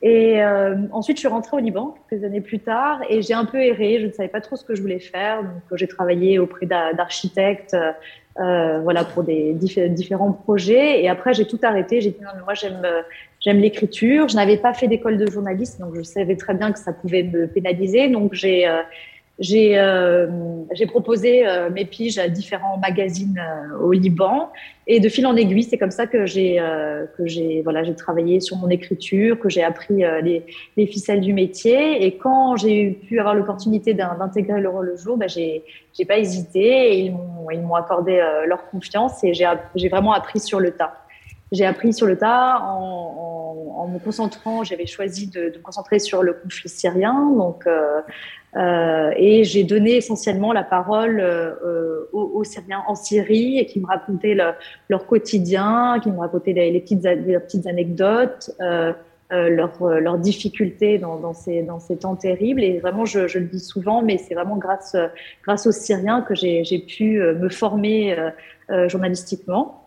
Et 0.03 0.43
euh, 0.43 0.77
ensuite, 0.93 1.17
je 1.17 1.21
suis 1.21 1.29
rentrée 1.29 1.57
au 1.57 1.61
Liban 1.61 1.95
quelques 2.11 2.25
années 2.25 2.43
plus 2.43 2.61
tard 2.61 3.01
et 3.09 3.23
j'ai 3.23 3.33
un 3.33 3.47
peu 3.47 3.59
erré. 3.59 4.01
Je 4.01 4.07
ne 4.07 4.13
savais 4.13 4.29
pas 4.29 4.43
trop 4.43 4.57
ce 4.57 4.65
que 4.65 4.75
je 4.75 4.83
voulais 4.83 5.01
faire. 5.01 5.43
Donc, 5.43 5.63
j'ai 5.73 5.89
travaillé 5.89 6.39
auprès 6.39 6.67
d'architectes, 6.67 7.75
euh, 8.41 8.81
voilà, 8.83 9.05
pour 9.05 9.23
des 9.23 9.53
différents 9.55 10.33
projets. 10.33 11.03
Et 11.03 11.09
après, 11.09 11.35
j'ai 11.35 11.47
tout 11.47 11.61
arrêté. 11.63 12.01
J'ai 12.01 12.11
dit 12.11 12.21
non, 12.23 12.31
mais 12.35 12.43
moi, 12.43 12.55
j'aime 12.55 12.83
J'aime 13.41 13.59
l'écriture. 13.59 14.29
Je 14.29 14.35
n'avais 14.35 14.57
pas 14.57 14.73
fait 14.73 14.89
d'école 14.89 15.19
de 15.19 15.31
journaliste, 15.31 15.79
donc 15.81 15.95
je 15.95 16.03
savais 16.03 16.37
très 16.37 16.55
bien 16.55 16.73
que 16.73 16.79
ça 16.79 16.93
pouvait 16.93 17.23
me 17.23 17.47
pénaliser. 17.47 18.09
Donc 18.09 18.35
j'ai 18.35 18.67
euh, 18.67 18.83
j'ai 19.39 19.79
euh, 19.79 20.27
proposé 20.89 21.47
euh, 21.47 21.69
mes 21.69 21.85
piges 21.85 22.19
à 22.19 22.29
différents 22.29 22.79
magazines 22.79 23.43
au 23.83 23.93
Liban 23.93 24.51
et 24.87 25.01
de 25.01 25.09
fil 25.09 25.27
en 25.27 25.37
aiguille, 25.37 25.65
c'est 25.65 25.79
comme 25.79 25.91
ça 25.91 26.07
que 26.07 26.27
j'ai 26.27 26.63
que 27.17 27.27
j'ai 27.27 27.61
voilà 27.63 27.83
j'ai 27.83 27.95
travaillé 27.95 28.41
sur 28.41 28.57
mon 28.57 28.69
écriture, 28.71 29.39
que 29.39 29.49
j'ai 29.49 29.65
appris 29.65 30.05
les, 30.23 30.45
les 30.77 30.87
ficelles 30.87 31.21
du 31.21 31.33
métier. 31.33 32.07
Et 32.07 32.17
quand 32.17 32.57
j'ai 32.57 32.91
pu 32.91 33.19
avoir 33.19 33.35
l'opportunité 33.35 33.95
d'intégrer 33.95 34.61
le 34.61 34.69
rôle 34.69 34.87
le 34.87 34.97
jour, 34.97 35.17
ben 35.17 35.29
j'ai 35.29 35.65
j'ai 35.93 36.05
pas 36.05 36.19
hésité 36.19 36.95
et 36.95 37.01
ils 37.01 37.13
m'ont 37.13 37.51
ils 37.51 37.61
m'ont 37.61 37.75
accordé 37.75 38.25
leur 38.47 38.71
confiance 38.71 39.25
et 39.25 39.35
j'ai 39.35 39.49
j'ai 39.75 39.89
vraiment 39.89 40.13
appris 40.13 40.39
sur 40.39 40.61
le 40.61 40.71
tas 40.71 40.95
j'ai 41.53 41.65
appris 41.65 41.93
sur 41.93 42.07
le 42.07 42.19
tas 42.19 42.59
en, 42.61 43.67
en, 43.77 43.81
en 43.83 43.89
me 43.89 43.99
concentrant. 43.99 44.65
J'avais 44.65 44.87
choisi 44.87 45.29
de, 45.29 45.51
de, 45.51 45.59
me 45.59 45.63
concentrer 45.63 45.99
sur 45.99 46.23
le 46.23 46.33
conflit 46.35 46.69
syrien, 46.69 47.33
donc 47.37 47.67
euh, 48.57 49.07
euh, 49.07 49.13
et 49.17 49.45
j'ai 49.45 49.65
donné 49.65 49.97
essentiellement 49.97 50.53
la 50.53 50.63
parole 50.63 51.21
euh, 51.21 52.09
aux, 52.13 52.33
aux, 52.35 52.45
Syriens 52.45 52.83
en 52.87 52.95
Syrie 52.95 53.59
et 53.59 53.67
qui 53.67 53.81
me 53.81 53.87
racontaient 53.87 54.37
leur 54.89 55.07
quotidien, 55.07 55.99
qui 56.03 56.11
me 56.11 56.19
racontaient 56.19 56.53
les, 56.53 56.81
petites, 56.81 57.67
anecdotes. 57.67 58.51
Euh, 58.61 58.93
euh 59.33 59.49
leurs 59.49 59.85
leur 59.85 60.19
difficultés 60.19 60.99
dans, 60.99 61.33
ces, 61.33 61.67
temps 62.01 62.15
terribles. 62.15 62.63
Et 62.63 62.79
vraiment, 62.79 63.05
je, 63.05 63.39
le 63.39 63.47
dis 63.47 63.59
souvent, 63.59 64.01
mais 64.01 64.19
c'est 64.19 64.35
vraiment 64.35 64.57
grâce, 64.57 64.97
aux 65.67 65.73
Syriens 65.73 66.23
que 66.23 66.35
j'ai 66.37 66.79
pu 66.79 67.19
me 67.19 67.49
former 67.49 68.17
euh, 68.71 68.89
journalistiquement. 68.89 69.83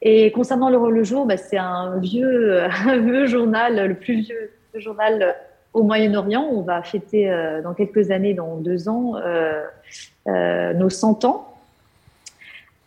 Et 0.00 0.32
concernant 0.32 0.68
le, 0.68 0.90
le 0.90 1.04
jour, 1.04 1.26
bah, 1.26 1.36
c'est 1.36 1.58
un 1.58 1.98
vieux, 1.98 2.60
un 2.86 2.98
vieux 2.98 3.26
journal, 3.26 3.86
le 3.86 3.94
plus 3.94 4.22
vieux 4.22 4.50
journal 4.74 5.36
au 5.74 5.82
Moyen-Orient. 5.82 6.46
On 6.50 6.62
va 6.62 6.82
fêter 6.82 7.30
euh, 7.30 7.62
dans 7.62 7.74
quelques 7.74 8.10
années, 8.10 8.34
dans 8.34 8.56
deux 8.56 8.88
ans, 8.88 9.16
euh, 9.16 9.62
euh, 10.28 10.72
nos 10.74 10.90
100 10.90 11.24
ans. 11.24 11.48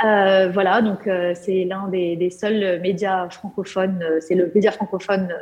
Voilà, 0.02 0.82
donc 0.84 1.10
c'est 1.34 1.64
l'un 1.64 1.88
des, 1.88 2.16
des, 2.16 2.30
seuls 2.30 2.80
médias 2.82 3.28
francophones, 3.30 4.04
c'est 4.20 4.36
le 4.36 4.52
média 4.54 4.72
francophone 4.72 5.34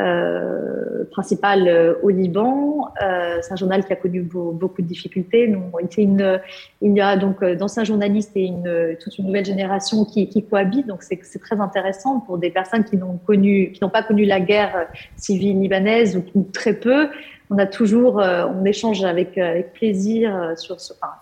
euh, 0.00 1.04
principal 1.10 1.68
euh, 1.68 1.94
au 2.02 2.08
Liban. 2.08 2.92
Euh, 3.02 3.38
c'est 3.42 3.52
un 3.52 3.56
journal 3.56 3.84
qui 3.84 3.92
a 3.92 3.96
connu 3.96 4.22
beaucoup 4.22 4.80
de 4.80 4.86
difficultés. 4.86 5.46
Nous, 5.46 5.62
une, 5.98 6.40
il 6.80 6.96
y 6.96 7.00
a 7.00 7.16
donc 7.16 7.44
d'anciens 7.44 7.84
journalistes 7.84 8.32
et 8.36 8.44
une, 8.44 8.96
toute 9.00 9.18
une 9.18 9.26
nouvelle 9.26 9.44
génération 9.44 10.04
qui, 10.04 10.28
qui 10.28 10.44
cohabite. 10.44 10.86
Donc 10.86 11.02
c'est 11.02 11.40
très 11.40 11.60
intéressant 11.60 12.20
pour 12.20 12.38
des 12.38 12.50
personnes 12.50 12.84
qui 12.84 12.96
n'ont 12.96 13.18
pas 13.18 14.02
connu 14.02 14.24
la 14.24 14.40
guerre 14.40 14.88
civile 15.16 15.60
libanaise 15.60 16.20
ou, 16.34 16.42
très 16.52 16.74
peu. 16.74 17.08
On 17.50 17.58
a 17.58 17.66
toujours, 17.66 18.16
on 18.16 18.64
échange 18.64 19.04
avec, 19.04 19.36
avec 19.36 19.72
plaisir 19.72 20.52
sur, 20.56 20.80
sur 20.80 20.94
enfin, 21.02 21.12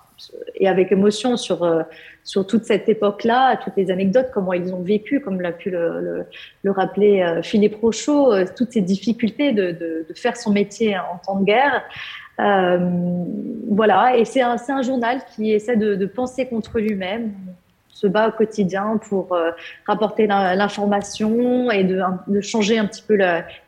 et 0.54 0.68
avec 0.68 0.92
émotion 0.92 1.36
sur 1.36 1.64
sur 2.28 2.46
toute 2.46 2.64
cette 2.64 2.90
époque-là, 2.90 3.56
toutes 3.56 3.76
les 3.78 3.90
anecdotes, 3.90 4.28
comment 4.34 4.52
ils 4.52 4.74
ont 4.74 4.82
vécu, 4.82 5.20
comme 5.20 5.40
l'a 5.40 5.50
pu 5.50 5.70
le, 5.70 6.00
le, 6.00 6.26
le, 6.62 6.70
rappeler 6.70 7.22
euh, 7.22 7.42
Philippe 7.42 7.76
Rochaud, 7.76 8.34
euh, 8.34 8.44
toutes 8.54 8.70
ces 8.72 8.82
difficultés 8.82 9.52
de, 9.52 9.70
de, 9.70 10.14
faire 10.14 10.36
son 10.36 10.52
métier 10.52 10.98
en 10.98 11.16
temps 11.24 11.40
de 11.40 11.46
guerre. 11.46 11.82
Euh, 12.38 12.78
voilà, 13.70 14.18
et 14.18 14.26
c'est 14.26 14.42
un, 14.42 14.56
un, 14.68 14.82
journal 14.82 15.22
qui 15.34 15.52
essaie 15.52 15.76
de 15.76 16.04
penser 16.04 16.46
contre 16.46 16.78
lui-même 16.80 17.32
se 17.98 18.06
bat 18.06 18.28
au 18.28 18.30
quotidien 18.30 19.00
pour 19.08 19.32
euh, 19.32 19.50
rapporter 19.84 20.28
l'information 20.28 21.68
et 21.72 21.82
de, 21.82 22.00
changer 22.40 22.78
un 22.78 22.86
petit 22.86 23.02
peu 23.02 23.18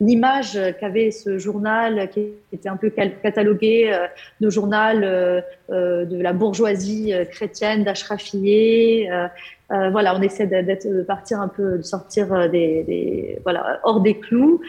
l'image 0.01 0.57
qu'avait 0.79 1.11
ce 1.11 1.39
journal 1.39 2.09
qui 2.11 2.29
était 2.53 2.69
un 2.69 2.77
peu 2.77 2.91
catalogué 2.91 3.91
euh, 3.93 4.07
de 4.41 4.49
journal 4.49 5.03
euh, 5.03 5.41
de 5.69 6.23
la 6.23 6.33
bourgeoisie 6.33 7.13
chrétienne, 7.31 7.83
d'Ashrafieh. 7.83 9.09
voilà, 9.69 10.17
on 10.17 10.23
essaie 10.23 10.47
de 10.47 11.03
partir 11.03 11.41
un 11.41 11.49
peu, 11.49 11.79
de 11.79 11.83
sortir 11.83 12.49
des, 12.49 13.39
voilà, 13.43 13.81
hors 13.83 14.01
des 14.01 14.19
clous. 14.19 14.61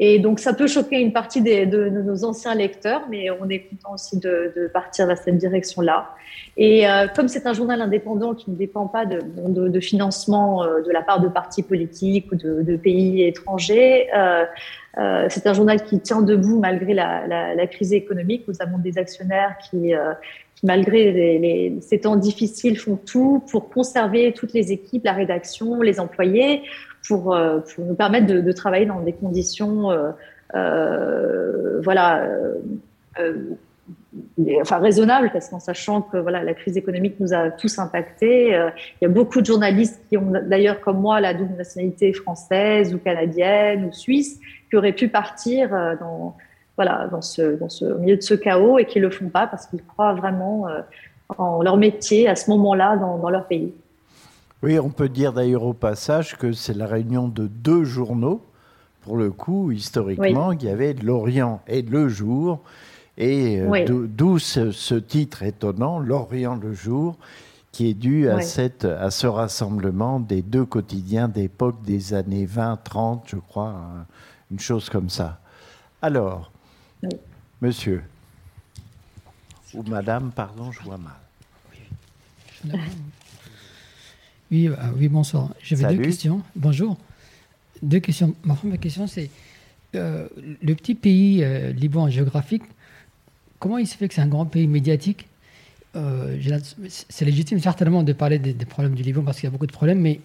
Et 0.00 0.20
donc, 0.20 0.38
ça 0.38 0.52
peut 0.52 0.68
choquer 0.68 1.00
une 1.00 1.12
partie 1.12 1.42
de, 1.42 1.88
nos 1.88 2.24
anciens 2.24 2.54
lecteurs, 2.54 3.02
mais 3.10 3.30
on 3.30 3.48
est 3.48 3.60
content 3.60 3.94
aussi 3.94 4.18
de, 4.18 4.70
partir 4.72 5.08
dans 5.08 5.16
cette 5.16 5.36
direction-là. 5.36 6.10
Et 6.56 6.88
euh, 6.88 7.06
comme 7.08 7.28
c'est 7.28 7.46
un 7.46 7.52
journal 7.52 7.80
indépendant 7.80 8.34
qui 8.34 8.50
ne 8.50 8.56
dépend 8.56 8.86
pas 8.86 9.06
de, 9.06 9.20
de 9.46 9.80
financement 9.80 10.62
euh, 10.62 10.82
de 10.82 10.90
la 10.90 11.02
part 11.02 11.20
de 11.20 11.28
partis 11.28 11.62
politiques 11.62 12.30
ou 12.30 12.36
de, 12.36 12.76
pays 12.76 13.24
étrangers, 13.24 14.08
euh, 14.98 15.26
c'est 15.28 15.46
un 15.46 15.52
journal 15.52 15.84
qui 15.84 16.00
tient 16.00 16.22
debout 16.22 16.58
malgré 16.58 16.92
la, 16.94 17.66
crise 17.68 17.92
économique. 17.92 18.44
Nous 18.48 18.56
avons 18.60 18.78
des 18.78 18.98
actionnaires 18.98 19.56
qui, 19.70 19.94
euh, 19.94 20.12
malgré 20.62 21.76
ces 21.80 22.00
temps 22.00 22.16
difficiles, 22.16 22.78
font 22.78 22.96
tout 22.96 23.42
pour 23.50 23.70
conserver 23.70 24.32
toutes 24.32 24.52
les 24.52 24.72
équipes, 24.72 25.04
la 25.04 25.12
rédaction, 25.12 25.80
les 25.82 26.00
employés, 26.00 26.62
pour, 27.06 27.34
euh, 27.34 27.60
nous 27.78 27.94
permettre 27.94 28.26
de, 28.26 28.52
travailler 28.52 28.86
dans 28.86 29.00
des 29.00 29.12
conditions, 29.12 29.92
voilà, 30.52 32.28
enfin 34.60 34.78
raisonnables, 34.78 35.30
parce 35.32 35.48
qu'en 35.48 35.60
sachant 35.60 36.02
que 36.02 36.16
voilà, 36.16 36.42
la 36.42 36.54
crise 36.54 36.76
économique 36.76 37.20
nous 37.20 37.32
a 37.32 37.50
tous 37.50 37.78
impactés. 37.78 38.48
il 38.48 39.02
y 39.02 39.04
a 39.04 39.08
beaucoup 39.08 39.40
de 39.40 39.46
journalistes 39.46 40.02
qui 40.08 40.16
ont 40.16 40.32
d'ailleurs, 40.44 40.80
comme 40.80 41.00
moi, 41.00 41.20
la 41.20 41.34
double 41.34 41.54
nationalité 41.54 42.12
française 42.12 42.92
ou 42.92 42.98
canadienne 42.98 43.84
ou 43.84 43.92
suisse, 43.92 44.40
qui 44.68 44.76
auraient 44.76 44.92
pu 44.92 45.08
partir 45.08 45.70
dans 46.00 46.36
voilà, 46.76 47.08
dans 47.10 47.22
ce, 47.22 47.58
dans 47.58 47.68
ce 47.68 47.84
au 47.84 47.98
milieu 47.98 48.16
de 48.16 48.22
ce 48.22 48.34
chaos 48.34 48.78
et 48.78 48.84
qui 48.84 49.00
le 49.00 49.10
font 49.10 49.28
pas 49.28 49.46
parce 49.46 49.66
qu'ils 49.66 49.84
croient 49.84 50.14
vraiment 50.14 50.68
en 51.36 51.62
leur 51.62 51.76
métier 51.76 52.28
à 52.28 52.36
ce 52.36 52.50
moment-là 52.50 52.96
dans, 52.96 53.18
dans 53.18 53.30
leur 53.30 53.46
pays. 53.46 53.72
Oui, 54.62 54.78
on 54.78 54.90
peut 54.90 55.08
dire 55.08 55.32
d'ailleurs 55.32 55.62
au 55.62 55.72
passage 55.72 56.36
que 56.36 56.52
c'est 56.52 56.74
la 56.74 56.86
réunion 56.86 57.28
de 57.28 57.46
deux 57.46 57.84
journaux. 57.84 58.42
Pour 59.02 59.16
le 59.16 59.30
coup, 59.30 59.70
historiquement, 59.70 60.48
oui. 60.48 60.56
il 60.60 60.66
y 60.66 60.70
avait 60.70 60.94
l'Orient 60.94 61.60
et 61.68 61.82
le 61.82 62.08
Jour. 62.08 62.60
Et 63.16 63.62
oui. 63.62 63.84
d'où 63.86 64.38
ce, 64.38 64.70
ce, 64.70 64.94
titre 64.94 65.42
étonnant, 65.42 65.98
l'Orient 65.98 66.56
le 66.56 66.72
Jour, 66.72 67.16
qui 67.72 67.90
est 67.90 67.94
dû 67.94 68.28
à, 68.28 68.36
oui. 68.36 68.44
cette, 68.44 68.84
à 68.84 69.10
ce 69.10 69.26
rassemblement 69.26 70.20
des 70.20 70.42
deux 70.42 70.64
quotidiens 70.64 71.28
d'époque 71.28 71.82
des 71.84 72.14
années 72.14 72.44
20, 72.46 72.80
30, 72.82 73.24
je 73.26 73.36
crois, 73.36 73.74
une 74.50 74.60
chose 74.60 74.88
comme 74.88 75.10
ça. 75.10 75.40
Alors, 76.00 76.52
monsieur, 77.60 78.02
ou 79.74 79.82
madame, 79.82 80.30
pardon, 80.34 80.72
je 80.72 80.80
vois 80.80 80.98
mal. 80.98 81.14
Oui, 84.50 84.70
oui 84.96 85.08
bonsoir. 85.08 85.50
J'avais 85.62 85.94
deux 85.94 86.02
questions. 86.02 86.42
Bonjour. 86.56 86.96
Deux 87.82 88.00
questions. 88.00 88.34
Ma 88.44 88.54
première 88.54 88.80
question, 88.80 89.06
c'est 89.06 89.30
euh, 89.94 90.28
le 90.36 90.74
petit 90.74 90.94
pays 90.94 91.44
euh, 91.44 91.72
Liban 91.72 92.08
géographique, 92.08 92.62
comment 93.58 93.78
il 93.78 93.86
se 93.86 93.96
fait 93.96 94.08
que 94.08 94.14
c'est 94.14 94.20
un 94.20 94.28
grand 94.28 94.46
pays 94.46 94.66
médiatique? 94.66 95.28
Euh, 95.96 96.38
C'est 96.88 97.24
légitime 97.24 97.60
certainement 97.60 98.02
de 98.02 98.12
parler 98.12 98.38
des, 98.38 98.52
des 98.52 98.66
problèmes 98.66 98.94
du 98.94 99.02
Liban 99.02 99.22
parce 99.22 99.38
qu'il 99.38 99.46
y 99.46 99.48
a 99.48 99.50
beaucoup 99.50 99.66
de 99.66 99.72
problèmes, 99.72 100.00
mais 100.00 100.20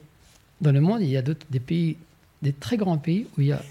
dans 0.62 0.72
le 0.72 0.82
monde, 0.82 1.02
il 1.02 1.10
y 1.10 1.18
a 1.18 1.22
d'autres 1.22 1.46
des 1.50 1.60
pays, 1.60 1.98
des 2.42 2.54
très 2.54 2.78
grands 2.78 2.98
pays 2.98 3.28
où 3.38 3.42
il 3.42 3.48
y 3.48 3.52
a 3.52 3.62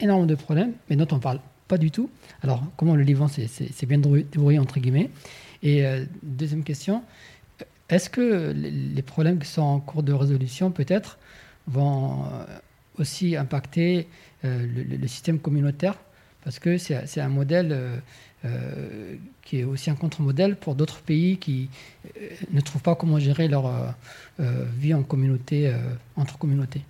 énormément 0.00 0.26
de 0.26 0.34
problèmes, 0.34 0.72
mais 0.88 0.96
dont 0.96 1.08
on 1.10 1.18
parle 1.18 1.40
pas 1.68 1.78
du 1.78 1.90
tout. 1.90 2.10
Alors, 2.42 2.64
comment 2.76 2.96
le 2.96 3.02
Liban 3.02 3.28
c'est 3.28 3.86
bien 3.86 3.98
débrouillé, 3.98 4.58
entre 4.58 4.80
guillemets 4.80 5.10
Et 5.62 5.86
euh, 5.86 6.04
deuxième 6.22 6.64
question, 6.64 7.02
est-ce 7.90 8.10
que 8.10 8.52
les 8.54 9.02
problèmes 9.02 9.38
qui 9.38 9.48
sont 9.48 9.62
en 9.62 9.78
cours 9.78 10.02
de 10.02 10.12
résolution, 10.12 10.70
peut-être, 10.70 11.18
vont 11.66 12.24
euh, 12.24 12.44
aussi 12.98 13.36
impacter 13.36 14.08
euh, 14.44 14.66
le, 14.74 15.06
système 15.06 15.38
communautaire? 15.38 15.94
Parce 16.42 16.58
que 16.58 16.78
c'est 16.78 17.20
un 17.20 17.28
modèle 17.28 17.76
qui 19.42 19.58
est 19.58 19.64
aussi 19.64 19.90
un 19.90 19.96
contre-modèle 19.96 20.56
pour 20.56 20.74
d'autres 20.76 21.00
pays 21.00 21.36
qui 21.36 21.68
ne 22.50 22.60
trouvent 22.62 22.80
pas 22.80 22.94
comment 22.94 23.18
gérer 23.18 23.48
leur 23.48 23.94
vie 24.38 24.94
en 24.94 25.02
communauté, 25.02 25.70
entre 26.16 26.38
communautés. 26.38 26.84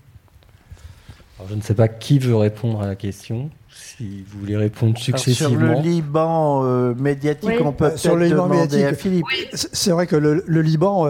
Je 1.49 1.55
ne 1.55 1.61
sais 1.61 1.75
pas 1.75 1.89
qui 1.89 2.19
veut 2.19 2.37
répondre 2.37 2.83
à 2.83 2.87
la 2.87 2.97
question. 2.97 3.51
Si 3.71 4.25
vous 4.27 4.41
voulez 4.41 4.57
répondre 4.57 4.99
successivement. 4.99 5.51
sur 5.51 5.59
le 5.59 5.81
Liban 5.81 6.95
médiatique, 6.95 7.61
on 7.65 7.73
peut 7.73 7.97
sur 7.97 8.17
le 8.17 8.27
Liban 8.27 8.49
demander 8.49 8.85
à 8.85 8.95
Philippe. 8.95 9.27
C'est 9.53 9.91
vrai 9.91 10.07
que 10.07 10.17
le, 10.17 10.63
Liban, 10.63 11.09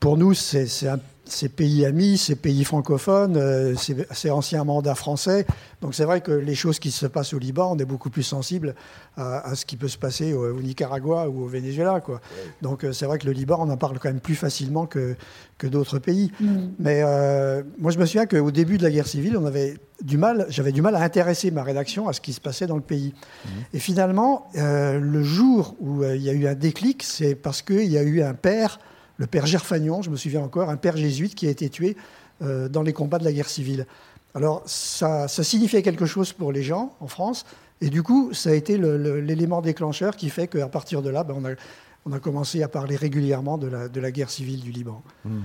pour 0.00 0.16
nous, 0.16 0.32
c'est 0.34 0.88
un 0.88 0.98
ces 1.26 1.48
pays 1.48 1.84
amis, 1.84 2.18
ces 2.18 2.36
pays 2.36 2.64
francophones, 2.64 3.36
euh, 3.36 3.74
ces, 3.76 4.30
anciens 4.30 4.64
mandats 4.64 4.94
français. 4.94 5.46
Donc 5.82 5.94
c'est 5.94 6.04
vrai 6.04 6.20
que 6.20 6.30
les 6.30 6.54
choses 6.54 6.78
qui 6.78 6.90
se 6.90 7.06
passent 7.06 7.34
au 7.34 7.38
Liban, 7.38 7.72
on 7.74 7.78
est 7.78 7.84
beaucoup 7.84 8.10
plus 8.10 8.22
sensible 8.22 8.74
à, 9.16 9.54
ce 9.54 9.64
qui 9.64 9.76
peut 9.76 9.88
se 9.88 9.98
passer 9.98 10.34
au, 10.34 10.60
Nicaragua 10.60 11.28
ou 11.28 11.44
au 11.44 11.46
Venezuela. 11.46 12.00
Quoi. 12.00 12.20
Donc 12.62 12.84
euh, 12.84 12.92
c'est 12.92 13.06
vrai 13.06 13.18
que 13.18 13.26
le 13.26 13.32
Liban, 13.32 13.56
on 13.60 13.70
en 13.70 13.76
parle 13.76 13.98
quand 13.98 14.08
même 14.08 14.20
plus 14.20 14.34
facilement 14.34 14.86
que, 14.86 15.16
que 15.58 15.66
d'autres 15.66 15.98
pays. 15.98 16.30
Mm. 16.40 16.56
Mais 16.78 17.02
euh, 17.02 17.62
moi 17.78 17.90
je 17.90 17.98
me 17.98 18.06
souviens 18.06 18.26
qu'au 18.26 18.50
début 18.50 18.78
de 18.78 18.82
la 18.82 18.90
guerre 18.90 19.06
civile, 19.06 19.36
on 19.36 19.46
avait 19.46 19.76
du 20.02 20.18
mal, 20.18 20.46
j'avais 20.48 20.72
du 20.72 20.82
mal 20.82 20.94
à 20.94 21.00
intéresser 21.00 21.50
ma 21.50 21.62
rédaction 21.62 22.08
à 22.08 22.12
ce 22.12 22.20
qui 22.20 22.32
se 22.32 22.40
passait 22.40 22.66
dans 22.66 22.76
le 22.76 22.82
pays. 22.82 23.14
Mm. 23.44 23.48
Et 23.74 23.78
finalement, 23.78 24.48
le 24.54 25.22
jour 25.22 25.76
où 25.80 26.04
il 26.04 26.22
y 26.22 26.30
a 26.30 26.32
eu 26.32 26.46
un 26.46 26.54
déclic, 26.54 27.02
c'est 27.02 27.34
parce 27.34 27.62
qu'il 27.62 27.90
y 27.90 27.98
a 27.98 28.02
eu 28.02 28.22
un 28.22 28.34
père 28.34 28.78
le 29.18 29.26
père 29.26 29.46
Gerfagnon, 29.46 30.02
je 30.02 30.10
me 30.10 30.16
souviens 30.16 30.42
encore, 30.42 30.70
un 30.70 30.76
père 30.76 30.96
jésuite 30.96 31.34
qui 31.34 31.46
a 31.46 31.50
été 31.50 31.68
tué 31.68 31.96
euh, 32.42 32.68
dans 32.68 32.82
les 32.82 32.92
combats 32.92 33.18
de 33.18 33.24
la 33.24 33.32
guerre 33.32 33.48
civile. 33.48 33.86
Alors 34.34 34.62
ça, 34.66 35.28
signifiait 35.28 35.82
quelque 35.82 36.04
chose 36.04 36.32
pour 36.32 36.52
les 36.52 36.62
gens 36.62 36.94
en 37.00 37.06
France, 37.06 37.46
et 37.80 37.88
du 37.88 38.02
coup, 38.02 38.32
ça 38.32 38.50
a 38.50 38.54
été 38.54 38.78
l'élément 38.78 39.62
déclencheur 39.62 40.16
qui 40.16 40.30
fait 40.30 40.46
qu'à 40.46 40.68
partir 40.68 41.02
de 41.02 41.10
là, 41.10 41.24
ben, 41.24 41.56
on, 42.04 42.12
a, 42.12 42.18
commencé 42.18 42.62
à 42.62 42.68
parler 42.68 42.96
régulièrement 42.96 43.58
de 43.58 44.00
la, 44.00 44.10
guerre 44.10 44.30
civile 44.30 44.60
du 44.60 44.70
Liban. 44.70 45.02
Hmm. 45.24 45.42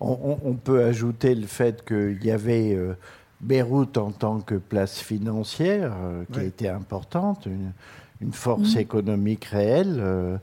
On, 0.00 0.54
peut 0.54 0.82
ajouter 0.82 1.34
le 1.36 1.46
fait 1.46 1.84
qu'il 1.84 2.24
y 2.24 2.32
avait 2.32 2.74
euh, 2.74 2.94
Beyrouth 3.40 3.96
en 3.98 4.10
tant 4.10 4.40
que 4.40 4.56
place 4.56 4.98
financière, 4.98 5.92
euh, 6.02 6.24
qui 6.32 6.40
a 6.40 6.42
été 6.42 6.68
importante, 6.68 7.46
une, 7.46 8.32
force 8.32 8.76
hmm. 8.76 8.80
économique 8.80 9.44
réelle 9.46 10.40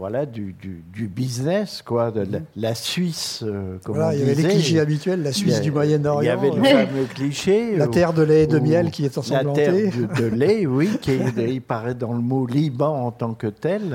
voilà, 0.00 0.24
du, 0.24 0.54
du, 0.54 1.08
business, 1.08 1.82
quoi, 1.82 2.10
de 2.10 2.26
la, 2.56 2.74
Suisse, 2.74 3.44
euh, 3.46 3.76
comme 3.84 3.96
voilà, 3.96 4.14
Il 4.14 4.20
y 4.20 4.22
avait 4.22 4.34
les 4.34 4.48
clichés 4.48 4.80
habituels, 4.80 5.22
la 5.22 5.30
Suisse 5.30 5.60
du 5.60 5.70
Moyen-Orient. 5.70 6.22
Il 6.22 6.26
y 6.26 6.30
avait 6.30 6.50
le 6.50 6.62
fameux 6.62 7.04
cliché. 7.14 7.76
La 7.76 7.86
terre 7.86 8.14
de 8.14 8.22
lait 8.22 8.44
et 8.44 8.46
de 8.46 8.58
miel 8.58 8.90
qui 8.90 9.04
est 9.04 9.18
ensanglantée. 9.18 9.66
La 9.66 9.90
terre 9.90 10.08
de, 10.16 10.34
lait, 10.34 10.64
oui, 10.64 10.88
qui 11.02 11.18
il 11.36 11.60
paraît 11.60 11.92
dans 11.94 12.14
le 12.14 12.20
mot 12.20 12.46
Liban 12.46 13.04
en 13.04 13.10
tant 13.10 13.34
que 13.34 13.48
tel. 13.48 13.94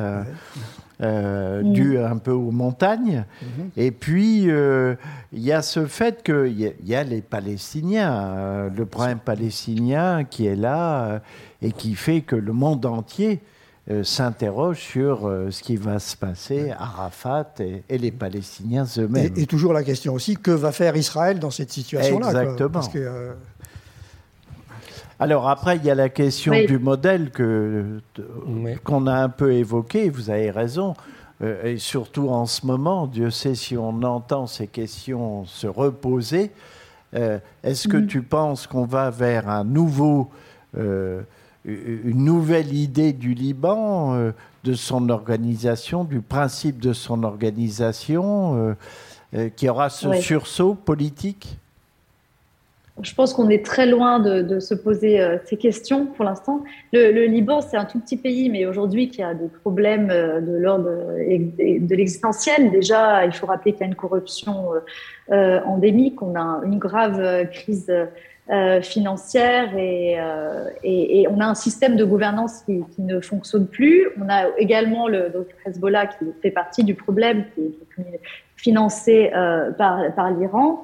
Euh, 1.01 1.63
mm. 1.63 1.73
dû 1.73 1.97
un 1.97 2.17
peu 2.17 2.31
aux 2.31 2.51
montagnes. 2.51 3.25
Mm-hmm. 3.43 3.69
Et 3.75 3.91
puis, 3.91 4.49
euh, 4.49 4.93
il 5.33 5.43
y 5.43 5.51
a 5.51 5.63
ce 5.63 5.87
fait 5.87 6.21
qu'il 6.23 6.53
y, 6.57 6.71
y, 6.87 6.95
a 6.95 7.03
les 7.03 7.21
Palestiniens, 7.21 8.69
le 8.69 8.85
problème 8.85 9.19
palestinien 9.19 10.23
qui 10.23 10.45
est 10.45 10.55
là 10.55 11.19
et 11.63 11.71
qui 11.71 11.95
fait 11.95 12.21
que 12.21 12.35
le 12.35 12.53
monde 12.53 12.85
entier 12.85 13.41
euh, 13.41 13.54
s'interroge 13.87 14.79
sur 14.79 15.27
euh, 15.27 15.51
ce 15.51 15.61
qui 15.61 15.75
va 15.75 15.99
se 15.99 16.17
passer 16.17 16.71
à 16.71 16.85
Rafat 16.85 17.53
et, 17.59 17.97
les 17.97 18.11
Palestiniens 18.11 18.85
eux-mêmes. 18.97 19.31
Et, 19.35 19.45
toujours 19.45 19.73
la 19.73 19.83
question 19.83 20.15
aussi, 20.15 20.37
que 20.37 20.49
va 20.49 20.71
faire 20.71 20.95
Israël 20.95 21.37
dans 21.37 21.51
cette 21.51 21.71
situation-là 21.71 22.29
Exactement. 22.29 22.81
Euh, 22.95 23.33
Alors 25.19 25.47
après, 25.47 25.77
il 25.77 25.85
y 25.85 25.91
a 25.91 25.95
la 25.95 26.09
question 26.09 26.53
du 26.65 26.79
modèle 26.79 27.29
que, 27.29 28.01
qu'on 28.83 29.05
a 29.05 29.13
un 29.13 29.29
peu 29.29 29.53
évoqué, 29.53 30.09
vous 30.09 30.31
avez 30.31 30.49
raison, 30.49 30.95
et 31.63 31.77
surtout 31.77 32.29
en 32.29 32.47
ce 32.47 32.65
moment, 32.65 33.05
Dieu 33.05 33.29
sait 33.29 33.53
si 33.53 33.77
on 33.77 34.01
entend 34.01 34.47
ces 34.47 34.65
questions 34.65 35.45
se 35.45 35.67
reposer. 35.67 36.51
est-ce 37.13 37.87
que 37.87 37.97
mm. 37.97 38.07
tu 38.07 38.23
penses 38.23 38.65
qu'on 38.65 38.85
va 38.85 39.11
vers 39.11 39.47
un 39.47 39.63
nouveau 39.63 40.31
une 41.65 42.23
nouvelle 42.23 42.73
idée 42.73 43.13
du 43.13 43.33
Liban, 43.33 44.15
euh, 44.15 44.31
de 44.63 44.73
son 44.73 45.09
organisation, 45.09 46.03
du 46.03 46.21
principe 46.21 46.79
de 46.79 46.93
son 46.93 47.23
organisation, 47.23 48.55
euh, 48.55 48.73
euh, 49.35 49.49
qui 49.55 49.67
aura 49.69 49.89
ce 49.89 50.13
sursaut 50.13 50.75
politique? 50.75 51.57
Je 53.01 53.13
pense 53.13 53.33
qu'on 53.33 53.49
est 53.49 53.65
très 53.65 53.87
loin 53.87 54.19
de, 54.21 54.59
se 54.61 54.73
poser 54.73 55.19
ces 55.43 55.57
questions 55.57 56.05
pour 56.05 56.23
l'instant. 56.23 56.63
Le, 56.93 57.25
Liban, 57.25 57.59
c'est 57.59 57.75
un 57.75 57.83
tout 57.83 57.99
petit 57.99 58.15
pays, 58.15 58.49
mais 58.49 58.65
aujourd'hui 58.65 59.09
qui 59.09 59.21
a 59.21 59.33
des 59.33 59.49
problèmes 59.49 60.07
de 60.07 60.55
l'ordre 60.55 60.85
de 60.85 61.93
l'existentiel. 61.93 62.71
Déjà, 62.71 63.25
il 63.25 63.33
faut 63.33 63.47
rappeler 63.47 63.73
qu'il 63.73 63.81
y 63.81 63.83
a 63.83 63.87
une 63.87 63.95
corruption 63.95 64.69
endémique, 65.29 66.21
on 66.21 66.35
a 66.39 66.61
une 66.63 66.79
grave 66.79 67.49
crise 67.51 67.91
euh, 68.51 68.79
financière 68.81 69.71
euh, 69.75 70.69
et, 70.83 71.21
et, 71.21 71.27
on 71.27 71.39
a 71.39 71.45
un 71.45 71.55
système 71.55 71.95
de 71.95 72.05
gouvernance 72.05 72.61
qui, 72.61 72.83
qui, 72.93 73.01
ne 73.01 73.19
fonctionne 73.19 73.65
plus. 73.65 74.07
On 74.21 74.29
a 74.29 74.49
également 74.59 75.07
le 75.07 75.31
donc 75.31 75.47
Hezbollah 75.65 76.05
qui 76.05 76.25
fait 76.43 76.51
partie 76.51 76.83
du 76.83 76.93
problème, 76.93 77.45
qui 77.55 77.61
est 77.61 78.19
financé 78.55 79.31
euh, 79.33 79.71
par, 79.71 80.13
par 80.15 80.31
l'Iran. 80.31 80.83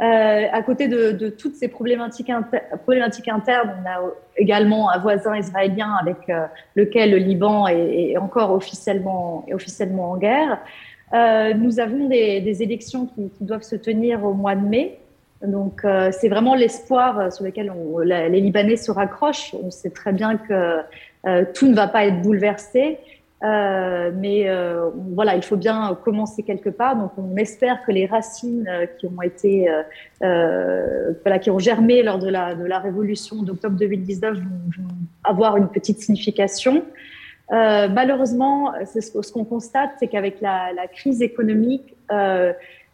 Euh, 0.00 0.46
à 0.52 0.62
côté 0.62 0.88
de, 0.88 1.12
de, 1.12 1.28
toutes 1.28 1.54
ces 1.54 1.68
problématiques, 1.68 2.28
internes, 2.28 3.72
on 3.80 3.88
a 3.88 4.00
également 4.36 4.90
un 4.90 4.98
voisin 4.98 5.36
israélien 5.36 5.96
avec 6.00 6.28
euh, 6.28 6.46
lequel 6.74 7.12
le 7.12 7.16
Liban 7.18 7.68
est, 7.68 8.10
est, 8.10 8.18
encore 8.18 8.50
officiellement, 8.50 9.44
est 9.48 9.54
officiellement 9.54 10.10
en 10.10 10.16
guerre. 10.16 10.58
nous 11.56 11.78
avons 11.80 12.08
des, 12.08 12.40
des 12.40 12.62
élections 12.62 13.06
qui, 13.06 13.30
qui 13.30 13.44
doivent 13.44 13.62
se 13.62 13.76
tenir 13.76 14.24
au 14.24 14.34
mois 14.34 14.56
de 14.56 14.66
mai. 14.66 14.98
Donc 15.42 15.84
euh, 15.84 16.10
c'est 16.12 16.28
vraiment 16.28 16.54
l'espoir 16.54 17.18
euh, 17.18 17.30
sur 17.30 17.44
lequel 17.44 17.72
les 18.04 18.40
Libanais 18.40 18.76
se 18.76 18.90
raccrochent. 18.90 19.54
On 19.54 19.70
sait 19.70 19.90
très 19.90 20.12
bien 20.12 20.36
que 20.36 20.80
euh, 21.26 21.44
tout 21.54 21.68
ne 21.68 21.74
va 21.74 21.88
pas 21.88 22.06
être 22.06 22.22
bouleversé, 22.22 22.98
mais 23.42 24.48
voilà, 25.14 25.36
il 25.36 25.42
faut 25.42 25.56
bien 25.56 25.96
commencer 26.02 26.42
quelque 26.42 26.70
part. 26.70 26.96
Donc 26.96 27.12
on 27.18 27.36
espère 27.36 27.84
que 27.84 27.92
les 27.92 28.06
racines 28.06 28.68
qui 28.98 29.06
ont 29.06 29.22
été, 29.22 29.68
voilà, 30.20 31.38
qui 31.38 31.50
ont 31.50 31.58
germé 31.58 32.02
lors 32.02 32.18
de 32.18 32.28
la, 32.28 32.54
de 32.54 32.64
la 32.64 32.78
révolution 32.78 33.42
d'octobre 33.42 33.76
2019 33.76 34.38
vont, 34.38 34.42
avoir 35.22 35.58
une 35.58 35.68
petite 35.68 36.00
signification. 36.00 36.82
malheureusement, 37.50 38.72
ce, 38.84 39.32
qu'on 39.32 39.44
constate, 39.44 39.90
c'est 40.00 40.08
qu'avec 40.08 40.40
la, 40.40 40.72
la, 40.74 40.88
crise 40.88 41.22
économique, 41.22 41.94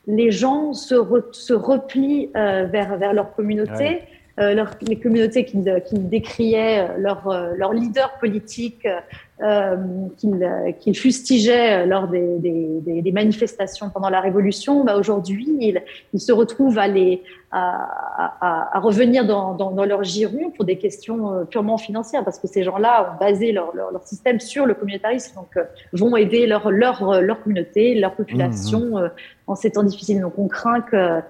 les 0.06 0.30
gens 0.30 0.72
se, 0.72 0.94
se 1.32 1.52
replient 1.52 2.30
euh, 2.36 2.64
vers, 2.64 2.96
vers 2.96 3.12
leur 3.12 3.34
communauté. 3.34 4.02
Euh, 4.40 4.54
leur, 4.54 4.70
les 4.80 4.98
communautés 4.98 5.44
qui, 5.44 5.62
qui 5.86 5.98
décriaient 5.98 6.88
leur, 6.98 7.52
leur 7.54 7.74
leader 7.74 8.18
politique, 8.18 8.88
euh, 9.42 9.76
qu'ils 10.78 10.96
fustigeaient 10.96 11.86
lors 11.86 12.08
des, 12.08 12.38
des, 12.38 13.02
des, 13.02 13.12
manifestations 13.12 13.90
pendant 13.90 14.08
la 14.08 14.20
Révolution, 14.20 14.84
bah 14.84 14.96
aujourd'hui, 14.96 15.74
ils, 16.12 16.20
se 16.20 16.32
retrouvent 16.32 16.78
à, 16.78 16.88
les, 16.88 17.22
à, 17.50 18.36
à, 18.40 18.76
à 18.76 18.80
revenir 18.80 19.26
dans, 19.26 19.54
dans, 19.54 19.72
dans, 19.72 19.84
leur 19.84 20.04
giron 20.04 20.50
pour 20.50 20.64
des 20.64 20.76
questions 20.76 21.46
purement 21.50 21.78
financières, 21.78 22.24
parce 22.24 22.38
que 22.38 22.46
ces 22.46 22.62
gens-là 22.62 23.14
ont 23.14 23.18
basé 23.18 23.52
leur, 23.52 23.74
leur, 23.74 23.90
leur, 23.90 24.04
système 24.04 24.40
sur 24.40 24.66
le 24.66 24.74
communautarisme, 24.74 25.34
donc 25.34 25.66
vont 25.92 26.16
aider 26.16 26.46
leur, 26.46 26.70
leur, 26.70 27.20
leur 27.20 27.42
communauté, 27.42 27.94
leur 27.94 28.14
population 28.14 28.98
mmh, 28.98 29.10
en 29.46 29.54
ces 29.54 29.70
temps 29.72 29.82
difficiles. 29.82 30.20
Donc 30.20 30.38
on 30.38 30.48
craint 30.48 30.80
que 30.80 31.20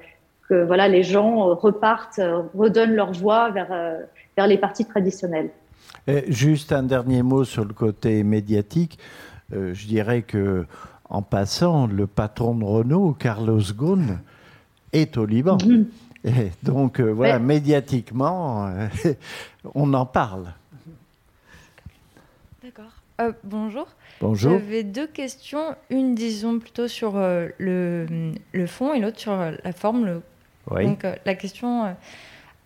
que 0.48 0.64
voilà, 0.64 0.89
les 0.89 1.02
gens 1.02 1.48
euh, 1.48 1.55
repartent, 1.55 2.18
euh, 2.18 2.43
redonnent 2.55 2.94
leur 2.94 3.12
voix 3.12 3.51
vers, 3.51 3.72
euh, 3.72 3.98
vers 4.36 4.47
les 4.47 4.59
partis 4.59 4.84
traditionnels. 4.84 5.51
Juste 6.28 6.73
un 6.73 6.82
dernier 6.82 7.23
mot 7.23 7.44
sur 7.44 7.64
le 7.64 7.74
côté 7.74 8.23
médiatique. 8.24 8.98
je 9.51 9.86
dirais 9.86 10.23
que, 10.23 10.66
en 11.09 11.23
passant, 11.23 11.86
le 11.86 12.06
patron 12.06 12.55
de 12.55 12.64
Renault, 12.64 13.16
Carlos 13.19 13.62
Ghosn, 13.74 14.19
est 14.93 15.16
au 15.16 15.27
Liban. 15.27 15.59
Et 16.24 16.51
donc, 16.62 17.01
voilà, 17.01 17.39
médiatiquement, 17.39 18.73
on 19.74 19.93
en 19.94 20.06
parle. 20.06 20.55
D'accord. 22.62 23.32
bonjour. 23.44 23.89
Bonjour. 24.20 24.52
J'avais 24.52 24.85
deux 24.85 25.09
questions. 25.09 25.74
Une, 25.90 26.14
disons, 26.14 26.59
plutôt 26.59 26.89
sur 26.89 27.14
le, 27.16 28.32
le, 28.52 28.66
fond 28.66 28.94
et 28.94 29.01
l'autre 29.01 29.19
sur 29.19 29.36
la 29.36 29.73
forme, 29.73 30.06
le 30.06 30.23
donc 30.70 31.05
euh, 31.05 31.14
la 31.24 31.35
question, 31.35 31.97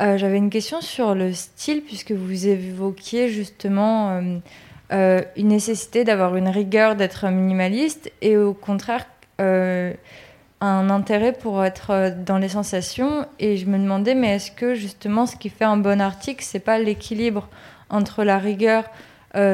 euh, 0.00 0.04
euh, 0.04 0.18
j'avais 0.18 0.36
une 0.36 0.50
question 0.50 0.80
sur 0.80 1.14
le 1.14 1.32
style 1.32 1.82
puisque 1.82 2.12
vous 2.12 2.46
évoquiez 2.46 3.28
justement 3.28 4.20
une 4.90 5.48
nécessité 5.48 6.04
d'avoir 6.04 6.36
une 6.36 6.48
rigueur, 6.48 6.96
d'être 6.96 7.26
minimaliste 7.28 8.12
et 8.22 8.36
au 8.36 8.54
contraire 8.54 9.06
un 10.62 10.88
intérêt 10.88 11.32
pour 11.32 11.64
être 11.64 12.14
dans 12.24 12.38
les 12.38 12.48
sensations. 12.48 13.26
Et 13.38 13.56
je 13.56 13.66
me 13.66 13.78
demandais, 13.78 14.14
mais 14.14 14.36
est-ce 14.36 14.50
que 14.50 14.74
justement 14.74 15.26
ce 15.26 15.36
qui 15.36 15.50
fait 15.50 15.64
un 15.64 15.76
bon 15.76 16.00
article, 16.00 16.42
c'est 16.42 16.60
pas 16.60 16.78
l'équilibre 16.78 17.48
entre 17.90 18.24
la 18.24 18.38
rigueur 18.38 18.84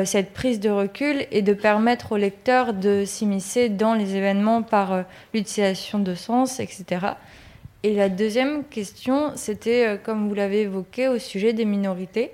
cette 0.04 0.32
prise 0.32 0.60
de 0.60 0.70
recul 0.70 1.26
et 1.32 1.42
de 1.42 1.54
permettre 1.54 2.12
au 2.12 2.16
lecteur 2.16 2.72
de 2.72 3.04
s'immiscer 3.04 3.68
dans 3.68 3.94
les 3.94 4.14
événements 4.14 4.62
par 4.62 5.04
l'utilisation 5.34 5.98
de 5.98 6.14
sens, 6.14 6.60
etc. 6.60 7.14
Et 7.82 7.94
la 7.94 8.08
deuxième 8.08 8.64
question, 8.64 9.32
c'était, 9.34 9.98
comme 10.04 10.28
vous 10.28 10.34
l'avez 10.34 10.62
évoqué, 10.62 11.08
au 11.08 11.18
sujet 11.18 11.52
des 11.52 11.64
minorités 11.64 12.30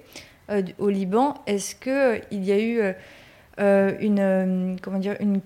au 0.79 0.89
Liban. 0.89 1.35
Est-ce 1.47 1.75
qu'il 1.75 2.45
y 2.45 2.53
a 2.53 2.59
eu 2.59 2.81
une, 3.59 4.77
comment 4.83 4.99
dire, 4.99 5.17
une 5.21 5.41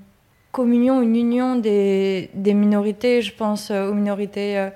communion, 0.50 1.02
une 1.02 1.16
union 1.16 1.56
des, 1.56 2.30
des 2.34 2.54
minorités, 2.54 3.22
je 3.22 3.32
pense 3.32 3.70
aux 3.70 3.94
minorités 3.94 4.70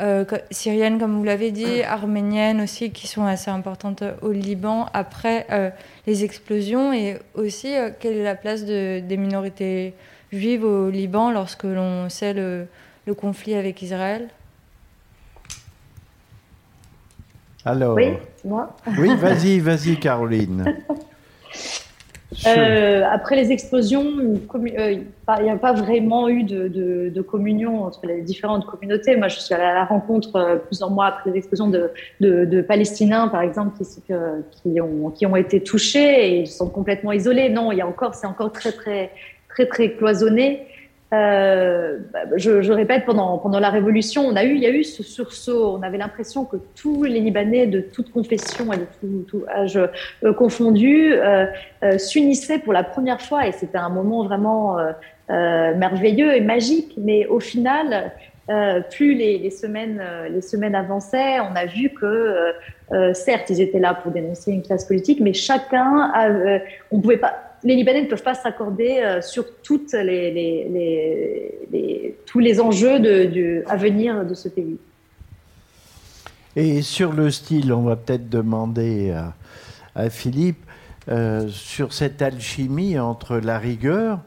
euh, 0.00 0.24
syriennes, 0.52 1.00
comme 1.00 1.16
vous 1.16 1.24
l'avez 1.24 1.50
dit, 1.50 1.82
arméniennes 1.86 2.60
aussi, 2.60 2.90
qui 2.90 3.06
sont 3.06 3.24
assez 3.24 3.50
importantes 3.50 4.04
au 4.22 4.30
Liban 4.30 4.86
après 4.94 5.46
euh, 5.50 5.70
les 6.06 6.24
explosions, 6.24 6.92
et 6.92 7.18
aussi 7.34 7.74
euh, 7.74 7.90
quelle 7.98 8.16
est 8.16 8.22
la 8.22 8.36
place 8.36 8.64
de, 8.64 9.00
des 9.00 9.16
minorités 9.16 9.94
juives 10.32 10.64
au 10.64 10.88
Liban 10.90 11.32
lorsque 11.32 11.64
l'on 11.64 12.08
sait 12.08 12.32
le, 12.32 12.66
le, 13.06 13.14
conflit 13.14 13.54
avec 13.54 13.82
Israël? 13.82 14.28
Alors, 17.64 17.94
oui, 17.94 18.12
moi. 18.44 18.76
Oui, 18.98 19.14
vas-y, 19.16 19.58
vas-y, 19.58 19.98
Caroline. 19.98 20.64
Euh, 22.46 23.04
après 23.10 23.36
les 23.36 23.50
explosions, 23.52 24.04
euh, 24.04 24.92
il 24.92 25.42
n'y 25.42 25.50
a 25.50 25.56
pas 25.56 25.72
vraiment 25.72 26.28
eu 26.28 26.44
de, 26.44 26.68
de, 26.68 27.08
de, 27.08 27.22
communion 27.22 27.84
entre 27.84 28.06
les 28.06 28.20
différentes 28.20 28.66
communautés. 28.66 29.16
Moi, 29.16 29.28
je 29.28 29.40
suis 29.40 29.54
allée 29.54 29.64
à 29.64 29.74
la 29.74 29.84
rencontre 29.86 30.36
euh, 30.36 30.56
plusieurs 30.56 30.90
mois 30.90 31.06
après 31.06 31.30
les 31.30 31.38
explosions 31.38 31.68
de, 31.68 31.90
de 32.20 32.60
Palestiniens, 32.60 33.28
par 33.28 33.40
exemple, 33.40 33.78
qui, 33.78 34.02
qui, 34.50 34.80
ont, 34.80 35.10
qui 35.10 35.24
ont 35.24 35.36
été 35.36 35.62
touchés 35.62 36.28
et 36.28 36.40
ils 36.40 36.46
sont 36.46 36.68
complètement 36.68 37.12
isolés. 37.12 37.48
Non, 37.48 37.72
il 37.72 37.78
y 37.78 37.80
a 37.80 37.86
encore, 37.86 38.14
c'est 38.14 38.26
encore 38.26 38.52
très, 38.52 38.72
très, 38.72 39.10
très, 39.48 39.66
très 39.66 39.92
cloisonné. 39.92 40.66
Euh, 41.14 41.98
bah, 42.12 42.20
je, 42.36 42.60
je, 42.60 42.72
répète, 42.72 43.06
pendant, 43.06 43.38
pendant 43.38 43.60
la 43.60 43.70
Révolution, 43.70 44.26
on 44.26 44.36
a 44.36 44.44
eu, 44.44 44.54
il 44.54 44.60
y 44.60 44.66
a 44.66 44.70
eu 44.70 44.84
ce 44.84 45.02
sursaut. 45.02 45.74
On 45.78 45.82
avait 45.82 45.96
l'impression 45.96 46.44
que 46.44 46.56
tous 46.76 47.04
les 47.04 47.20
Libanais 47.20 47.66
de 47.66 47.80
toute 47.80 48.12
confession 48.12 48.70
et 48.72 48.76
de 48.76 49.22
tout, 49.26 49.44
âge 49.48 49.78
euh, 49.78 50.32
confondu 50.34 51.14
euh, 51.14 51.46
euh, 51.82 51.96
s'unissaient 51.96 52.58
pour 52.58 52.74
la 52.74 52.84
première 52.84 53.22
fois, 53.22 53.46
et 53.46 53.52
c'était 53.52 53.78
un 53.78 53.88
moment 53.88 54.22
vraiment 54.24 54.78
euh, 54.78 54.92
euh, 55.30 55.74
merveilleux 55.74 56.34
et 56.36 56.40
magique. 56.42 56.94
Mais 56.98 57.26
au 57.26 57.40
final, 57.40 58.12
plus 58.90 59.12
les, 59.12 59.36
les, 59.38 59.50
semaines, 59.50 60.02
les 60.30 60.40
semaines 60.40 60.74
avançaient, 60.74 61.38
on 61.40 61.54
a 61.54 61.66
vu 61.66 61.90
que 61.90 62.54
certes, 63.12 63.50
ils 63.50 63.60
étaient 63.60 63.78
là 63.78 63.92
pour 63.92 64.10
dénoncer 64.10 64.52
une 64.52 64.62
classe 64.62 64.86
politique, 64.86 65.20
mais 65.20 65.34
chacun, 65.34 66.10
a, 66.14 66.30
on 66.90 66.98
pouvait 66.98 67.18
pas 67.18 67.47
les 67.64 67.74
Libanais 67.74 68.02
ne 68.02 68.06
peuvent 68.06 68.22
pas 68.22 68.34
s'accorder 68.34 68.98
euh, 68.98 69.22
sur 69.22 69.44
toutes 69.62 69.92
les, 69.92 70.30
les, 70.30 72.16
tous 72.26 72.38
les 72.38 72.60
enjeux 72.60 73.00
de, 73.00 73.62
à 73.66 73.76
venir 73.76 74.24
de 74.24 74.34
ce 74.34 74.48
pays. 74.48 74.78
Et 76.56 76.82
sur 76.82 77.12
le 77.12 77.30
style, 77.30 77.72
on 77.72 77.82
va 77.82 77.96
peut-être 77.96 78.28
demander 78.28 79.14
à, 79.94 80.10
Philippe, 80.10 80.64
euh, 81.08 81.48
sur 81.48 81.92
cette 81.92 82.22
alchimie 82.22 82.98
entre 82.98 83.38
la 83.38 83.58
rigueur, 83.58 84.20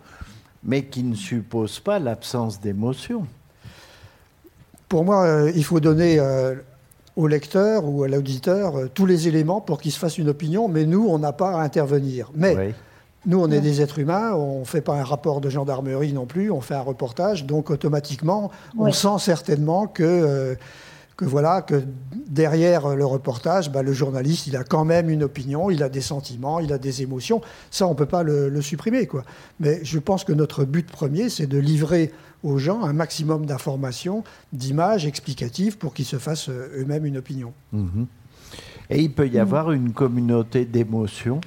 mais 0.63 0.83
qui 0.83 1.03
ne 1.03 1.15
suppose 1.15 1.79
pas 1.79 1.99
l'absence 1.99 2.59
d'émotion. 2.59 3.25
Pour 4.89 5.05
moi, 5.05 5.25
euh, 5.25 5.51
il 5.55 5.63
faut 5.63 5.79
donner 5.79 6.19
au 7.15 7.27
lecteur 7.27 7.85
ou 7.85 8.03
à 8.03 8.07
l'auditeur 8.07 8.89
tous 8.93 9.05
les 9.05 9.27
éléments 9.27 9.61
pour 9.61 9.79
qu'il 9.81 9.91
se 9.91 9.99
fasse 9.99 10.17
une 10.17 10.29
opinion, 10.29 10.67
mais 10.67 10.85
nous, 10.85 11.07
on 11.07 11.19
n'a 11.19 11.33
pas 11.33 11.59
à 11.59 11.61
intervenir. 11.61 12.31
Mais 12.33 12.73
nous, 13.26 13.39
on 13.39 13.52
est 13.52 13.61
des 13.61 13.81
êtres 13.81 13.99
humains, 13.99 14.34
on 14.34 14.61
ne 14.61 14.65
fait 14.65 14.81
pas 14.81 14.95
un 14.95 15.03
rapport 15.03 15.41
de 15.41 15.49
gendarmerie 15.49 16.14
non 16.14 16.26
plus, 16.26 16.49
on 16.49 16.61
fait 16.61 16.73
un 16.73 16.81
reportage, 16.81 17.45
donc 17.45 17.69
automatiquement, 17.69 18.49
on 18.77 18.91
sent 18.91 19.19
certainement 19.19 19.85
que, 19.85 20.03
euh, 20.03 20.56
que, 21.18 21.26
voilà, 21.26 21.61
que 21.61 21.84
derrière 22.27 22.95
le 22.95 23.06
reportage, 23.06 23.72
bah, 23.72 23.84
le 23.84 23.93
journaliste, 23.93 24.48
il 24.48 24.57
a 24.57 24.64
quand 24.64 24.85
même 24.85 25.07
une 25.11 25.22
opinion, 25.22 25.69
il 25.69 25.84
a 25.84 25.89
des 25.89 26.02
sentiments, 26.02 26.60
il 26.60 26.73
a 26.73 26.80
des 26.80 27.03
émotions. 27.03 27.41
Ça, 27.69 27.85
on 27.85 27.91
ne 27.91 27.95
peut 27.95 28.07
pas 28.07 28.23
le, 28.23 28.60
supprimer. 28.61 29.06
Quoi. 29.06 29.23
Mais 29.60 29.81
je 29.84 29.99
pense 29.99 30.23
que 30.23 30.34
notre 30.34 30.65
but 30.65 30.89
premier, 30.89 31.30
c'est 31.30 31.48
de 31.48 31.60
livrer 31.60 32.11
aux 32.41 32.57
gens 32.57 32.84
un 32.84 32.93
maximum 32.93 33.45
d'informations, 33.45 34.23
d'images 34.52 35.06
explicatives 35.06 35.77
pour 35.77 35.93
qu'ils 35.93 36.06
se 36.06 36.18
fassent 36.18 36.49
euh, 36.49 36.81
eux-mêmes 36.81 37.06
une 37.06 37.18
opinion. 37.18 37.53
Mhm. 37.72 38.07
Et 38.89 38.99
il 38.99 39.11
peut 39.14 39.27
y 39.27 39.38
mmh. 39.38 39.41
avoir 39.41 39.72
une 39.72 39.93
communauté 39.93 40.65
d'émotions 40.65 41.39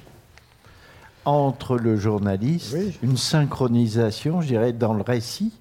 entre 1.25 1.77
le 1.77 1.97
journaliste, 1.97 2.75
une 3.03 3.17
synchronisation, 3.17 4.41
je 4.41 4.47
dirais, 4.47 4.73
dans 4.73 4.93
le 4.93 5.01
récit 5.01 5.51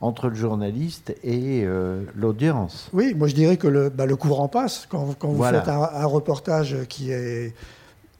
entre 0.00 0.28
le 0.28 0.34
journaliste 0.34 1.14
et 1.22 1.62
euh, 1.64 2.04
l'audience. 2.16 2.90
Oui, 2.92 3.14
moi 3.14 3.28
je 3.28 3.34
dirais 3.34 3.56
que 3.56 3.68
le, 3.68 3.88
bah, 3.88 4.04
le 4.04 4.16
courant 4.16 4.48
passe. 4.48 4.86
Quand, 4.88 5.14
quand 5.18 5.28
vous 5.28 5.44
faites 5.44 5.68
un, 5.68 6.06
reportage 6.06 6.76
qui 6.88 7.12
est, 7.12 7.54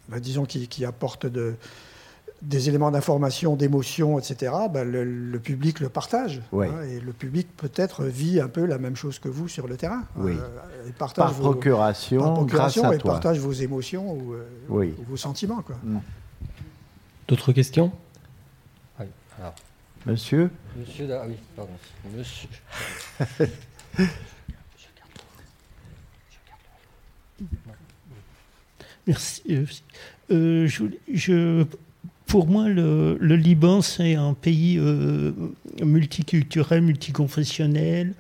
bah, 0.09 0.21
disons, 0.21 0.45
qui, 0.45 0.69
qui 0.69 0.85
apporte 0.85 1.27
de, 1.27 1.55
des 2.43 2.69
éléments 2.69 2.91
d'information, 2.91 3.57
d'émotion, 3.57 4.19
etc., 4.19 4.53
bah, 4.73 4.85
le, 4.85 5.39
public 5.39 5.81
le 5.81 5.89
partage. 5.89 6.43
Hein, 6.53 6.67
et 6.89 7.01
le 7.01 7.13
public 7.13 7.49
peut-être 7.57 8.05
vit 8.05 8.41
un 8.41 8.49
peu 8.49 8.65
la 8.65 8.79
même 8.79 8.97
chose 8.97 9.19
que 9.19 9.29
vous 9.29 9.49
sur 9.49 9.67
le 9.67 9.77
terrain. 9.77 10.05
Oui. 10.17 10.33
Euh, 10.33 10.91
partage 10.99 11.25
par, 11.25 11.35
procuration, 11.35 12.21
par 12.21 12.35
procuration, 12.35 12.83
grâce 12.83 12.93
à 12.93 12.97
et 12.97 12.99
partage 12.99 13.39
vos 13.39 13.53
émotions 13.53 14.13
ou, 14.13 14.35
euh, 14.35 14.93
vos 15.09 15.17
sentiments. 15.17 15.63
Quoi. 15.63 15.77
Mm. 15.83 15.99
D'autres 17.33 17.55
questions? 17.55 17.91
Monsieur? 20.05 20.51
Monsieur, 20.77 21.09
ah 21.15 21.25
oui, 21.27 21.37
pardon. 21.57 21.73
Monsieur. 22.15 22.47
Merci. 29.07 29.43
Euh, 29.49 29.65
euh, 30.31 30.67
je, 30.67 30.85
je, 31.11 31.65
pour 32.33 32.47
moi, 32.47 32.67
le, 32.67 33.19
Liban, 33.21 33.83
c'est 33.83 34.15
un 34.15 34.33
pays 34.33 34.79
euh, 34.79 35.33
multiculturel, 35.85 36.81
multiconfessionnel. 36.81 38.15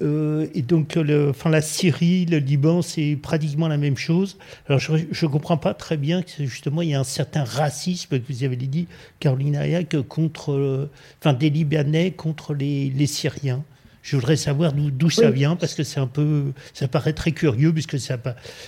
Euh, 0.00 0.46
et 0.54 0.62
donc, 0.62 0.94
le, 0.94 1.28
enfin, 1.28 1.50
la 1.50 1.60
Syrie, 1.60 2.24
le 2.24 2.38
Liban, 2.38 2.80
c'est 2.80 3.18
pratiquement 3.20 3.68
la 3.68 3.76
même 3.76 3.98
chose. 3.98 4.38
Alors, 4.68 4.80
je 4.80 4.94
ne 4.94 5.30
comprends 5.30 5.58
pas 5.58 5.74
très 5.74 5.98
bien 5.98 6.22
que, 6.22 6.46
justement, 6.46 6.80
il 6.80 6.88
y 6.88 6.94
a 6.94 7.00
un 7.00 7.04
certain 7.04 7.44
racisme, 7.44 8.18
que 8.18 8.32
vous 8.32 8.42
avez 8.42 8.56
dit, 8.56 8.86
Caroline 9.20 9.56
Ayac, 9.56 10.00
contre, 10.08 10.52
euh, 10.52 10.90
enfin, 11.20 11.34
des 11.34 11.50
Libanais 11.50 12.12
contre 12.12 12.54
les, 12.54 13.06
Syriens. 13.06 13.62
Je 14.00 14.16
voudrais 14.16 14.36
savoir 14.36 14.72
d'où 14.72 15.10
ça 15.10 15.30
vient, 15.30 15.56
parce 15.56 15.74
que 15.74 15.82
c'est 15.82 16.00
un 16.00 16.06
peu, 16.06 16.54
ça 16.72 16.88
paraît 16.88 17.12
très 17.12 17.32
curieux, 17.32 17.74
puisque 17.74 18.00
ça, 18.00 18.16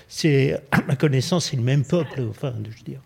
c'est, 0.09 0.61
à 0.73 0.83
ma 0.83 0.95
connaissance, 0.95 1.47
c'est 1.47 1.57
le 1.57 1.63
même 1.63 1.87
peuple, 1.87 2.21
enfin, 2.29 2.53
je 2.63 2.77
veux 2.77 2.85
dire. 2.85 3.01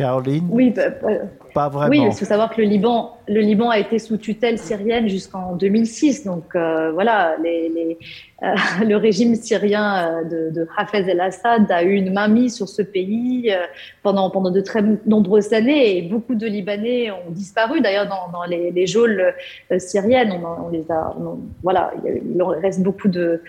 Caroline? 0.00 0.48
Oui, 0.50 0.70
bah, 0.70 0.88
bah, 1.02 1.08
pas 1.52 1.68
vraiment. 1.68 1.90
Oui, 1.90 2.00
il 2.06 2.12
faut 2.12 2.24
savoir 2.24 2.54
que 2.54 2.62
le 2.62 2.66
Liban, 2.66 3.18
le 3.28 3.40
Liban 3.40 3.68
a 3.68 3.78
été 3.78 3.98
sous 3.98 4.16
tutelle 4.16 4.58
syrienne 4.58 5.08
jusqu'en 5.08 5.56
2006. 5.56 6.24
Donc 6.24 6.44
euh, 6.54 6.90
voilà, 6.92 7.36
les, 7.42 7.98
euh, 8.42 8.46
le 8.86 8.96
régime 8.96 9.34
syrien 9.34 10.22
euh, 10.24 10.50
de, 10.50 10.66
Hafez 10.78 11.10
el-Assad 11.10 11.70
a 11.70 11.82
eu 11.82 11.92
une 11.92 12.14
main 12.14 12.28
mise 12.28 12.56
sur 12.56 12.68
ce 12.68 12.80
pays 12.80 13.54
pendant, 14.02 14.30
pendant 14.30 14.50
de 14.50 14.62
très 14.62 14.82
nombreuses 15.04 15.52
années 15.52 15.98
et 15.98 16.02
beaucoup 16.02 16.34
de 16.34 16.46
Libanais 16.46 17.10
ont 17.10 17.30
disparu. 17.30 17.82
D'ailleurs, 17.82 18.08
dans, 18.08 18.44
les, 18.44 18.70
les, 18.70 18.86
geôles 18.86 19.34
syriennes, 19.76 20.40
on, 20.64 20.70
les 20.70 20.90
a, 20.90 21.14
voilà, 21.62 21.92
il 22.04 22.42
reste 22.42 22.82
beaucoup 22.82 23.08
de, 23.08 23.42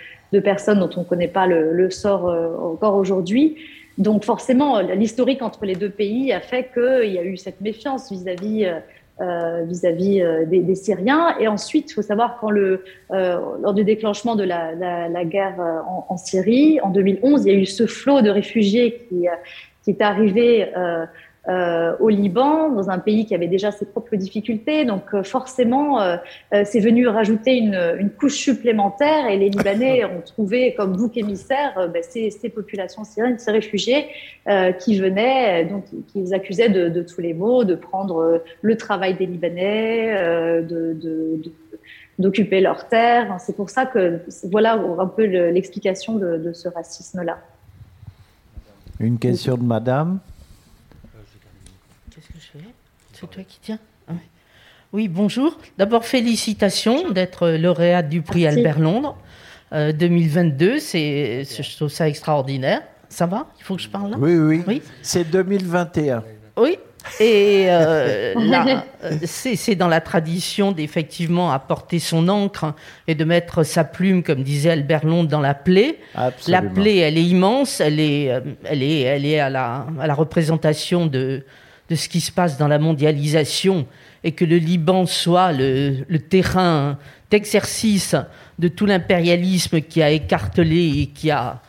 personnes 0.43 0.79
dont 0.79 0.89
on 0.97 1.01
ne 1.01 1.05
connaît 1.05 1.27
pas 1.27 1.47
le, 1.47 1.71
le 1.71 1.89
sort 1.89 2.25
encore 2.61 2.95
aujourd'hui. 2.95 3.57
Donc 4.01 4.25
forcément, 4.25 4.81
l'historique 4.81 5.41
entre 5.41 5.65
les 5.65 5.75
deux 5.75 5.89
pays 5.89 6.33
a 6.33 6.41
fait 6.41 6.69
qu'il 6.73 7.11
y 7.11 7.19
a 7.19 7.23
eu 7.23 7.37
cette 7.37 7.61
méfiance 7.61 8.11
vis-à-vis 8.11 8.65
euh, 9.21 9.65
vis-à-vis 9.67 10.21
euh, 10.21 10.45
des, 10.47 10.73
Syriens. 10.73 11.37
Et 11.39 11.47
ensuite, 11.47 11.91
il 11.91 11.93
faut 11.93 12.01
savoir 12.01 12.39
quand 12.41 12.49
le 12.49 12.83
euh, 13.11 13.39
lors 13.61 13.75
du 13.75 13.83
déclenchement 13.83 14.35
de 14.35 14.43
la, 14.43 15.25
guerre 15.25 15.59
en, 15.87 16.07
en, 16.09 16.17
Syrie 16.17 16.79
en 16.81 16.89
2011, 16.89 17.45
il 17.45 17.53
y 17.53 17.55
a 17.55 17.59
eu 17.59 17.67
ce 17.67 17.85
flot 17.85 18.21
de 18.21 18.31
réfugiés 18.31 19.05
qui 19.07 19.27
qui 19.83 19.91
est 19.91 20.01
arrivé 20.01 20.69
euh, 20.77 21.05
au 21.47 22.09
Liban, 22.09 22.69
dans 22.69 22.89
un 22.89 22.99
pays 22.99 23.25
qui 23.25 23.33
avait 23.33 23.47
déjà 23.47 23.71
ses 23.71 23.85
propres 23.85 24.15
difficultés. 24.15 24.85
Donc 24.85 25.13
euh, 25.13 25.23
forcément, 25.23 26.01
euh, 26.01 26.17
c'est 26.63 26.79
venu 26.79 27.07
rajouter 27.07 27.57
une, 27.57 27.95
une, 27.99 28.11
couche 28.11 28.35
supplémentaire 28.35 29.27
et 29.27 29.37
les 29.37 29.49
Libanais 29.49 30.05
ont 30.17 30.21
trouvé 30.21 30.75
comme 30.75 30.95
bouc 30.95 31.17
émissaire 31.17 31.89
ben, 31.91 32.03
ces, 32.03 32.29
ces, 32.29 32.49
populations 32.49 33.03
syriennes, 33.03 33.39
ces 33.39 33.51
réfugiés 33.51 34.07
qui 34.79 34.99
venaient, 34.99 35.65
donc 35.65 35.85
qui 36.07 36.19
les 36.19 36.33
accusaient 36.33 36.69
de, 36.69 36.89
de, 36.89 37.03
tous 37.03 37.21
les 37.21 37.33
maux, 37.33 37.63
de 37.63 37.75
prendre 37.75 38.41
le 38.61 38.77
travail 38.77 39.13
des 39.15 39.25
Libanais, 39.25 40.61
de, 40.63 40.93
de 40.93 41.41
d'occuper 42.19 42.61
leurs 42.61 42.87
terres. 42.87 43.37
C'est 43.39 43.55
pour 43.55 43.69
ça 43.69 43.85
que 43.85 44.19
voilà 44.43 44.73
un 44.73 45.07
peu 45.07 45.23
l'explication 45.25 46.15
de, 46.17 46.37
de, 46.37 46.53
ce 46.53 46.67
racisme-là. 46.67 47.39
Une 48.99 49.17
question 49.17 49.57
de 49.57 49.63
madame 49.63 50.19
Qu'est-ce 52.21 52.33
que 52.33 52.39
je 52.39 52.59
fais 52.59 52.69
C'est 53.13 53.29
toi 53.29 53.43
qui 53.47 53.59
tiens. 53.63 53.79
Ah 54.07 54.13
Oui, 54.93 55.07
bonjour. 55.07 55.57
D'abord, 55.79 56.05
félicitations 56.05 57.09
d'être 57.09 57.49
lauréate 57.49 58.09
du 58.09 58.21
prix 58.21 58.45
Albert 58.45 58.79
Londres 58.79 59.17
2022. 59.71 60.77
C'est, 60.77 61.45
je 61.45 61.75
trouve 61.75 61.89
ça 61.89 62.07
extraordinaire. 62.07 62.81
Ça 63.09 63.25
va? 63.25 63.47
Il 63.59 63.63
faut 63.63 63.75
que 63.75 63.81
je 63.81 63.89
parle 63.89 64.11
là? 64.11 64.17
Oui, 64.19 64.37
oui. 64.37 64.63
oui. 64.67 64.81
C'est 65.01 65.23
2021. 65.23 66.23
Oui, 66.57 66.77
et 67.19 67.65
euh, 67.69 68.35
là, 68.35 68.85
c'est 69.23 69.73
dans 69.75 69.87
la 69.87 70.01
tradition 70.01 70.71
d'effectivement 70.71 71.51
apporter 71.51 71.97
son 71.97 72.27
encre 72.27 72.75
et 73.07 73.15
de 73.15 73.23
mettre 73.23 73.63
sa 73.63 73.83
plume, 73.83 74.21
comme 74.21 74.43
disait 74.43 74.69
Albert 74.69 75.07
Londres, 75.07 75.29
dans 75.29 75.41
la 75.41 75.55
plaie. 75.55 75.97
La 76.47 76.61
plaie, 76.61 76.97
elle 76.97 77.17
est 77.17 77.23
immense, 77.23 77.81
elle 77.81 77.99
est, 77.99 78.31
euh, 78.31 78.41
elle 78.65 78.83
est, 78.83 79.01
elle 79.01 79.25
est 79.25 79.39
à, 79.39 79.49
la, 79.49 79.87
à 79.99 80.05
la 80.05 80.13
représentation 80.13 81.07
de, 81.07 81.43
de 81.91 81.95
ce 81.97 82.07
qui 82.07 82.21
se 82.21 82.31
passe 82.31 82.57
dans 82.57 82.69
la 82.69 82.79
mondialisation 82.79 83.85
et 84.23 84.31
que 84.31 84.45
le 84.45 84.55
Liban 84.55 85.05
soit 85.05 85.51
le, 85.51 86.05
terrain 86.29 86.97
d'exercice 87.29 88.15
de 88.59 88.69
tout 88.69 88.85
l'impérialisme 88.85 89.81
qui 89.81 90.01
a 90.01 90.09
écartelé 90.09 91.01
et 91.01 91.07
qui 91.07 91.31
a 91.31 91.61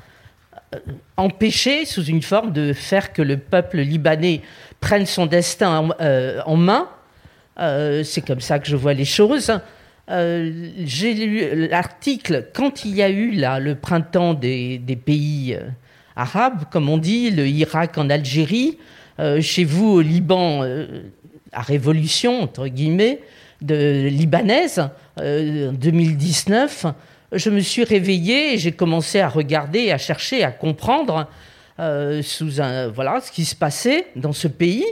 euh, 0.74 0.78
empêché, 1.16 1.86
sous 1.86 2.04
une 2.04 2.22
forme 2.22 2.52
de 2.52 2.72
faire 2.72 3.12
que 3.12 3.20
le 3.20 3.36
peuple 3.36 3.78
libanais 3.78 4.42
prenne 4.80 5.06
son 5.06 5.26
destin 5.26 5.76
en, 5.76 5.90
euh, 6.00 6.56
main. 6.56 6.88
Euh, 7.58 8.04
c'est 8.04 8.24
comme 8.24 8.40
ça 8.40 8.60
que 8.60 8.68
je 8.68 8.76
vois 8.76 8.94
les 8.94 9.04
choses. 9.04 9.52
J'ai 10.08 11.14
lu 11.14 11.68
l'article 11.68 12.46
quand 12.54 12.84
il 12.84 12.94
y 12.94 13.02
a 13.02 13.08
eu 13.08 13.32
là 13.32 13.58
le 13.58 13.74
printemps 13.74 14.34
des, 14.34 14.78
pays 15.04 15.58
arabes, 16.14 16.64
comme 16.70 16.88
on 16.88 16.98
dit, 16.98 17.30
le 17.30 17.48
Irak 17.48 17.96
en 17.98 18.10
Algérie, 18.10 18.78
chez 19.40 19.64
vous 19.64 19.88
au 19.88 20.00
Liban, 20.00 20.62
la 20.62 21.60
révolution 21.60 22.42
entre 22.42 22.68
guillemets 22.68 23.20
libanaise 23.60 24.88
en 25.18 25.72
2019. 25.72 26.86
Je 27.32 27.48
me 27.48 27.60
suis 27.60 27.84
réveillée 27.84 28.54
et 28.54 28.58
j'ai 28.58 28.72
commencé 28.72 29.20
à 29.20 29.28
regarder, 29.28 29.90
à 29.90 29.98
chercher, 29.98 30.44
à 30.44 30.50
comprendre 30.50 31.28
euh, 31.80 32.20
sous 32.22 32.60
un, 32.60 32.88
voilà, 32.88 33.20
ce 33.22 33.32
qui 33.32 33.46
se 33.46 33.56
passait 33.56 34.08
dans 34.16 34.34
ce 34.34 34.48
pays 34.48 34.84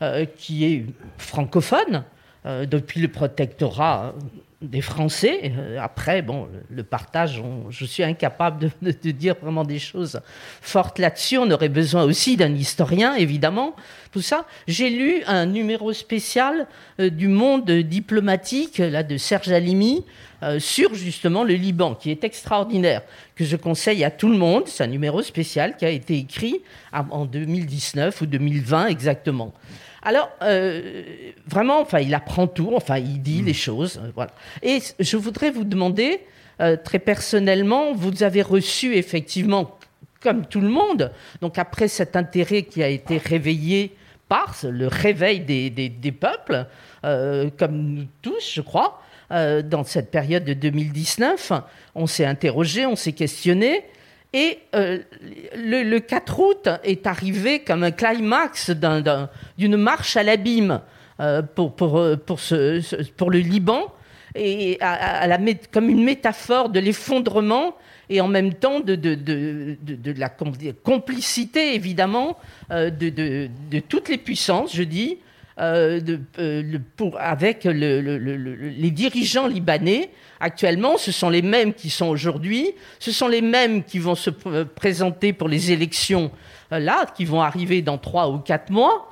euh, 0.00 0.24
qui 0.24 0.64
est 0.64 0.86
francophone 1.18 2.04
euh, 2.46 2.64
depuis 2.64 3.00
le 3.00 3.08
protectorat 3.08 4.14
des 4.62 4.80
Français. 4.80 5.52
après, 5.80 6.22
bon, 6.22 6.48
le 6.70 6.82
partage, 6.82 7.42
je 7.70 7.84
suis 7.84 8.02
incapable 8.02 8.70
de, 8.80 8.92
de, 8.92 9.10
dire 9.10 9.34
vraiment 9.40 9.64
des 9.64 9.78
choses 9.78 10.20
fortes 10.60 10.98
là-dessus. 10.98 11.38
On 11.38 11.50
aurait 11.50 11.68
besoin 11.68 12.04
aussi 12.04 12.36
d'un 12.36 12.54
historien, 12.54 13.14
évidemment. 13.14 13.74
Tout 14.12 14.22
ça. 14.22 14.46
J'ai 14.68 14.90
lu 14.90 15.22
un 15.26 15.46
numéro 15.46 15.92
spécial 15.92 16.66
du 16.98 17.28
Monde 17.28 17.70
diplomatique 17.70 18.78
là 18.78 19.02
de 19.02 19.16
Serge 19.16 19.50
Alimi 19.50 20.04
euh, 20.42 20.58
sur 20.58 20.94
justement 20.94 21.44
le 21.44 21.54
Liban, 21.54 21.94
qui 21.94 22.10
est 22.10 22.24
extraordinaire, 22.24 23.02
que 23.36 23.44
je 23.44 23.56
conseille 23.56 24.02
à 24.02 24.10
tout 24.10 24.28
le 24.28 24.36
monde. 24.36 24.64
C'est 24.66 24.82
un 24.82 24.88
numéro 24.88 25.22
spécial 25.22 25.76
qui 25.76 25.84
a 25.84 25.90
été 25.90 26.16
écrit 26.18 26.62
en 26.92 27.26
2019 27.26 28.22
ou 28.22 28.26
2020 28.26 28.88
exactement. 28.88 29.52
Alors, 30.02 30.30
euh, 30.42 30.92
vraiment, 31.46 31.80
enfin, 31.80 32.00
il 32.00 32.14
apprend 32.14 32.46
tout, 32.46 32.72
enfin, 32.74 32.98
il 32.98 33.22
dit 33.22 33.42
les 33.42 33.54
choses, 33.54 34.00
euh, 34.02 34.10
voilà. 34.14 34.32
Et 34.62 34.80
je 34.98 35.16
voudrais 35.16 35.50
vous 35.50 35.64
demander, 35.64 36.20
très 36.84 37.00
personnellement, 37.00 37.92
vous 37.92 38.22
avez 38.22 38.40
reçu 38.40 38.94
effectivement, 38.94 39.76
comme 40.20 40.46
tout 40.46 40.60
le 40.60 40.68
monde, 40.68 41.10
donc 41.40 41.58
après 41.58 41.88
cet 41.88 42.14
intérêt 42.14 42.62
qui 42.62 42.84
a 42.84 42.88
été 42.88 43.18
réveillé 43.18 43.96
par 44.28 44.54
le 44.62 44.86
réveil 44.86 45.40
des, 45.40 45.70
des 45.70 46.12
peuples, 46.12 46.66
comme 47.02 47.94
nous 47.94 48.06
tous, 48.22 48.52
je 48.54 48.60
crois, 48.60 49.02
euh, 49.32 49.62
dans 49.62 49.82
cette 49.82 50.10
période 50.10 50.44
de 50.44 50.52
2019. 50.52 51.52
On 51.94 52.06
s'est 52.06 52.26
interrogé, 52.26 52.84
on 52.84 52.96
s'est 52.96 53.14
questionné. 53.14 53.82
Et 54.32 54.58
euh, 54.74 54.98
le, 55.54 55.98
4 55.98 56.40
août 56.40 56.68
est 56.84 57.06
arrivé 57.06 57.60
comme 57.60 57.82
un 57.82 57.90
climax 57.90 58.70
d'une 59.58 59.76
marche 59.76 60.16
à 60.16 60.22
l'abîme 60.22 60.80
euh, 61.20 61.42
pour, 61.42 61.74
pour, 61.74 62.40
ce, 62.40 63.04
pour, 63.12 63.30
le 63.30 63.40
Liban, 63.40 63.92
et 64.34 64.78
comme 65.70 65.90
une 65.90 66.02
métaphore 66.02 66.70
de 66.70 66.80
l'effondrement 66.80 67.76
et 68.08 68.22
en 68.22 68.28
même 68.28 68.54
temps 68.54 68.80
de, 68.80 68.94
de, 68.94 69.14
de, 69.14 70.12
la 70.18 70.30
complicité, 70.30 71.74
évidemment, 71.74 72.38
de, 72.70 73.80
toutes 73.88 74.08
les 74.08 74.18
puissances, 74.18 74.74
je 74.74 74.82
dis, 74.82 75.18
euh, 75.58 76.00
de, 76.00 76.18
euh, 76.38 76.78
pour, 76.96 77.20
avec 77.20 77.64
les 77.64 78.90
dirigeants 78.90 79.46
libanais. 79.46 80.08
Actuellement, 80.44 80.98
ce 80.98 81.12
sont 81.12 81.30
les 81.30 81.40
mêmes 81.40 81.72
qui 81.72 81.88
sont 81.88 82.08
aujourd'hui, 82.08 82.72
ce 82.98 83.12
sont 83.12 83.28
les 83.28 83.42
mêmes 83.42 83.84
qui 83.84 84.00
vont 84.00 84.16
se 84.16 84.28
présenter 84.30 85.32
pour 85.32 85.48
les 85.48 85.70
élections 85.70 86.32
euh, 86.72 86.80
là, 86.80 87.06
qui 87.16 87.24
vont 87.24 87.40
arriver 87.40 87.80
dans 87.80 87.96
trois 87.96 88.28
ou 88.28 88.38
quatre 88.38 88.70
mois. 88.70 89.08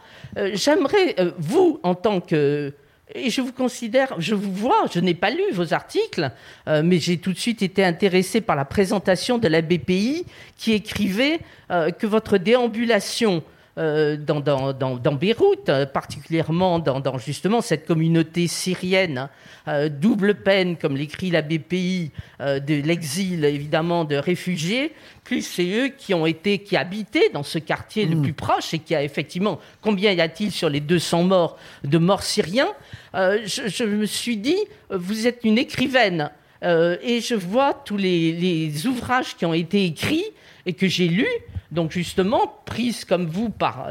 J'aimerais, 0.54 1.16
vous, 1.38 1.80
en 1.82 1.94
tant 1.94 2.20
que 2.20 2.72
et 3.14 3.30
je 3.30 3.40
vous 3.40 3.52
considère, 3.52 4.14
je 4.18 4.36
vous 4.36 4.52
vois, 4.52 4.84
je 4.92 5.00
n'ai 5.00 5.14
pas 5.14 5.30
lu 5.30 5.42
vos 5.52 5.74
articles, 5.74 6.30
mais 6.68 7.00
j'ai 7.00 7.18
tout 7.18 7.32
de 7.32 7.38
suite 7.38 7.60
été 7.62 7.84
intéressé 7.84 8.40
par 8.40 8.54
la 8.54 8.64
présentation 8.64 9.38
de 9.38 9.48
la 9.48 9.60
BPI 9.62 10.24
qui 10.56 10.72
écrivait 10.72 11.40
que 11.68 12.06
votre 12.06 12.38
déambulation 12.38 13.42
euh, 13.78 14.16
dans, 14.16 14.40
dans, 14.40 14.72
dans, 14.72 15.14
Beyrouth, 15.14 15.68
euh, 15.68 15.86
particulièrement 15.86 16.80
dans, 16.80 17.18
justement 17.18 17.60
cette 17.60 17.86
communauté 17.86 18.48
syrienne, 18.48 19.28
euh, 19.68 19.88
double 19.88 20.34
peine, 20.34 20.76
comme 20.76 20.96
l'écrit 20.96 21.30
la 21.30 21.40
BPI, 21.40 22.10
de 22.40 22.82
l'exil 22.82 23.44
évidemment 23.44 24.04
de 24.04 24.16
réfugiés, 24.16 24.92
plus 25.22 25.42
c'est 25.42 25.70
eux 25.70 25.88
qui 25.96 26.14
ont 26.14 26.26
été, 26.26 26.58
qui 26.58 26.76
habitaient 26.76 27.30
dans 27.32 27.44
ce 27.44 27.60
quartier 27.60 28.06
le 28.06 28.16
mm. 28.16 28.22
plus 28.22 28.32
proche 28.32 28.74
et 28.74 28.80
qui 28.80 28.92
a 28.96 29.04
effectivement, 29.04 29.60
combien 29.80 30.10
y 30.10 30.20
a-t-il 30.20 30.50
sur 30.50 30.68
les 30.68 30.80
200 30.80 31.22
morts 31.22 31.56
de 31.84 31.98
morts 31.98 32.24
syriens? 32.24 32.72
Je, 33.14 33.68
je, 33.68 33.84
me 33.84 34.06
suis 34.06 34.36
dit, 34.36 34.58
vous 34.90 35.28
êtes 35.28 35.40
une 35.44 35.58
écrivaine. 35.58 36.30
et 36.62 37.20
je 37.20 37.34
vois 37.36 37.74
tous 37.74 37.96
les, 37.96 38.32
les, 38.32 38.86
ouvrages 38.88 39.36
qui 39.36 39.46
ont 39.46 39.54
été 39.54 39.84
écrits 39.84 40.26
et 40.70 40.74
que 40.74 40.86
j'ai 40.86 41.08
lus, 41.08 41.26
donc 41.72 41.90
justement, 41.90 42.60
prise 42.64 43.04
comme 43.04 43.26
vous 43.26 43.50
par, 43.50 43.88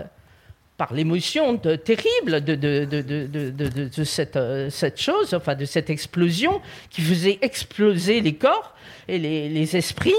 par 0.77 0.93
l'émotion 0.93 1.57
terrible 1.57 2.41
de, 2.41 4.03
cette, 4.06 4.38
euh, 4.38 4.69
cette, 4.69 5.01
chose, 5.01 5.34
enfin 5.34 5.56
de 5.56 5.65
cette 5.65 5.89
explosion 5.89 6.61
qui 6.89 7.01
faisait 7.01 7.38
exploser 7.41 8.22
les 8.22 8.35
corps 8.35 8.73
et 9.10 9.19
les, 9.19 9.76
esprits, 9.76 10.14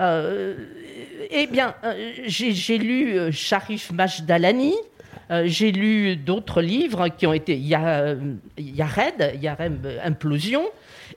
euh, 0.00 0.56
eh 1.30 1.46
bien, 1.46 1.76
euh, 1.84 2.12
j'ai 2.26 2.78
lu 2.78 3.32
Sharif 3.32 3.92
Majdalani, 3.92 4.74
j'ai 5.44 5.70
lu 5.70 6.16
d'autres 6.16 6.60
livres 6.60 7.06
qui 7.06 7.28
ont 7.28 7.32
été 7.32 7.56
Yared, 7.56 9.38
Yarem 9.40 9.78
Implosion, 10.02 10.64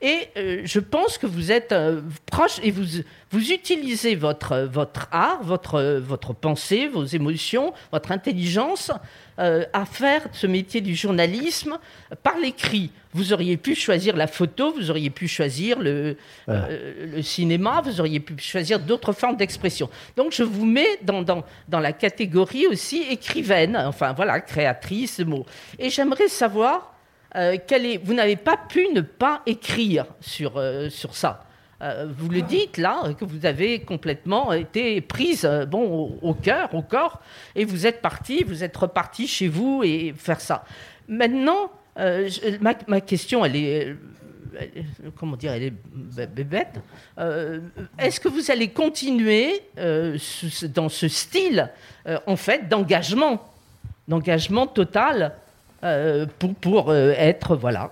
et 0.04 0.28
euh, 0.36 0.62
je 0.66 0.82
pense 0.82 1.18
que 1.18 1.26
vous 1.26 1.54
êtes 1.54 1.72
euh, 1.72 2.02
proche 2.26 2.60
et 2.62 2.72
vous, 2.72 2.84
vous 3.32 3.52
utilisez 3.54 4.16
votre, 4.16 4.68
votre 4.70 5.08
art, 5.14 5.42
votre, 5.44 5.82
votre 6.00 6.34
pensée, 6.34 6.88
vos 6.88 7.06
émotions, 7.06 7.74
votre 7.90 8.12
intelligence 8.12 8.92
euh, 9.40 9.64
à 9.72 9.86
faire 9.86 10.28
ce 10.34 10.46
métier 10.46 10.82
du 10.82 10.94
journalisme 10.94 11.78
par 12.22 12.38
l'écrit. 12.38 12.92
Vous 13.14 13.32
auriez 13.32 13.56
pu 13.56 13.76
choisir 13.76 14.18
la 14.18 14.28
photo, 14.28 14.74
vous 14.74 14.92
auriez 14.92 15.10
pu 15.10 15.30
choisir 15.30 15.80
le, 15.80 16.18
le 16.48 17.22
cinéma, 17.22 17.82
vous 17.82 18.02
auriez 18.02 18.20
pu 18.20 18.36
choisir 18.40 18.80
d'autres 18.80 19.14
formes 19.14 19.38
d'expression. 19.38 19.90
Donc 20.18 20.34
je 20.34 20.44
vous 20.44 20.66
mets 20.66 21.00
dans, 21.04 21.22
dans, 21.22 21.46
dans, 21.70 21.80
la 21.80 21.94
catégorie 21.94 22.68
aussi 22.68 23.04
écrivaine, 23.10 23.78
enfin 23.78 24.12
voilà, 24.12 24.42
créatrice, 24.42 25.20
mot. 25.20 25.46
Et 25.80 25.90
j'aimerais 25.90 26.28
savoir 26.28 26.93
euh, 27.36 27.58
vous 28.04 28.14
n'avez 28.14 28.36
pas 28.36 28.58
pu 28.58 28.88
ne 28.94 29.02
pas 29.02 29.42
écrire 29.46 30.06
sur, 30.22 30.58
euh, 30.58 30.90
sur 30.90 31.16
ça. 31.16 31.46
Euh, 31.82 32.08
vous 32.16 32.30
le 32.30 32.42
dites 32.42 32.78
là, 32.78 33.14
que 33.20 33.26
vous 33.26 33.46
avez 33.46 33.80
complètement 33.80 34.54
été 34.54 35.02
prise 35.02 35.46
bon, 35.68 36.18
au, 36.22 36.34
cœur, 36.34 36.74
au 36.74 36.82
corps, 36.82 37.22
et 37.56 37.66
vous 37.66 37.86
êtes 37.88 38.02
parti, 38.02 38.44
vous 38.44 38.64
êtes 38.64 38.78
reparti 38.78 39.28
chez 39.28 39.48
vous 39.48 39.82
et 39.84 40.14
faire 40.16 40.40
ça. 40.40 40.64
Maintenant, 41.08 41.72
ma, 41.98 43.02
question, 43.02 43.44
elle 43.44 43.56
est, 43.58 43.96
comment 45.18 45.36
dire, 45.36 45.52
elle 45.52 45.64
est 45.64 46.44
bête. 46.44 46.80
Est-ce 47.98 48.20
que 48.22 48.30
vous 48.30 48.50
allez 48.50 48.70
continuer 48.70 49.62
dans 49.76 50.88
ce 50.88 51.08
style, 51.10 51.70
en 52.26 52.38
fait, 52.38 52.70
d'engagement, 52.70 53.44
d'engagement 54.08 54.68
total 54.68 55.34
pour, 56.40 56.56
pour 56.56 56.90
euh, 56.92 57.14
être, 57.18 57.56
voilà. 57.56 57.92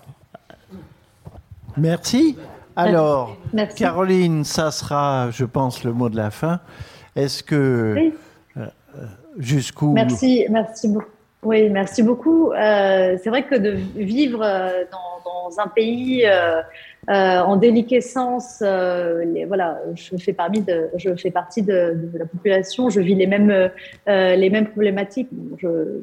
Merci. 1.77 2.37
Alors, 2.75 3.37
Caroline, 3.75 4.43
ça 4.43 4.71
sera, 4.71 5.29
je 5.31 5.45
pense, 5.45 5.83
le 5.83 5.93
mot 5.93 6.09
de 6.09 6.15
la 6.15 6.31
fin. 6.31 6.59
Est-ce 7.15 7.43
que 7.43 7.93
oui. 7.97 8.13
Euh, 8.57 9.05
jusqu'où 9.37 9.91
Merci, 9.93 10.45
merci 10.49 10.87
beaucoup. 10.87 11.07
Oui, 11.43 11.69
merci 11.69 12.03
beaucoup. 12.03 12.51
Euh, 12.51 13.17
c'est 13.21 13.29
vrai 13.29 13.43
que 13.43 13.55
de 13.55 13.71
vivre 13.95 14.41
euh, 14.43 14.83
dans, 14.91 15.49
dans 15.49 15.59
un 15.59 15.67
pays 15.67 16.23
euh, 16.25 16.61
euh, 17.11 17.41
en 17.41 17.57
déliquescence, 17.57 18.59
euh, 18.61 19.25
voilà, 19.45 19.81
je 19.95 20.15
fais, 20.15 20.31
partie 20.31 20.61
de, 20.61 21.97
la 22.13 22.25
population, 22.25 22.89
je 22.89 23.01
vis 23.01 23.15
les 23.15 23.27
mêmes, 23.27 23.51
euh, 23.51 24.35
les 24.35 24.49
mêmes 24.49 24.67
problématiques. 24.67 25.27
Je, 25.57 25.99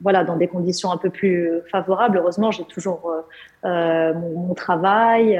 voilà, 0.00 0.22
dans 0.22 0.36
des 0.36 0.46
conditions 0.46 0.92
un 0.92 0.98
peu 0.98 1.10
plus 1.10 1.50
favorables. 1.70 2.18
Heureusement, 2.18 2.52
j'ai 2.52 2.64
toujours 2.64 3.12
mon, 3.64 4.54
travail, 4.54 5.38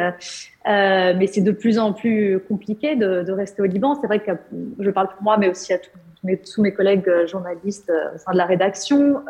mais 0.67 1.27
c'est 1.29 1.41
de 1.41 1.53
plus 1.53 1.79
en 1.79 1.93
plus 1.93 2.41
compliqué 2.49 2.97
de, 2.97 3.31
rester 3.31 3.63
au 3.63 3.67
Liban. 3.67 3.95
C'est 3.95 4.09
vrai 4.09 4.19
que 4.19 4.33
je 4.81 4.91
parle 4.91 5.09
pour 5.09 5.23
moi, 5.23 5.37
mais 5.39 5.49
aussi 5.49 5.73
à 5.73 5.79
tous 5.79 6.63
mes 6.63 6.73
collègues 6.73 7.09
journalistes 7.27 7.93
au 8.15 8.19
sein 8.19 8.33
de 8.33 8.39
la 8.39 8.47
rédaction. 8.47 9.23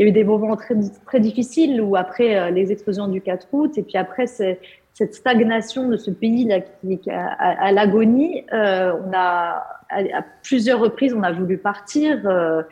Il 0.00 0.04
y 0.04 0.06
a 0.06 0.08
eu 0.08 0.12
des 0.12 0.24
moments 0.24 0.56
très, 0.56 0.74
très 1.04 1.20
difficiles 1.20 1.78
où 1.82 1.94
après 1.94 2.34
euh, 2.34 2.48
les 2.48 2.72
explosions 2.72 3.06
du 3.06 3.20
4 3.20 3.48
août 3.52 3.76
et 3.76 3.82
puis 3.82 3.98
après 3.98 4.26
cette 4.26 5.14
stagnation 5.14 5.90
de 5.90 5.98
ce 5.98 6.10
pays 6.10 6.46
là 6.46 6.60
qui, 6.60 6.96
qui 6.96 7.10
à, 7.10 7.70
l'agonie, 7.70 8.46
euh, 8.54 8.94
on 8.94 9.12
a 9.12 9.62
à, 9.90 10.22
plusieurs 10.42 10.80
reprises 10.80 11.12
on 11.12 11.22
a 11.22 11.32
voulu 11.32 11.58
partir, 11.58 12.18
euh, 12.24 12.62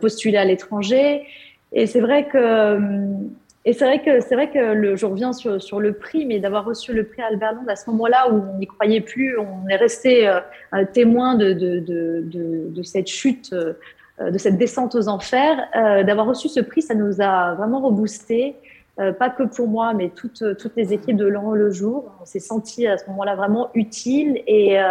postuler 0.00 0.38
à 0.38 0.46
l'étranger. 0.46 1.26
Et 1.74 1.84
c'est 1.84 2.00
vrai 2.00 2.28
que 2.28 2.78
et 3.66 3.74
c'est 3.74 3.84
vrai 3.84 4.02
que 4.02 4.22
c'est 4.22 4.34
vrai 4.34 4.48
que 4.48 4.96
je 4.96 5.04
reviens 5.04 5.34
sur, 5.34 5.80
le 5.80 5.92
prix, 5.92 6.24
mais 6.24 6.38
d'avoir 6.38 6.64
reçu 6.64 6.94
le 6.94 7.04
prix 7.04 7.20
Albert 7.20 7.56
Londres 7.56 7.68
à 7.68 7.76
ce 7.76 7.90
moment-là 7.90 8.32
où 8.32 8.42
on 8.54 8.58
n'y 8.58 8.66
croyait 8.66 9.02
plus, 9.02 9.36
on 9.38 9.68
est 9.68 9.76
resté 9.76 10.26
euh, 10.26 10.40
témoin 10.94 11.34
de, 11.34 12.82
cette 12.82 13.08
chute 13.08 13.54
de 14.20 14.38
cette 14.38 14.58
descente 14.58 14.94
aux 14.94 15.08
enfers. 15.08 15.56
Euh, 15.76 16.02
d'avoir 16.02 16.26
reçu 16.26 16.48
ce 16.48 16.60
prix, 16.60 16.82
ça 16.82 16.94
nous 16.94 17.20
a 17.20 17.54
vraiment 17.54 17.80
reboosté. 17.80 18.56
Euh, 18.98 19.12
pas 19.12 19.30
que 19.30 19.44
pour 19.44 19.66
moi, 19.66 19.94
mais 19.94 20.10
toutes, 20.10 20.44
toutes 20.58 20.76
les 20.76 20.92
équipes 20.92 21.16
de 21.16 21.26
l'an 21.26 21.52
le 21.52 21.70
jour. 21.70 22.12
On 22.20 22.26
s'est 22.26 22.40
senti 22.40 22.86
à 22.86 22.98
ce 22.98 23.08
moment-là 23.08 23.34
vraiment 23.34 23.70
utile 23.74 24.42
et, 24.46 24.78
euh, 24.78 24.84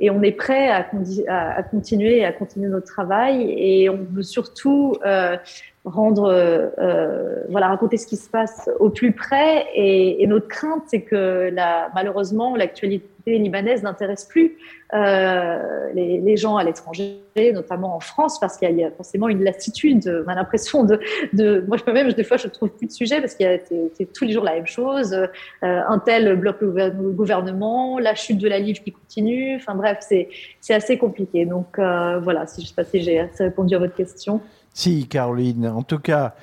et 0.00 0.10
on 0.10 0.22
est 0.22 0.32
prêt 0.32 0.68
à, 0.68 0.88
à, 1.28 1.62
continuer 1.62 2.24
à 2.24 2.32
continuer 2.32 2.68
notre 2.68 2.86
travail 2.86 3.54
et 3.56 3.88
on 3.88 3.98
veut 4.10 4.24
surtout 4.24 4.96
euh, 5.04 5.36
rendre, 5.84 6.28
euh, 6.28 7.44
voilà, 7.48 7.68
raconter 7.68 7.98
ce 7.98 8.06
qui 8.06 8.16
se 8.16 8.28
passe 8.28 8.68
au 8.80 8.90
plus 8.90 9.12
près. 9.12 9.66
Et, 9.74 10.22
et 10.22 10.26
notre 10.26 10.48
crainte, 10.48 10.82
c'est 10.88 11.02
que 11.02 11.50
la, 11.52 11.88
malheureusement, 11.94 12.56
l'actualité 12.56 13.06
libanaise 13.26 13.82
n'intéresse 13.82 14.24
plus 14.24 14.56
euh, 14.94 15.90
les, 15.94 16.36
gens 16.36 16.56
à 16.56 16.64
l'étranger, 16.64 17.20
notamment 17.52 17.96
en 17.96 18.00
France, 18.00 18.38
parce 18.38 18.56
qu'il 18.56 18.70
y, 18.76 18.84
a 18.84 18.90
forcément 18.90 19.28
une 19.28 19.42
lassitude. 19.42 20.24
On 20.26 20.30
a 20.30 20.34
l'impression 20.34 20.84
de, 20.84 21.00
de, 21.32 21.64
moi 21.66 21.76
je 21.76 21.90
même 21.90 22.12
des 22.12 22.24
fois 22.24 22.36
je 22.36 22.48
trouve 22.48 22.70
plus 22.70 22.86
de 22.86 22.92
sujet 22.92 23.20
parce 23.20 23.34
qu'il 23.34 23.46
y 23.46 23.48
a 23.48 23.58
c'est 23.94 24.12
tous 24.12 24.24
les 24.24 24.32
jours 24.32 24.44
la 24.44 24.54
même 24.54 24.66
chose. 24.66 25.12
Euh, 25.12 25.26
un 25.62 25.98
tel 25.98 26.36
bloque 26.36 26.60
le 26.60 26.90
gouvernement, 27.12 27.98
la 27.98 28.14
chute 28.14 28.38
de 28.38 28.48
la 28.48 28.58
livre 28.58 28.80
qui 28.82 28.92
continue. 28.92 29.56
Enfin 29.56 29.74
bref, 29.74 29.98
c'est 30.00 30.74
assez 30.74 30.98
compliqué. 30.98 31.46
Donc 31.46 31.78
euh, 31.78 32.20
voilà, 32.20 32.46
si 32.46 32.62
je 32.62 32.68
sais 32.68 32.74
pas 32.74 32.84
si 32.84 33.00
j'ai 33.02 33.28
répondu 33.38 33.74
à 33.74 33.78
votre 33.78 33.94
question. 33.94 34.40
Si, 34.72 35.08
Caroline. 35.08 35.66
En 35.66 35.82
tout 35.82 35.98
cas, 35.98 36.34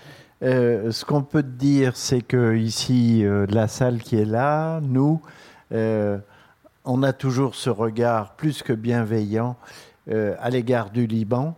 ce 0.41 1.05
qu'on 1.05 1.21
peut 1.21 1.43
te 1.43 1.47
dire, 1.47 1.95
c'est 1.95 2.21
que 2.21 2.55
ici, 2.55 3.23
la 3.49 3.67
salle 3.67 3.99
qui 3.99 4.19
est 4.19 4.25
là, 4.25 4.81
nous, 4.81 5.21
euh, 5.73 6.17
on 6.85 7.03
a 7.03 7.13
toujours 7.13 7.55
ce 7.55 7.69
regard 7.69 8.35
plus 8.35 8.63
que 8.63 8.73
bienveillant 8.73 9.55
euh, 10.09 10.35
à 10.39 10.49
l'égard 10.49 10.89
du 10.89 11.07
Liban. 11.07 11.55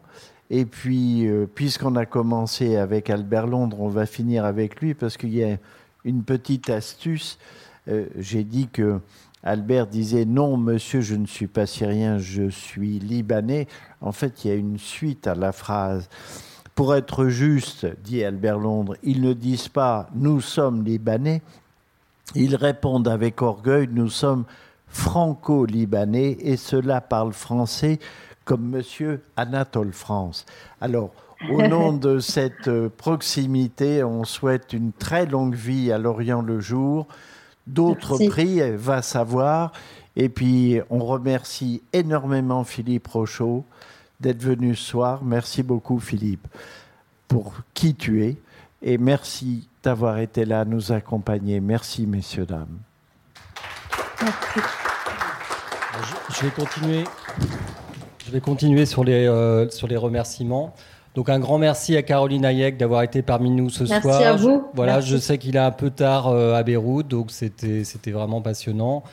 Et 0.49 0.65
puis, 0.65 1.27
euh, 1.27 1.47
puisqu'on 1.47 1.95
a 1.95 2.05
commencé 2.05 2.77
avec 2.77 3.09
Albert 3.09 3.47
Londres, 3.47 3.77
on 3.79 3.89
va 3.89 4.05
finir 4.05 4.45
avec 4.45 4.79
lui 4.79 4.93
parce 4.93 5.17
qu'il 5.17 5.33
y 5.33 5.43
a 5.43 5.57
une 6.03 6.23
petite 6.23 6.69
astuce. 6.69 7.39
Euh, 7.87 8.05
J'ai 8.17 8.43
dit 8.43 8.67
que 8.67 8.99
Albert 9.41 9.87
disait 9.87 10.25
non, 10.25 10.57
monsieur, 10.57 11.01
je 11.01 11.15
ne 11.15 11.25
suis 11.25 11.47
pas 11.47 11.65
syrien, 11.65 12.19
je 12.19 12.49
suis 12.49 12.99
libanais. 12.99 13.67
En 14.01 14.11
fait, 14.11 14.45
il 14.45 14.47
y 14.49 14.51
a 14.51 14.55
une 14.55 14.77
suite 14.77 15.25
à 15.25 15.33
la 15.33 15.51
phrase. 15.51 16.07
Pour 16.75 16.93
être 16.93 17.27
juste, 17.29 17.87
dit 18.03 18.23
Albert 18.23 18.59
Londres, 18.59 18.95
ils 19.01 19.21
ne 19.21 19.33
disent 19.33 19.69
pas 19.69 20.09
nous 20.13 20.41
sommes 20.41 20.83
libanais, 20.83 21.41
ils 22.35 22.55
répondent 22.55 23.07
avec 23.07 23.41
orgueil 23.41 23.87
nous 23.91 24.09
sommes 24.09 24.45
franco-libanais 24.95 26.37
et 26.39 26.55
cela 26.55 27.01
parle 27.01 27.33
français 27.33 27.99
comme 28.45 28.65
monsieur 28.69 29.21
Anatole 29.35 29.91
France. 29.91 30.45
Alors, 30.79 31.11
au 31.51 31.61
nom 31.67 31.91
de 31.91 32.19
cette 32.19 32.71
proximité, 32.95 34.05
on 34.05 34.23
souhaite 34.23 34.71
une 34.71 34.93
très 34.93 35.25
longue 35.25 35.53
vie 35.53 35.91
à 35.91 35.97
Lorient 35.97 36.41
le 36.41 36.61
jour. 36.61 37.07
D'autres 37.67 38.17
prix, 38.29 38.61
va 38.77 39.01
savoir. 39.01 39.73
Et 40.15 40.29
puis, 40.29 40.79
on 40.89 40.99
remercie 40.99 41.81
énormément 41.91 42.63
Philippe 42.63 43.07
Rochaud 43.07 43.65
d'être 44.21 44.41
venu 44.41 44.75
ce 44.75 44.91
soir. 44.91 45.25
Merci 45.25 45.61
beaucoup, 45.61 45.99
Philippe, 45.99 46.47
pour 47.27 47.53
qui 47.73 47.95
tu 47.95 48.23
es. 48.23 48.37
Et 48.81 48.97
merci 48.97 49.67
d'avoir 49.83 50.19
été 50.19 50.45
là, 50.45 50.63
nous 50.63 50.93
accompagner. 50.93 51.59
Merci, 51.59 52.07
messieurs, 52.07 52.45
dames. 52.45 52.79
Je, 56.29 56.41
vais 56.43 56.51
continuer. 56.51 57.03
Je 58.25 58.31
vais 58.31 58.41
continuer 58.41 58.85
sur 58.85 59.03
les, 59.03 59.27
euh, 59.27 59.69
sur 59.69 59.87
les 59.87 59.97
remerciements. 59.97 60.73
Donc 61.15 61.29
un 61.29 61.39
grand 61.39 61.57
merci 61.57 61.95
à 61.95 62.03
Caroline 62.03 62.43
Hayek 62.45 62.77
d'avoir 62.77 63.01
été 63.03 63.21
parmi 63.21 63.49
nous 63.49 63.69
ce 63.69 63.83
merci 63.83 64.01
soir. 64.01 64.19
Merci 64.19 64.23
à 64.25 64.35
vous. 64.35 64.67
Voilà, 64.73 64.93
merci. 64.95 65.09
je 65.09 65.17
sais 65.17 65.37
qu'il 65.37 65.55
est 65.55 65.59
un 65.59 65.71
peu 65.71 65.89
tard 65.89 66.27
euh, 66.27 66.55
à 66.55 66.63
Beyrouth, 66.63 67.07
donc 67.07 67.31
c'était 67.31 67.85
c'était 67.85 68.11
vraiment 68.11 68.41
passionnant. 68.41 69.03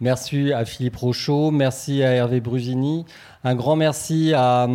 Merci 0.00 0.54
à 0.54 0.64
Philippe 0.64 0.96
Rochaud, 0.96 1.50
merci 1.50 2.02
à 2.02 2.12
Hervé 2.12 2.40
Brusini, 2.40 3.04
un 3.44 3.54
grand 3.54 3.76
merci 3.76 4.32
à, 4.34 4.66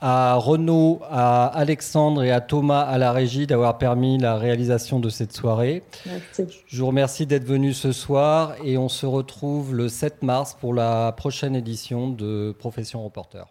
à 0.00 0.36
Renaud, 0.36 1.00
à 1.10 1.46
Alexandre 1.46 2.22
et 2.22 2.30
à 2.30 2.40
Thomas 2.40 2.82
à 2.82 2.98
la 2.98 3.12
régie 3.12 3.46
d'avoir 3.46 3.78
permis 3.78 4.18
la 4.18 4.36
réalisation 4.36 5.00
de 5.00 5.08
cette 5.08 5.32
soirée. 5.32 5.82
Merci. 6.06 6.46
Je 6.66 6.80
vous 6.80 6.86
remercie 6.86 7.26
d'être 7.26 7.44
venu 7.44 7.72
ce 7.72 7.92
soir 7.92 8.54
et 8.64 8.78
on 8.78 8.88
se 8.88 9.06
retrouve 9.06 9.74
le 9.74 9.88
7 9.88 10.22
mars 10.22 10.56
pour 10.60 10.74
la 10.74 11.12
prochaine 11.12 11.56
édition 11.56 12.08
de 12.08 12.54
Profession 12.58 13.04
Reporter. 13.04 13.46